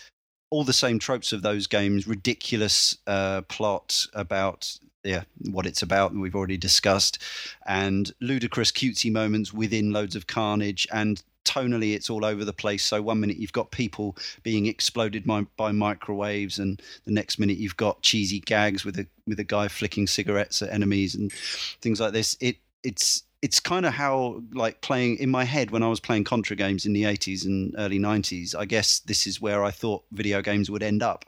all 0.52 0.64
the 0.64 0.72
same 0.72 0.98
tropes 0.98 1.32
of 1.32 1.40
those 1.40 1.66
games. 1.66 2.06
Ridiculous 2.06 2.98
uh, 3.06 3.40
plot 3.42 4.06
about 4.12 4.78
yeah 5.02 5.24
what 5.50 5.66
it's 5.66 5.82
about 5.82 6.14
we've 6.14 6.36
already 6.36 6.56
discussed 6.56 7.20
and 7.66 8.12
ludicrous 8.20 8.70
cutesy 8.70 9.10
moments 9.10 9.52
within 9.52 9.90
loads 9.90 10.14
of 10.14 10.28
carnage 10.28 10.86
and 10.92 11.24
tonally 11.44 11.92
it's 11.92 12.08
all 12.08 12.24
over 12.24 12.44
the 12.44 12.52
place 12.52 12.84
so 12.84 13.02
one 13.02 13.18
minute 13.18 13.36
you've 13.36 13.52
got 13.52 13.72
people 13.72 14.16
being 14.44 14.66
exploded 14.66 15.26
by, 15.26 15.44
by 15.56 15.72
microwaves 15.72 16.60
and 16.60 16.80
the 17.04 17.10
next 17.10 17.40
minute 17.40 17.58
you've 17.58 17.76
got 17.76 18.00
cheesy 18.00 18.38
gags 18.38 18.84
with 18.84 18.96
a 18.96 19.04
with 19.26 19.40
a 19.40 19.44
guy 19.44 19.66
flicking 19.66 20.06
cigarettes 20.06 20.62
at 20.62 20.70
enemies 20.70 21.16
and 21.16 21.32
things 21.80 22.00
like 22.00 22.12
this 22.12 22.36
it 22.40 22.58
it's 22.84 23.24
it's 23.42 23.58
kind 23.58 23.84
of 23.84 23.92
how 23.92 24.40
like 24.52 24.80
playing 24.80 25.16
in 25.16 25.28
my 25.28 25.44
head 25.44 25.72
when 25.72 25.82
I 25.82 25.88
was 25.88 26.00
playing 26.00 26.24
Contra 26.24 26.56
games 26.56 26.86
in 26.86 26.92
the 26.92 27.02
80s 27.02 27.44
and 27.44 27.74
early 27.76 27.98
90s 27.98 28.54
I 28.56 28.64
guess 28.64 29.00
this 29.00 29.26
is 29.26 29.40
where 29.40 29.64
I 29.64 29.70
thought 29.70 30.04
video 30.12 30.40
games 30.40 30.70
would 30.70 30.82
end 30.82 31.02
up. 31.02 31.24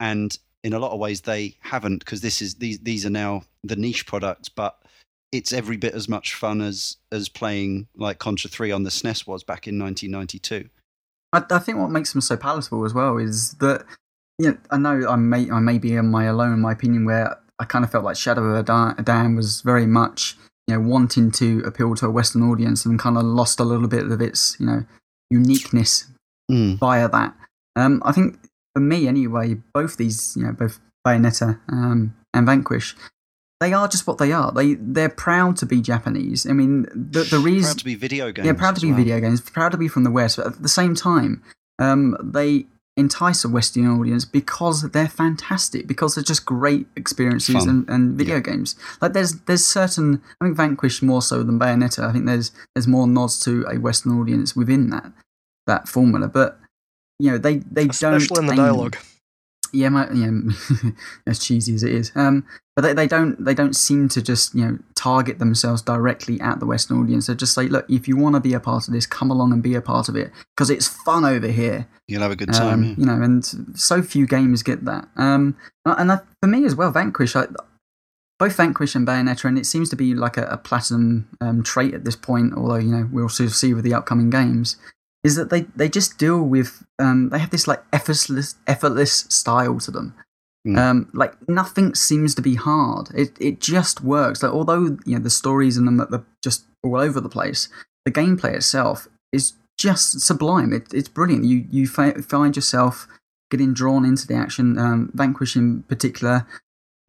And 0.00 0.36
in 0.64 0.72
a 0.72 0.78
lot 0.78 0.92
of 0.92 0.98
ways 0.98 1.22
they 1.22 1.56
haven't 1.60 2.00
because 2.00 2.20
this 2.20 2.42
is 2.42 2.56
these 2.56 2.78
these 2.80 3.06
are 3.06 3.10
now 3.10 3.42
the 3.64 3.76
niche 3.76 4.06
products 4.06 4.48
but 4.48 4.78
it's 5.32 5.52
every 5.52 5.76
bit 5.76 5.94
as 5.94 6.08
much 6.08 6.34
fun 6.34 6.60
as 6.60 6.96
as 7.10 7.28
playing 7.28 7.86
like 7.96 8.18
Contra 8.18 8.50
3 8.50 8.70
on 8.70 8.82
the 8.82 8.90
SNES 8.90 9.26
was 9.26 9.42
back 9.42 9.66
in 9.66 9.78
1992 9.78 10.68
I, 11.32 11.42
I 11.50 11.58
think 11.58 11.78
what 11.78 11.90
makes 11.90 12.12
them 12.12 12.20
so 12.20 12.36
palatable 12.36 12.84
as 12.84 12.94
well 12.94 13.18
is 13.18 13.52
that 13.54 13.84
you 14.38 14.50
know, 14.50 14.58
I 14.70 14.78
know 14.78 15.08
I 15.08 15.16
may 15.16 15.50
I 15.50 15.60
may 15.60 15.78
be 15.78 15.94
in 15.94 16.10
my 16.10 16.24
alone 16.24 16.52
in 16.52 16.60
my 16.60 16.72
opinion 16.72 17.04
where 17.04 17.36
I 17.58 17.64
kind 17.64 17.84
of 17.84 17.90
felt 17.90 18.04
like 18.04 18.16
Shadow 18.16 18.44
of 18.44 18.56
a 18.56 18.62
Da- 18.62 18.94
a 18.98 19.02
Dam 19.02 19.36
was 19.36 19.60
very 19.60 19.86
much 19.86 20.36
you 20.66 20.74
know 20.74 20.80
wanting 20.80 21.30
to 21.32 21.62
appeal 21.64 21.94
to 21.96 22.06
a 22.06 22.10
Western 22.10 22.42
audience 22.42 22.84
and 22.84 22.98
kind 22.98 23.16
of 23.16 23.24
lost 23.24 23.60
a 23.60 23.64
little 23.64 23.88
bit 23.88 24.10
of 24.10 24.20
its 24.20 24.56
you 24.58 24.66
know 24.66 24.84
uniqueness 25.30 26.06
via 26.48 27.08
that. 27.08 27.34
Um, 27.76 28.02
I 28.04 28.12
think 28.12 28.38
for 28.74 28.80
me 28.80 29.08
anyway, 29.08 29.56
both 29.72 29.96
these 29.96 30.36
you 30.36 30.44
know 30.44 30.52
both 30.52 30.80
Bayonetta 31.06 31.60
um, 31.68 32.14
and 32.34 32.46
Vanquish. 32.46 32.94
They 33.60 33.72
are 33.72 33.86
just 33.86 34.08
what 34.08 34.18
they 34.18 34.32
are. 34.32 34.50
They 34.50 34.74
they're 34.74 35.08
proud 35.08 35.56
to 35.58 35.66
be 35.66 35.80
Japanese. 35.80 36.46
I 36.46 36.52
mean, 36.52 36.82
the 36.94 37.22
the 37.22 37.38
reason 37.38 37.70
proud 37.70 37.78
to 37.78 37.84
be 37.84 37.94
video 37.94 38.32
games 38.32 38.46
yeah, 38.46 38.52
proud 38.54 38.74
to 38.74 38.80
be 38.80 38.88
well. 38.88 38.96
video 38.96 39.20
games, 39.20 39.40
proud 39.40 39.70
to 39.70 39.78
be 39.78 39.88
from 39.88 40.02
the 40.02 40.10
West, 40.10 40.36
but 40.36 40.46
at 40.46 40.62
the 40.62 40.68
same 40.68 40.96
time, 40.96 41.42
um, 41.78 42.16
they 42.20 42.66
entice 42.96 43.44
a 43.44 43.48
Western 43.48 43.86
audience 43.88 44.24
because 44.24 44.82
they're 44.90 45.08
fantastic, 45.08 45.86
because 45.86 46.14
they're 46.14 46.24
just 46.24 46.44
great 46.44 46.86
experiences 46.96 47.54
Fun. 47.54 47.68
and, 47.68 47.88
and 47.88 48.18
video 48.18 48.40
games. 48.40 48.76
Like 49.00 49.12
there's 49.12 49.32
there's 49.42 49.64
certain 49.64 50.20
I 50.40 50.44
think 50.46 50.56
Vanquish 50.56 51.02
more 51.02 51.22
so 51.22 51.42
than 51.42 51.58
Bayonetta. 51.58 52.06
I 52.06 52.12
think 52.12 52.26
there's 52.26 52.52
there's 52.74 52.88
more 52.88 53.06
nods 53.06 53.40
to 53.40 53.64
a 53.68 53.78
Western 53.78 54.18
audience 54.18 54.54
within 54.54 54.90
that 54.90 55.12
that 55.66 55.88
formula, 55.88 56.28
but 56.28 56.58
you 57.18 57.30
know 57.30 57.38
they 57.38 57.58
they 57.58 57.88
Especially 57.88 58.26
don't 58.26 58.38
in 58.38 58.46
the 58.46 58.52
aim- 58.52 58.58
dialogue. 58.58 58.96
Yeah, 59.72 59.88
my, 59.88 60.10
yeah, 60.12 60.30
as 61.26 61.38
cheesy 61.38 61.74
as 61.74 61.82
it 61.82 61.92
is. 61.92 62.12
Um, 62.14 62.46
but 62.74 62.82
they, 62.82 62.92
they 62.94 63.06
don't 63.06 63.42
they 63.44 63.54
don't 63.54 63.74
seem 63.76 64.08
to 64.10 64.22
just 64.22 64.54
you 64.54 64.64
know 64.64 64.78
target 64.94 65.38
themselves 65.38 65.82
directly 65.82 66.40
at 66.40 66.60
the 66.60 66.66
Western 66.66 66.98
audience. 67.00 67.26
They're 67.26 67.36
just 67.36 67.54
say, 67.54 67.68
look, 67.68 67.84
if 67.88 68.08
you 68.08 68.16
want 68.16 68.34
to 68.34 68.40
be 68.40 68.54
a 68.54 68.60
part 68.60 68.88
of 68.88 68.94
this, 68.94 69.06
come 69.06 69.30
along 69.30 69.52
and 69.52 69.62
be 69.62 69.74
a 69.74 69.82
part 69.82 70.08
of 70.08 70.16
it 70.16 70.30
because 70.54 70.70
it's 70.70 70.86
fun 70.86 71.24
over 71.24 71.48
here. 71.48 71.86
you'll 72.06 72.22
have 72.22 72.30
a 72.30 72.36
good 72.36 72.52
time 72.52 72.72
Um, 72.72 72.84
yeah. 72.84 72.94
You 72.98 73.06
know, 73.06 73.22
and 73.22 73.44
so 73.78 74.02
few 74.02 74.26
games 74.26 74.62
get 74.62 74.84
that. 74.84 75.08
Um, 75.16 75.56
and 75.84 76.12
I, 76.12 76.20
for 76.40 76.46
me 76.46 76.64
as 76.64 76.74
well, 76.74 76.90
Vanquish, 76.90 77.36
I, 77.36 77.46
both 78.38 78.56
Vanquish 78.56 78.94
and 78.94 79.06
Bayonetta, 79.06 79.44
and 79.44 79.58
it 79.58 79.66
seems 79.66 79.88
to 79.90 79.96
be 79.96 80.14
like 80.14 80.36
a, 80.36 80.44
a 80.46 80.56
platinum 80.56 81.28
um, 81.40 81.62
trait 81.62 81.94
at 81.94 82.04
this 82.04 82.16
point. 82.16 82.54
Although 82.56 82.76
you 82.76 82.90
know 82.90 83.08
we'll 83.12 83.28
sort 83.28 83.48
of 83.48 83.54
see 83.54 83.74
with 83.74 83.84
the 83.84 83.94
upcoming 83.94 84.30
games, 84.30 84.76
is 85.24 85.36
that 85.36 85.50
they 85.50 85.62
they 85.76 85.88
just 85.88 86.18
deal 86.18 86.42
with 86.42 86.84
um, 86.98 87.30
they 87.30 87.38
have 87.38 87.50
this 87.50 87.68
like 87.68 87.82
effortless 87.92 88.56
effortless 88.66 89.26
style 89.28 89.78
to 89.80 89.90
them. 89.90 90.14
Mm. 90.66 90.78
Um, 90.78 91.10
like 91.12 91.48
nothing 91.48 91.94
seems 91.94 92.34
to 92.36 92.42
be 92.42 92.54
hard. 92.54 93.10
It 93.14 93.36
it 93.40 93.60
just 93.60 94.02
works. 94.02 94.42
Like 94.42 94.52
although 94.52 94.96
you 95.04 95.16
know 95.16 95.18
the 95.18 95.30
stories 95.30 95.76
and 95.76 95.86
them 95.86 96.00
are 96.00 96.24
just 96.42 96.64
all 96.82 96.96
over 96.96 97.20
the 97.20 97.28
place, 97.28 97.68
the 98.04 98.12
gameplay 98.12 98.54
itself 98.54 99.08
is 99.32 99.54
just 99.78 100.20
sublime. 100.20 100.72
It, 100.72 100.92
it's 100.92 101.08
brilliant. 101.08 101.44
You 101.44 101.64
you 101.70 101.86
fi- 101.86 102.12
find 102.12 102.54
yourself 102.54 103.08
getting 103.50 103.74
drawn 103.74 104.04
into 104.04 104.26
the 104.26 104.34
action. 104.34 104.78
Um, 104.78 105.10
Vanquish 105.14 105.56
in 105.56 105.82
particular, 105.84 106.46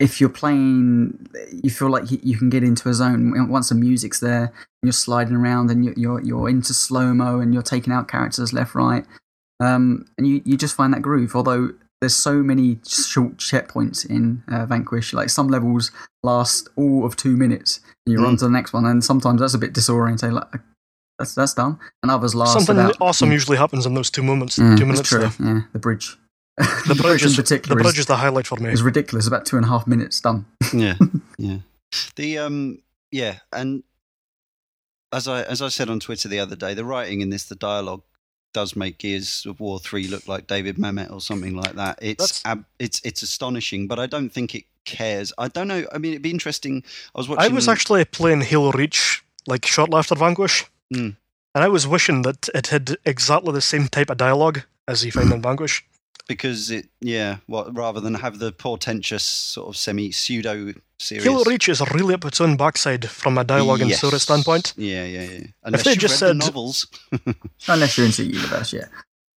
if 0.06 0.20
you're 0.20 0.30
playing, 0.42 1.28
you 1.64 1.70
feel 1.70 1.90
like 1.90 2.06
you, 2.12 2.38
can 2.38 2.50
get 2.50 2.62
into 2.64 2.90
a 2.90 2.94
zone 2.94 3.22
once 3.50 3.70
the 3.70 3.76
music's 3.76 4.20
there. 4.20 4.46
And 4.46 4.84
you're 4.84 4.92
sliding 5.08 5.36
around 5.36 5.72
and 5.72 5.86
you're 5.86 5.94
you're, 6.04 6.22
you're 6.22 6.50
into 6.50 6.74
slow 6.74 7.14
mo 7.14 7.40
and 7.40 7.54
you're 7.54 7.64
taking 7.64 7.94
out 7.94 8.10
characters 8.10 8.52
left 8.52 8.76
right, 8.76 9.06
um, 9.62 10.06
and 10.18 10.28
you 10.28 10.42
you 10.44 10.58
just 10.58 10.76
find 10.76 10.94
that 10.94 11.02
groove. 11.02 11.36
Although 11.36 11.72
there's 12.02 12.16
so 12.16 12.44
many 12.44 12.80
short 12.86 13.38
checkpoints 13.38 14.06
in 14.16 14.44
uh, 14.52 14.66
Vanquish. 14.66 15.14
Like 15.14 15.30
some 15.30 15.48
levels 15.48 15.90
last 16.22 16.68
all 16.76 17.06
of 17.06 17.16
two 17.16 17.38
minutes, 17.38 17.80
and 18.06 18.12
you're 18.14 18.22
Mm. 18.24 18.28
on 18.28 18.38
to 18.38 18.46
the 18.46 18.52
next 18.52 18.74
one. 18.74 18.86
And 18.86 19.02
sometimes 19.04 19.40
that's 19.40 19.54
a 19.54 19.58
bit 19.58 19.74
disorienting. 19.74 20.34
Like 20.34 20.62
that's 21.18 21.34
that's 21.34 21.54
done, 21.54 21.80
and 22.02 22.12
others 22.12 22.36
last 22.36 22.54
Something 22.54 22.78
about, 22.78 22.98
awesome 23.00 23.30
Mm. 23.30 23.34
usually 23.40 23.58
happens 23.58 23.86
in 23.86 23.94
those 23.94 24.10
two 24.12 24.24
moments. 24.24 24.58
Yeah, 24.58 24.76
two 24.76 24.86
minutes. 24.86 25.08
true. 25.08 25.20
there. 25.20 25.34
Yeah, 25.40 25.62
the 25.72 25.80
bridge. 25.80 26.18
The, 26.58 26.96
bridge 27.02 27.24
in 27.24 27.30
is 27.30 27.36
particular 27.36 27.76
the 27.76 27.84
bridge 27.84 27.96
is, 27.96 28.00
is 28.02 28.06
the 28.06 28.18
highlight 28.18 28.48
for 28.48 28.58
me. 28.58 28.70
It's 28.70 28.82
ridiculous. 28.82 29.28
About 29.28 29.46
two 29.46 29.56
and 29.58 29.66
a 29.66 29.70
half 29.70 29.88
minutes 29.88 30.20
done. 30.22 30.46
yeah 30.74 30.96
yeah 31.38 31.58
the 32.16 32.38
um 32.40 32.80
yeah 33.12 33.40
and 33.52 33.84
as 35.12 35.28
i 35.28 35.44
as 35.44 35.62
i 35.62 35.68
said 35.70 35.90
on 35.90 36.00
twitter 36.00 36.28
the 36.28 36.40
other 36.40 36.56
day 36.56 36.74
the 36.74 36.84
writing 36.84 37.22
in 37.22 37.30
this 37.30 37.44
the 37.46 37.56
dialogue 37.56 38.02
does 38.54 38.76
make 38.76 38.98
gears 38.98 39.46
of 39.48 39.60
war 39.60 39.80
3 39.80 40.08
look 40.08 40.28
like 40.28 40.48
david 40.48 40.78
mamet 40.78 41.12
or 41.12 41.22
something 41.22 41.56
like 41.56 41.74
that 41.74 42.00
it's 42.02 42.42
ab- 42.46 42.66
it's 42.80 43.00
it's 43.04 43.22
astonishing 43.22 43.88
but 43.88 44.00
i 44.00 44.08
don't 44.08 44.30
think 44.30 44.56
it 44.56 44.64
cares 44.86 45.32
i 45.38 45.48
don't 45.48 45.68
know 45.68 45.86
i 45.94 46.00
mean 46.00 46.14
it'd 46.14 46.24
be 46.24 46.32
interesting 46.32 46.84
i 47.14 47.20
was 47.20 47.30
watching 47.30 47.52
I 47.52 47.54
was 47.54 47.68
actually 47.68 48.06
playing 48.06 48.42
Halo 48.42 48.72
Reach 48.72 49.24
like 49.46 49.66
shortly 49.66 49.98
after 49.98 50.16
Vanquish, 50.16 50.66
Mm. 50.94 51.16
and 51.56 51.64
I 51.64 51.68
was 51.68 51.86
wishing 51.88 52.22
that 52.24 52.48
it 52.56 52.68
had 52.68 52.98
exactly 53.06 53.52
the 53.54 53.62
same 53.62 53.88
type 53.88 54.10
of 54.10 54.18
dialogue 54.18 54.62
as 54.88 55.04
you 55.06 55.12
find 55.12 55.32
in 55.32 55.42
Vanquish. 55.42 55.84
Because 56.28 56.72
it 56.72 56.88
yeah 57.02 57.38
what 57.48 57.76
rather 57.76 58.00
than 58.00 58.14
have 58.16 58.40
the 58.40 58.52
portentous 58.52 59.24
sort 59.24 59.68
of 59.70 59.76
semi 59.78 60.12
pseudo 60.12 60.74
serious 61.00 61.26
Halo 61.26 61.44
Reach 61.44 61.68
is 61.68 61.82
really 61.94 62.14
up 62.16 62.24
its 62.26 62.40
own 62.40 62.56
backside 62.56 63.10
from 63.10 63.38
a 63.38 63.44
dialogue 63.44 63.82
and 63.82 63.92
story 63.92 64.14
Yes. 64.14 64.24
standpoint. 64.24 64.74
yeah 64.78 65.04
yeah 65.04 65.24
yeah 65.24 65.40
unless 65.64 65.84
they 65.84 65.92
you've 65.92 66.00
just 66.00 66.22
read 66.22 66.38
the 66.38 66.42
said- 66.42 66.48
novels 66.48 66.88
Unless 67.68 67.98
you're 67.98 68.06
into 68.06 68.24
the 68.24 68.34
universe, 68.34 68.72
yeah. 68.74 68.86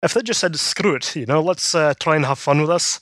If 0.02 0.14
they 0.14 0.22
just 0.22 0.40
said 0.40 0.54
screw 0.56 0.94
it, 0.94 1.16
you 1.16 1.26
know, 1.26 1.40
let's 1.42 1.74
uh, 1.74 1.94
try 1.98 2.16
and 2.16 2.24
have 2.26 2.38
fun 2.38 2.60
with 2.60 2.68
this. 2.70 3.00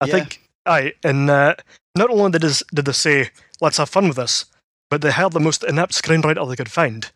I 0.00 0.06
Yeah. 0.06 0.12
think 0.14 0.40
aye, 0.66 0.92
and 1.02 1.28
uh, 1.30 1.54
not 1.96 2.10
only 2.10 2.30
did 2.32 2.42
this, 2.42 2.62
did 2.72 2.84
they 2.84 2.92
say 2.92 3.30
let's 3.60 3.78
have 3.78 3.88
fun 3.88 4.06
with 4.08 4.16
this, 4.16 4.44
but 4.90 5.00
they 5.00 5.10
hired 5.10 5.32
the 5.32 5.40
most 5.40 5.64
inept 5.64 5.92
screenwriter 5.92 6.48
they 6.48 6.56
could 6.56 6.70
find. 6.70 7.10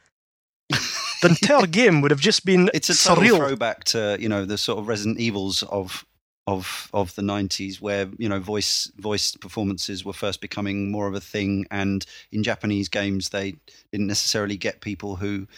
the 1.23 1.29
entire 1.29 1.67
game 1.67 2.01
would 2.01 2.11
have 2.11 2.21
just 2.21 2.45
been 2.45 2.71
it's 2.75 2.91
a 2.91 2.93
surreal. 2.93 3.37
throwback 3.37 3.85
to 3.85 4.17
you 4.21 4.29
know 4.29 4.45
the 4.45 4.59
sort 4.59 4.79
of 4.79 4.89
Resident 4.89 5.19
Evils 5.19 5.63
of 5.65 6.05
of 6.47 6.89
of 6.95 7.13
the 7.17 7.23
90s 7.23 7.81
where 7.81 8.09
you 8.19 8.29
know 8.29 8.39
voice 8.39 8.91
voice 8.99 9.35
performances 9.35 10.05
were 10.05 10.13
first 10.13 10.41
becoming 10.41 10.93
more 10.93 11.09
of 11.09 11.15
a 11.15 11.21
thing 11.21 11.67
and 11.73 12.07
in 12.31 12.45
Japanese 12.45 12.89
games 12.89 13.31
they 13.31 13.55
didn't 13.91 14.07
necessarily 14.07 14.57
get 14.57 14.81
people 14.81 15.17
who 15.17 15.49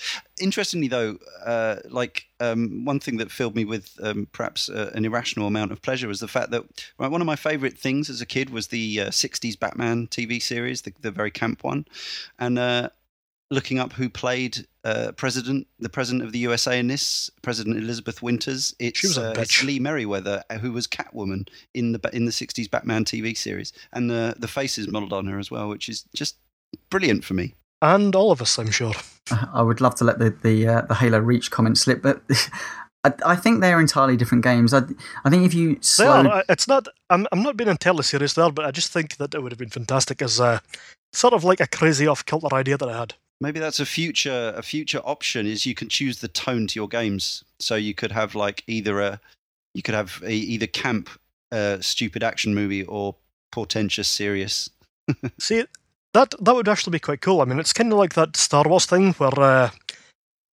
interestingly 0.40 0.89
though 0.89 1.18
uh, 1.44 1.76
like 1.90 2.26
um, 2.40 2.86
one 2.86 3.01
thing 3.01 3.18
that 3.18 3.30
filled 3.30 3.55
me 3.55 3.66
with 3.66 3.98
um, 4.02 4.28
perhaps 4.32 4.70
uh, 4.70 4.90
an 4.94 5.05
irrational 5.05 5.47
amount 5.47 5.72
of 5.72 5.82
pleasure 5.82 6.09
was 6.09 6.20
the 6.20 6.28
fact 6.28 6.51
that 6.52 6.64
right, 6.98 7.10
one 7.10 7.20
of 7.20 7.26
my 7.26 7.36
favorite 7.36 7.76
things 7.76 8.09
as 8.09 8.22
a 8.22 8.26
kid 8.26 8.48
was 8.48 8.68
the 8.68 9.01
uh, 9.01 9.09
60s 9.09 9.59
Batman 9.59 10.06
TV 10.06 10.40
series 10.40 10.82
the, 10.82 10.93
the 11.01 11.10
very 11.10 11.30
camp 11.30 11.62
one 11.62 11.85
and 12.39 12.59
uh, 12.59 12.89
looking 13.51 13.79
up 13.79 13.93
who 13.93 14.09
played 14.09 14.66
uh, 14.85 15.12
president, 15.12 15.66
the 15.79 15.89
president 15.89 16.25
of 16.25 16.33
the 16.33 16.39
USA 16.41 16.79
in 16.79 16.87
this, 16.89 17.31
President 17.43 17.77
Elizabeth 17.77 18.23
Winters. 18.23 18.75
It's, 18.79 18.99
She 18.99 19.07
was 19.07 19.19
a 19.19 19.31
uh, 19.31 19.35
it's 19.39 19.53
bitch. 19.59 19.66
Lee 19.66 19.79
Meriwether, 19.79 20.43
uh, 20.51 20.59
who 20.59 20.73
was 20.73 20.87
Catwoman 20.87 21.49
in 21.75 21.93
the 21.93 22.11
in 22.12 22.25
the 22.25 22.33
'60s 22.33 22.70
Batman 22.70 23.05
TV 23.05 23.37
series, 23.37 23.73
and 23.93 24.11
the 24.11 24.35
the 24.39 24.49
face 24.49 24.79
is 24.79 24.89
modelled 24.89 25.12
on 25.12 25.27
her 25.27 25.39
as 25.39 25.51
well, 25.51 25.69
which 25.69 25.89
is 25.89 26.05
just 26.15 26.37
brilliant 26.91 27.25
for 27.25 27.35
me. 27.35 27.55
and 27.83 28.15
all 28.15 28.31
of 28.31 28.43
us, 28.43 28.59
I'm 28.59 28.70
sure. 28.70 28.95
I 29.53 29.62
would 29.62 29.81
love 29.81 29.95
to 29.97 30.05
let 30.05 30.19
the 30.19 30.31
the, 30.31 30.66
uh, 30.66 30.81
the 30.83 30.95
Halo 30.95 31.19
Reach 31.19 31.51
comment 31.51 31.79
slip, 31.79 32.03
but 32.03 32.23
I, 33.05 33.12
I 33.25 33.37
think 33.37 33.61
they're 33.61 33.81
entirely 33.81 34.16
different 34.16 34.45
games. 34.45 34.75
I, 34.75 34.83
I 35.25 35.31
think 35.31 35.45
if 35.45 35.55
you 35.55 35.79
slow, 35.81 36.27
are. 36.27 36.45
It's 36.49 36.69
not. 36.69 36.89
I'm. 37.11 37.27
I'm 37.33 37.43
not 37.43 37.57
being 37.57 37.70
entirely 37.70 38.03
serious 38.03 38.35
there, 38.35 38.51
but 38.51 38.65
I 38.65 38.70
just 38.70 38.93
think 38.93 39.16
that 39.16 39.35
it 39.35 39.43
would 39.43 39.53
have 39.53 39.59
been 39.59 39.69
fantastic 39.69 40.23
as 40.23 40.41
a 40.41 40.62
sort 41.12 41.35
of 41.35 41.45
like 41.45 41.61
a 41.61 41.66
crazy 41.66 42.07
off 42.07 42.25
kilter 42.25 42.55
idea 42.55 42.77
that 42.77 42.89
I 42.89 42.99
had. 42.99 43.15
Maybe 43.40 43.60
that's 43.60 43.81
a 43.81 43.86
future 43.86 44.52
a 44.56 44.62
future 44.62 45.01
option 45.05 45.47
is 45.47 45.65
you 45.65 45.74
can 45.74 45.89
choose 45.89 46.20
the 46.20 46.28
tone 46.28 46.66
to 46.66 46.78
your 46.78 46.89
games. 46.89 47.44
So 47.60 47.77
you 47.77 47.94
could 47.94 48.12
have 48.12 48.35
like 48.35 48.65
either 48.66 49.01
a 49.01 49.20
you 49.74 49.82
could 49.82 49.94
have 49.94 50.20
a, 50.24 50.32
either 50.32 50.66
camp 50.66 51.09
uh, 51.52 51.78
stupid 51.81 52.23
action 52.23 52.55
movie 52.55 52.85
or 52.85 53.15
portentous 53.52 54.09
serious. 54.09 54.70
See, 55.39 55.65
that 56.15 56.35
that 56.40 56.55
would 56.55 56.69
actually 56.69 56.93
be 56.93 56.98
quite 56.98 57.20
cool. 57.20 57.40
I 57.40 57.44
mean, 57.44 57.60
it's 57.60 57.73
kind 57.73 57.93
of 57.93 57.98
like 57.98 58.15
that 58.15 58.36
Star 58.36 58.65
Wars 58.66 58.86
thing 58.86 59.12
where 59.15 59.39
uh, 59.39 59.70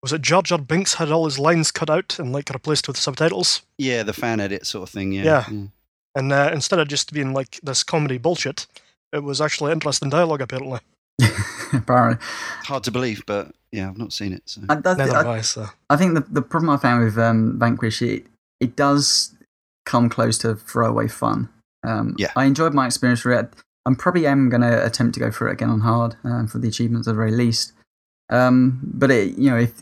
was 0.02 0.12
it 0.12 0.22
Jar 0.22 0.42
Jar 0.42 0.58
Binks 0.58 0.94
had 0.94 1.10
all 1.10 1.24
his 1.24 1.38
lines 1.38 1.72
cut 1.72 1.90
out 1.90 2.18
and 2.20 2.32
like 2.32 2.50
replaced 2.50 2.86
with 2.86 2.96
subtitles, 2.96 3.62
Yeah, 3.78 4.04
the 4.04 4.12
fan 4.12 4.38
edit 4.38 4.64
sort 4.66 4.84
of 4.84 4.90
thing. 4.90 5.10
Yeah. 5.12 5.24
Yeah. 5.50 5.66
and 6.14 6.32
uh, 6.32 6.50
instead 6.52 6.78
of 6.78 6.86
just 6.86 7.12
being 7.12 7.32
like 7.32 7.58
this 7.64 7.82
comedy 7.82 8.18
bullshit, 8.18 8.66
it 9.12 9.24
was 9.24 9.40
actually 9.40 9.72
interesting 9.72 10.08
dialogue 10.10 10.40
apparently. 10.40 10.78
Apparently, 11.72 12.24
Hard 12.64 12.84
to 12.84 12.90
believe, 12.90 13.24
but 13.26 13.52
yeah, 13.72 13.88
I've 13.88 13.98
not 13.98 14.12
seen 14.12 14.32
it. 14.32 14.42
So. 14.46 14.62
I, 14.68 14.74
I, 14.74 14.94
Neither 14.94 15.16
I, 15.16 15.38
I. 15.38 15.40
So 15.40 15.66
I 15.90 15.96
think 15.96 16.14
the 16.14 16.20
the 16.20 16.42
problem 16.42 16.70
I 16.70 16.76
found 16.76 17.04
with 17.04 17.18
um, 17.18 17.58
Vanquish 17.58 18.02
it 18.02 18.26
it 18.60 18.76
does 18.76 19.34
come 19.84 20.08
close 20.08 20.38
to 20.38 20.54
throwaway 20.54 21.08
fun. 21.08 21.48
Um, 21.84 22.14
Yeah. 22.18 22.32
I 22.36 22.44
enjoyed 22.44 22.74
my 22.74 22.86
experience 22.86 23.24
with 23.24 23.38
it. 23.38 23.54
I'm 23.86 23.94
probably 23.94 24.26
am 24.26 24.48
going 24.48 24.62
to 24.62 24.84
attempt 24.84 25.14
to 25.14 25.20
go 25.20 25.30
through 25.30 25.50
it 25.50 25.52
again 25.52 25.70
on 25.70 25.80
hard 25.80 26.16
um, 26.24 26.48
for 26.48 26.58
the 26.58 26.66
achievements 26.66 27.06
at 27.06 27.12
the 27.12 27.16
very 27.16 27.30
least. 27.30 27.72
Um, 28.30 28.80
but 28.82 29.12
it, 29.12 29.38
you 29.38 29.48
know, 29.48 29.58
if 29.58 29.72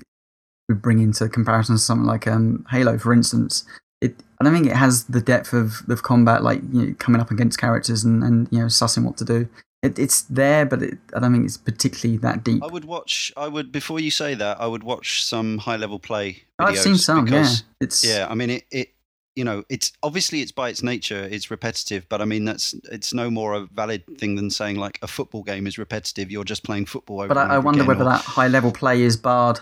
we 0.69 0.74
bring 0.74 0.98
into 0.98 1.27
comparison 1.28 1.78
something 1.78 2.06
like 2.06 2.27
um, 2.27 2.66
Halo, 2.70 2.98
for 2.98 3.15
instance, 3.15 3.65
it 4.02 4.15
I 4.39 4.44
don't 4.44 4.52
think 4.52 4.66
it 4.66 4.77
has 4.77 5.05
the 5.05 5.23
depth 5.23 5.55
of, 5.55 5.82
of 5.89 6.02
combat, 6.02 6.43
like 6.43 6.61
you 6.70 6.86
know, 6.86 6.94
coming 6.98 7.20
up 7.20 7.31
against 7.31 7.59
characters 7.59 8.05
and, 8.05 8.23
and 8.23 8.48
you 8.51 8.59
know 8.59 8.66
sussing 8.66 9.05
what 9.05 9.16
to 9.19 9.24
do. 9.24 9.48
It, 9.85 9.98
it's 9.98 10.23
there, 10.23 10.65
but 10.65 10.82
it, 10.82 10.98
I 11.15 11.20
don't 11.20 11.32
think 11.32 11.44
it's 11.44 11.59
particularly 11.59 12.16
that 12.19 12.43
deep. 12.43 12.65
I 12.65 12.66
would 12.66 12.86
watch. 12.86 13.31
I 13.36 13.48
would 13.48 13.70
before 13.70 14.01
you 14.01 14.11
say 14.11 14.35
that. 14.35 14.59
I 14.59 14.66
would 14.66 14.82
watch 14.82 15.23
some 15.23 15.59
high 15.59 15.77
level 15.77 15.98
play. 15.98 16.43
I've 16.59 16.78
seen 16.78 16.94
videos 16.94 16.98
some, 17.01 17.24
because, 17.27 17.61
yeah. 17.61 17.66
It's 17.81 18.05
Yeah, 18.05 18.27
I 18.31 18.35
mean 18.35 18.51
it. 18.51 18.65
It 18.70 18.90
you 19.36 19.44
know, 19.44 19.65
it's 19.69 19.93
obviously 20.02 20.40
it's 20.43 20.52
by 20.52 20.69
its 20.69 20.82
nature 20.82 21.28
it's 21.31 21.51
repetitive, 21.51 22.09
but 22.09 22.23
I 22.23 22.24
mean 22.24 22.44
that's 22.44 22.73
it's 22.90 23.12
no 23.12 23.31
more 23.31 23.52
a 23.52 23.66
valid 23.66 24.05
thing 24.19 24.36
than 24.36 24.48
saying 24.48 24.77
like 24.77 24.98
a 25.02 25.06
football 25.06 25.43
game 25.43 25.66
is 25.66 25.77
repetitive. 25.77 26.31
You're 26.31 26.44
just 26.44 26.62
playing 26.65 26.86
football 26.86 27.20
over. 27.20 27.28
But 27.35 27.39
I, 27.39 27.56
I 27.56 27.59
wonder 27.59 27.85
whether 27.85 28.02
or- 28.02 28.11
that 28.11 28.23
high 28.23 28.48
level 28.48 28.73
play 28.73 29.02
is 29.02 29.16
barred, 29.16 29.61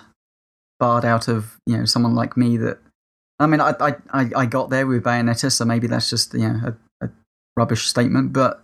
barred 0.78 1.04
out 1.04 1.26
of 1.26 1.58
you 1.66 1.76
know 1.76 1.84
someone 1.84 2.14
like 2.14 2.36
me. 2.36 2.58
That 2.58 2.78
I 3.40 3.46
mean, 3.46 3.60
I 3.60 3.74
I, 3.80 3.94
I 4.12 4.30
I 4.36 4.46
got 4.46 4.70
there 4.70 4.86
with 4.86 5.02
Bayonetta, 5.02 5.50
so 5.50 5.64
maybe 5.64 5.88
that's 5.88 6.10
just 6.10 6.34
you 6.34 6.48
know 6.48 6.74
a, 7.00 7.06
a 7.06 7.10
rubbish 7.56 7.86
statement. 7.86 8.32
But 8.32 8.62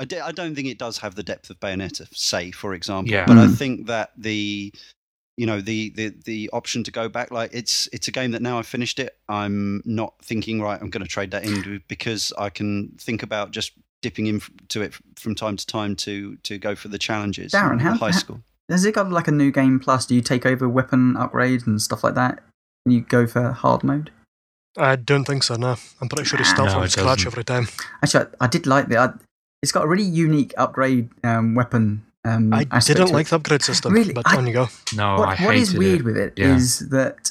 I, 0.00 0.04
d- 0.04 0.18
I 0.18 0.32
don't 0.32 0.54
think 0.54 0.66
it 0.68 0.78
does 0.78 0.98
have 0.98 1.14
the 1.14 1.22
depth 1.22 1.50
of 1.50 1.60
Bayonetta, 1.60 2.08
say 2.16 2.50
for 2.50 2.74
example. 2.74 3.12
Yeah. 3.12 3.26
But 3.26 3.36
I 3.38 3.46
Mm. 3.46 3.56
think 3.56 3.86
that 3.86 4.10
the 4.16 4.72
you 5.36 5.46
know 5.46 5.60
the, 5.60 5.90
the 5.90 6.12
the 6.24 6.50
option 6.52 6.82
to 6.84 6.90
go 6.90 7.08
back 7.08 7.30
like 7.30 7.50
it's 7.54 7.88
it's 7.92 8.08
a 8.08 8.10
game 8.12 8.32
that 8.32 8.42
now 8.42 8.58
I've 8.58 8.66
finished 8.66 8.98
it 8.98 9.16
i'm 9.28 9.80
not 9.86 10.12
thinking 10.22 10.60
right 10.60 10.78
i'm 10.82 10.90
going 10.90 11.02
to 11.02 11.08
trade 11.08 11.30
that 11.30 11.44
in 11.44 11.80
because 11.88 12.30
i 12.36 12.50
can 12.50 12.92
think 12.98 13.22
about 13.22 13.50
just 13.50 13.72
dipping 14.02 14.26
into 14.26 14.82
it 14.82 14.92
from 15.16 15.34
time 15.34 15.56
to 15.56 15.64
time 15.66 15.96
to 15.96 16.36
to 16.42 16.58
go 16.58 16.74
for 16.74 16.88
the 16.88 16.98
challenges 16.98 17.52
Darren, 17.52 17.70
and 17.72 17.80
the 17.80 17.84
how- 17.84 17.94
high 17.94 18.10
how- 18.10 18.18
school 18.18 18.40
has 18.68 18.84
it 18.84 18.94
got 18.94 19.10
like 19.10 19.28
a 19.28 19.32
new 19.32 19.50
game 19.50 19.80
plus? 19.80 20.04
Do 20.06 20.14
you 20.14 20.20
take 20.20 20.44
over 20.46 20.68
weapon 20.68 21.14
upgrades 21.14 21.66
and 21.66 21.80
stuff 21.82 22.04
like 22.04 22.14
that? 22.16 22.38
And 22.84 22.94
you 22.94 23.00
go 23.00 23.26
for 23.26 23.50
hard 23.50 23.82
mode? 23.82 24.10
I 24.78 24.94
don't 24.96 25.24
think 25.24 25.42
so. 25.42 25.56
No, 25.56 25.74
I'm 26.00 26.08
pretty 26.08 26.24
sure 26.28 26.38
it's 26.38 26.50
Ah, 26.50 26.54
start 26.54 26.68
no, 26.68 26.74
from 26.74 26.82
it 26.84 26.92
scratch 26.92 27.26
every 27.26 27.42
time. 27.44 27.66
Actually, 28.02 28.26
I, 28.40 28.44
I 28.44 28.46
did 28.46 28.66
like 28.68 28.86
the 28.88 28.98
I- 28.98 29.14
It's 29.62 29.72
got 29.72 29.84
a 29.84 29.88
really 29.88 30.04
unique 30.04 30.54
upgrade 30.56 31.10
um, 31.24 31.54
weapon. 31.54 32.04
Um, 32.24 32.52
I 32.52 32.66
aspect 32.70 32.98
didn't 32.98 33.12
like 33.12 33.28
the 33.28 33.36
upgrade 33.36 33.62
system, 33.62 33.92
Really? 33.92 34.12
but 34.12 34.26
I- 34.26 34.36
on 34.36 34.46
you 34.46 34.52
go. 34.52 34.68
No, 34.94 35.16
I 35.16 35.18
what, 35.18 35.38
hated 35.38 35.46
what 35.46 35.56
is 35.56 35.74
weird 35.76 36.00
it. 36.00 36.04
with 36.04 36.16
it 36.16 36.32
Yeah. 36.36 36.56
is 36.56 36.90
that 36.90 37.30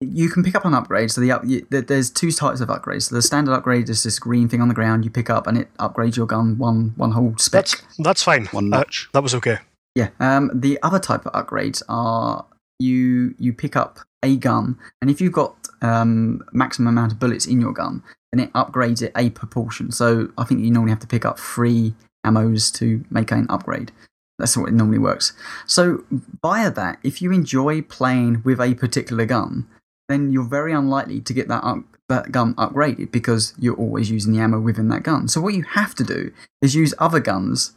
you 0.00 0.28
can 0.28 0.42
pick 0.44 0.54
up 0.54 0.64
an 0.64 0.74
upgrade. 0.74 1.10
So 1.10 1.20
the 1.20 1.32
up, 1.32 1.42
you, 1.44 1.66
there- 1.70 1.82
there's 1.82 2.10
two 2.10 2.30
types 2.30 2.60
of 2.60 2.68
upgrades. 2.68 3.04
So 3.08 3.14
the 3.14 3.22
standard 3.22 3.52
upgrade 3.54 3.88
is 3.88 4.02
this 4.02 4.18
green 4.18 4.48
thing 4.48 4.60
on 4.60 4.68
the 4.68 4.74
ground 4.74 5.04
you 5.04 5.10
pick 5.10 5.28
up, 5.30 5.46
and 5.46 5.56
it 5.58 5.68
upgrades 5.78 6.16
your 6.16 6.26
gun 6.26 6.56
one 6.58 6.92
one 6.96 7.12
whole 7.12 7.34
spec. 7.38 7.66
That's 7.66 7.82
that's 7.98 8.22
fine. 8.22 8.46
one 8.46 8.72
Uh, 8.72 8.78
notch 8.78 9.08
that 9.12 9.22
was 9.22 9.34
okay. 9.34 9.58
Yeah. 9.94 10.10
Um, 10.20 10.50
the 10.54 10.78
other 10.82 10.98
type 10.98 11.26
of 11.26 11.32
upgrades 11.32 11.82
are 11.88 12.44
you 12.78 13.34
you 13.38 13.52
pick 13.52 13.76
up 13.76 14.00
a 14.22 14.36
gun, 14.36 14.78
and 15.00 15.10
if 15.10 15.20
you've 15.20 15.32
got 15.32 15.56
um, 15.82 16.42
maximum 16.52 16.88
amount 16.88 17.12
of 17.12 17.18
bullets 17.18 17.46
in 17.46 17.60
your 17.60 17.72
gun, 17.72 18.02
then 18.32 18.40
it 18.40 18.52
upgrades 18.52 19.02
it 19.02 19.12
a 19.16 19.30
proportion. 19.30 19.92
So 19.92 20.30
I 20.36 20.44
think 20.44 20.60
you 20.60 20.70
normally 20.70 20.90
have 20.90 21.00
to 21.00 21.06
pick 21.06 21.24
up 21.24 21.38
three 21.38 21.94
ammos 22.26 22.72
to 22.74 23.04
make 23.10 23.30
an 23.30 23.46
upgrade. 23.48 23.92
That's 24.38 24.54
how 24.54 24.64
it 24.66 24.72
normally 24.72 24.98
works. 24.98 25.32
So 25.66 26.04
via 26.42 26.70
that, 26.70 26.98
if 27.02 27.20
you 27.20 27.32
enjoy 27.32 27.82
playing 27.82 28.42
with 28.44 28.60
a 28.60 28.74
particular 28.74 29.26
gun, 29.26 29.66
then 30.08 30.32
you're 30.32 30.44
very 30.44 30.72
unlikely 30.72 31.20
to 31.22 31.32
get 31.32 31.48
that 31.48 31.64
up, 31.64 31.80
that 32.08 32.30
gun 32.30 32.54
upgraded 32.54 33.10
because 33.10 33.54
you're 33.58 33.76
always 33.76 34.10
using 34.10 34.32
the 34.32 34.40
ammo 34.40 34.60
within 34.60 34.88
that 34.88 35.02
gun. 35.02 35.28
So 35.28 35.40
what 35.40 35.54
you 35.54 35.64
have 35.64 35.94
to 35.96 36.04
do 36.04 36.32
is 36.62 36.74
use 36.74 36.94
other 36.98 37.20
guns 37.20 37.72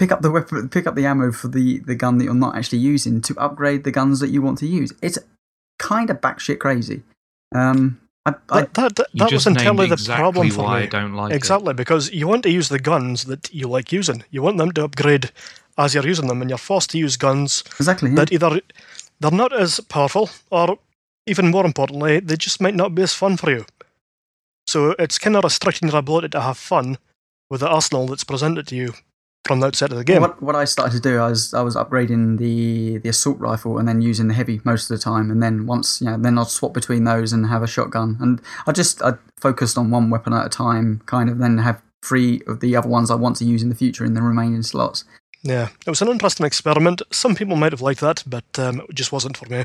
pick 0.00 0.10
up 0.10 0.22
the 0.22 0.30
weapon, 0.30 0.66
pick 0.70 0.86
up 0.86 0.94
the 0.94 1.04
ammo 1.04 1.30
for 1.30 1.48
the, 1.48 1.80
the 1.80 1.94
gun 1.94 2.16
that 2.16 2.24
you're 2.24 2.32
not 2.32 2.56
actually 2.56 2.78
using 2.78 3.20
to 3.20 3.38
upgrade 3.38 3.84
the 3.84 3.90
guns 3.90 4.18
that 4.20 4.30
you 4.30 4.40
want 4.40 4.56
to 4.56 4.66
use. 4.66 4.94
It's 5.02 5.18
kind 5.80 6.10
of 6.10 6.20
batshit 6.20 6.58
crazy. 6.60 7.02
Um, 7.54 8.00
I, 8.26 8.30
I, 8.30 8.60
That, 8.60 8.74
that, 8.74 8.96
that, 8.96 9.06
You 9.12 9.18
that 9.18 9.32
was 9.32 9.44
just 9.44 9.46
named 9.46 9.60
entirely 9.60 9.88
the 9.88 9.94
exactly 9.94 10.20
problem 10.20 10.50
for 10.50 10.64
why 10.64 10.80
I 10.82 10.86
don't 10.86 11.14
like 11.14 11.32
it. 11.32 11.36
Exactly, 11.36 11.74
because 11.74 12.12
you 12.12 12.28
want 12.28 12.42
to 12.44 12.50
use 12.50 12.68
the 12.68 12.78
guns 12.78 13.24
that 13.24 13.52
you 13.52 13.66
like 13.66 13.90
using. 13.90 14.22
You 14.30 14.42
want 14.42 14.58
them 14.58 14.72
to 14.72 14.84
upgrade 14.84 15.32
as 15.78 15.94
you're 15.94 16.06
using 16.06 16.28
them, 16.28 16.42
and 16.42 16.50
you're 16.50 16.58
forced 16.58 16.90
to 16.90 16.98
use 16.98 17.16
guns 17.16 17.64
exactly. 17.78 18.10
Yeah. 18.10 18.16
that 18.16 18.32
either 18.32 18.60
they're 19.18 19.30
not 19.30 19.52
as 19.52 19.80
powerful, 19.80 20.28
or 20.50 20.78
even 21.26 21.50
more 21.50 21.64
importantly, 21.64 22.20
they 22.20 22.36
just 22.36 22.60
might 22.60 22.74
not 22.74 22.94
be 22.94 23.02
as 23.02 23.14
fun 23.14 23.36
for 23.36 23.50
you. 23.50 23.64
So 24.66 24.94
it's 24.98 25.18
kind 25.18 25.36
of 25.36 25.44
restricting 25.44 25.88
your 25.88 25.98
ability 25.98 26.28
to 26.28 26.40
have 26.40 26.58
fun 26.58 26.98
with 27.48 27.60
the 27.60 27.68
arsenal 27.68 28.06
that's 28.06 28.24
presented 28.24 28.66
to 28.68 28.76
you 28.76 28.94
from 29.44 29.60
the 29.60 29.66
outset 29.66 29.90
of 29.90 29.98
the 29.98 30.04
game. 30.04 30.20
What, 30.20 30.42
what 30.42 30.56
I 30.56 30.64
started 30.64 30.94
to 30.96 31.00
do, 31.00 31.18
I 31.18 31.28
was 31.28 31.54
I 31.54 31.62
was 31.62 31.76
upgrading 31.76 32.38
the, 32.38 32.98
the 32.98 33.08
assault 33.08 33.38
rifle 33.38 33.78
and 33.78 33.88
then 33.88 34.02
using 34.02 34.28
the 34.28 34.34
heavy 34.34 34.60
most 34.64 34.90
of 34.90 34.96
the 34.96 35.02
time, 35.02 35.30
and 35.30 35.42
then 35.42 35.66
once 35.66 36.00
you 36.00 36.06
know, 36.06 36.16
then 36.16 36.38
I'd 36.38 36.48
swap 36.48 36.74
between 36.74 37.04
those 37.04 37.32
and 37.32 37.46
have 37.46 37.62
a 37.62 37.66
shotgun, 37.66 38.16
and 38.20 38.40
I 38.66 38.72
just 38.72 39.02
I 39.02 39.14
focused 39.36 39.78
on 39.78 39.90
one 39.90 40.10
weapon 40.10 40.32
at 40.32 40.46
a 40.46 40.50
time, 40.50 41.02
kind 41.06 41.30
of, 41.30 41.38
then 41.38 41.58
have 41.58 41.82
three 42.02 42.42
of 42.46 42.60
the 42.60 42.76
other 42.76 42.88
ones 42.88 43.10
I 43.10 43.14
want 43.14 43.36
to 43.36 43.44
use 43.44 43.62
in 43.62 43.68
the 43.68 43.74
future 43.74 44.04
in 44.04 44.14
the 44.14 44.22
remaining 44.22 44.62
slots. 44.62 45.04
Yeah, 45.42 45.68
it 45.86 45.90
was 45.90 46.02
an 46.02 46.08
interesting 46.08 46.44
experiment. 46.44 47.00
Some 47.10 47.34
people 47.34 47.56
might 47.56 47.72
have 47.72 47.80
liked 47.80 48.00
that, 48.00 48.22
but 48.26 48.58
um, 48.58 48.80
it 48.88 48.94
just 48.94 49.10
wasn't 49.10 49.38
for 49.38 49.46
me. 49.46 49.64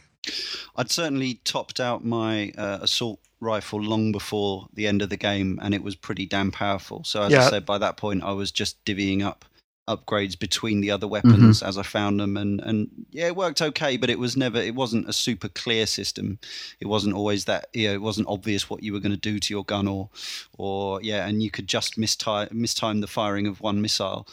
I'd 0.78 0.90
certainly 0.90 1.42
topped 1.44 1.82
out 1.82 2.06
my 2.06 2.52
uh, 2.58 2.80
assault 2.82 3.20
rifle 3.42 3.82
long 3.82 4.14
before 4.14 4.68
the 4.74 4.88
end 4.88 5.02
of 5.02 5.10
the 5.10 5.18
game, 5.18 5.60
and 5.62 5.74
it 5.74 5.84
was 5.84 5.96
pretty 5.96 6.26
damn 6.26 6.52
powerful. 6.52 7.04
So 7.04 7.24
as 7.24 7.34
I 7.34 7.50
said, 7.50 7.66
by 7.66 7.78
that 7.78 7.98
point, 7.98 8.24
I 8.24 8.32
was 8.32 8.52
just 8.52 8.84
divvying 8.86 9.22
up 9.22 9.44
upgrades 9.88 10.38
between 10.38 10.82
the 10.82 10.90
other 10.92 11.08
weapons 11.08 11.60
Mm-hmm. 11.60 11.68
as 11.68 11.78
I 11.78 11.84
found 11.84 12.20
them, 12.20 12.38
and 12.38 12.60
and 12.62 12.90
yeah, 13.12 13.28
it 13.28 13.36
worked 13.36 13.62
okay, 13.62 13.98
but 13.98 14.10
it 14.10 14.18
was 14.20 14.36
never, 14.36 14.58
it 14.60 14.74
wasn't 14.76 15.08
a 15.08 15.14
super 15.14 15.48
clear 15.50 15.86
system. 15.86 16.40
It 16.80 16.88
wasn't 16.88 17.16
always 17.16 17.46
that, 17.46 17.68
you 17.74 17.88
know, 17.88 17.94
it 17.94 18.02
wasn't 18.02 18.28
obvious 18.28 18.70
what 18.70 18.82
you 18.84 18.94
were 18.94 19.00
going 19.00 19.12
to 19.12 19.18
do 19.32 19.40
to 19.40 19.54
your 19.54 19.64
gun, 19.66 19.88
or 19.88 20.10
or 20.58 21.02
yeah, 21.04 21.28
and 21.28 21.44
you 21.44 21.52
could 21.52 21.68
just 21.68 21.98
mistime 21.98 22.50
mistime 22.52 23.02
the 23.02 23.08
firing 23.08 23.48
of 23.48 23.62
one 23.62 23.82
missile. 23.82 24.28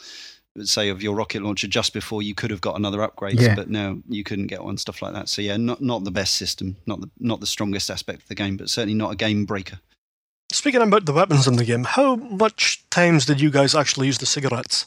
Say 0.63 0.89
of 0.89 1.01
your 1.01 1.15
rocket 1.15 1.41
launcher 1.41 1.67
just 1.67 1.93
before 1.93 2.21
you 2.21 2.35
could 2.35 2.51
have 2.51 2.61
got 2.61 2.75
another 2.75 3.01
upgrade, 3.01 3.39
Yeah. 3.39 3.55
but 3.55 3.71
no, 3.71 4.03
you 4.07 4.23
couldn't 4.23 4.45
get 4.47 4.63
one. 4.63 4.77
Stuff 4.77 5.01
like 5.01 5.13
that. 5.13 5.27
So 5.27 5.41
yeah, 5.41 5.57
not 5.57 5.81
not 5.81 6.03
the 6.03 6.11
best 6.11 6.35
system, 6.35 6.77
not 6.85 7.01
the 7.01 7.09
not 7.19 7.39
the 7.39 7.47
strongest 7.47 7.89
aspect 7.89 8.21
of 8.21 8.27
the 8.27 8.35
game, 8.35 8.57
but 8.57 8.69
certainly 8.69 8.93
not 8.93 9.11
a 9.11 9.15
game 9.15 9.45
breaker. 9.45 9.79
Speaking 10.51 10.81
about 10.83 11.05
the 11.05 11.13
weapons 11.13 11.47
in 11.47 11.55
the 11.55 11.65
game, 11.65 11.83
how 11.85 12.15
much 12.15 12.87
times 12.91 13.25
did 13.25 13.41
you 13.41 13.49
guys 13.49 13.73
actually 13.73 14.05
use 14.05 14.19
the 14.19 14.27
cigarettes? 14.27 14.85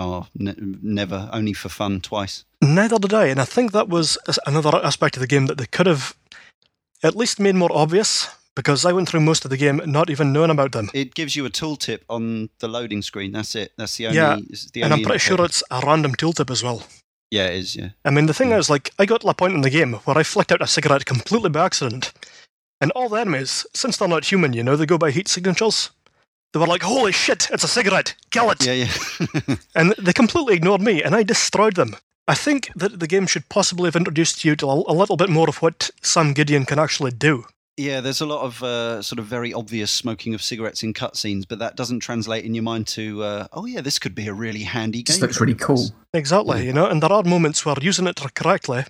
Oh, 0.00 0.26
ne- 0.34 0.54
never, 0.82 1.28
only 1.32 1.52
for 1.52 1.68
fun, 1.68 2.00
twice. 2.00 2.44
Neither 2.62 2.98
did 2.98 3.12
I, 3.12 3.26
and 3.26 3.38
I 3.40 3.44
think 3.44 3.72
that 3.72 3.88
was 3.88 4.16
another 4.46 4.74
aspect 4.82 5.16
of 5.16 5.20
the 5.20 5.26
game 5.26 5.46
that 5.46 5.58
they 5.58 5.66
could 5.66 5.86
have 5.86 6.14
at 7.02 7.14
least 7.16 7.38
made 7.38 7.54
more 7.54 7.70
obvious, 7.72 8.28
because 8.56 8.84
I 8.86 8.92
went 8.92 9.08
through 9.08 9.20
most 9.20 9.44
of 9.44 9.50
the 9.50 9.56
game 9.58 9.80
not 9.84 10.08
even 10.10 10.32
knowing 10.32 10.50
about 10.50 10.72
them. 10.72 10.88
It 10.94 11.14
gives 11.14 11.36
you 11.36 11.44
a 11.46 11.50
tooltip 11.50 12.00
on 12.08 12.48
the 12.60 12.68
loading 12.68 13.02
screen. 13.02 13.32
That's 13.32 13.54
it. 13.54 13.72
That's 13.76 13.96
the 13.96 14.06
only. 14.06 14.16
Yeah, 14.16 14.36
the 14.72 14.82
And 14.82 14.92
I'm 14.94 15.02
pretty 15.02 15.18
sure 15.18 15.44
it's 15.44 15.62
a 15.70 15.82
random 15.84 16.14
tooltip 16.14 16.50
as 16.50 16.62
well. 16.62 16.82
Yeah, 17.30 17.46
it 17.46 17.56
is. 17.56 17.76
Yeah. 17.76 17.90
I 18.04 18.10
mean, 18.10 18.26
the 18.26 18.34
thing 18.34 18.50
Yeah. 18.50 18.58
is, 18.58 18.70
like, 18.70 18.90
I 18.98 19.04
got 19.06 19.20
to 19.20 19.28
a 19.28 19.34
point 19.34 19.54
in 19.54 19.60
the 19.60 19.70
game 19.70 19.92
where 20.04 20.18
I 20.18 20.22
flicked 20.22 20.50
out 20.52 20.62
a 20.62 20.66
cigarette 20.66 21.04
completely 21.04 21.50
by 21.50 21.64
accident, 21.66 22.12
and 22.80 22.90
all 22.92 23.08
the 23.10 23.20
enemies, 23.20 23.66
since 23.74 23.96
they're 23.98 24.08
not 24.08 24.24
human, 24.32 24.52
you 24.54 24.62
know, 24.64 24.76
they 24.76 24.86
go 24.86 24.98
by 24.98 25.10
heat 25.10 25.28
signatures. 25.28 25.90
They 26.52 26.58
were 26.60 26.66
like, 26.66 26.82
"Holy 26.82 27.12
shit, 27.12 27.48
it's 27.52 27.64
a 27.64 27.68
cigarette! 27.68 28.14
Kill 28.30 28.50
it!" 28.50 28.64
Yeah, 28.66 28.72
yeah. 28.72 29.56
and 29.74 29.94
they 29.98 30.12
completely 30.12 30.54
ignored 30.54 30.80
me, 30.80 31.02
and 31.02 31.14
I 31.14 31.22
destroyed 31.22 31.76
them. 31.76 31.96
I 32.28 32.34
think 32.34 32.70
that 32.76 33.00
the 33.00 33.06
game 33.06 33.26
should 33.26 33.48
possibly 33.48 33.86
have 33.86 33.96
introduced 33.96 34.44
you 34.44 34.56
to 34.56 34.66
a 34.66 34.74
a 34.92 34.94
little 34.94 35.16
bit 35.16 35.30
more 35.30 35.48
of 35.48 35.62
what 35.62 35.90
Sam 36.02 36.32
Gideon 36.32 36.64
can 36.66 36.78
actually 36.78 37.12
do. 37.12 37.44
Yeah, 37.76 38.00
there's 38.02 38.20
a 38.20 38.26
lot 38.26 38.42
of 38.42 38.62
uh, 38.62 39.00
sort 39.00 39.18
of 39.18 39.24
very 39.24 39.54
obvious 39.54 39.90
smoking 39.90 40.34
of 40.34 40.42
cigarettes 40.42 40.82
in 40.82 40.92
cutscenes, 40.92 41.44
but 41.48 41.58
that 41.60 41.76
doesn't 41.76 42.00
translate 42.00 42.44
in 42.44 42.54
your 42.54 42.64
mind 42.64 42.86
to, 42.88 43.22
uh, 43.22 43.46
oh 43.54 43.64
yeah, 43.64 43.80
this 43.80 43.98
could 43.98 44.14
be 44.14 44.26
a 44.26 44.34
really 44.34 44.64
handy 44.64 44.98
game. 44.98 45.06
Just 45.06 45.22
looks 45.22 45.38
for 45.38 45.44
really 45.44 45.56
cool. 45.58 45.90
Exactly, 46.12 46.58
Yeah. 46.58 46.64
you 46.66 46.72
know, 46.74 46.86
and 46.86 47.02
there 47.02 47.10
are 47.12 47.22
moments 47.22 47.64
where 47.64 47.76
using 47.80 48.06
it 48.06 48.20
correctly 48.34 48.84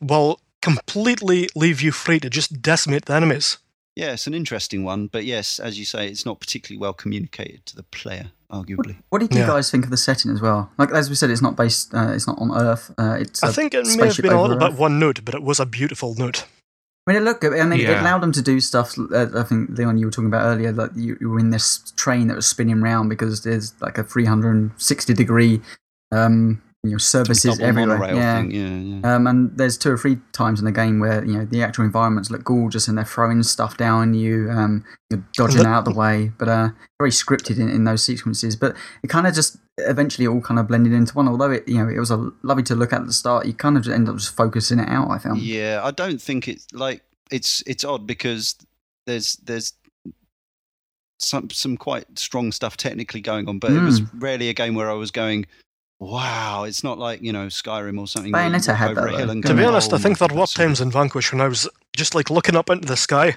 will 0.00 0.38
completely 0.62 1.48
leave 1.56 1.82
you 1.82 1.90
free 1.90 2.20
to 2.20 2.30
just 2.30 2.62
decimate 2.62 3.06
the 3.06 3.14
enemies. 3.14 3.58
Yeah, 3.96 4.12
it's 4.12 4.26
an 4.26 4.34
interesting 4.34 4.84
one, 4.84 5.06
but 5.06 5.24
yes, 5.24 5.58
as 5.58 5.78
you 5.78 5.86
say, 5.86 6.06
it's 6.06 6.26
not 6.26 6.38
particularly 6.38 6.78
well 6.78 6.92
communicated 6.92 7.64
to 7.66 7.76
the 7.76 7.82
player, 7.82 8.30
arguably. 8.52 8.96
what 9.08 9.20
did 9.20 9.32
you 9.34 9.40
Yeah. 9.40 9.46
guys 9.46 9.70
think 9.70 9.84
of 9.84 9.90
the 9.90 9.96
setting 9.96 10.30
as 10.30 10.40
well? 10.42 10.70
Like 10.76 10.90
as 10.90 11.08
we 11.08 11.14
said, 11.16 11.30
it's 11.30 11.40
not 11.40 11.56
based. 11.56 11.94
Uh, 11.94 12.10
it's 12.12 12.26
not 12.26 12.38
on 12.38 12.52
Earth. 12.52 12.92
Uh, 12.98 13.16
it's. 13.18 13.42
I 13.42 13.48
a 13.48 13.52
think 13.52 13.72
it 13.72 13.86
may 13.96 14.06
have 14.06 14.16
been 14.18 14.32
a 14.32 14.38
over 14.38 14.54
little 14.54 14.68
bit 14.68 14.78
one 14.78 14.98
note, 14.98 15.24
but 15.24 15.34
it 15.34 15.42
was 15.42 15.58
a 15.58 15.66
beautiful 15.66 16.14
note. 16.14 16.44
I 17.08 17.12
mean, 17.12 17.22
it 17.22 17.24
looked 17.24 17.40
good. 17.40 17.58
I 17.58 17.64
mean, 17.64 17.80
it 17.80 17.88
allowed 17.88 18.20
them 18.20 18.32
to 18.32 18.42
do 18.42 18.58
stuff. 18.60 18.98
Uh, 18.98 19.28
I 19.34 19.44
think 19.44 19.70
Leon, 19.78 19.96
you 19.96 20.06
were 20.06 20.10
talking 20.10 20.26
about 20.26 20.44
earlier 20.44 20.72
that 20.72 20.96
you, 20.96 21.16
you 21.20 21.30
were 21.30 21.38
in 21.38 21.50
this 21.50 21.78
train 21.96 22.26
that 22.26 22.34
was 22.36 22.46
spinning 22.46 22.82
round 22.82 23.08
because 23.08 23.44
there's 23.44 23.80
like 23.80 23.96
a 23.96 24.02
360 24.02 25.14
degree, 25.14 25.62
um, 26.12 26.60
you 26.86 26.92
know, 26.92 26.98
services 26.98 27.58
everywhere. 27.60 28.14
yeah. 28.14 28.36
thing, 28.40 28.50
yeah, 28.50 28.98
yeah. 29.08 29.14
Um, 29.16 29.26
and 29.26 29.56
there's 29.56 29.76
two 29.78 29.90
or 29.92 29.98
three 29.98 30.18
times 30.32 30.58
in 30.58 30.64
the 30.64 30.72
game 30.72 30.98
where 31.00 31.24
you 31.24 31.38
know 31.38 31.44
the 31.44 31.62
actual 31.62 31.84
environments 31.84 32.30
look 32.30 32.44
gorgeous 32.44 32.88
and 32.88 32.96
they're 32.96 33.04
throwing 33.04 33.42
stuff 33.42 33.76
down 33.76 34.14
you. 34.14 34.50
Um, 34.50 34.84
you're 35.10 35.24
dodging 35.34 35.66
out 35.66 35.84
the 35.84 35.92
way, 35.94 36.32
but 36.38 36.48
uh, 36.48 36.70
very 36.98 37.10
scripted 37.10 37.58
in, 37.58 37.68
in 37.68 37.84
those 37.84 38.02
sequences. 38.02 38.56
But 38.56 38.74
it 39.02 39.08
kind 39.08 39.26
of 39.26 39.34
just 39.34 39.56
eventually 39.78 40.26
all 40.26 40.40
kind 40.40 40.58
of 40.58 40.66
blended 40.68 40.92
into 40.92 41.14
one. 41.14 41.28
Although 41.28 41.50
it 41.52 41.68
you 41.68 41.78
know 41.82 41.88
it 41.88 41.98
was 41.98 42.10
a 42.10 42.30
lovely 42.42 42.62
to 42.64 42.74
look 42.74 42.92
at 42.92 43.00
at 43.02 43.06
the 43.06 43.12
start, 43.12 43.46
you 43.46 43.54
kind 43.54 43.76
of 43.76 43.84
just 43.84 43.94
end 43.94 44.08
up 44.08 44.16
just 44.16 44.34
focusing 44.36 44.78
it 44.78 44.88
out. 44.88 45.10
I 45.10 45.18
found. 45.18 45.40
Yeah, 45.40 45.80
I 45.84 45.90
don't 45.90 46.20
think 46.20 46.48
it's 46.48 46.66
like 46.72 47.02
it's 47.30 47.62
it's 47.66 47.84
odd 47.84 48.06
because 48.06 48.56
there's 49.06 49.36
there's 49.36 49.72
some 51.18 51.48
some 51.50 51.76
quite 51.76 52.18
strong 52.18 52.52
stuff 52.52 52.76
technically 52.76 53.20
going 53.20 53.48
on, 53.48 53.58
but 53.58 53.72
it 53.72 53.80
was 53.80 54.00
Hmm. 54.00 54.18
rarely 54.18 54.48
a 54.48 54.52
game 54.54 54.74
where 54.74 54.90
I 54.90 54.94
was 54.94 55.10
going, 55.10 55.46
"Wow!" 55.98 56.64
It's 56.64 56.82
not 56.84 56.98
like 56.98 57.22
you 57.22 57.32
know 57.32 57.46
Skyrim 57.46 57.98
or 57.98 58.06
something. 58.06 58.32
Bayonetta 58.32 58.74
had 58.74 58.90
over 58.90 59.02
that, 59.02 59.14
a 59.14 59.18
hill 59.18 59.30
and 59.30 59.42
To 59.44 59.54
be 59.54 59.62
Mm. 59.62 59.68
honest, 59.68 59.92
I 59.92 59.96
"Oh 59.96 59.98
think 59.98 60.20
my 60.20 60.26
there 60.26 60.36
were 60.36 60.46
times 60.46 60.80
in 60.80 60.90
Vanquish 60.90 61.32
when 61.32 61.40
I 61.40 61.48
was 61.48 61.68
just 61.96 62.14
like 62.14 62.30
looking 62.30 62.56
up 62.56 62.68
into 62.70 62.86
the 62.86 62.96
sky, 62.96 63.36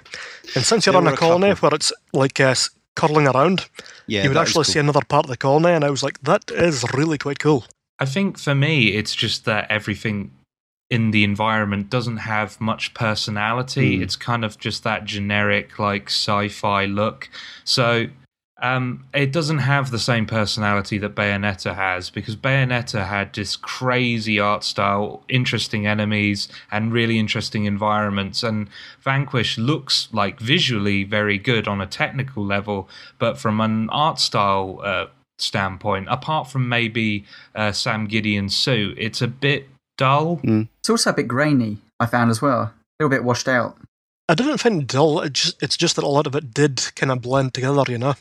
and 0.56 0.66
since 0.66 0.86
you're 0.86 0.94
There 0.94 1.02
on 1.02 1.08
a 1.08 1.14
a 1.14 1.18
colony 1.18 1.50
couple. 1.50 1.70
where 1.70 1.76
it's 1.76 1.94
like 2.14 2.40
uh, 2.40 2.56
curling 2.96 3.28
around, 3.28 3.66
Yeah, 4.08 4.24
you 4.24 4.30
would 4.30 4.38
actually 4.38 4.66
cool. 4.66 4.74
see 4.74 4.80
another 4.80 5.02
part 5.08 5.26
of 5.26 5.30
the 5.30 5.38
colony, 5.38 5.74
and 5.74 5.84
I 5.86 5.90
was 5.90 6.04
like, 6.04 6.20
that 6.24 6.52
is 6.52 6.84
really 6.94 7.18
quite 7.18 7.40
cool. 7.40 7.66
I 8.00 8.06
think 8.06 8.38
for 8.38 8.56
me, 8.56 8.90
it's 8.90 9.14
just 9.16 9.46
that 9.46 9.68
everything 9.70 10.32
in 10.90 11.12
the 11.12 11.24
environment 11.24 11.90
doesn't 11.90 12.18
have 12.18 12.60
much 12.60 12.94
personality. 12.94 13.98
Hmm. 13.98 14.04
It's 14.04 14.16
kind 14.16 14.44
of 14.44 14.58
just 14.58 14.84
that 14.84 15.06
generic, 15.06 15.78
like 15.80 16.06
sci 16.10 16.48
fi 16.50 16.86
look. 16.86 17.30
So 17.64 18.08
um, 18.62 19.06
it 19.14 19.32
doesn't 19.32 19.60
have 19.60 19.92
the 19.92 20.00
same 20.00 20.26
personality 20.26 20.98
that 20.98 21.16
Bayonetta 21.16 21.76
has 21.76 22.10
because 22.10 22.36
Bayonetta 22.36 23.08
had 23.08 23.34
this 23.34 23.56
crazy 23.56 24.40
art 24.40 24.64
style, 24.64 25.24
interesting 25.30 25.88
enemies, 25.88 26.50
and 26.72 26.92
really 26.92 27.20
interesting 27.20 27.66
environments. 27.66 28.44
And 28.44 28.68
Vanquish 29.02 29.58
looks 29.58 30.10
like 30.12 30.40
visually 30.40 31.04
very 31.04 31.38
good 31.38 31.68
on 31.68 31.80
a 31.80 31.88
technical 31.88 32.46
level, 32.46 32.90
but 33.18 33.38
from 33.38 33.62
an 33.62 33.90
art 33.92 34.20
style 34.20 34.82
uh, 34.84 35.08
standpoint, 35.38 36.08
apart 36.10 36.50
from 36.50 36.68
maybe 36.68 37.26
uh, 37.56 37.72
Sam 37.72 38.08
Gideon's 38.08 38.56
suit, 38.56 38.98
it's 39.00 39.22
a 39.22 39.28
bit 39.28 39.70
dull. 39.98 40.42
It's 40.82 40.90
also 40.90 41.12
a 41.12 41.14
bit 41.14 41.28
grainy. 41.28 41.78
I 42.00 42.06
found 42.06 42.30
as 42.30 42.42
well, 42.42 42.62
a 42.62 42.74
little 43.00 43.10
bit 43.10 43.24
washed 43.24 43.48
out. 43.48 43.78
I 44.28 44.36
didn't 44.36 44.60
find 44.60 44.84
it 44.84 44.88
dull. 44.88 45.22
It 45.22 45.34
just, 45.34 45.62
it's 45.64 45.76
just 45.76 45.96
that 45.96 46.04
a 46.04 46.08
lot 46.08 46.28
of 46.28 46.36
it 46.36 46.54
did 46.54 46.92
kind 46.96 47.12
of 47.12 47.22
blend 47.22 47.54
together, 47.54 47.84
you 47.88 47.98
know. 47.98 48.14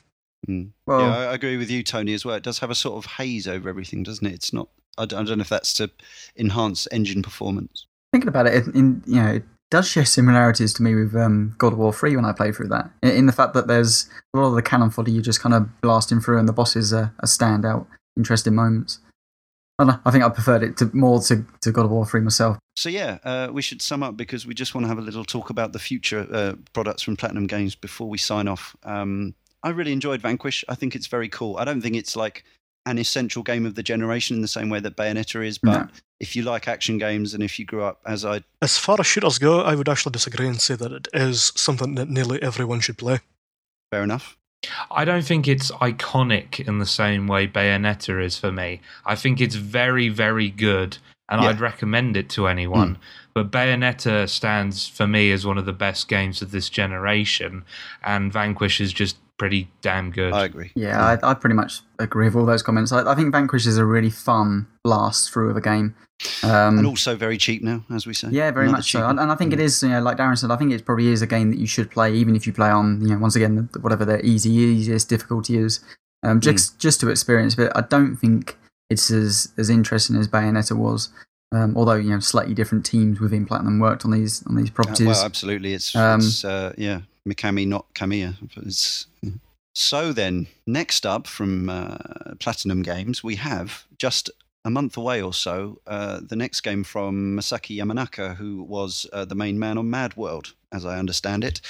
Mm. 0.49 0.71
Well, 0.87 1.01
yeah, 1.01 1.17
I 1.31 1.35
agree 1.35 1.57
with 1.57 1.71
you, 1.71 1.83
Tony, 1.83 2.15
as 2.15 2.25
well. 2.25 2.37
It 2.37 2.43
does 2.43 2.59
have 2.61 2.71
a 2.71 2.75
sort 2.75 3.03
of 3.05 3.11
haze 3.13 3.49
over 3.49 3.69
everything, 3.69 4.03
doesn't 4.03 4.27
it? 4.27 4.35
It's 4.35 4.53
not. 4.53 4.69
I 4.97 5.05
don't, 5.07 5.21
I 5.21 5.25
don't 5.25 5.39
know 5.39 5.43
if 5.43 5.49
that's 5.49 5.73
to 5.75 5.91
enhance 6.37 6.87
engine 6.93 7.23
performance. 7.23 7.87
thinking 8.13 8.29
about 8.29 8.47
it, 8.47 8.55
it- 8.69 8.75
in 8.75 9.03
you 9.07 9.17
know, 9.17 9.33
it 9.35 9.45
does 9.71 9.89
share 9.89 10.05
similarities 10.05 10.73
to 10.75 10.83
me 10.83 10.95
with 10.95 11.15
um, 11.15 11.55
God 11.59 11.73
of 11.73 11.79
War 11.79 11.93
Three 11.93 12.17
when 12.17 12.25
I 12.25 12.33
played 12.33 12.55
through 12.57 12.69
that. 12.69 12.91
In, 13.03 13.11
in 13.11 13.27
the 13.27 13.33
fact 13.33 13.55
that 13.55 13.67
there's 13.67 14.09
a 14.35 14.39
lot 14.39 14.49
of 14.49 14.55
the 14.55 14.63
cannon 14.63 14.91
fodder 14.91 15.11
you 15.11 15.21
just 15.23 15.41
kind 15.41 15.55
of 15.55 15.81
blasting 15.81 16.21
through, 16.21 16.39
and 16.39 16.49
the 16.49 16.53
bosses 16.53 16.93
are, 16.93 17.13
are 17.21 17.27
standout, 17.27 17.87
interesting 18.17 18.55
moments. 18.55 19.01
I 19.81 19.85
don't. 19.85 20.01
I 20.05 20.11
think 20.11 20.25
I 20.25 20.29
preferred 20.31 20.63
it 20.63 20.77
to 20.79 20.91
more 20.97 21.21
to, 21.23 21.45
to 21.61 21.71
God 21.73 21.85
of 21.85 21.91
War 21.91 22.07
Three 22.07 22.21
myself. 22.21 22.59
So 22.77 22.89
yeah, 22.89 23.19
uh, 23.25 23.49
we 23.53 23.61
should 23.63 23.83
sum 23.83 24.03
up 24.05 24.17
because 24.17 24.47
we 24.47 24.55
just 24.55 24.75
want 24.75 24.85
to 24.85 24.89
have 24.89 24.99
a 24.99 25.03
little 25.03 25.25
talk 25.25 25.51
about 25.51 25.73
the 25.73 25.79
future 25.81 26.27
uh, 26.33 26.55
products 26.73 27.03
from 27.03 27.17
Platinum 27.17 27.47
Games 27.47 27.75
before 27.75 28.09
we 28.09 28.19
sign 28.19 28.47
off. 28.49 28.75
Um, 28.85 29.35
I 29.63 29.71
really 29.71 29.93
enjoyed 29.93 30.21
Vanquish. 30.21 30.65
I 30.69 30.75
think 30.75 30.95
it's 30.95 31.07
very 31.07 31.29
cool. 31.29 31.57
I 31.57 31.65
don't 31.65 31.81
think 31.81 31.97
it's 31.97 32.15
like 32.17 32.45
an 32.87 32.99
essential 32.99 33.43
game 33.43 33.67
of 33.67 33.75
the 33.75 33.83
generation 33.83 34.37
in 34.37 34.43
the 34.43 34.49
same 34.49 34.71
way 34.71 34.81
that 34.81 34.97
Bayonetta 34.97 35.45
is, 35.45 35.59
but 35.59 35.71
No. 35.73 35.89
if 36.21 36.35
you 36.37 36.43
like 36.43 36.69
action 36.69 36.97
games 36.99 37.35
and 37.35 37.43
if 37.43 37.59
you 37.59 37.65
grew 37.67 37.83
up 37.83 38.01
as 38.07 38.25
I, 38.25 38.43
As 38.63 38.79
far 38.79 38.97
as 39.01 39.07
shooters 39.07 39.39
go, 39.39 39.61
I 39.61 39.75
would 39.75 39.89
actually 39.89 40.13
disagree 40.13 40.47
and 40.47 40.61
say 40.61 40.75
that 40.77 40.93
it 40.93 41.09
is 41.13 41.53
something 41.55 41.97
that 41.97 42.09
nearly 42.09 42.41
everyone 42.43 42.81
should 42.81 42.99
play. 42.99 43.19
fair 43.91 44.03
enough. 44.03 44.37
I 44.91 45.05
don't 45.07 45.25
think 45.25 45.49
it's 45.49 45.71
iconic 45.71 46.61
in 46.67 46.79
the 46.79 46.85
same 46.87 47.27
way 47.27 47.47
Bayonetta 47.49 48.23
is 48.23 48.37
for 48.39 48.53
me. 48.53 48.81
I 49.07 49.15
think 49.15 49.41
it's 49.41 49.55
very, 49.55 50.09
very 50.11 50.51
good, 50.51 50.99
and 51.29 51.43
Yeah. 51.43 51.49
I'd 51.51 51.61
recommend 51.61 52.17
it 52.17 52.29
to 52.31 52.49
anyone. 52.49 52.97
Hmm. 52.97 53.01
But 53.35 53.51
Bayonetta 53.51 54.29
stands 54.29 54.87
for 54.89 55.07
me 55.07 55.31
as 55.33 55.47
one 55.47 55.57
of 55.59 55.65
the 55.65 55.73
best 55.73 56.09
games 56.09 56.43
of 56.43 56.51
this 56.51 56.69
generation, 56.69 57.65
and 58.03 58.33
Vanquish 58.33 58.81
is 58.81 58.93
just 58.93 59.17
pretty 59.39 59.71
damn 59.83 60.11
good. 60.11 60.33
I 60.33 60.45
agree. 60.45 60.73
Yeah, 60.75 61.01
I, 61.23 61.31
I 61.31 61.35
pretty 61.35 61.55
much 61.55 61.81
agree 61.99 62.27
with 62.27 62.37
all 62.37 62.45
those 62.47 62.63
comments. 62.63 62.93
I, 62.93 63.11
I 63.11 63.15
think 63.15 63.33
Vanquish 63.33 63.67
is 63.67 63.79
a 63.79 63.85
really 63.85 64.11
fun 64.11 64.67
blast 64.85 65.31
through 65.33 65.51
of 65.51 65.57
a 65.57 65.61
game. 65.61 65.95
Um, 66.43 66.79
and 66.79 66.87
also 66.87 67.15
very 67.17 67.39
cheap 67.39 67.63
now, 67.63 67.85
as 67.95 68.05
we 68.07 68.13
say. 68.13 68.29
Yeah, 68.31 68.51
very 68.51 68.67
Another 68.67 68.79
much 68.79 68.91
so. 68.91 69.09
And, 69.09 69.21
and 69.21 69.31
I 69.31 69.37
think 69.37 69.53
it 69.53 69.61
is, 69.61 69.83
you 69.83 69.91
know, 69.91 70.01
like 70.03 70.17
Darren 70.17 70.37
said, 70.37 70.51
I 70.51 70.57
think 70.57 70.73
it 70.73 70.85
probably 70.85 71.09
is 71.09 71.23
a 71.23 71.27
game 71.29 71.51
that 71.51 71.61
you 71.61 71.67
should 71.67 71.91
play, 71.91 72.13
even 72.15 72.35
if 72.35 72.47
you 72.47 72.53
play 72.53 72.69
on, 72.71 73.01
you 73.01 73.09
know, 73.09 73.19
once 73.19 73.37
again, 73.37 73.69
whatever 73.81 74.05
the 74.05 74.25
easy, 74.27 74.51
easiest 74.51 75.09
difficulty 75.09 75.57
is, 75.57 75.79
um, 76.25 76.41
just 76.41 76.81
just 76.81 77.01
to 77.01 77.09
experience. 77.09 77.55
But 77.55 77.77
I 77.77 77.83
don't 77.83 78.17
think 78.17 78.59
it's 78.91 79.11
as 79.13 79.53
as 79.57 79.71
interesting 79.71 80.17
as 80.17 80.27
Bayonetta 80.27 80.77
was. 80.77 81.11
Um, 81.51 81.77
although 81.77 81.95
you 81.95 82.11
know, 82.11 82.19
slightly 82.21 82.53
different 82.53 82.85
teams 82.85 83.21
within 83.21 83.47
Platinum 83.47 83.79
worked 83.79 84.05
on 84.05 84.11
these 84.11 84.45
on 84.49 84.57
these 84.57 84.71
Uh, 84.71 84.75
properties. 84.75 85.07
well, 85.07 85.25
absolutely. 85.25 85.73
It's, 85.73 85.95
Um, 85.95 86.21
it's 86.21 86.45
uh, 86.45 86.73
yeah, 86.77 87.03
Mikami, 87.29 87.67
not 87.67 87.93
Kamiya. 87.95 88.35
So 89.75 90.13
then, 90.13 90.49
next 90.67 91.07
up 91.07 91.27
from 91.27 91.69
uh, 91.71 91.99
Platinum 92.41 92.83
Games, 92.83 93.23
we 93.23 93.37
have 93.37 93.85
just 93.97 94.31
a 94.65 94.71
month 94.71 94.97
away 94.97 95.23
or 95.23 95.33
so 95.33 95.81
uh, 95.87 96.21
the 96.21 96.37
next 96.37 96.63
game 96.63 96.83
from 96.83 97.37
Masaki 97.37 97.77
Yamanaka, 97.77 98.37
who 98.37 98.63
was 98.63 99.07
uh, 99.13 99.25
the 99.25 99.35
main 99.35 99.59
man 99.59 99.79
on 99.79 99.87
MadWorld, 99.87 100.53
as 100.73 100.85
I 100.85 100.99
understand 100.99 101.45
it. 101.45 101.61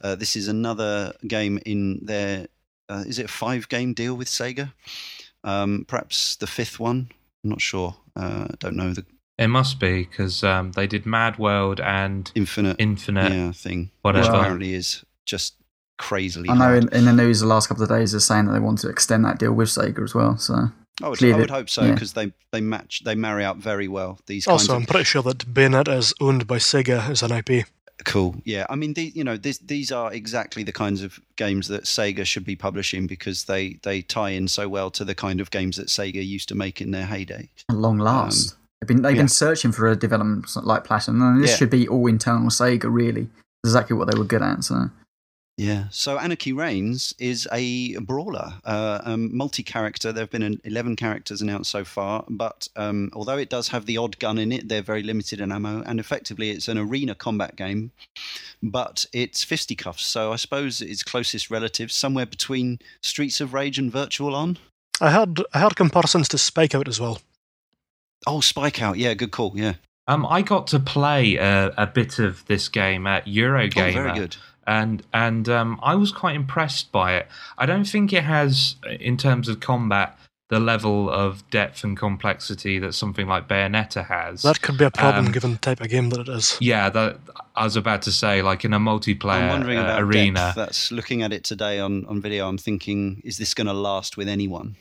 Uh, 0.00 0.16
this 0.16 0.34
is 0.34 0.48
another 0.48 1.12
game 1.26 1.60
in 1.64 2.00
their 2.02 2.48
uh, 2.88 3.04
is 3.06 3.18
it 3.18 3.26
a 3.26 3.28
five 3.28 3.68
game 3.68 3.94
deal 3.94 4.14
with 4.14 4.28
Sega? 4.28 4.72
Um, 5.44 5.84
perhaps 5.88 6.36
the 6.36 6.46
fifth 6.46 6.78
one. 6.78 7.10
I'm 7.42 7.50
not 7.50 7.60
sure. 7.60 7.96
Uh, 8.14 8.48
don't 8.58 8.76
know 8.76 8.92
the 8.92 9.06
It 9.38 9.48
must 9.48 9.80
be 9.80 10.04
because 10.04 10.44
um, 10.44 10.72
they 10.72 10.86
did 10.86 11.04
MadWorld 11.04 11.80
and 11.80 12.30
Infinite 12.34 12.76
Infinite. 12.78 13.32
yeah 13.32 13.52
thing, 13.52 13.90
whatever. 14.02 14.30
which 14.30 14.38
apparently 14.38 14.74
is 14.74 15.04
just 15.24 15.54
crazily. 15.98 16.48
I 16.48 16.56
know 16.56 16.74
in, 16.74 16.94
in 16.94 17.04
the 17.04 17.12
news 17.12 17.40
the 17.40 17.46
last 17.46 17.68
couple 17.68 17.82
of 17.82 17.88
days 17.88 18.12
they're 18.12 18.20
saying 18.20 18.46
that 18.46 18.52
they 18.52 18.60
want 18.60 18.78
to 18.80 18.88
extend 18.88 19.24
that 19.24 19.38
deal 19.38 19.52
with 19.52 19.68
Sega 19.68 20.02
as 20.02 20.14
well. 20.14 20.36
So 20.36 20.70
I 21.02 21.08
would, 21.08 21.18
clear 21.18 21.34
I 21.34 21.38
would 21.38 21.50
hope 21.50 21.70
so 21.70 21.84
yeah. 21.84 21.92
because 21.92 22.12
they, 22.12 22.32
they 22.50 22.60
match 22.60 23.02
they 23.04 23.14
marry 23.14 23.44
up 23.44 23.56
very 23.56 23.88
well. 23.88 24.18
These 24.26 24.44
kinds 24.44 24.62
Also, 24.62 24.76
I'm 24.76 24.82
of 24.82 24.88
pretty 24.88 25.04
sure 25.04 25.22
that 25.22 25.38
Bayonetta 25.38 25.96
is 25.96 26.12
owned 26.20 26.46
by 26.46 26.58
Sega 26.58 27.08
as 27.08 27.22
an 27.22 27.32
IP. 27.32 27.66
cool. 28.04 28.36
Yeah, 28.44 28.66
I 28.68 28.74
mean, 28.74 28.94
the, 28.94 29.12
you 29.14 29.24
know, 29.24 29.36
this, 29.36 29.58
these 29.58 29.92
are 29.92 30.12
exactly 30.12 30.62
the 30.62 30.72
kinds 30.72 31.02
of 31.02 31.20
games 31.36 31.68
that 31.68 31.84
Sega 31.84 32.24
should 32.26 32.44
be 32.44 32.56
publishing 32.56 33.06
because 33.06 33.44
they 33.44 33.78
they 33.82 34.02
tie 34.02 34.30
in 34.30 34.48
so 34.48 34.68
well 34.68 34.90
to 34.90 35.04
the 35.04 35.14
kind 35.14 35.40
of 35.40 35.50
games 35.50 35.76
that 35.76 35.86
Sega 35.86 36.24
used 36.24 36.48
to 36.48 36.54
make 36.54 36.80
in 36.80 36.90
their 36.90 37.06
heyday. 37.06 37.50
at 37.68 37.76
long 37.76 37.98
last, 37.98 38.56
they've 38.82 38.88
been 38.88 39.02
they've 39.02 39.14
yeah. 39.14 39.22
been 39.22 39.28
searching 39.28 39.70
for 39.70 39.86
a 39.88 39.94
development 39.96 40.46
like 40.64 40.82
Platinum, 40.84 41.22
and 41.22 41.42
this 41.42 41.50
Yeah. 41.50 41.56
should 41.56 41.70
be 41.70 41.86
all 41.86 42.08
internal 42.08 42.48
Sega. 42.50 42.92
Really, 42.92 43.28
exactly 43.64 43.96
what 43.96 44.10
they 44.10 44.18
were 44.18 44.24
good 44.24 44.42
at. 44.42 44.64
So. 44.64 44.90
Yeah. 45.58 45.84
So 45.90 46.18
Anarchy 46.18 46.52
Reigns 46.52 47.14
is 47.18 47.46
a 47.52 47.96
brawler, 47.98 48.54
uh, 48.64 49.02
um, 49.04 49.36
multi-character. 49.36 50.10
There 50.10 50.22
have 50.22 50.30
been 50.30 50.42
an 50.42 50.60
11 50.64 50.96
characters 50.96 51.42
announced 51.42 51.70
so 51.70 51.84
far, 51.84 52.24
but 52.28 52.68
um, 52.74 53.10
although 53.12 53.36
it 53.36 53.50
does 53.50 53.68
have 53.68 53.84
the 53.86 53.98
odd 53.98 54.18
gun 54.18 54.38
in 54.38 54.50
it, 54.50 54.68
they're 54.68 54.82
very 54.82 55.02
limited 55.02 55.40
in 55.40 55.52
ammo, 55.52 55.82
and 55.82 56.00
effectively 56.00 56.50
it's 56.50 56.68
an 56.68 56.78
arena 56.78 57.14
combat 57.14 57.54
game, 57.54 57.92
but 58.62 59.06
it's 59.12 59.44
fisticuffs. 59.44 60.04
So 60.04 60.32
I 60.32 60.36
suppose 60.36 60.80
its 60.80 61.02
closest 61.02 61.50
relative, 61.50 61.92
somewhere 61.92 62.26
between 62.26 62.78
Streets 63.02 63.40
of 63.40 63.52
Rage 63.52 63.78
and 63.78 63.92
Virtual 63.92 64.34
On. 64.34 64.58
I 65.00 65.10
heard 65.10 65.42
I 65.52 65.60
heard 65.60 65.76
comparisons 65.76 66.28
to 66.28 66.38
SpikeOut 66.38 66.88
as 66.88 66.98
well. 66.98 67.20
Oh, 68.26 68.38
SpikeOut. 68.38 68.96
Yeah, 68.96 69.14
good 69.14 69.30
call. 69.30 69.52
Yeah. 69.54 69.74
Um, 70.08 70.26
I 70.26 70.42
got 70.42 70.66
to 70.68 70.80
play 70.80 71.36
a, 71.36 71.72
a 71.76 71.86
bit 71.86 72.18
of 72.18 72.44
this 72.46 72.68
game 72.68 73.06
at 73.06 73.26
Eurogamer. 73.26 73.90
Oh, 73.90 73.92
very 73.92 74.18
good. 74.18 74.36
and 74.66 75.02
and 75.12 75.48
um, 75.48 75.78
I 75.82 75.94
was 75.94 76.10
quite 76.12 76.34
impressed 76.36 76.90
by 76.92 77.14
it. 77.16 77.28
I 77.58 77.66
don't 77.66 77.84
think 77.84 78.12
it 78.12 78.24
has, 78.24 78.76
in 79.00 79.16
terms 79.16 79.48
of 79.48 79.60
combat, 79.60 80.18
the 80.48 80.58
level 80.60 81.08
of 81.08 81.48
depth 81.50 81.82
and 81.82 81.96
complexity 81.96 82.78
that 82.80 82.92
something 82.94 83.26
like 83.26 83.48
Bayonetta 83.48 84.04
has. 84.06 84.42
That 84.42 84.60
could 84.60 84.76
be 84.76 84.84
a 84.84 84.90
problem 84.90 85.26
Um, 85.26 85.32
given 85.32 85.52
the 85.52 85.58
type 85.58 85.80
of 85.80 85.88
game 85.88 86.10
that 86.10 86.20
it 86.20 86.28
is. 86.28 86.58
yeah, 86.60 86.90
that 86.90 87.18
I 87.56 87.64
was 87.64 87.76
about 87.76 88.02
to 88.02 88.12
say, 88.12 88.42
like 88.42 88.64
in 88.64 88.74
a 88.74 88.78
multiplayer 88.80 89.40
I'm 89.42 89.48
wondering 89.48 89.78
uh, 89.78 89.84
about 89.84 90.02
arena. 90.02 90.34
depth. 90.40 90.56
That's 90.56 90.92
looking 90.92 91.22
at 91.22 91.32
it 91.32 91.42
today 91.44 91.78
on, 91.78 92.04
on 92.06 92.20
video. 92.20 92.48
I'm 92.48 92.58
thinking, 92.58 93.22
is 93.24 93.38
this 93.38 93.54
going 93.54 93.68
to 93.68 93.72
last 93.72 94.16
with 94.16 94.28
anyone? 94.28 94.76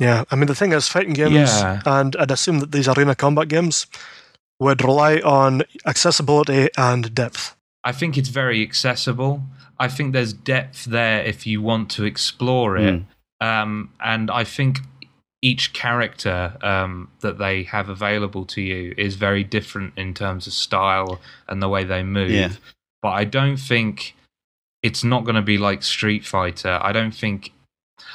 Yeah, 0.00 0.24
I 0.30 0.34
mean 0.36 0.46
the 0.46 0.54
thing 0.54 0.72
is, 0.72 0.88
fighting 0.88 1.12
games, 1.12 1.34
Yeah. 1.34 1.82
and 1.84 2.16
I'd 2.16 2.30
assume 2.30 2.58
that 2.60 2.72
these 2.72 2.88
arena 2.88 3.14
combat 3.14 3.48
games 3.48 3.86
would 4.58 4.82
rely 4.82 5.18
on 5.18 5.62
accessibility 5.86 6.68
and 6.76 7.14
depth. 7.14 7.54
I 7.84 7.92
think 7.92 8.16
it's 8.18 8.28
very 8.30 8.62
accessible. 8.62 9.42
I 9.78 9.88
think 9.88 10.12
there's 10.12 10.32
depth 10.32 10.84
there 10.86 11.22
if 11.22 11.46
you 11.46 11.62
want 11.62 11.90
to 11.92 12.04
explore 12.04 12.76
it. 12.76 13.02
Um, 13.40 13.90
and 14.00 14.30
I 14.30 14.44
think 14.44 14.80
each 15.42 15.72
character 15.72 16.56
um, 16.60 17.08
that 17.20 17.38
they 17.38 17.62
have 17.62 17.88
available 17.88 18.44
to 18.46 18.60
you 18.60 18.94
is 18.98 19.14
very 19.16 19.42
different 19.42 19.94
in 19.96 20.12
terms 20.12 20.46
of 20.46 20.52
style 20.52 21.20
and 21.48 21.62
the 21.62 21.68
way 21.68 21.84
they 21.84 22.02
move. 22.02 22.30
Yeah. 22.30 22.50
But 23.00 23.10
I 23.12 23.24
don't 23.24 23.56
think 23.56 24.14
it's 24.82 25.02
not 25.02 25.24
going 25.24 25.36
to 25.36 25.42
be 25.42 25.56
like 25.56 25.82
Street 25.82 26.26
Fighter. 26.26 26.78
I 26.82 26.92
don't 26.92 27.14
think. 27.14 27.52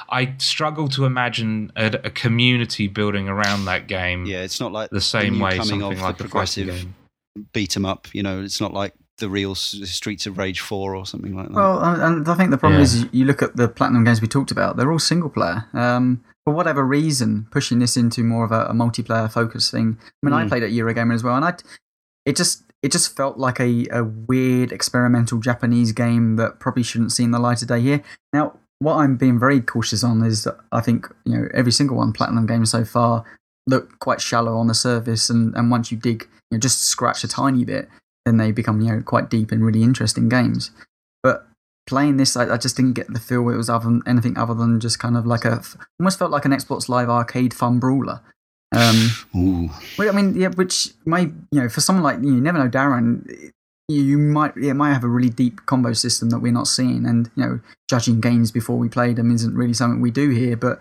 I 0.08 0.34
struggle 0.38 0.88
to 0.90 1.04
imagine 1.04 1.72
a, 1.76 1.86
a 2.04 2.10
community 2.10 2.86
building 2.88 3.28
around 3.28 3.64
that 3.66 3.86
game 3.88 4.26
Yeah, 4.26 4.42
it's 4.42 4.60
not 4.60 4.72
like 4.72 4.90
the 4.90 5.00
same 5.00 5.38
way 5.40 5.52
coming 5.52 5.80
something 5.80 5.82
of 5.92 6.00
like 6.00 6.18
the 6.18 6.24
progressive 6.24 6.68
game. 6.68 6.94
beat 7.52 7.76
'em 7.76 7.84
up. 7.84 8.08
You 8.14 8.22
know, 8.22 8.40
it's 8.42 8.60
not 8.60 8.72
like 8.72 8.94
the 9.18 9.28
real 9.30 9.54
Streets 9.54 10.26
of 10.26 10.36
Rage 10.38 10.60
Four 10.60 10.94
or 10.94 11.06
something 11.06 11.34
like 11.34 11.46
that. 11.48 11.54
Well, 11.54 11.82
and 11.82 12.02
and 12.02 12.28
I 12.28 12.34
think 12.34 12.50
the 12.50 12.58
problem 12.58 12.80
Yeah. 12.80 12.84
is 12.84 13.02
you- 13.04 13.08
you 13.12 13.24
look 13.24 13.42
at 13.42 13.56
the 13.56 13.66
platinum 13.68 14.04
games 14.04 14.20
we 14.20 14.28
talked 14.28 14.50
about; 14.50 14.76
they're 14.76 14.92
all 14.92 14.98
single 14.98 15.30
player. 15.30 15.64
Um, 15.72 16.20
for 16.44 16.52
whatever 16.54 16.84
reason, 16.84 17.46
pushing 17.50 17.78
this 17.80 17.96
into 17.96 18.22
more 18.22 18.44
of 18.44 18.52
a, 18.52 18.66
a 18.66 18.72
multiplayer 18.72 19.30
focus 19.32 19.70
thing. 19.70 19.96
I 20.22 20.26
mean, 20.26 20.32
I 20.34 20.44
Mm. 20.44 20.48
played 20.48 20.62
at 20.62 20.70
Eurogamer 20.70 21.14
as 21.14 21.24
well, 21.24 21.34
and 21.34 21.44
I, 21.44 21.54
it 22.26 22.36
just 22.36 22.62
it 22.82 22.92
just 22.92 23.16
felt 23.16 23.38
like 23.38 23.58
a, 23.58 23.86
a 23.90 24.04
weird 24.04 24.70
experimental 24.70 25.38
Japanese 25.40 25.92
game 25.92 26.36
that 26.36 26.60
probably 26.60 26.82
shouldn't 26.84 27.10
see 27.10 27.24
in 27.24 27.30
the 27.32 27.38
light 27.38 27.62
of 27.62 27.68
day 27.68 27.80
here. 27.80 28.02
Now, 28.34 28.58
what 28.78 28.96
I'm 28.96 29.16
being 29.16 29.38
very 29.38 29.60
cautious 29.60 30.04
on 30.04 30.22
is 30.24 30.44
that 30.44 30.58
I 30.72 30.80
think 30.80 31.08
you 31.24 31.36
know 31.36 31.48
every 31.54 31.72
single 31.72 31.96
one 31.96 32.12
platinum 32.12 32.46
game 32.46 32.66
so 32.66 32.84
far 32.84 33.24
look 33.66 33.98
quite 33.98 34.20
shallow 34.20 34.56
on 34.56 34.68
the 34.68 34.74
surface, 34.74 35.30
and, 35.30 35.54
and 35.54 35.70
once 35.70 35.90
you 35.90 35.98
dig, 35.98 36.22
you 36.50 36.56
know, 36.56 36.58
just 36.58 36.84
scratch 36.84 37.24
a 37.24 37.28
tiny 37.28 37.64
bit, 37.64 37.88
then 38.24 38.36
they 38.36 38.52
become 38.52 38.80
you 38.80 38.92
know 38.92 39.02
quite 39.02 39.30
deep 39.30 39.50
and 39.52 39.64
really 39.64 39.82
interesting 39.82 40.28
games. 40.28 40.70
But 41.22 41.46
playing 41.86 42.16
this, 42.16 42.36
I, 42.36 42.54
I 42.54 42.56
just 42.56 42.76
didn't 42.76 42.94
get 42.94 43.12
the 43.12 43.20
feel 43.20 43.48
it 43.48 43.56
was 43.56 43.70
other 43.70 43.84
than, 43.84 44.02
anything 44.06 44.36
other 44.36 44.54
than 44.54 44.80
just 44.80 44.98
kind 44.98 45.16
of 45.16 45.26
like 45.26 45.44
a 45.44 45.62
almost 45.98 46.18
felt 46.18 46.30
like 46.30 46.44
an 46.44 46.52
Xbox 46.52 46.88
Live 46.88 47.08
arcade 47.08 47.54
fun 47.54 47.78
brawler. 47.78 48.20
Um, 48.72 49.10
Ooh, 49.34 49.70
well, 49.96 50.08
I 50.08 50.12
mean, 50.12 50.36
yeah, 50.36 50.48
which 50.48 50.88
may 51.04 51.22
you 51.22 51.62
know 51.62 51.68
for 51.68 51.80
someone 51.80 52.02
like 52.02 52.18
you, 52.20 52.34
you 52.34 52.40
never 52.40 52.58
know, 52.58 52.68
Darren. 52.68 53.52
You, 53.88 54.18
might 54.18 54.56
yeah, 54.56 54.72
might 54.72 54.92
have 54.92 55.04
a 55.04 55.08
really 55.08 55.30
deep 55.30 55.64
combo 55.66 55.92
system 55.92 56.30
that 56.30 56.40
we're 56.40 56.52
not 56.52 56.66
seeing, 56.66 57.06
and 57.06 57.30
you 57.36 57.44
know, 57.44 57.60
judging 57.88 58.20
games 58.20 58.50
before 58.50 58.76
we 58.76 58.88
play 58.88 59.12
them 59.12 59.30
isn't 59.30 59.54
really 59.54 59.74
something 59.74 60.00
we 60.00 60.10
do 60.10 60.30
here. 60.30 60.56
But 60.56 60.80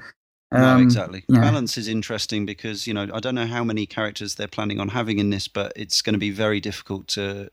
um, 0.52 0.62
no, 0.62 0.78
exactly. 0.80 1.24
yeah. 1.28 1.42
Balance 1.42 1.78
is 1.78 1.88
interesting 1.88 2.48
because 2.48 2.88
you 2.88 2.94
know 2.96 3.08
I 3.14 3.20
don't 3.20 3.36
know 3.36 3.46
how 3.46 3.64
many 3.64 3.86
characters 3.86 4.36
they're 4.36 4.48
planning 4.48 4.80
on 4.80 4.90
having 4.90 5.20
in 5.20 5.30
this, 5.30 5.48
but 5.48 5.74
it's 5.76 6.02
going 6.02 6.14
to 6.14 6.20
be 6.20 6.32
very 6.32 6.60
difficult 6.60 7.08
to 7.10 7.52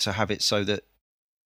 to 0.00 0.12
have 0.12 0.30
it 0.30 0.40
so 0.40 0.62
that 0.62 0.84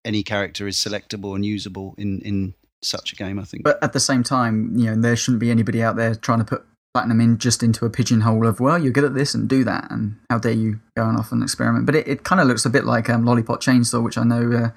any 0.04 0.22
character 0.22 0.66
is 0.66 0.76
selectable 0.76 1.34
and 1.34 1.44
usable 1.46 1.94
in 1.96 2.20
in 2.20 2.54
such 2.82 3.12
a 3.14 3.16
game. 3.16 3.38
I 3.38 3.44
think. 3.44 3.64
But 3.64 3.82
at 3.82 3.94
the 3.94 4.00
same 4.00 4.22
time, 4.22 4.76
you 4.76 4.86
know, 4.86 5.00
there 5.00 5.16
shouldn't 5.16 5.40
be 5.40 5.50
anybody 5.50 5.82
out 5.82 5.96
there 5.96 6.14
trying 6.14 6.40
to 6.40 6.44
put 6.44 6.66
platinum 6.94 7.20
in 7.20 7.38
just 7.38 7.62
into 7.62 7.84
a 7.84 7.90
pigeonhole 7.90 8.46
of 8.46 8.60
well, 8.60 8.78
you're 8.78 8.92
good 8.92 9.04
at 9.04 9.14
this 9.14 9.34
and 9.34 9.48
do 9.48 9.64
that, 9.64 9.90
and 9.90 10.16
how 10.28 10.38
dare 10.38 10.52
you 10.52 10.80
go 10.96 11.04
on 11.04 11.16
off 11.16 11.32
and 11.32 11.42
experiment. 11.42 11.86
But 11.86 11.94
it, 11.94 12.08
it 12.08 12.24
kind 12.24 12.40
of 12.40 12.48
looks 12.48 12.64
a 12.64 12.70
bit 12.70 12.84
like 12.84 13.08
um, 13.08 13.24
Lollipop 13.24 13.60
Chainsaw, 13.60 14.02
which 14.02 14.18
I 14.18 14.24
know 14.24 14.52
uh, 14.52 14.70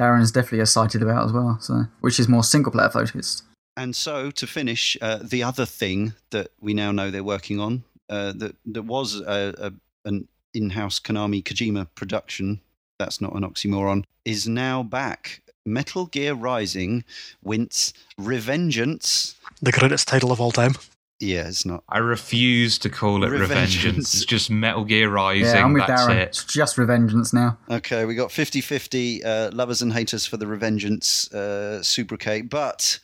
Darren's 0.00 0.32
definitely 0.32 0.60
excited 0.60 1.02
about 1.02 1.26
as 1.26 1.32
well. 1.32 1.58
So, 1.60 1.84
which 2.00 2.18
is 2.18 2.28
more 2.28 2.42
single 2.42 2.72
player 2.72 2.90
focused. 2.90 3.44
And 3.76 3.94
so 3.94 4.30
to 4.32 4.46
finish, 4.46 4.96
uh, 5.00 5.20
the 5.22 5.42
other 5.42 5.64
thing 5.64 6.14
that 6.30 6.48
we 6.60 6.74
now 6.74 6.92
know 6.92 7.10
they're 7.10 7.24
working 7.24 7.60
on 7.60 7.84
uh, 8.08 8.32
that 8.36 8.56
that 8.66 8.82
was 8.82 9.20
a, 9.20 9.54
a, 9.58 9.72
an 10.08 10.28
in-house 10.52 10.98
Konami 10.98 11.42
Kojima 11.42 11.86
production. 11.94 12.60
That's 12.98 13.20
not 13.20 13.34
an 13.34 13.42
oxymoron. 13.42 14.04
Is 14.24 14.46
now 14.46 14.82
back. 14.82 15.42
Metal 15.64 16.06
Gear 16.06 16.34
Rising, 16.34 17.04
Wince, 17.42 17.92
Revengeance. 18.18 19.36
The 19.62 19.72
greatest 19.72 20.08
title 20.08 20.32
of 20.32 20.40
all 20.40 20.50
time. 20.52 20.74
Yeah, 21.20 21.48
it's 21.48 21.66
not. 21.66 21.84
I 21.88 21.98
refuse 21.98 22.78
to 22.78 22.88
call 22.88 23.24
it 23.24 23.28
Revengeance. 23.28 23.48
Revengeance. 23.48 23.98
It's 23.98 24.24
just 24.24 24.50
Metal 24.50 24.84
Gear 24.84 25.10
Rising. 25.10 25.44
yeah, 25.54 25.62
I'm 25.64 25.74
with 25.74 25.86
That's 25.86 26.02
Darren. 26.02 26.16
it. 26.16 26.28
It's 26.28 26.44
just 26.44 26.76
Revengeance 26.76 27.34
now. 27.34 27.58
Okay, 27.70 28.06
we 28.06 28.14
got 28.14 28.32
50 28.32 28.62
50 28.62 29.22
uh, 29.22 29.50
lovers 29.52 29.82
and 29.82 29.92
haters 29.92 30.24
for 30.24 30.38
the 30.38 30.46
Revengeance 30.46 31.32
uh, 31.34 31.80
Subricate, 31.82 32.48
but 32.48 32.98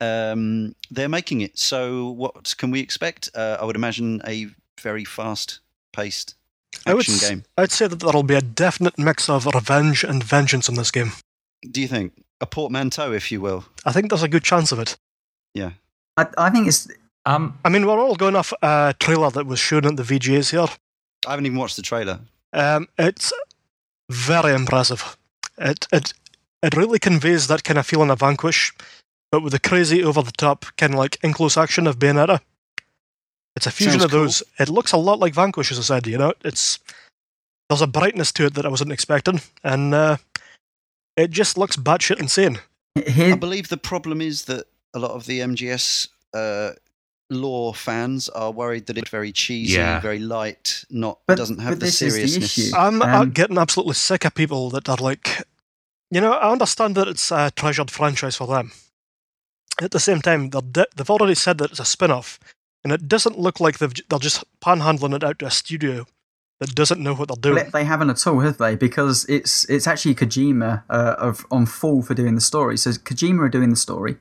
um, 0.00 0.74
they're 0.90 1.08
making 1.08 1.40
it. 1.40 1.58
So, 1.58 2.10
what 2.10 2.54
can 2.58 2.70
we 2.70 2.80
expect? 2.80 3.30
Uh, 3.34 3.56
I 3.58 3.64
would 3.64 3.76
imagine 3.76 4.20
a 4.26 4.48
very 4.80 5.04
fast 5.04 5.60
paced 5.94 6.34
I 6.86 6.92
would 6.92 7.08
action 7.08 7.28
game. 7.28 7.44
I'd 7.56 7.72
say 7.72 7.86
that 7.86 8.00
there'll 8.00 8.22
be 8.22 8.34
a 8.34 8.42
definite 8.42 8.98
mix 8.98 9.30
of 9.30 9.46
revenge 9.46 10.04
and 10.04 10.22
vengeance 10.22 10.68
in 10.68 10.74
this 10.74 10.90
game. 10.90 11.12
Do 11.70 11.80
you 11.80 11.88
think? 11.88 12.12
A 12.42 12.46
portmanteau, 12.46 13.12
if 13.12 13.32
you 13.32 13.40
will. 13.40 13.64
I 13.86 13.92
think 13.92 14.10
there's 14.10 14.22
a 14.22 14.28
good 14.28 14.44
chance 14.44 14.70
of 14.70 14.78
it. 14.78 14.96
Yeah. 15.54 15.70
I, 16.16 16.26
I 16.36 16.50
think 16.50 16.68
it's 16.68 16.88
Um, 17.26 17.58
I 17.64 17.68
mean, 17.68 17.86
we're 17.86 17.98
all 18.00 18.16
going 18.16 18.36
off 18.36 18.52
a 18.62 18.94
trailer 18.98 19.30
that 19.30 19.46
was 19.46 19.58
shown 19.58 19.86
at 19.86 19.96
the 19.96 20.02
VGAs 20.02 20.50
here. 20.50 20.66
I 21.26 21.30
haven't 21.30 21.46
even 21.46 21.58
watched 21.58 21.76
the 21.76 21.82
trailer. 21.82 22.20
Um, 22.52 22.88
it's 22.98 23.32
very 24.10 24.54
impressive. 24.54 25.16
It 25.58 25.86
it 25.92 26.12
it 26.62 26.76
really 26.76 26.98
conveys 26.98 27.46
that 27.46 27.64
kind 27.64 27.78
of 27.78 27.86
feeling 27.86 28.10
of 28.10 28.20
Vanquish, 28.20 28.72
but 29.32 29.42
with 29.42 29.52
the 29.52 29.58
crazy 29.58 30.04
over 30.04 30.22
the 30.22 30.32
top 30.32 30.66
kind 30.76 30.94
of 30.94 30.98
like 30.98 31.18
in 31.22 31.32
close 31.32 31.56
action 31.56 31.86
of 31.86 31.98
Bayonetta. 31.98 32.40
It's 33.56 33.66
a 33.66 33.70
fusion 33.70 34.00
Sounds 34.00 34.04
of 34.04 34.10
cool. 34.10 34.20
those. 34.22 34.42
It 34.58 34.68
looks 34.68 34.92
a 34.92 34.96
lot 34.96 35.20
like 35.20 35.32
Vanquish, 35.32 35.70
as 35.70 35.78
I 35.78 35.82
said. 35.82 36.06
You 36.06 36.18
know, 36.18 36.32
it's 36.44 36.80
there's 37.68 37.82
a 37.82 37.86
brightness 37.86 38.32
to 38.32 38.46
it 38.46 38.54
that 38.54 38.66
I 38.66 38.68
wasn't 38.68 38.92
expecting, 38.92 39.40
and 39.62 39.94
uh, 39.94 40.16
it 41.16 41.30
just 41.30 41.56
looks 41.56 41.76
batshit 41.76 42.20
insane. 42.20 42.58
I 42.96 43.34
believe 43.34 43.68
the 43.68 43.76
problem 43.76 44.20
is 44.20 44.44
that 44.44 44.66
a 44.92 44.98
lot 44.98 45.12
of 45.12 45.26
the 45.26 45.40
MGS 45.40 46.08
uh, 46.34 46.72
lore 47.34 47.74
fans 47.74 48.28
are 48.30 48.50
worried 48.50 48.86
that 48.86 48.96
it's 48.98 49.10
very 49.10 49.32
cheesy, 49.32 49.74
Yeah. 49.74 50.00
very 50.00 50.18
light, 50.18 50.84
not 50.90 51.18
But- 51.26 51.36
doesn't 51.38 51.58
have 51.60 51.78
the 51.80 51.86
this 51.86 52.00
is 52.02 52.14
the 52.14 52.26
seriousness. 52.28 52.58
issue. 52.58 52.76
I'm 52.76 53.02
uh, 53.02 53.06
Um, 53.22 53.30
getting 53.30 53.58
absolutely 53.58 53.94
sick 53.94 54.24
of 54.24 54.34
people 54.34 54.70
that 54.70 54.88
are 54.88 54.96
like, 54.96 55.42
you 56.10 56.20
know, 56.20 56.32
I 56.32 56.50
understand 56.52 56.94
that 56.96 57.08
it's 57.08 57.30
a 57.30 57.50
treasured 57.54 57.90
franchise 57.90 58.36
for 58.36 58.46
them. 58.46 58.72
At 59.82 59.90
the 59.90 60.00
same 60.00 60.20
time, 60.22 60.50
they're 60.50 60.60
di- 60.62 60.86
they've 60.96 61.10
already 61.10 61.34
said 61.34 61.58
that 61.58 61.70
it's 61.72 61.80
a 61.80 61.84
spin 61.84 62.10
off, 62.12 62.38
and 62.84 62.92
it 62.92 63.08
doesn't 63.08 63.38
look 63.38 63.58
like 63.60 63.78
they've, 63.78 63.92
j- 63.92 64.04
they're 64.08 64.18
just 64.20 64.44
panhandling 64.60 65.14
it 65.16 65.24
out 65.24 65.40
to 65.40 65.46
a 65.46 65.50
studio 65.50 66.06
that 66.60 66.74
doesn't 66.76 67.00
know 67.00 67.14
what 67.14 67.26
they're 67.28 67.52
Well, 67.52 67.60
doing. 67.62 67.70
they 67.72 67.84
haven't 67.84 68.10
at 68.10 68.24
all, 68.28 68.38
have 68.40 68.58
they? 68.58 68.76
Because 68.76 69.24
it's 69.28 69.64
it's 69.68 69.88
actually 69.88 70.14
Kojima 70.14 70.84
uh, 70.88 71.16
of 71.18 71.44
on 71.50 71.66
full 71.66 72.02
for 72.02 72.14
doing 72.14 72.36
the 72.36 72.40
story. 72.40 72.76
So 72.76 72.90
Kojima 72.92 73.40
are 73.40 73.48
doing 73.48 73.70
the 73.70 73.76
story. 73.76 74.16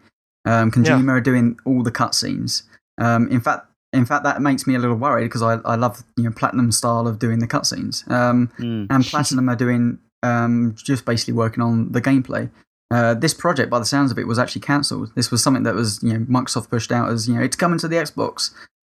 Um, 0.45 0.71
Kojima 0.71 1.09
are 1.11 1.21
doing 1.21 1.59
all 1.65 1.83
the 1.83 1.91
cutscenes. 1.91 2.63
Um, 2.99 3.27
in 3.29 3.41
fact, 3.41 3.67
in 3.91 4.05
fact, 4.05 4.23
that 4.23 4.41
makes 4.41 4.65
me 4.65 4.75
a 4.75 4.79
little 4.79 4.95
worried 4.95 5.25
because 5.25 5.41
I, 5.43 5.53
I 5.65 5.75
love 5.75 6.03
you 6.17 6.23
know 6.23 6.31
Platinum 6.31 6.71
style 6.71 7.07
of 7.07 7.19
doing 7.19 7.39
the 7.39 7.47
cutscenes. 7.47 8.09
Um, 8.11 8.49
Mm. 8.59 8.87
and 8.89 9.03
Platinum 9.05 9.49
are 9.49 9.55
doing 9.55 9.99
um, 10.23 10.75
just 10.77 11.05
basically 11.05 11.33
working 11.33 11.61
on 11.63 11.91
the 11.91 12.01
gameplay. 12.01 12.49
Uh, 12.91 13.13
this 13.15 13.33
project, 13.33 13.69
by 13.71 13.79
the 13.79 13.85
sounds 13.85 14.11
of 14.11 14.19
it, 14.19 14.27
was 14.27 14.37
actually 14.37 14.61
cancelled. 14.61 15.11
This 15.15 15.31
was 15.31 15.41
something 15.43 15.63
that 15.63 15.75
was 15.75 16.01
you 16.03 16.13
know 16.13 16.19
Microsoft 16.25 16.69
pushed 16.69 16.91
out 16.91 17.09
as 17.09 17.27
you 17.27 17.35
know 17.35 17.41
it's 17.41 17.55
coming 17.55 17.79
to 17.79 17.87
the 17.87 17.95
Xbox, 17.97 18.51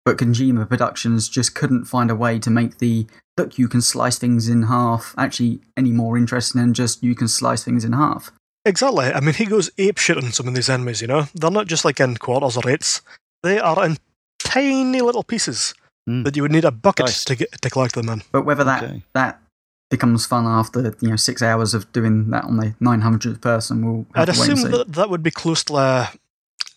but 0.06 0.18
Kojima 0.18 0.68
Productions 0.70 1.28
just 1.30 1.56
couldn't 1.56 1.86
find 1.86 2.10
a 2.12 2.16
way 2.16 2.38
to 2.40 2.50
make 2.50 2.78
the 2.78 3.08
look 3.38 3.58
you 3.60 3.68
can 3.68 3.82
slice 3.82 4.18
things 4.18 4.48
in 4.50 4.64
half 4.64 5.14
actually 5.18 5.60
any 5.76 5.92
more 5.92 6.18
interesting 6.18 6.60
than 6.62 6.74
just 6.74 7.04
you 7.04 7.14
can 7.14 7.28
slice 7.28 7.64
things 7.64 7.84
in 7.86 7.94
half. 7.94 8.32
Exactly. 8.66 9.06
I 9.14 9.20
mean, 9.20 9.34
he 9.36 9.46
goes 9.46 9.70
ape 9.78 9.98
shit 10.00 10.18
on 10.18 10.32
some 10.32 10.48
of 10.48 10.54
these 10.56 10.70
enemies. 10.70 11.02
You 11.02 11.08
know, 11.08 11.28
they're 11.36 11.52
not 11.52 11.68
just 11.68 11.86
like 11.86 12.00
in 12.00 12.18
quarters 12.18 12.58
or 12.58 12.70
eighths; 12.70 13.02
they 13.48 13.60
are 13.60 13.86
in 13.86 13.98
tiny 14.40 15.02
little 15.02 15.24
pieces 15.24 15.74
Mm. 16.10 16.24
that 16.24 16.36
you 16.38 16.42
would 16.44 16.54
need 16.54 16.64
a 16.66 16.72
bucket 16.72 17.06
Nice. 17.08 17.26
to 17.26 17.36
get 17.36 17.50
to 17.62 17.70
collect 17.70 17.94
them 17.96 18.08
in. 18.10 18.22
But 18.32 18.44
whether 18.46 18.64
that 18.64 18.84
Okay. 18.84 19.04
that 19.14 19.42
becomes 19.90 20.26
fun 20.26 20.46
after 20.46 20.80
you 21.02 21.10
know 21.10 21.18
six 21.18 21.42
hours 21.42 21.74
of 21.74 21.92
doing 21.92 22.30
that 22.32 22.44
on 22.46 22.56
the 22.58 22.76
900th 22.80 23.42
person, 23.42 23.86
we'll 23.86 24.06
have 24.16 24.30
I'd 24.30 24.34
to 24.34 24.40
wait 24.40 24.50
and 24.50 24.58
assume 24.58 24.72
see. 24.72 24.78
that 24.78 24.94
that 24.94 25.10
would 25.10 25.22
be 25.24 25.32
close 25.32 25.64
to 25.66 25.74
uh, 25.76 26.08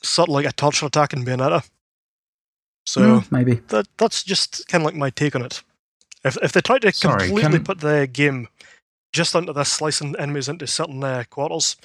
sort 0.02 0.28
of 0.28 0.34
like 0.34 0.46
a 0.46 0.52
torture 0.52 0.86
attack 0.86 1.12
in 1.12 1.24
Bayonetta. 1.24 1.62
So 2.86 3.00
Mm, 3.00 3.30
maybe. 3.30 3.54
that 3.68 3.86
that's 3.98 4.24
just 4.24 4.66
kind 4.68 4.82
of 4.82 4.86
like 4.86 4.96
my 4.98 5.10
take 5.10 5.36
on 5.36 5.42
it. 5.42 5.62
If 6.24 6.36
if 6.42 6.50
they 6.52 6.60
tried 6.60 6.82
to 6.82 6.92
Sorry, 6.92 7.28
completely 7.28 7.58
can- 7.58 7.64
put 7.64 7.78
the 7.80 8.08
game 8.12 8.48
just 9.12 9.36
onto 9.36 9.52
this 9.52 9.70
slicing 9.70 10.16
enemies 10.18 10.48
into 10.48 10.66
certain 10.66 11.02
uh, 11.04 11.22
quarters, 11.30 11.76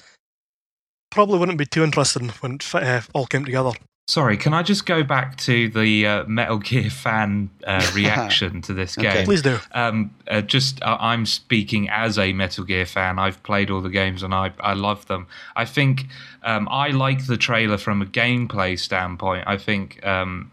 probably 1.10 1.38
wouldn't 1.38 1.58
be 1.58 1.66
too 1.66 1.84
interesting 1.84 2.30
when 2.40 2.54
it 2.56 2.74
uh, 2.74 3.02
all 3.14 3.26
came 3.26 3.44
together. 3.44 3.72
Sorry, 4.08 4.36
can 4.36 4.54
I 4.54 4.62
just 4.62 4.86
go 4.86 5.02
back 5.02 5.36
to 5.38 5.68
the 5.68 6.06
uh, 6.06 6.24
Metal 6.26 6.58
Gear 6.58 6.90
fan 6.90 7.50
uh, 7.66 7.90
reaction 7.94 8.62
to 8.62 8.72
this 8.72 8.96
Okay. 8.96 9.12
game? 9.12 9.24
Please 9.24 9.42
do. 9.42 9.58
Um, 9.72 10.14
uh, 10.30 10.42
just 10.42 10.80
uh, 10.82 10.96
I'm 11.00 11.26
speaking 11.26 11.88
as 11.90 12.16
a 12.16 12.32
Metal 12.32 12.62
Gear 12.64 12.86
fan. 12.86 13.18
I've 13.18 13.42
played 13.42 13.68
all 13.68 13.80
the 13.80 13.90
games 13.90 14.22
and 14.22 14.32
I 14.32 14.52
I 14.60 14.74
love 14.74 15.06
them. 15.06 15.26
I 15.56 15.64
think 15.64 16.06
um, 16.44 16.68
I 16.70 16.90
like 16.90 17.26
the 17.26 17.36
trailer 17.36 17.78
from 17.78 18.00
a 18.00 18.06
gameplay 18.06 18.78
standpoint. 18.78 19.42
I 19.48 19.56
think 19.56 20.04
um, 20.06 20.52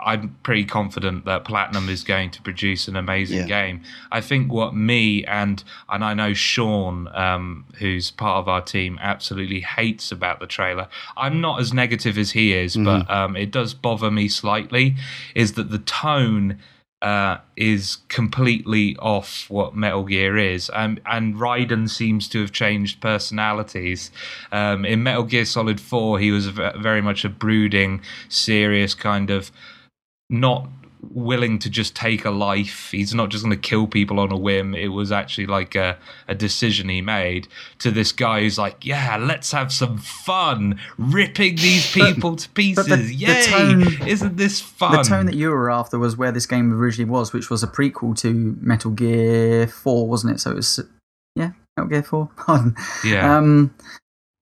I'm 0.00 0.36
pretty 0.42 0.64
confident 0.64 1.24
that 1.24 1.44
Platinum 1.44 1.88
is 1.88 2.04
going 2.04 2.30
to 2.32 2.42
produce 2.42 2.88
an 2.88 2.96
amazing 2.96 3.40
Yeah. 3.40 3.46
game. 3.46 3.82
I 4.12 4.20
think 4.20 4.52
what 4.52 4.74
me 4.74 5.24
and 5.24 5.62
and 5.88 6.04
I 6.04 6.14
know 6.14 6.32
Sean, 6.34 7.08
um, 7.14 7.64
who's 7.78 8.10
part 8.10 8.38
of 8.38 8.48
our 8.48 8.60
team, 8.60 8.98
absolutely 9.00 9.60
hates 9.60 10.12
about 10.12 10.40
the 10.40 10.46
trailer. 10.46 10.88
I'm 11.16 11.40
not 11.40 11.60
as 11.60 11.72
negative 11.72 12.18
as 12.18 12.32
he 12.32 12.52
is, 12.52 12.76
but 12.76 13.10
um, 13.10 13.36
it 13.36 13.50
does 13.50 13.74
bother 13.74 14.10
me 14.10 14.28
slightly. 14.28 14.96
Is 15.34 15.54
that 15.54 15.70
the 15.70 15.78
tone? 15.78 16.58
uh, 17.02 17.36
is 17.56 17.98
completely 18.08 18.96
off 18.96 19.44
what 19.50 19.76
Metal 19.76 20.02
Gear 20.04 20.38
is, 20.38 20.70
um, 20.72 20.98
and 21.04 21.34
Raiden 21.34 21.90
seems 21.90 22.26
to 22.30 22.40
have 22.40 22.52
changed 22.52 23.02
personalities. 23.02 24.10
Um, 24.50 24.84
in 24.86 25.02
Metal 25.02 25.24
Gear 25.24 25.44
Solid 25.44 25.78
Four, 25.78 26.18
he 26.18 26.30
was 26.30 26.46
very 26.46 27.02
much 27.02 27.24
a 27.24 27.28
brooding, 27.28 28.00
serious 28.30 28.94
kind 28.94 29.30
of 29.30 29.52
not 30.30 30.68
willing 31.12 31.56
to 31.60 31.70
just 31.70 31.94
take 31.94 32.24
a 32.24 32.30
life. 32.30 32.88
He's 32.90 33.14
not 33.14 33.28
just 33.28 33.44
going 33.44 33.54
to 33.54 33.60
kill 33.68 33.86
people 33.86 34.18
on 34.18 34.32
a 34.32 34.36
whim. 34.36 34.74
It 34.74 34.88
was 34.88 35.12
actually 35.12 35.46
like 35.46 35.76
a, 35.76 35.98
a 36.26 36.34
decision 36.34 36.88
he 36.88 37.00
made. 37.00 37.46
To 37.80 37.92
this 37.92 38.10
guy 38.10 38.40
who's 38.40 38.58
like, 38.58 38.84
yeah, 38.84 39.16
let's 39.16 39.52
have 39.52 39.72
some 39.72 39.98
fun 39.98 40.80
ripping 40.98 41.56
these 41.56 41.92
people 41.92 42.34
to 42.36 42.48
pieces. 42.50 42.86
the- 42.86 42.96
the 42.96 43.14
Yay! 43.14 43.42
tone- 43.46 44.02
Isn't 44.08 44.36
this 44.36 44.60
fun? 44.60 44.96
The 44.96 45.02
tone 45.04 45.26
that 45.26 45.36
you 45.36 45.50
were 45.50 45.70
after 45.70 45.98
was 45.98 46.16
where 46.16 46.32
this 46.32 46.46
game 46.46 46.72
originally 46.72 47.08
was, 47.10 47.32
which 47.32 47.50
was 47.50 47.62
a 47.62 47.68
prequel 47.68 48.18
to 48.22 48.56
Metal 48.60 48.90
Gear 48.90 49.68
4, 49.68 50.08
wasn't 50.08 50.34
it? 50.34 50.40
So 50.40 50.50
it 50.50 50.56
was, 50.56 50.80
yeah, 51.36 51.52
Metal 51.76 51.88
Gear 51.88 52.02
4. 52.02 52.30
Pardon. 52.36 52.74
yeah. 53.04 53.36
Um, 53.36 53.72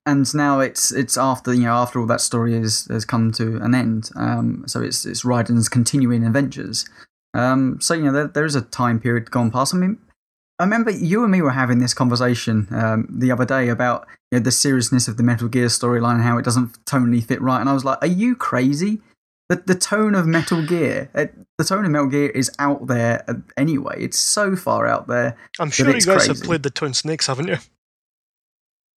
and 0.07 0.33
now 0.35 0.61
it's 0.61 0.93
it's 0.93 1.17
after 1.17 1.53
you 1.55 1.63
know 1.63 1.75
after 1.75 1.99
all 1.99 2.07
that 2.07 2.21
story 2.21 2.55
has 2.55 2.87
has 2.91 3.05
come 3.05 3.33
to 3.33 3.57
an 3.59 3.75
end. 3.75 4.11
Um, 4.17 4.65
so 4.67 4.83
it's 4.83 5.07
it's 5.07 5.25
Raiden's 5.25 5.69
continuing 5.69 6.25
adventures. 6.25 6.89
Um, 7.33 7.79
so 7.81 7.95
you 7.95 8.05
know 8.05 8.13
there, 8.13 8.27
there 8.29 8.45
is 8.45 8.55
a 8.55 8.63
time 8.63 9.01
period 9.01 9.31
gone 9.31 9.51
past. 9.51 9.75
I 9.75 9.79
mean, 9.79 9.99
I 10.59 10.65
remember 10.65 10.91
you 10.91 11.23
and 11.23 11.33
me 11.33 11.43
were 11.43 11.51
having 11.51 11.79
this 11.79 11.95
conversation 11.95 12.69
um, 12.71 13.09
the 13.11 13.33
other 13.33 13.45
day 13.45 13.69
about 13.69 14.07
you 14.31 14.39
know, 14.39 14.45
the 14.45 14.53
seriousness 14.53 15.09
of 15.09 15.17
the 15.17 15.23
Metal 15.23 15.49
Gear 15.49 15.67
storyline 15.67 16.17
and 16.17 16.23
how 16.23 16.39
it 16.39 16.45
doesn't 16.45 16.85
tonally 16.85 17.25
fit 17.25 17.41
right. 17.41 17.61
And 17.61 17.69
I 17.69 17.73
was 17.73 17.85
like, 17.85 17.99
"Are 18.03 18.07
you 18.07 18.37
crazy?" 18.37 19.01
The 19.49 19.57
the 19.57 19.75
tone 19.75 20.15
of 20.15 20.27
Metal 20.27 20.65
Gear, 20.65 21.11
uh, 21.15 21.27
the 21.57 21.65
tone 21.65 21.85
of 21.85 21.91
Metal 21.91 22.09
Gear 22.09 22.29
is 22.31 22.51
out 22.59 22.87
there 22.89 23.25
uh, 23.27 23.35
anyway. 23.57 23.97
It's 23.99 24.19
so 24.19 24.55
far 24.55 24.87
out 24.87 25.07
there. 25.07 25.37
I'm 25.59 25.71
sure 25.71 25.89
you 25.89 26.01
guys 26.01 26.27
have 26.27 26.43
played 26.43 26.63
the 26.63 26.71
Twin 26.71 26.93
Snakes, 26.93 27.27
haven't 27.27 27.49
you? 27.49 27.57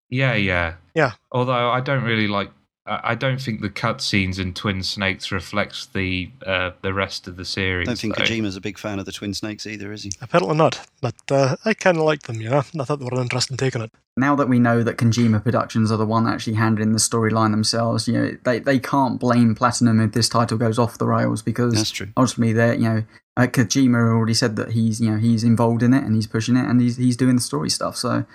Yeah, 0.10 0.36
yeah, 0.36 0.76
Yeah. 0.94 1.14
Although 1.32 1.70
I 1.70 1.82
don't 1.82 2.04
really 2.04 2.28
like. 2.28 2.52
I 2.86 3.00
I 3.04 3.16
don't 3.16 3.42
think 3.42 3.62
the 3.62 3.70
cutscenes 3.70 4.38
in 4.40 4.54
Twin 4.54 4.84
Snakes 4.84 5.32
reflects 5.32 5.88
the 5.88 6.30
uh, 6.46 6.72
the 6.82 6.94
rest 6.94 7.28
of 7.28 7.36
the 7.36 7.46
series. 7.46 7.88
I 7.88 7.92
don't 7.92 8.00
think 8.00 8.16
though. 8.16 8.24
Kojima's 8.24 8.56
a 8.56 8.62
big 8.62 8.78
fan 8.78 9.00
of 9.00 9.06
the 9.06 9.12
Twin 9.12 9.34
Snakes 9.34 9.66
either, 9.66 9.92
is 9.92 10.04
he? 10.04 10.12
Apparently 10.22 10.56
not, 10.56 10.88
but 11.02 11.16
uh, 11.32 11.56
I 11.66 11.74
kind 11.74 11.98
of 11.98 12.04
liked 12.04 12.28
them. 12.28 12.40
You 12.42 12.52
know, 12.52 12.58
I 12.60 12.62
thought 12.62 13.00
they 13.00 13.06
were 13.06 13.16
an 13.16 13.22
interesting 13.24 13.58
take 13.58 13.76
on 13.76 13.82
it. 13.82 13.92
now 14.18 14.36
that 14.36 14.48
we 14.48 14.60
know 14.60 14.84
that 14.84 14.98
Kojima 14.98 15.44
Productions 15.44 15.92
are 15.92 15.98
the 15.98 16.06
one 16.06 16.28
actually 16.28 16.54
handling 16.58 16.94
the 16.94 17.00
storyline 17.00 17.52
themselves, 17.52 18.08
you 18.08 18.14
know, 18.14 18.38
they, 18.44 18.60
they 18.60 18.78
can't 18.80 19.20
blame 19.20 19.56
Platinum 19.56 20.00
if 20.00 20.12
this 20.12 20.30
title 20.30 20.58
goes 20.58 20.78
off 20.80 21.00
the 21.00 21.08
rails 21.08 21.42
because 21.42 21.74
That's 21.74 21.90
true. 21.90 22.10
ultimately 22.16 22.54
they're, 22.54 22.76
you 22.76 22.88
know, 22.88 23.04
uh, 23.36 23.48
Kojima 23.48 23.98
already 23.98 24.34
said 24.36 24.56
that 24.58 24.72
he's, 24.72 25.02
you 25.02 25.10
know, 25.12 25.18
he's 25.18 25.44
involved 25.44 25.84
in 25.84 25.94
it 25.94 26.04
and 26.04 26.16
he's 26.16 26.28
pushing 26.28 26.56
it 26.56 26.66
and 26.66 26.80
he's, 26.80 26.96
he's 26.98 27.18
doing 27.18 27.36
the 27.36 27.42
story 27.42 27.70
stuff. 27.70 27.98
So, 27.98 28.26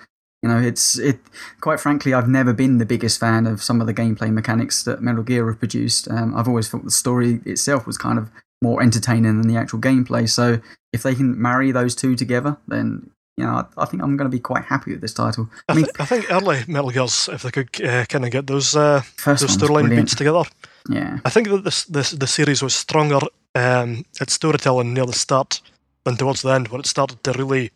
you 0.41 0.49
know, 0.49 0.59
it's, 0.59 0.97
it, 0.97 1.19
quite 1.59 1.79
frankly, 1.79 2.13
I've 2.13 2.27
never 2.27 2.53
been 2.53 2.77
the 2.79 2.85
biggest 2.85 3.19
fan 3.19 3.45
of 3.45 3.61
some 3.61 3.79
of 3.79 3.87
the 3.87 3.93
gameplay 3.93 4.31
mechanics 4.31 4.83
that 4.83 5.01
Metal 5.01 5.23
Gear 5.23 5.47
have 5.47 5.59
produced. 5.59 6.09
Um, 6.09 6.35
I've 6.35 6.47
always 6.47 6.67
thought 6.67 6.83
the 6.83 6.91
story 6.91 7.39
itself 7.45 7.85
was 7.85 7.97
kind 7.97 8.17
of 8.17 8.29
more 8.61 8.81
entertaining 8.81 9.39
than 9.39 9.47
the 9.47 9.57
actual 9.57 9.79
gameplay. 9.79 10.27
So 10.27 10.59
if 10.93 11.03
they 11.03 11.15
can 11.15 11.39
marry 11.39 11.71
those 11.71 11.95
two 11.95 12.15
together, 12.15 12.57
then, 12.67 13.11
you 13.37 13.45
know, 13.45 13.51
I, 13.51 13.83
I 13.83 13.85
think 13.85 14.01
I'm 14.01 14.17
going 14.17 14.29
to 14.29 14.35
be 14.35 14.39
quite 14.39 14.65
happy 14.65 14.91
with 14.91 15.01
this 15.01 15.13
title. 15.13 15.49
I, 15.69 15.73
I 15.73 15.75
mean, 15.75 15.85
th- 15.85 15.95
I 15.99 16.05
think 16.05 16.31
early 16.31 16.63
Metal 16.67 16.89
Gears, 16.89 17.29
if 17.31 17.43
they 17.43 17.51
could 17.51 17.69
uh, 17.83 18.05
kind 18.05 18.25
of 18.25 18.31
get 18.31 18.47
those 18.47 18.75
uh, 18.75 19.01
first 19.17 19.41
those 19.41 19.57
storyline 19.57 19.89
beats 19.89 20.15
together, 20.15 20.43
Yeah. 20.89 21.19
I 21.23 21.29
think 21.29 21.49
that 21.49 21.63
this, 21.63 21.85
this 21.85 22.11
the 22.11 22.27
series 22.27 22.61
was 22.63 22.73
stronger 22.73 23.19
um, 23.53 24.05
at 24.19 24.29
storytelling 24.29 24.93
near 24.93 25.05
the 25.05 25.13
start 25.13 25.61
than 26.03 26.17
towards 26.17 26.41
the 26.41 26.49
end, 26.49 26.69
when 26.69 26.79
it 26.81 26.87
started 26.87 27.23
to 27.23 27.31
really 27.33 27.71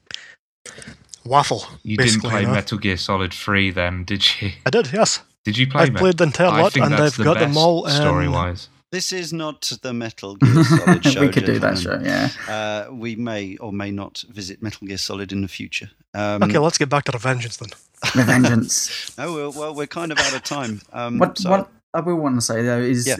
waffle. 1.26 1.64
You 1.84 1.98
didn't 1.98 2.22
play 2.22 2.42
you 2.42 2.48
know. 2.48 2.54
Metal 2.54 2.78
Gear 2.78 2.98
Solid 2.98 3.34
3 3.34 3.72
then, 3.72 4.04
did 4.06 4.24
you? 4.42 4.52
I 4.66 4.70
did, 4.70 4.92
yes. 4.94 5.22
Did 5.44 5.58
you 5.58 5.68
play 5.68 5.84
I've 5.84 5.94
Met- 5.94 6.00
played 6.00 6.18
the 6.18 6.24
entire 6.26 6.48
lot, 6.50 6.76
and 6.76 6.92
that's 6.94 7.02
I've 7.02 7.18
the 7.18 7.24
got 7.24 7.40
them 7.40 7.50
best 7.50 7.58
all. 7.60 7.86
Um, 7.88 7.92
story 7.94 8.28
wise. 8.28 8.70
This 8.92 9.12
is 9.12 9.34
not 9.34 9.72
the 9.82 9.94
Metal 9.94 10.36
Gear 10.38 10.64
Solid 10.64 11.04
show. 11.06 11.22
we 11.22 11.30
could 11.30 11.46
do 11.46 11.60
that 11.60 11.78
show, 11.78 12.00
yeah. 12.02 12.30
Uh, 12.48 12.94
we 12.94 13.16
may 13.16 13.58
or 13.58 13.74
may 13.74 13.92
not 13.92 14.24
visit 14.30 14.62
Metal 14.64 14.88
Gear 14.88 14.98
Solid 14.98 15.32
in 15.32 15.42
the 15.42 15.48
future. 15.48 15.90
Um, 16.14 16.44
Okay, 16.44 16.58
let's 16.60 16.78
get 16.78 16.90
back 16.90 17.04
to 17.06 17.12
Revengeance 17.12 17.58
then. 17.58 17.70
Revengeance. 18.12 19.16
No, 19.18 19.34
well, 19.34 19.52
well, 19.52 19.76
we're 19.76 19.88
kind 19.88 20.12
of 20.12 20.20
out 20.20 20.34
of 20.36 20.44
time. 20.44 20.82
Um, 20.94 21.18
what, 21.20 21.38
so- 21.38 21.50
what 21.50 21.72
I 21.94 22.00
will 22.02 22.16
want 22.16 22.36
to 22.36 22.42
say, 22.42 22.62
though, 22.64 22.80
is 22.82 23.08
Yeah. 23.08 23.16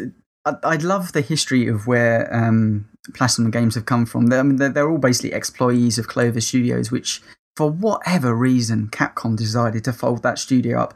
I, 0.46 0.54
I 0.64 0.76
love 0.78 1.12
the 1.14 1.22
history 1.22 1.68
of 1.68 1.88
where 1.88 2.34
um, 2.34 2.88
Platinum 3.14 3.52
Games 3.52 3.76
have 3.76 3.86
come 3.86 4.06
from. 4.06 4.28
They're, 4.28 4.40
I 4.40 4.44
mean, 4.44 4.58
they're, 4.58 4.70
they're 4.70 4.90
all 4.90 4.98
basically 5.00 5.34
employees 5.34 5.98
of 5.98 6.08
Clover 6.08 6.40
Studios, 6.42 6.92
which, 6.92 7.22
for 7.56 7.70
whatever 7.72 8.36
reason, 8.36 8.88
Capcom 8.90 9.36
decided 9.38 9.84
to 9.86 9.94
fold 9.94 10.24
that 10.24 10.40
studio 10.40 10.80
up. 10.82 10.94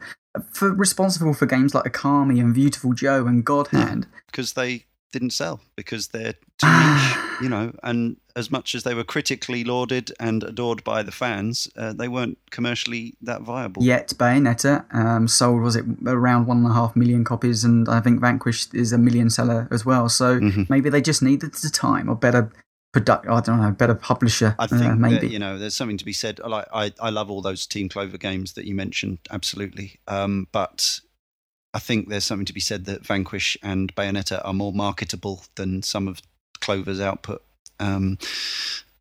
For 0.52 0.72
responsible 0.72 1.34
for 1.34 1.46
games 1.46 1.74
like 1.74 1.84
Okami 1.92 2.40
and 2.40 2.54
Beautiful 2.54 2.92
Joe 2.92 3.26
and 3.26 3.44
God 3.44 3.68
Hand. 3.68 4.06
because 4.26 4.52
they 4.52 4.84
didn't 5.12 5.30
sell 5.30 5.58
because 5.74 6.08
they're 6.08 6.34
too 6.58 6.68
niche, 6.68 7.16
you 7.42 7.48
know. 7.48 7.72
And 7.82 8.16
as 8.36 8.48
much 8.48 8.76
as 8.76 8.84
they 8.84 8.94
were 8.94 9.02
critically 9.02 9.64
lauded 9.64 10.12
and 10.20 10.44
adored 10.44 10.84
by 10.84 11.02
the 11.02 11.10
fans, 11.10 11.68
uh, 11.76 11.92
they 11.94 12.06
weren't 12.06 12.38
commercially 12.52 13.14
that 13.22 13.42
viable. 13.42 13.82
Yet 13.82 14.14
Bayonetta 14.16 14.84
um, 14.94 15.26
sold 15.26 15.62
was 15.62 15.74
it 15.74 15.84
around 16.06 16.46
one 16.46 16.58
and 16.58 16.66
a 16.68 16.74
half 16.74 16.94
million 16.94 17.24
copies, 17.24 17.64
and 17.64 17.88
I 17.88 17.98
think 17.98 18.20
Vanquish 18.20 18.68
is 18.72 18.92
a 18.92 18.98
million 18.98 19.30
seller 19.30 19.66
as 19.72 19.84
well. 19.84 20.08
So 20.08 20.38
Mhm. 20.38 20.70
maybe 20.70 20.90
they 20.90 21.00
just 21.02 21.22
needed 21.22 21.54
the 21.54 21.70
time 21.70 22.08
or 22.08 22.14
better 22.14 22.52
product. 22.92 23.26
I 23.28 23.40
don't 23.40 23.60
know, 23.60 23.70
better 23.70 23.94
publisher. 23.94 24.54
I 24.58 24.66
think 24.66 24.82
uh, 24.82 24.88
that, 24.88 24.96
maybe. 24.96 25.28
you 25.28 25.38
know 25.38 25.58
there's 25.58 25.74
something 25.74 25.98
to 25.98 26.04
be 26.04 26.12
said. 26.12 26.40
Like 26.40 26.66
I, 26.72 26.92
I 27.00 27.10
love 27.10 27.30
all 27.30 27.42
those 27.42 27.66
Team 27.66 27.88
Clover 27.88 28.18
games 28.18 28.54
that 28.54 28.66
you 28.66 28.74
mentioned, 28.74 29.18
absolutely. 29.30 30.00
Um, 30.08 30.48
but 30.52 31.00
I 31.72 31.78
think 31.78 32.08
there's 32.08 32.24
something 32.24 32.46
to 32.46 32.52
be 32.52 32.60
said 32.60 32.84
that 32.86 33.06
Vanquish 33.06 33.56
and 33.62 33.94
Bayonetta 33.94 34.44
are 34.44 34.52
more 34.52 34.72
marketable 34.72 35.42
than 35.54 35.82
some 35.82 36.08
of 36.08 36.20
Clover's 36.60 37.00
output. 37.00 37.42
Um, 37.78 38.18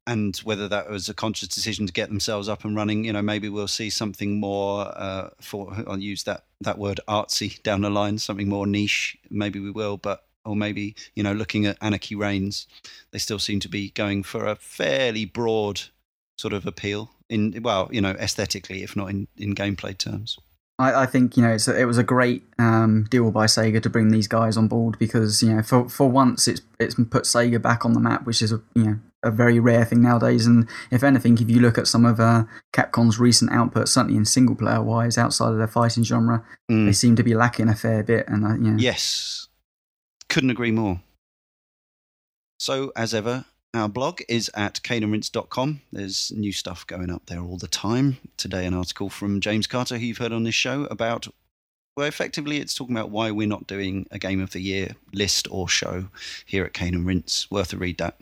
and 0.08 0.36
whether 0.38 0.68
that 0.68 0.90
was 0.90 1.08
a 1.08 1.14
conscious 1.14 1.50
decision 1.50 1.86
to 1.86 1.94
get 1.94 2.10
themselves 2.10 2.50
up 2.50 2.66
and 2.66 2.76
running, 2.76 3.04
you 3.06 3.14
know, 3.14 3.22
maybe 3.22 3.48
we'll 3.48 3.68
see 3.68 3.92
something 3.92 4.40
more. 4.40 4.92
Uh, 4.96 5.30
for 5.40 5.72
I'll 5.88 6.00
use 6.00 6.24
that 6.24 6.46
that 6.62 6.80
word 6.80 7.00
artsy 7.08 7.62
down 7.62 7.82
the 7.82 7.90
line, 7.90 8.18
something 8.18 8.50
more 8.50 8.66
niche. 8.66 9.18
Maybe 9.30 9.60
we 9.60 9.70
will, 9.72 9.98
but 9.98 10.26
or 10.50 10.56
maybe 10.56 10.96
you 11.16 11.24
know, 11.24 11.34
looking 11.34 11.66
at 11.66 11.78
Anarchy 11.82 12.16
Reigns, 12.16 12.68
they 13.12 13.20
still 13.20 13.40
seem 13.40 13.60
to 13.62 13.70
be 13.70 13.92
going 13.92 14.24
for 14.24 14.46
a 14.48 14.56
fairly 14.56 15.26
broad 15.26 15.82
sort 16.38 16.54
of 16.54 16.66
appeal 16.66 17.12
in 17.30 17.62
well, 17.64 17.90
you 17.92 18.02
know, 18.02 18.12
aesthetically, 18.12 18.84
if 18.84 18.96
not 18.96 19.10
in 19.10 19.28
in 19.38 19.54
gameplay 19.56 19.98
terms. 19.98 20.38
I, 20.80 21.04
I 21.04 21.06
think 21.06 21.36
you 21.36 21.44
know 21.44 21.52
it's 21.52 21.68
a, 21.68 21.78
it 21.80 21.86
was 21.86 21.98
a 21.98 22.04
great 22.04 22.44
um, 22.58 23.06
deal 23.12 23.32
by 23.32 23.46
Sega 23.48 23.82
to 23.84 23.90
bring 23.90 24.12
these 24.12 24.30
guys 24.30 24.56
on 24.58 24.68
board 24.70 24.98
because 24.98 25.44
you 25.44 25.54
know 25.54 25.62
for 25.62 25.90
for 25.90 26.10
once 26.10 26.48
it's 26.48 26.62
it's 26.80 26.96
put 26.96 27.26
Sega 27.26 27.62
back 27.62 27.86
on 27.86 27.94
the 27.94 28.00
map, 28.00 28.26
which 28.26 28.42
is 28.42 28.52
a, 28.54 28.62
you 28.76 28.84
know 28.86 29.00
a 29.22 29.30
very 29.30 29.60
rare 29.60 29.84
thing 29.84 30.02
nowadays. 30.02 30.46
And 30.46 30.66
if 30.92 31.04
anything, 31.04 31.38
if 31.38 31.50
you 31.50 31.60
look 31.60 31.78
at 31.78 31.88
some 31.88 32.06
of 32.06 32.22
uh, 32.22 32.46
Capcom's 32.72 33.20
recent 33.20 33.52
output, 33.52 33.90
certainly 33.90 34.16
in 34.16 34.24
single 34.24 34.56
player 34.56 34.82
wise, 34.82 35.18
outside 35.18 35.52
of 35.52 35.58
their 35.58 35.68
fighting 35.68 36.06
genre, 36.06 36.46
Mm. 36.72 36.86
they 36.86 36.94
seem 36.94 37.18
to 37.18 37.24
be 37.24 37.34
lacking 37.36 37.68
a 37.68 37.76
fair 37.76 38.02
bit. 38.02 38.24
And 38.30 38.46
uh, 38.46 38.54
you 38.54 38.72
know, 38.72 38.78
Yes, 38.80 39.49
couldn't 40.30 40.52
agree 40.52 40.72
more. 40.72 41.02
So, 42.60 42.92
as 42.96 43.14
ever, 43.14 43.46
our 43.74 43.90
blog 43.90 44.22
is 44.28 44.50
at 44.54 44.82
caneandrinse.com. 44.84 45.82
There's 45.92 46.32
new 46.36 46.52
stuff 46.52 46.88
going 46.88 47.10
up 47.10 47.26
there 47.28 47.42
all 47.42 47.58
the 47.58 47.68
time. 47.68 48.18
Today, 48.38 48.66
an 48.66 48.74
article 48.74 49.10
from 49.10 49.42
James 49.42 49.68
Carter, 49.68 49.98
who 49.98 50.06
you've 50.06 50.18
heard 50.18 50.34
on 50.34 50.44
this 50.44 50.56
show, 50.56 50.86
about 50.86 51.28
well, 52.00 52.08
effectively, 52.08 52.60
it's 52.60 52.74
talking 52.74 52.96
about 52.96 53.10
why 53.10 53.30
we're 53.30 53.46
not 53.46 53.68
doing 53.68 54.08
a 54.10 54.18
Game 54.18 54.40
of 54.40 54.52
the 54.52 54.62
Year 54.62 54.96
list 55.14 55.50
or 55.52 55.68
show 55.68 56.08
here 56.46 56.64
at 56.64 56.72
Cane 56.72 56.96
and 56.96 57.06
Rinse. 57.06 57.52
Worth 57.52 57.74
a 57.74 57.78
read 57.78 57.98
that. 57.98 58.22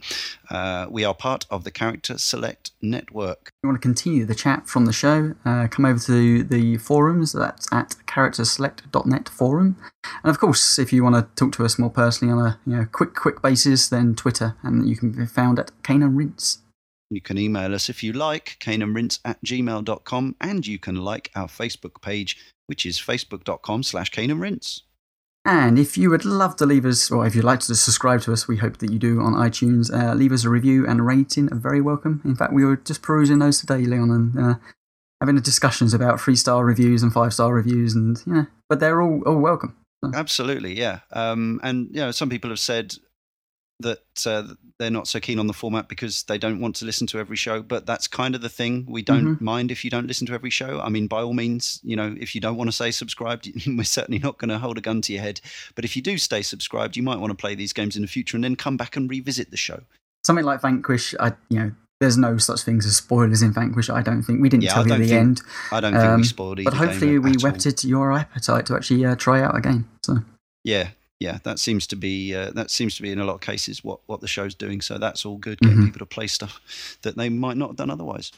Uh, 0.49 0.87
we 0.89 1.05
are 1.05 1.13
part 1.13 1.45
of 1.51 1.63
the 1.63 1.69
Character 1.69 2.17
Select 2.17 2.71
Network. 2.81 3.49
If 3.49 3.53
you 3.61 3.69
want 3.69 3.79
to 3.79 3.87
continue 3.87 4.25
the 4.25 4.33
chat 4.33 4.67
from 4.67 4.85
the 4.85 4.93
show, 4.93 5.35
uh, 5.45 5.67
come 5.67 5.85
over 5.85 5.99
to 5.99 6.43
the 6.43 6.77
forums. 6.77 7.33
That's 7.33 7.71
at 7.71 7.97
characterselect.net 8.07 9.29
forum. 9.29 9.77
And 10.23 10.31
of 10.31 10.39
course, 10.39 10.79
if 10.79 10.91
you 10.91 11.03
want 11.03 11.13
to 11.13 11.27
talk 11.35 11.53
to 11.57 11.63
us 11.65 11.77
more 11.77 11.91
personally 11.91 12.33
on 12.33 12.43
a 12.43 12.59
you 12.65 12.77
know, 12.77 12.87
quick, 12.91 13.13
quick 13.13 13.43
basis, 13.43 13.89
then 13.89 14.15
Twitter, 14.15 14.55
and 14.63 14.89
you 14.89 14.97
can 14.97 15.11
be 15.11 15.27
found 15.27 15.59
at 15.59 15.71
Cane 15.83 16.01
and 16.01 16.17
Rinse. 16.17 16.63
You 17.09 17.21
can 17.21 17.37
email 17.37 17.73
us 17.73 17.89
if 17.89 18.03
you 18.03 18.13
like, 18.13 18.57
caneandrinse 18.59 19.19
at 19.23 19.41
gmail.com, 19.43 20.35
and 20.41 20.67
you 20.67 20.77
can 20.77 20.95
like 20.95 21.31
our 21.35 21.47
Facebook 21.47 22.01
page, 22.01 22.37
which 22.65 22.85
is 22.85 22.99
facebook.com 22.99 23.83
slash 23.83 24.11
caneandrinse. 24.11 24.81
And 25.45 25.79
if 25.79 25.97
you 25.97 26.09
would 26.09 26.25
love 26.25 26.57
to 26.57 26.65
leave 26.65 26.85
us, 26.85 27.09
or 27.09 27.25
if 27.25 27.33
you'd 27.33 27.45
like 27.45 27.61
to 27.61 27.75
subscribe 27.75 28.21
to 28.23 28.33
us, 28.33 28.49
we 28.49 28.57
hope 28.57 28.79
that 28.79 28.91
you 28.91 28.99
do 28.99 29.21
on 29.21 29.33
iTunes, 29.33 29.93
uh, 29.93 30.13
leave 30.13 30.33
us 30.33 30.43
a 30.43 30.49
review 30.49 30.85
and 30.85 30.99
a 30.99 31.03
rating, 31.03 31.51
are 31.53 31.57
very 31.57 31.79
welcome. 31.79 32.21
In 32.25 32.35
fact, 32.35 32.51
we 32.51 32.65
were 32.65 32.75
just 32.75 33.01
perusing 33.01 33.39
those 33.39 33.61
today, 33.61 33.85
Leon, 33.85 34.11
and 34.11 34.37
uh, 34.37 34.55
having 35.21 35.39
discussions 35.39 35.93
about 35.93 36.19
three 36.19 36.35
star 36.35 36.65
reviews 36.65 37.01
and 37.01 37.13
five 37.13 37.33
star 37.33 37.53
reviews, 37.53 37.95
and 37.95 38.21
yeah, 38.27 38.43
but 38.67 38.81
they're 38.81 39.01
all, 39.01 39.23
all 39.25 39.37
welcome. 39.37 39.77
So. 40.03 40.11
Absolutely, 40.13 40.77
yeah. 40.77 40.99
Um, 41.13 41.61
and 41.63 41.87
you 41.91 42.01
know, 42.01 42.11
some 42.11 42.29
people 42.29 42.49
have 42.49 42.59
said 42.59 42.95
that 43.79 44.01
uh, 44.25 44.43
they're 44.79 44.89
not 44.89 45.07
so 45.07 45.19
keen 45.19 45.37
on 45.37 45.45
the 45.47 45.53
format 45.53 45.87
because 45.87 46.23
they 46.23 46.37
don't 46.37 46.59
want 46.59 46.75
to 46.77 46.85
listen 46.85 47.05
to 47.07 47.19
every 47.19 47.35
show. 47.35 47.61
But 47.61 47.85
that's 47.85 48.07
kind 48.07 48.33
of 48.33 48.41
the 48.41 48.49
thing. 48.49 48.85
We 48.89 49.01
don't 49.03 49.37
Mhm. 49.37 49.41
mind 49.41 49.71
if 49.71 49.83
you 49.83 49.91
don't 49.91 50.07
listen 50.07 50.25
to 50.27 50.33
every 50.33 50.49
show. 50.49 50.79
I 50.81 50.89
mean, 50.89 51.05
by 51.07 51.21
all 51.21 51.33
means, 51.33 51.79
you 51.83 51.95
know, 51.95 52.15
if 52.19 52.33
you 52.33 52.41
don't 52.41 52.57
want 52.57 52.69
to 52.69 52.71
stay 52.71 52.89
subscribed, 52.91 53.47
we're 53.67 53.83
certainly 53.83 54.19
not 54.19 54.39
going 54.39 54.49
to 54.49 54.57
hold 54.57 54.77
a 54.77 54.81
gun 54.81 55.01
to 55.03 55.13
your 55.13 55.21
head. 55.21 55.41
But 55.75 55.85
if 55.85 55.95
you 55.95 56.01
do 56.01 56.17
stay 56.17 56.41
subscribed, 56.41 56.97
you 56.97 57.03
might 57.03 57.19
want 57.19 57.31
to 57.31 57.35
play 57.35 57.53
these 57.55 57.73
games 57.73 57.95
in 57.95 58.01
the 58.01 58.07
future 58.07 58.35
and 58.37 58.43
then 58.43 58.55
come 58.55 58.77
back 58.77 58.95
and 58.95 59.09
revisit 59.09 59.51
the 59.51 59.57
show. 59.57 59.83
Something 60.25 60.45
like 60.45 60.61
Vanquish, 60.61 61.13
I 61.19 61.33
you 61.49 61.59
know, 61.59 61.71
there's 61.99 62.17
no 62.17 62.37
such 62.37 62.61
things 62.61 62.85
as 62.85 62.95
spoilers 62.97 63.41
in 63.43 63.53
Vanquish. 63.53 63.89
I 63.89 64.01
don't 64.01 64.21
think 64.23 64.41
we 64.41 64.49
didn't 64.49 64.63
Yeah, 64.63 64.73
tell 64.73 64.87
you 64.87 64.93
the 64.97 64.99
think 65.07 65.11
end, 65.11 65.41
I 65.71 65.79
don't 65.79 65.93
think 65.93 66.03
Um, 66.03 66.21
we 66.21 66.27
spoiled 66.27 66.59
either. 66.59 66.69
but 66.71 66.77
hopefully 66.77 67.17
we 67.19 67.31
at 67.31 67.37
all. 67.37 67.51
whetted 67.51 67.83
your 67.83 68.11
appetite 68.11 68.65
to 68.67 68.75
actually 68.75 69.05
uh, 69.05 69.15
try 69.15 69.41
out 69.41 69.55
a 69.55 69.61
game. 69.61 69.87
So 70.03 70.17
Yeah, 70.63 70.89
yeah, 71.19 71.39
that 71.43 71.59
seems 71.59 71.87
to 71.87 71.95
be 71.95 72.35
uh, 72.35 72.51
that 72.51 72.69
seems 72.71 72.95
to 72.95 73.01
be 73.01 73.11
in 73.11 73.19
a 73.19 73.25
lot 73.25 73.35
of 73.35 73.41
cases 73.41 73.83
what 73.83 73.99
what 74.05 74.21
the 74.21 74.27
show's 74.27 74.55
doing. 74.55 74.81
So 74.81 74.97
that's 74.97 75.25
all 75.25 75.37
good, 75.37 75.59
getting 75.59 75.77
Mhm. 75.79 75.85
people 75.85 75.99
to 75.99 76.05
play 76.05 76.27
stuff 76.27 76.61
that 77.01 77.17
they 77.17 77.29
might 77.29 77.57
not 77.57 77.69
have 77.69 77.75
done 77.77 77.89
otherwise. 77.89 78.31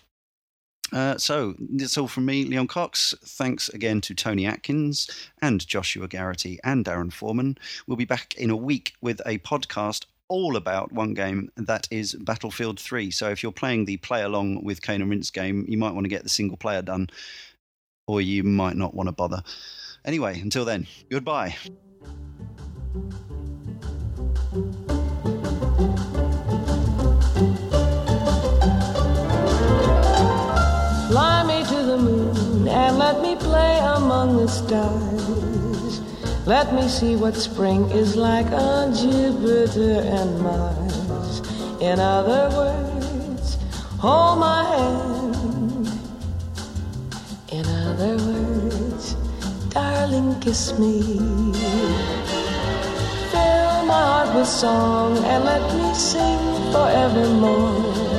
Uh, 0.91 1.17
so 1.19 1.53
that's 1.59 1.97
all 1.99 2.07
from 2.07 2.25
me, 2.25 2.43
Leon 2.45 2.65
Cox. 2.67 3.13
Thanks 3.23 3.69
again 3.69 4.01
to 4.01 4.15
Tony 4.15 4.47
Atkins 4.47 5.07
and 5.39 5.65
Joshua 5.67 6.07
Garrity 6.07 6.57
and 6.63 6.83
Darren 6.83 7.13
Foreman. 7.13 7.57
We'll 7.85 7.95
be 7.97 8.05
back 8.05 8.33
in 8.35 8.49
a 8.49 8.55
week 8.55 8.93
with 8.99 9.21
a 9.25 9.37
podcast 9.39 10.05
all 10.29 10.55
about 10.55 10.91
one 10.91 11.13
game 11.13 11.51
that 11.57 11.87
is 11.91 12.13
Battlefield 12.15 12.79
3. 12.79 13.11
So 13.11 13.29
if 13.29 13.43
you're 13.43 13.51
playing 13.51 13.85
the 13.85 13.97
play 13.97 14.23
along 14.23 14.63
with 14.63 14.81
Cane 14.81 15.01
and 15.01 15.11
Rinse 15.11 15.29
game, 15.31 15.63
you 15.67 15.77
might 15.77 15.93
want 15.93 16.05
to 16.05 16.09
get 16.09 16.23
the 16.23 16.29
single 16.29 16.57
player 16.57 16.81
done, 16.81 17.09
or 18.07 18.19
you 18.21 18.43
might 18.43 18.75
not 18.75 18.95
want 18.95 19.07
to 19.07 19.11
bother. 19.11 19.43
Anyway, 20.05 20.39
until 20.39 20.65
then, 20.65 20.87
goodbye. 21.11 21.55
Among 34.09 34.37
the 34.37 34.47
stars. 34.47 36.01
Let 36.47 36.73
me 36.73 36.87
see 36.87 37.15
what 37.15 37.35
spring 37.35 37.83
is 37.91 38.15
like 38.15 38.47
on 38.47 38.95
Jupiter 38.95 40.01
and 40.01 40.41
Mars. 40.41 41.41
In 41.79 41.99
other 41.99 42.49
words, 42.57 43.57
hold 43.99 44.39
my 44.39 44.63
hand. 44.73 45.87
In 47.51 47.65
other 47.85 48.17
words, 48.17 49.13
darling, 49.69 50.39
kiss 50.39 50.73
me. 50.79 51.03
Fill 53.29 53.75
my 53.93 54.01
heart 54.09 54.33
with 54.33 54.47
song 54.47 55.19
and 55.19 55.43
let 55.45 55.63
me 55.77 55.93
sing 55.93 56.41
forevermore. 56.73 58.18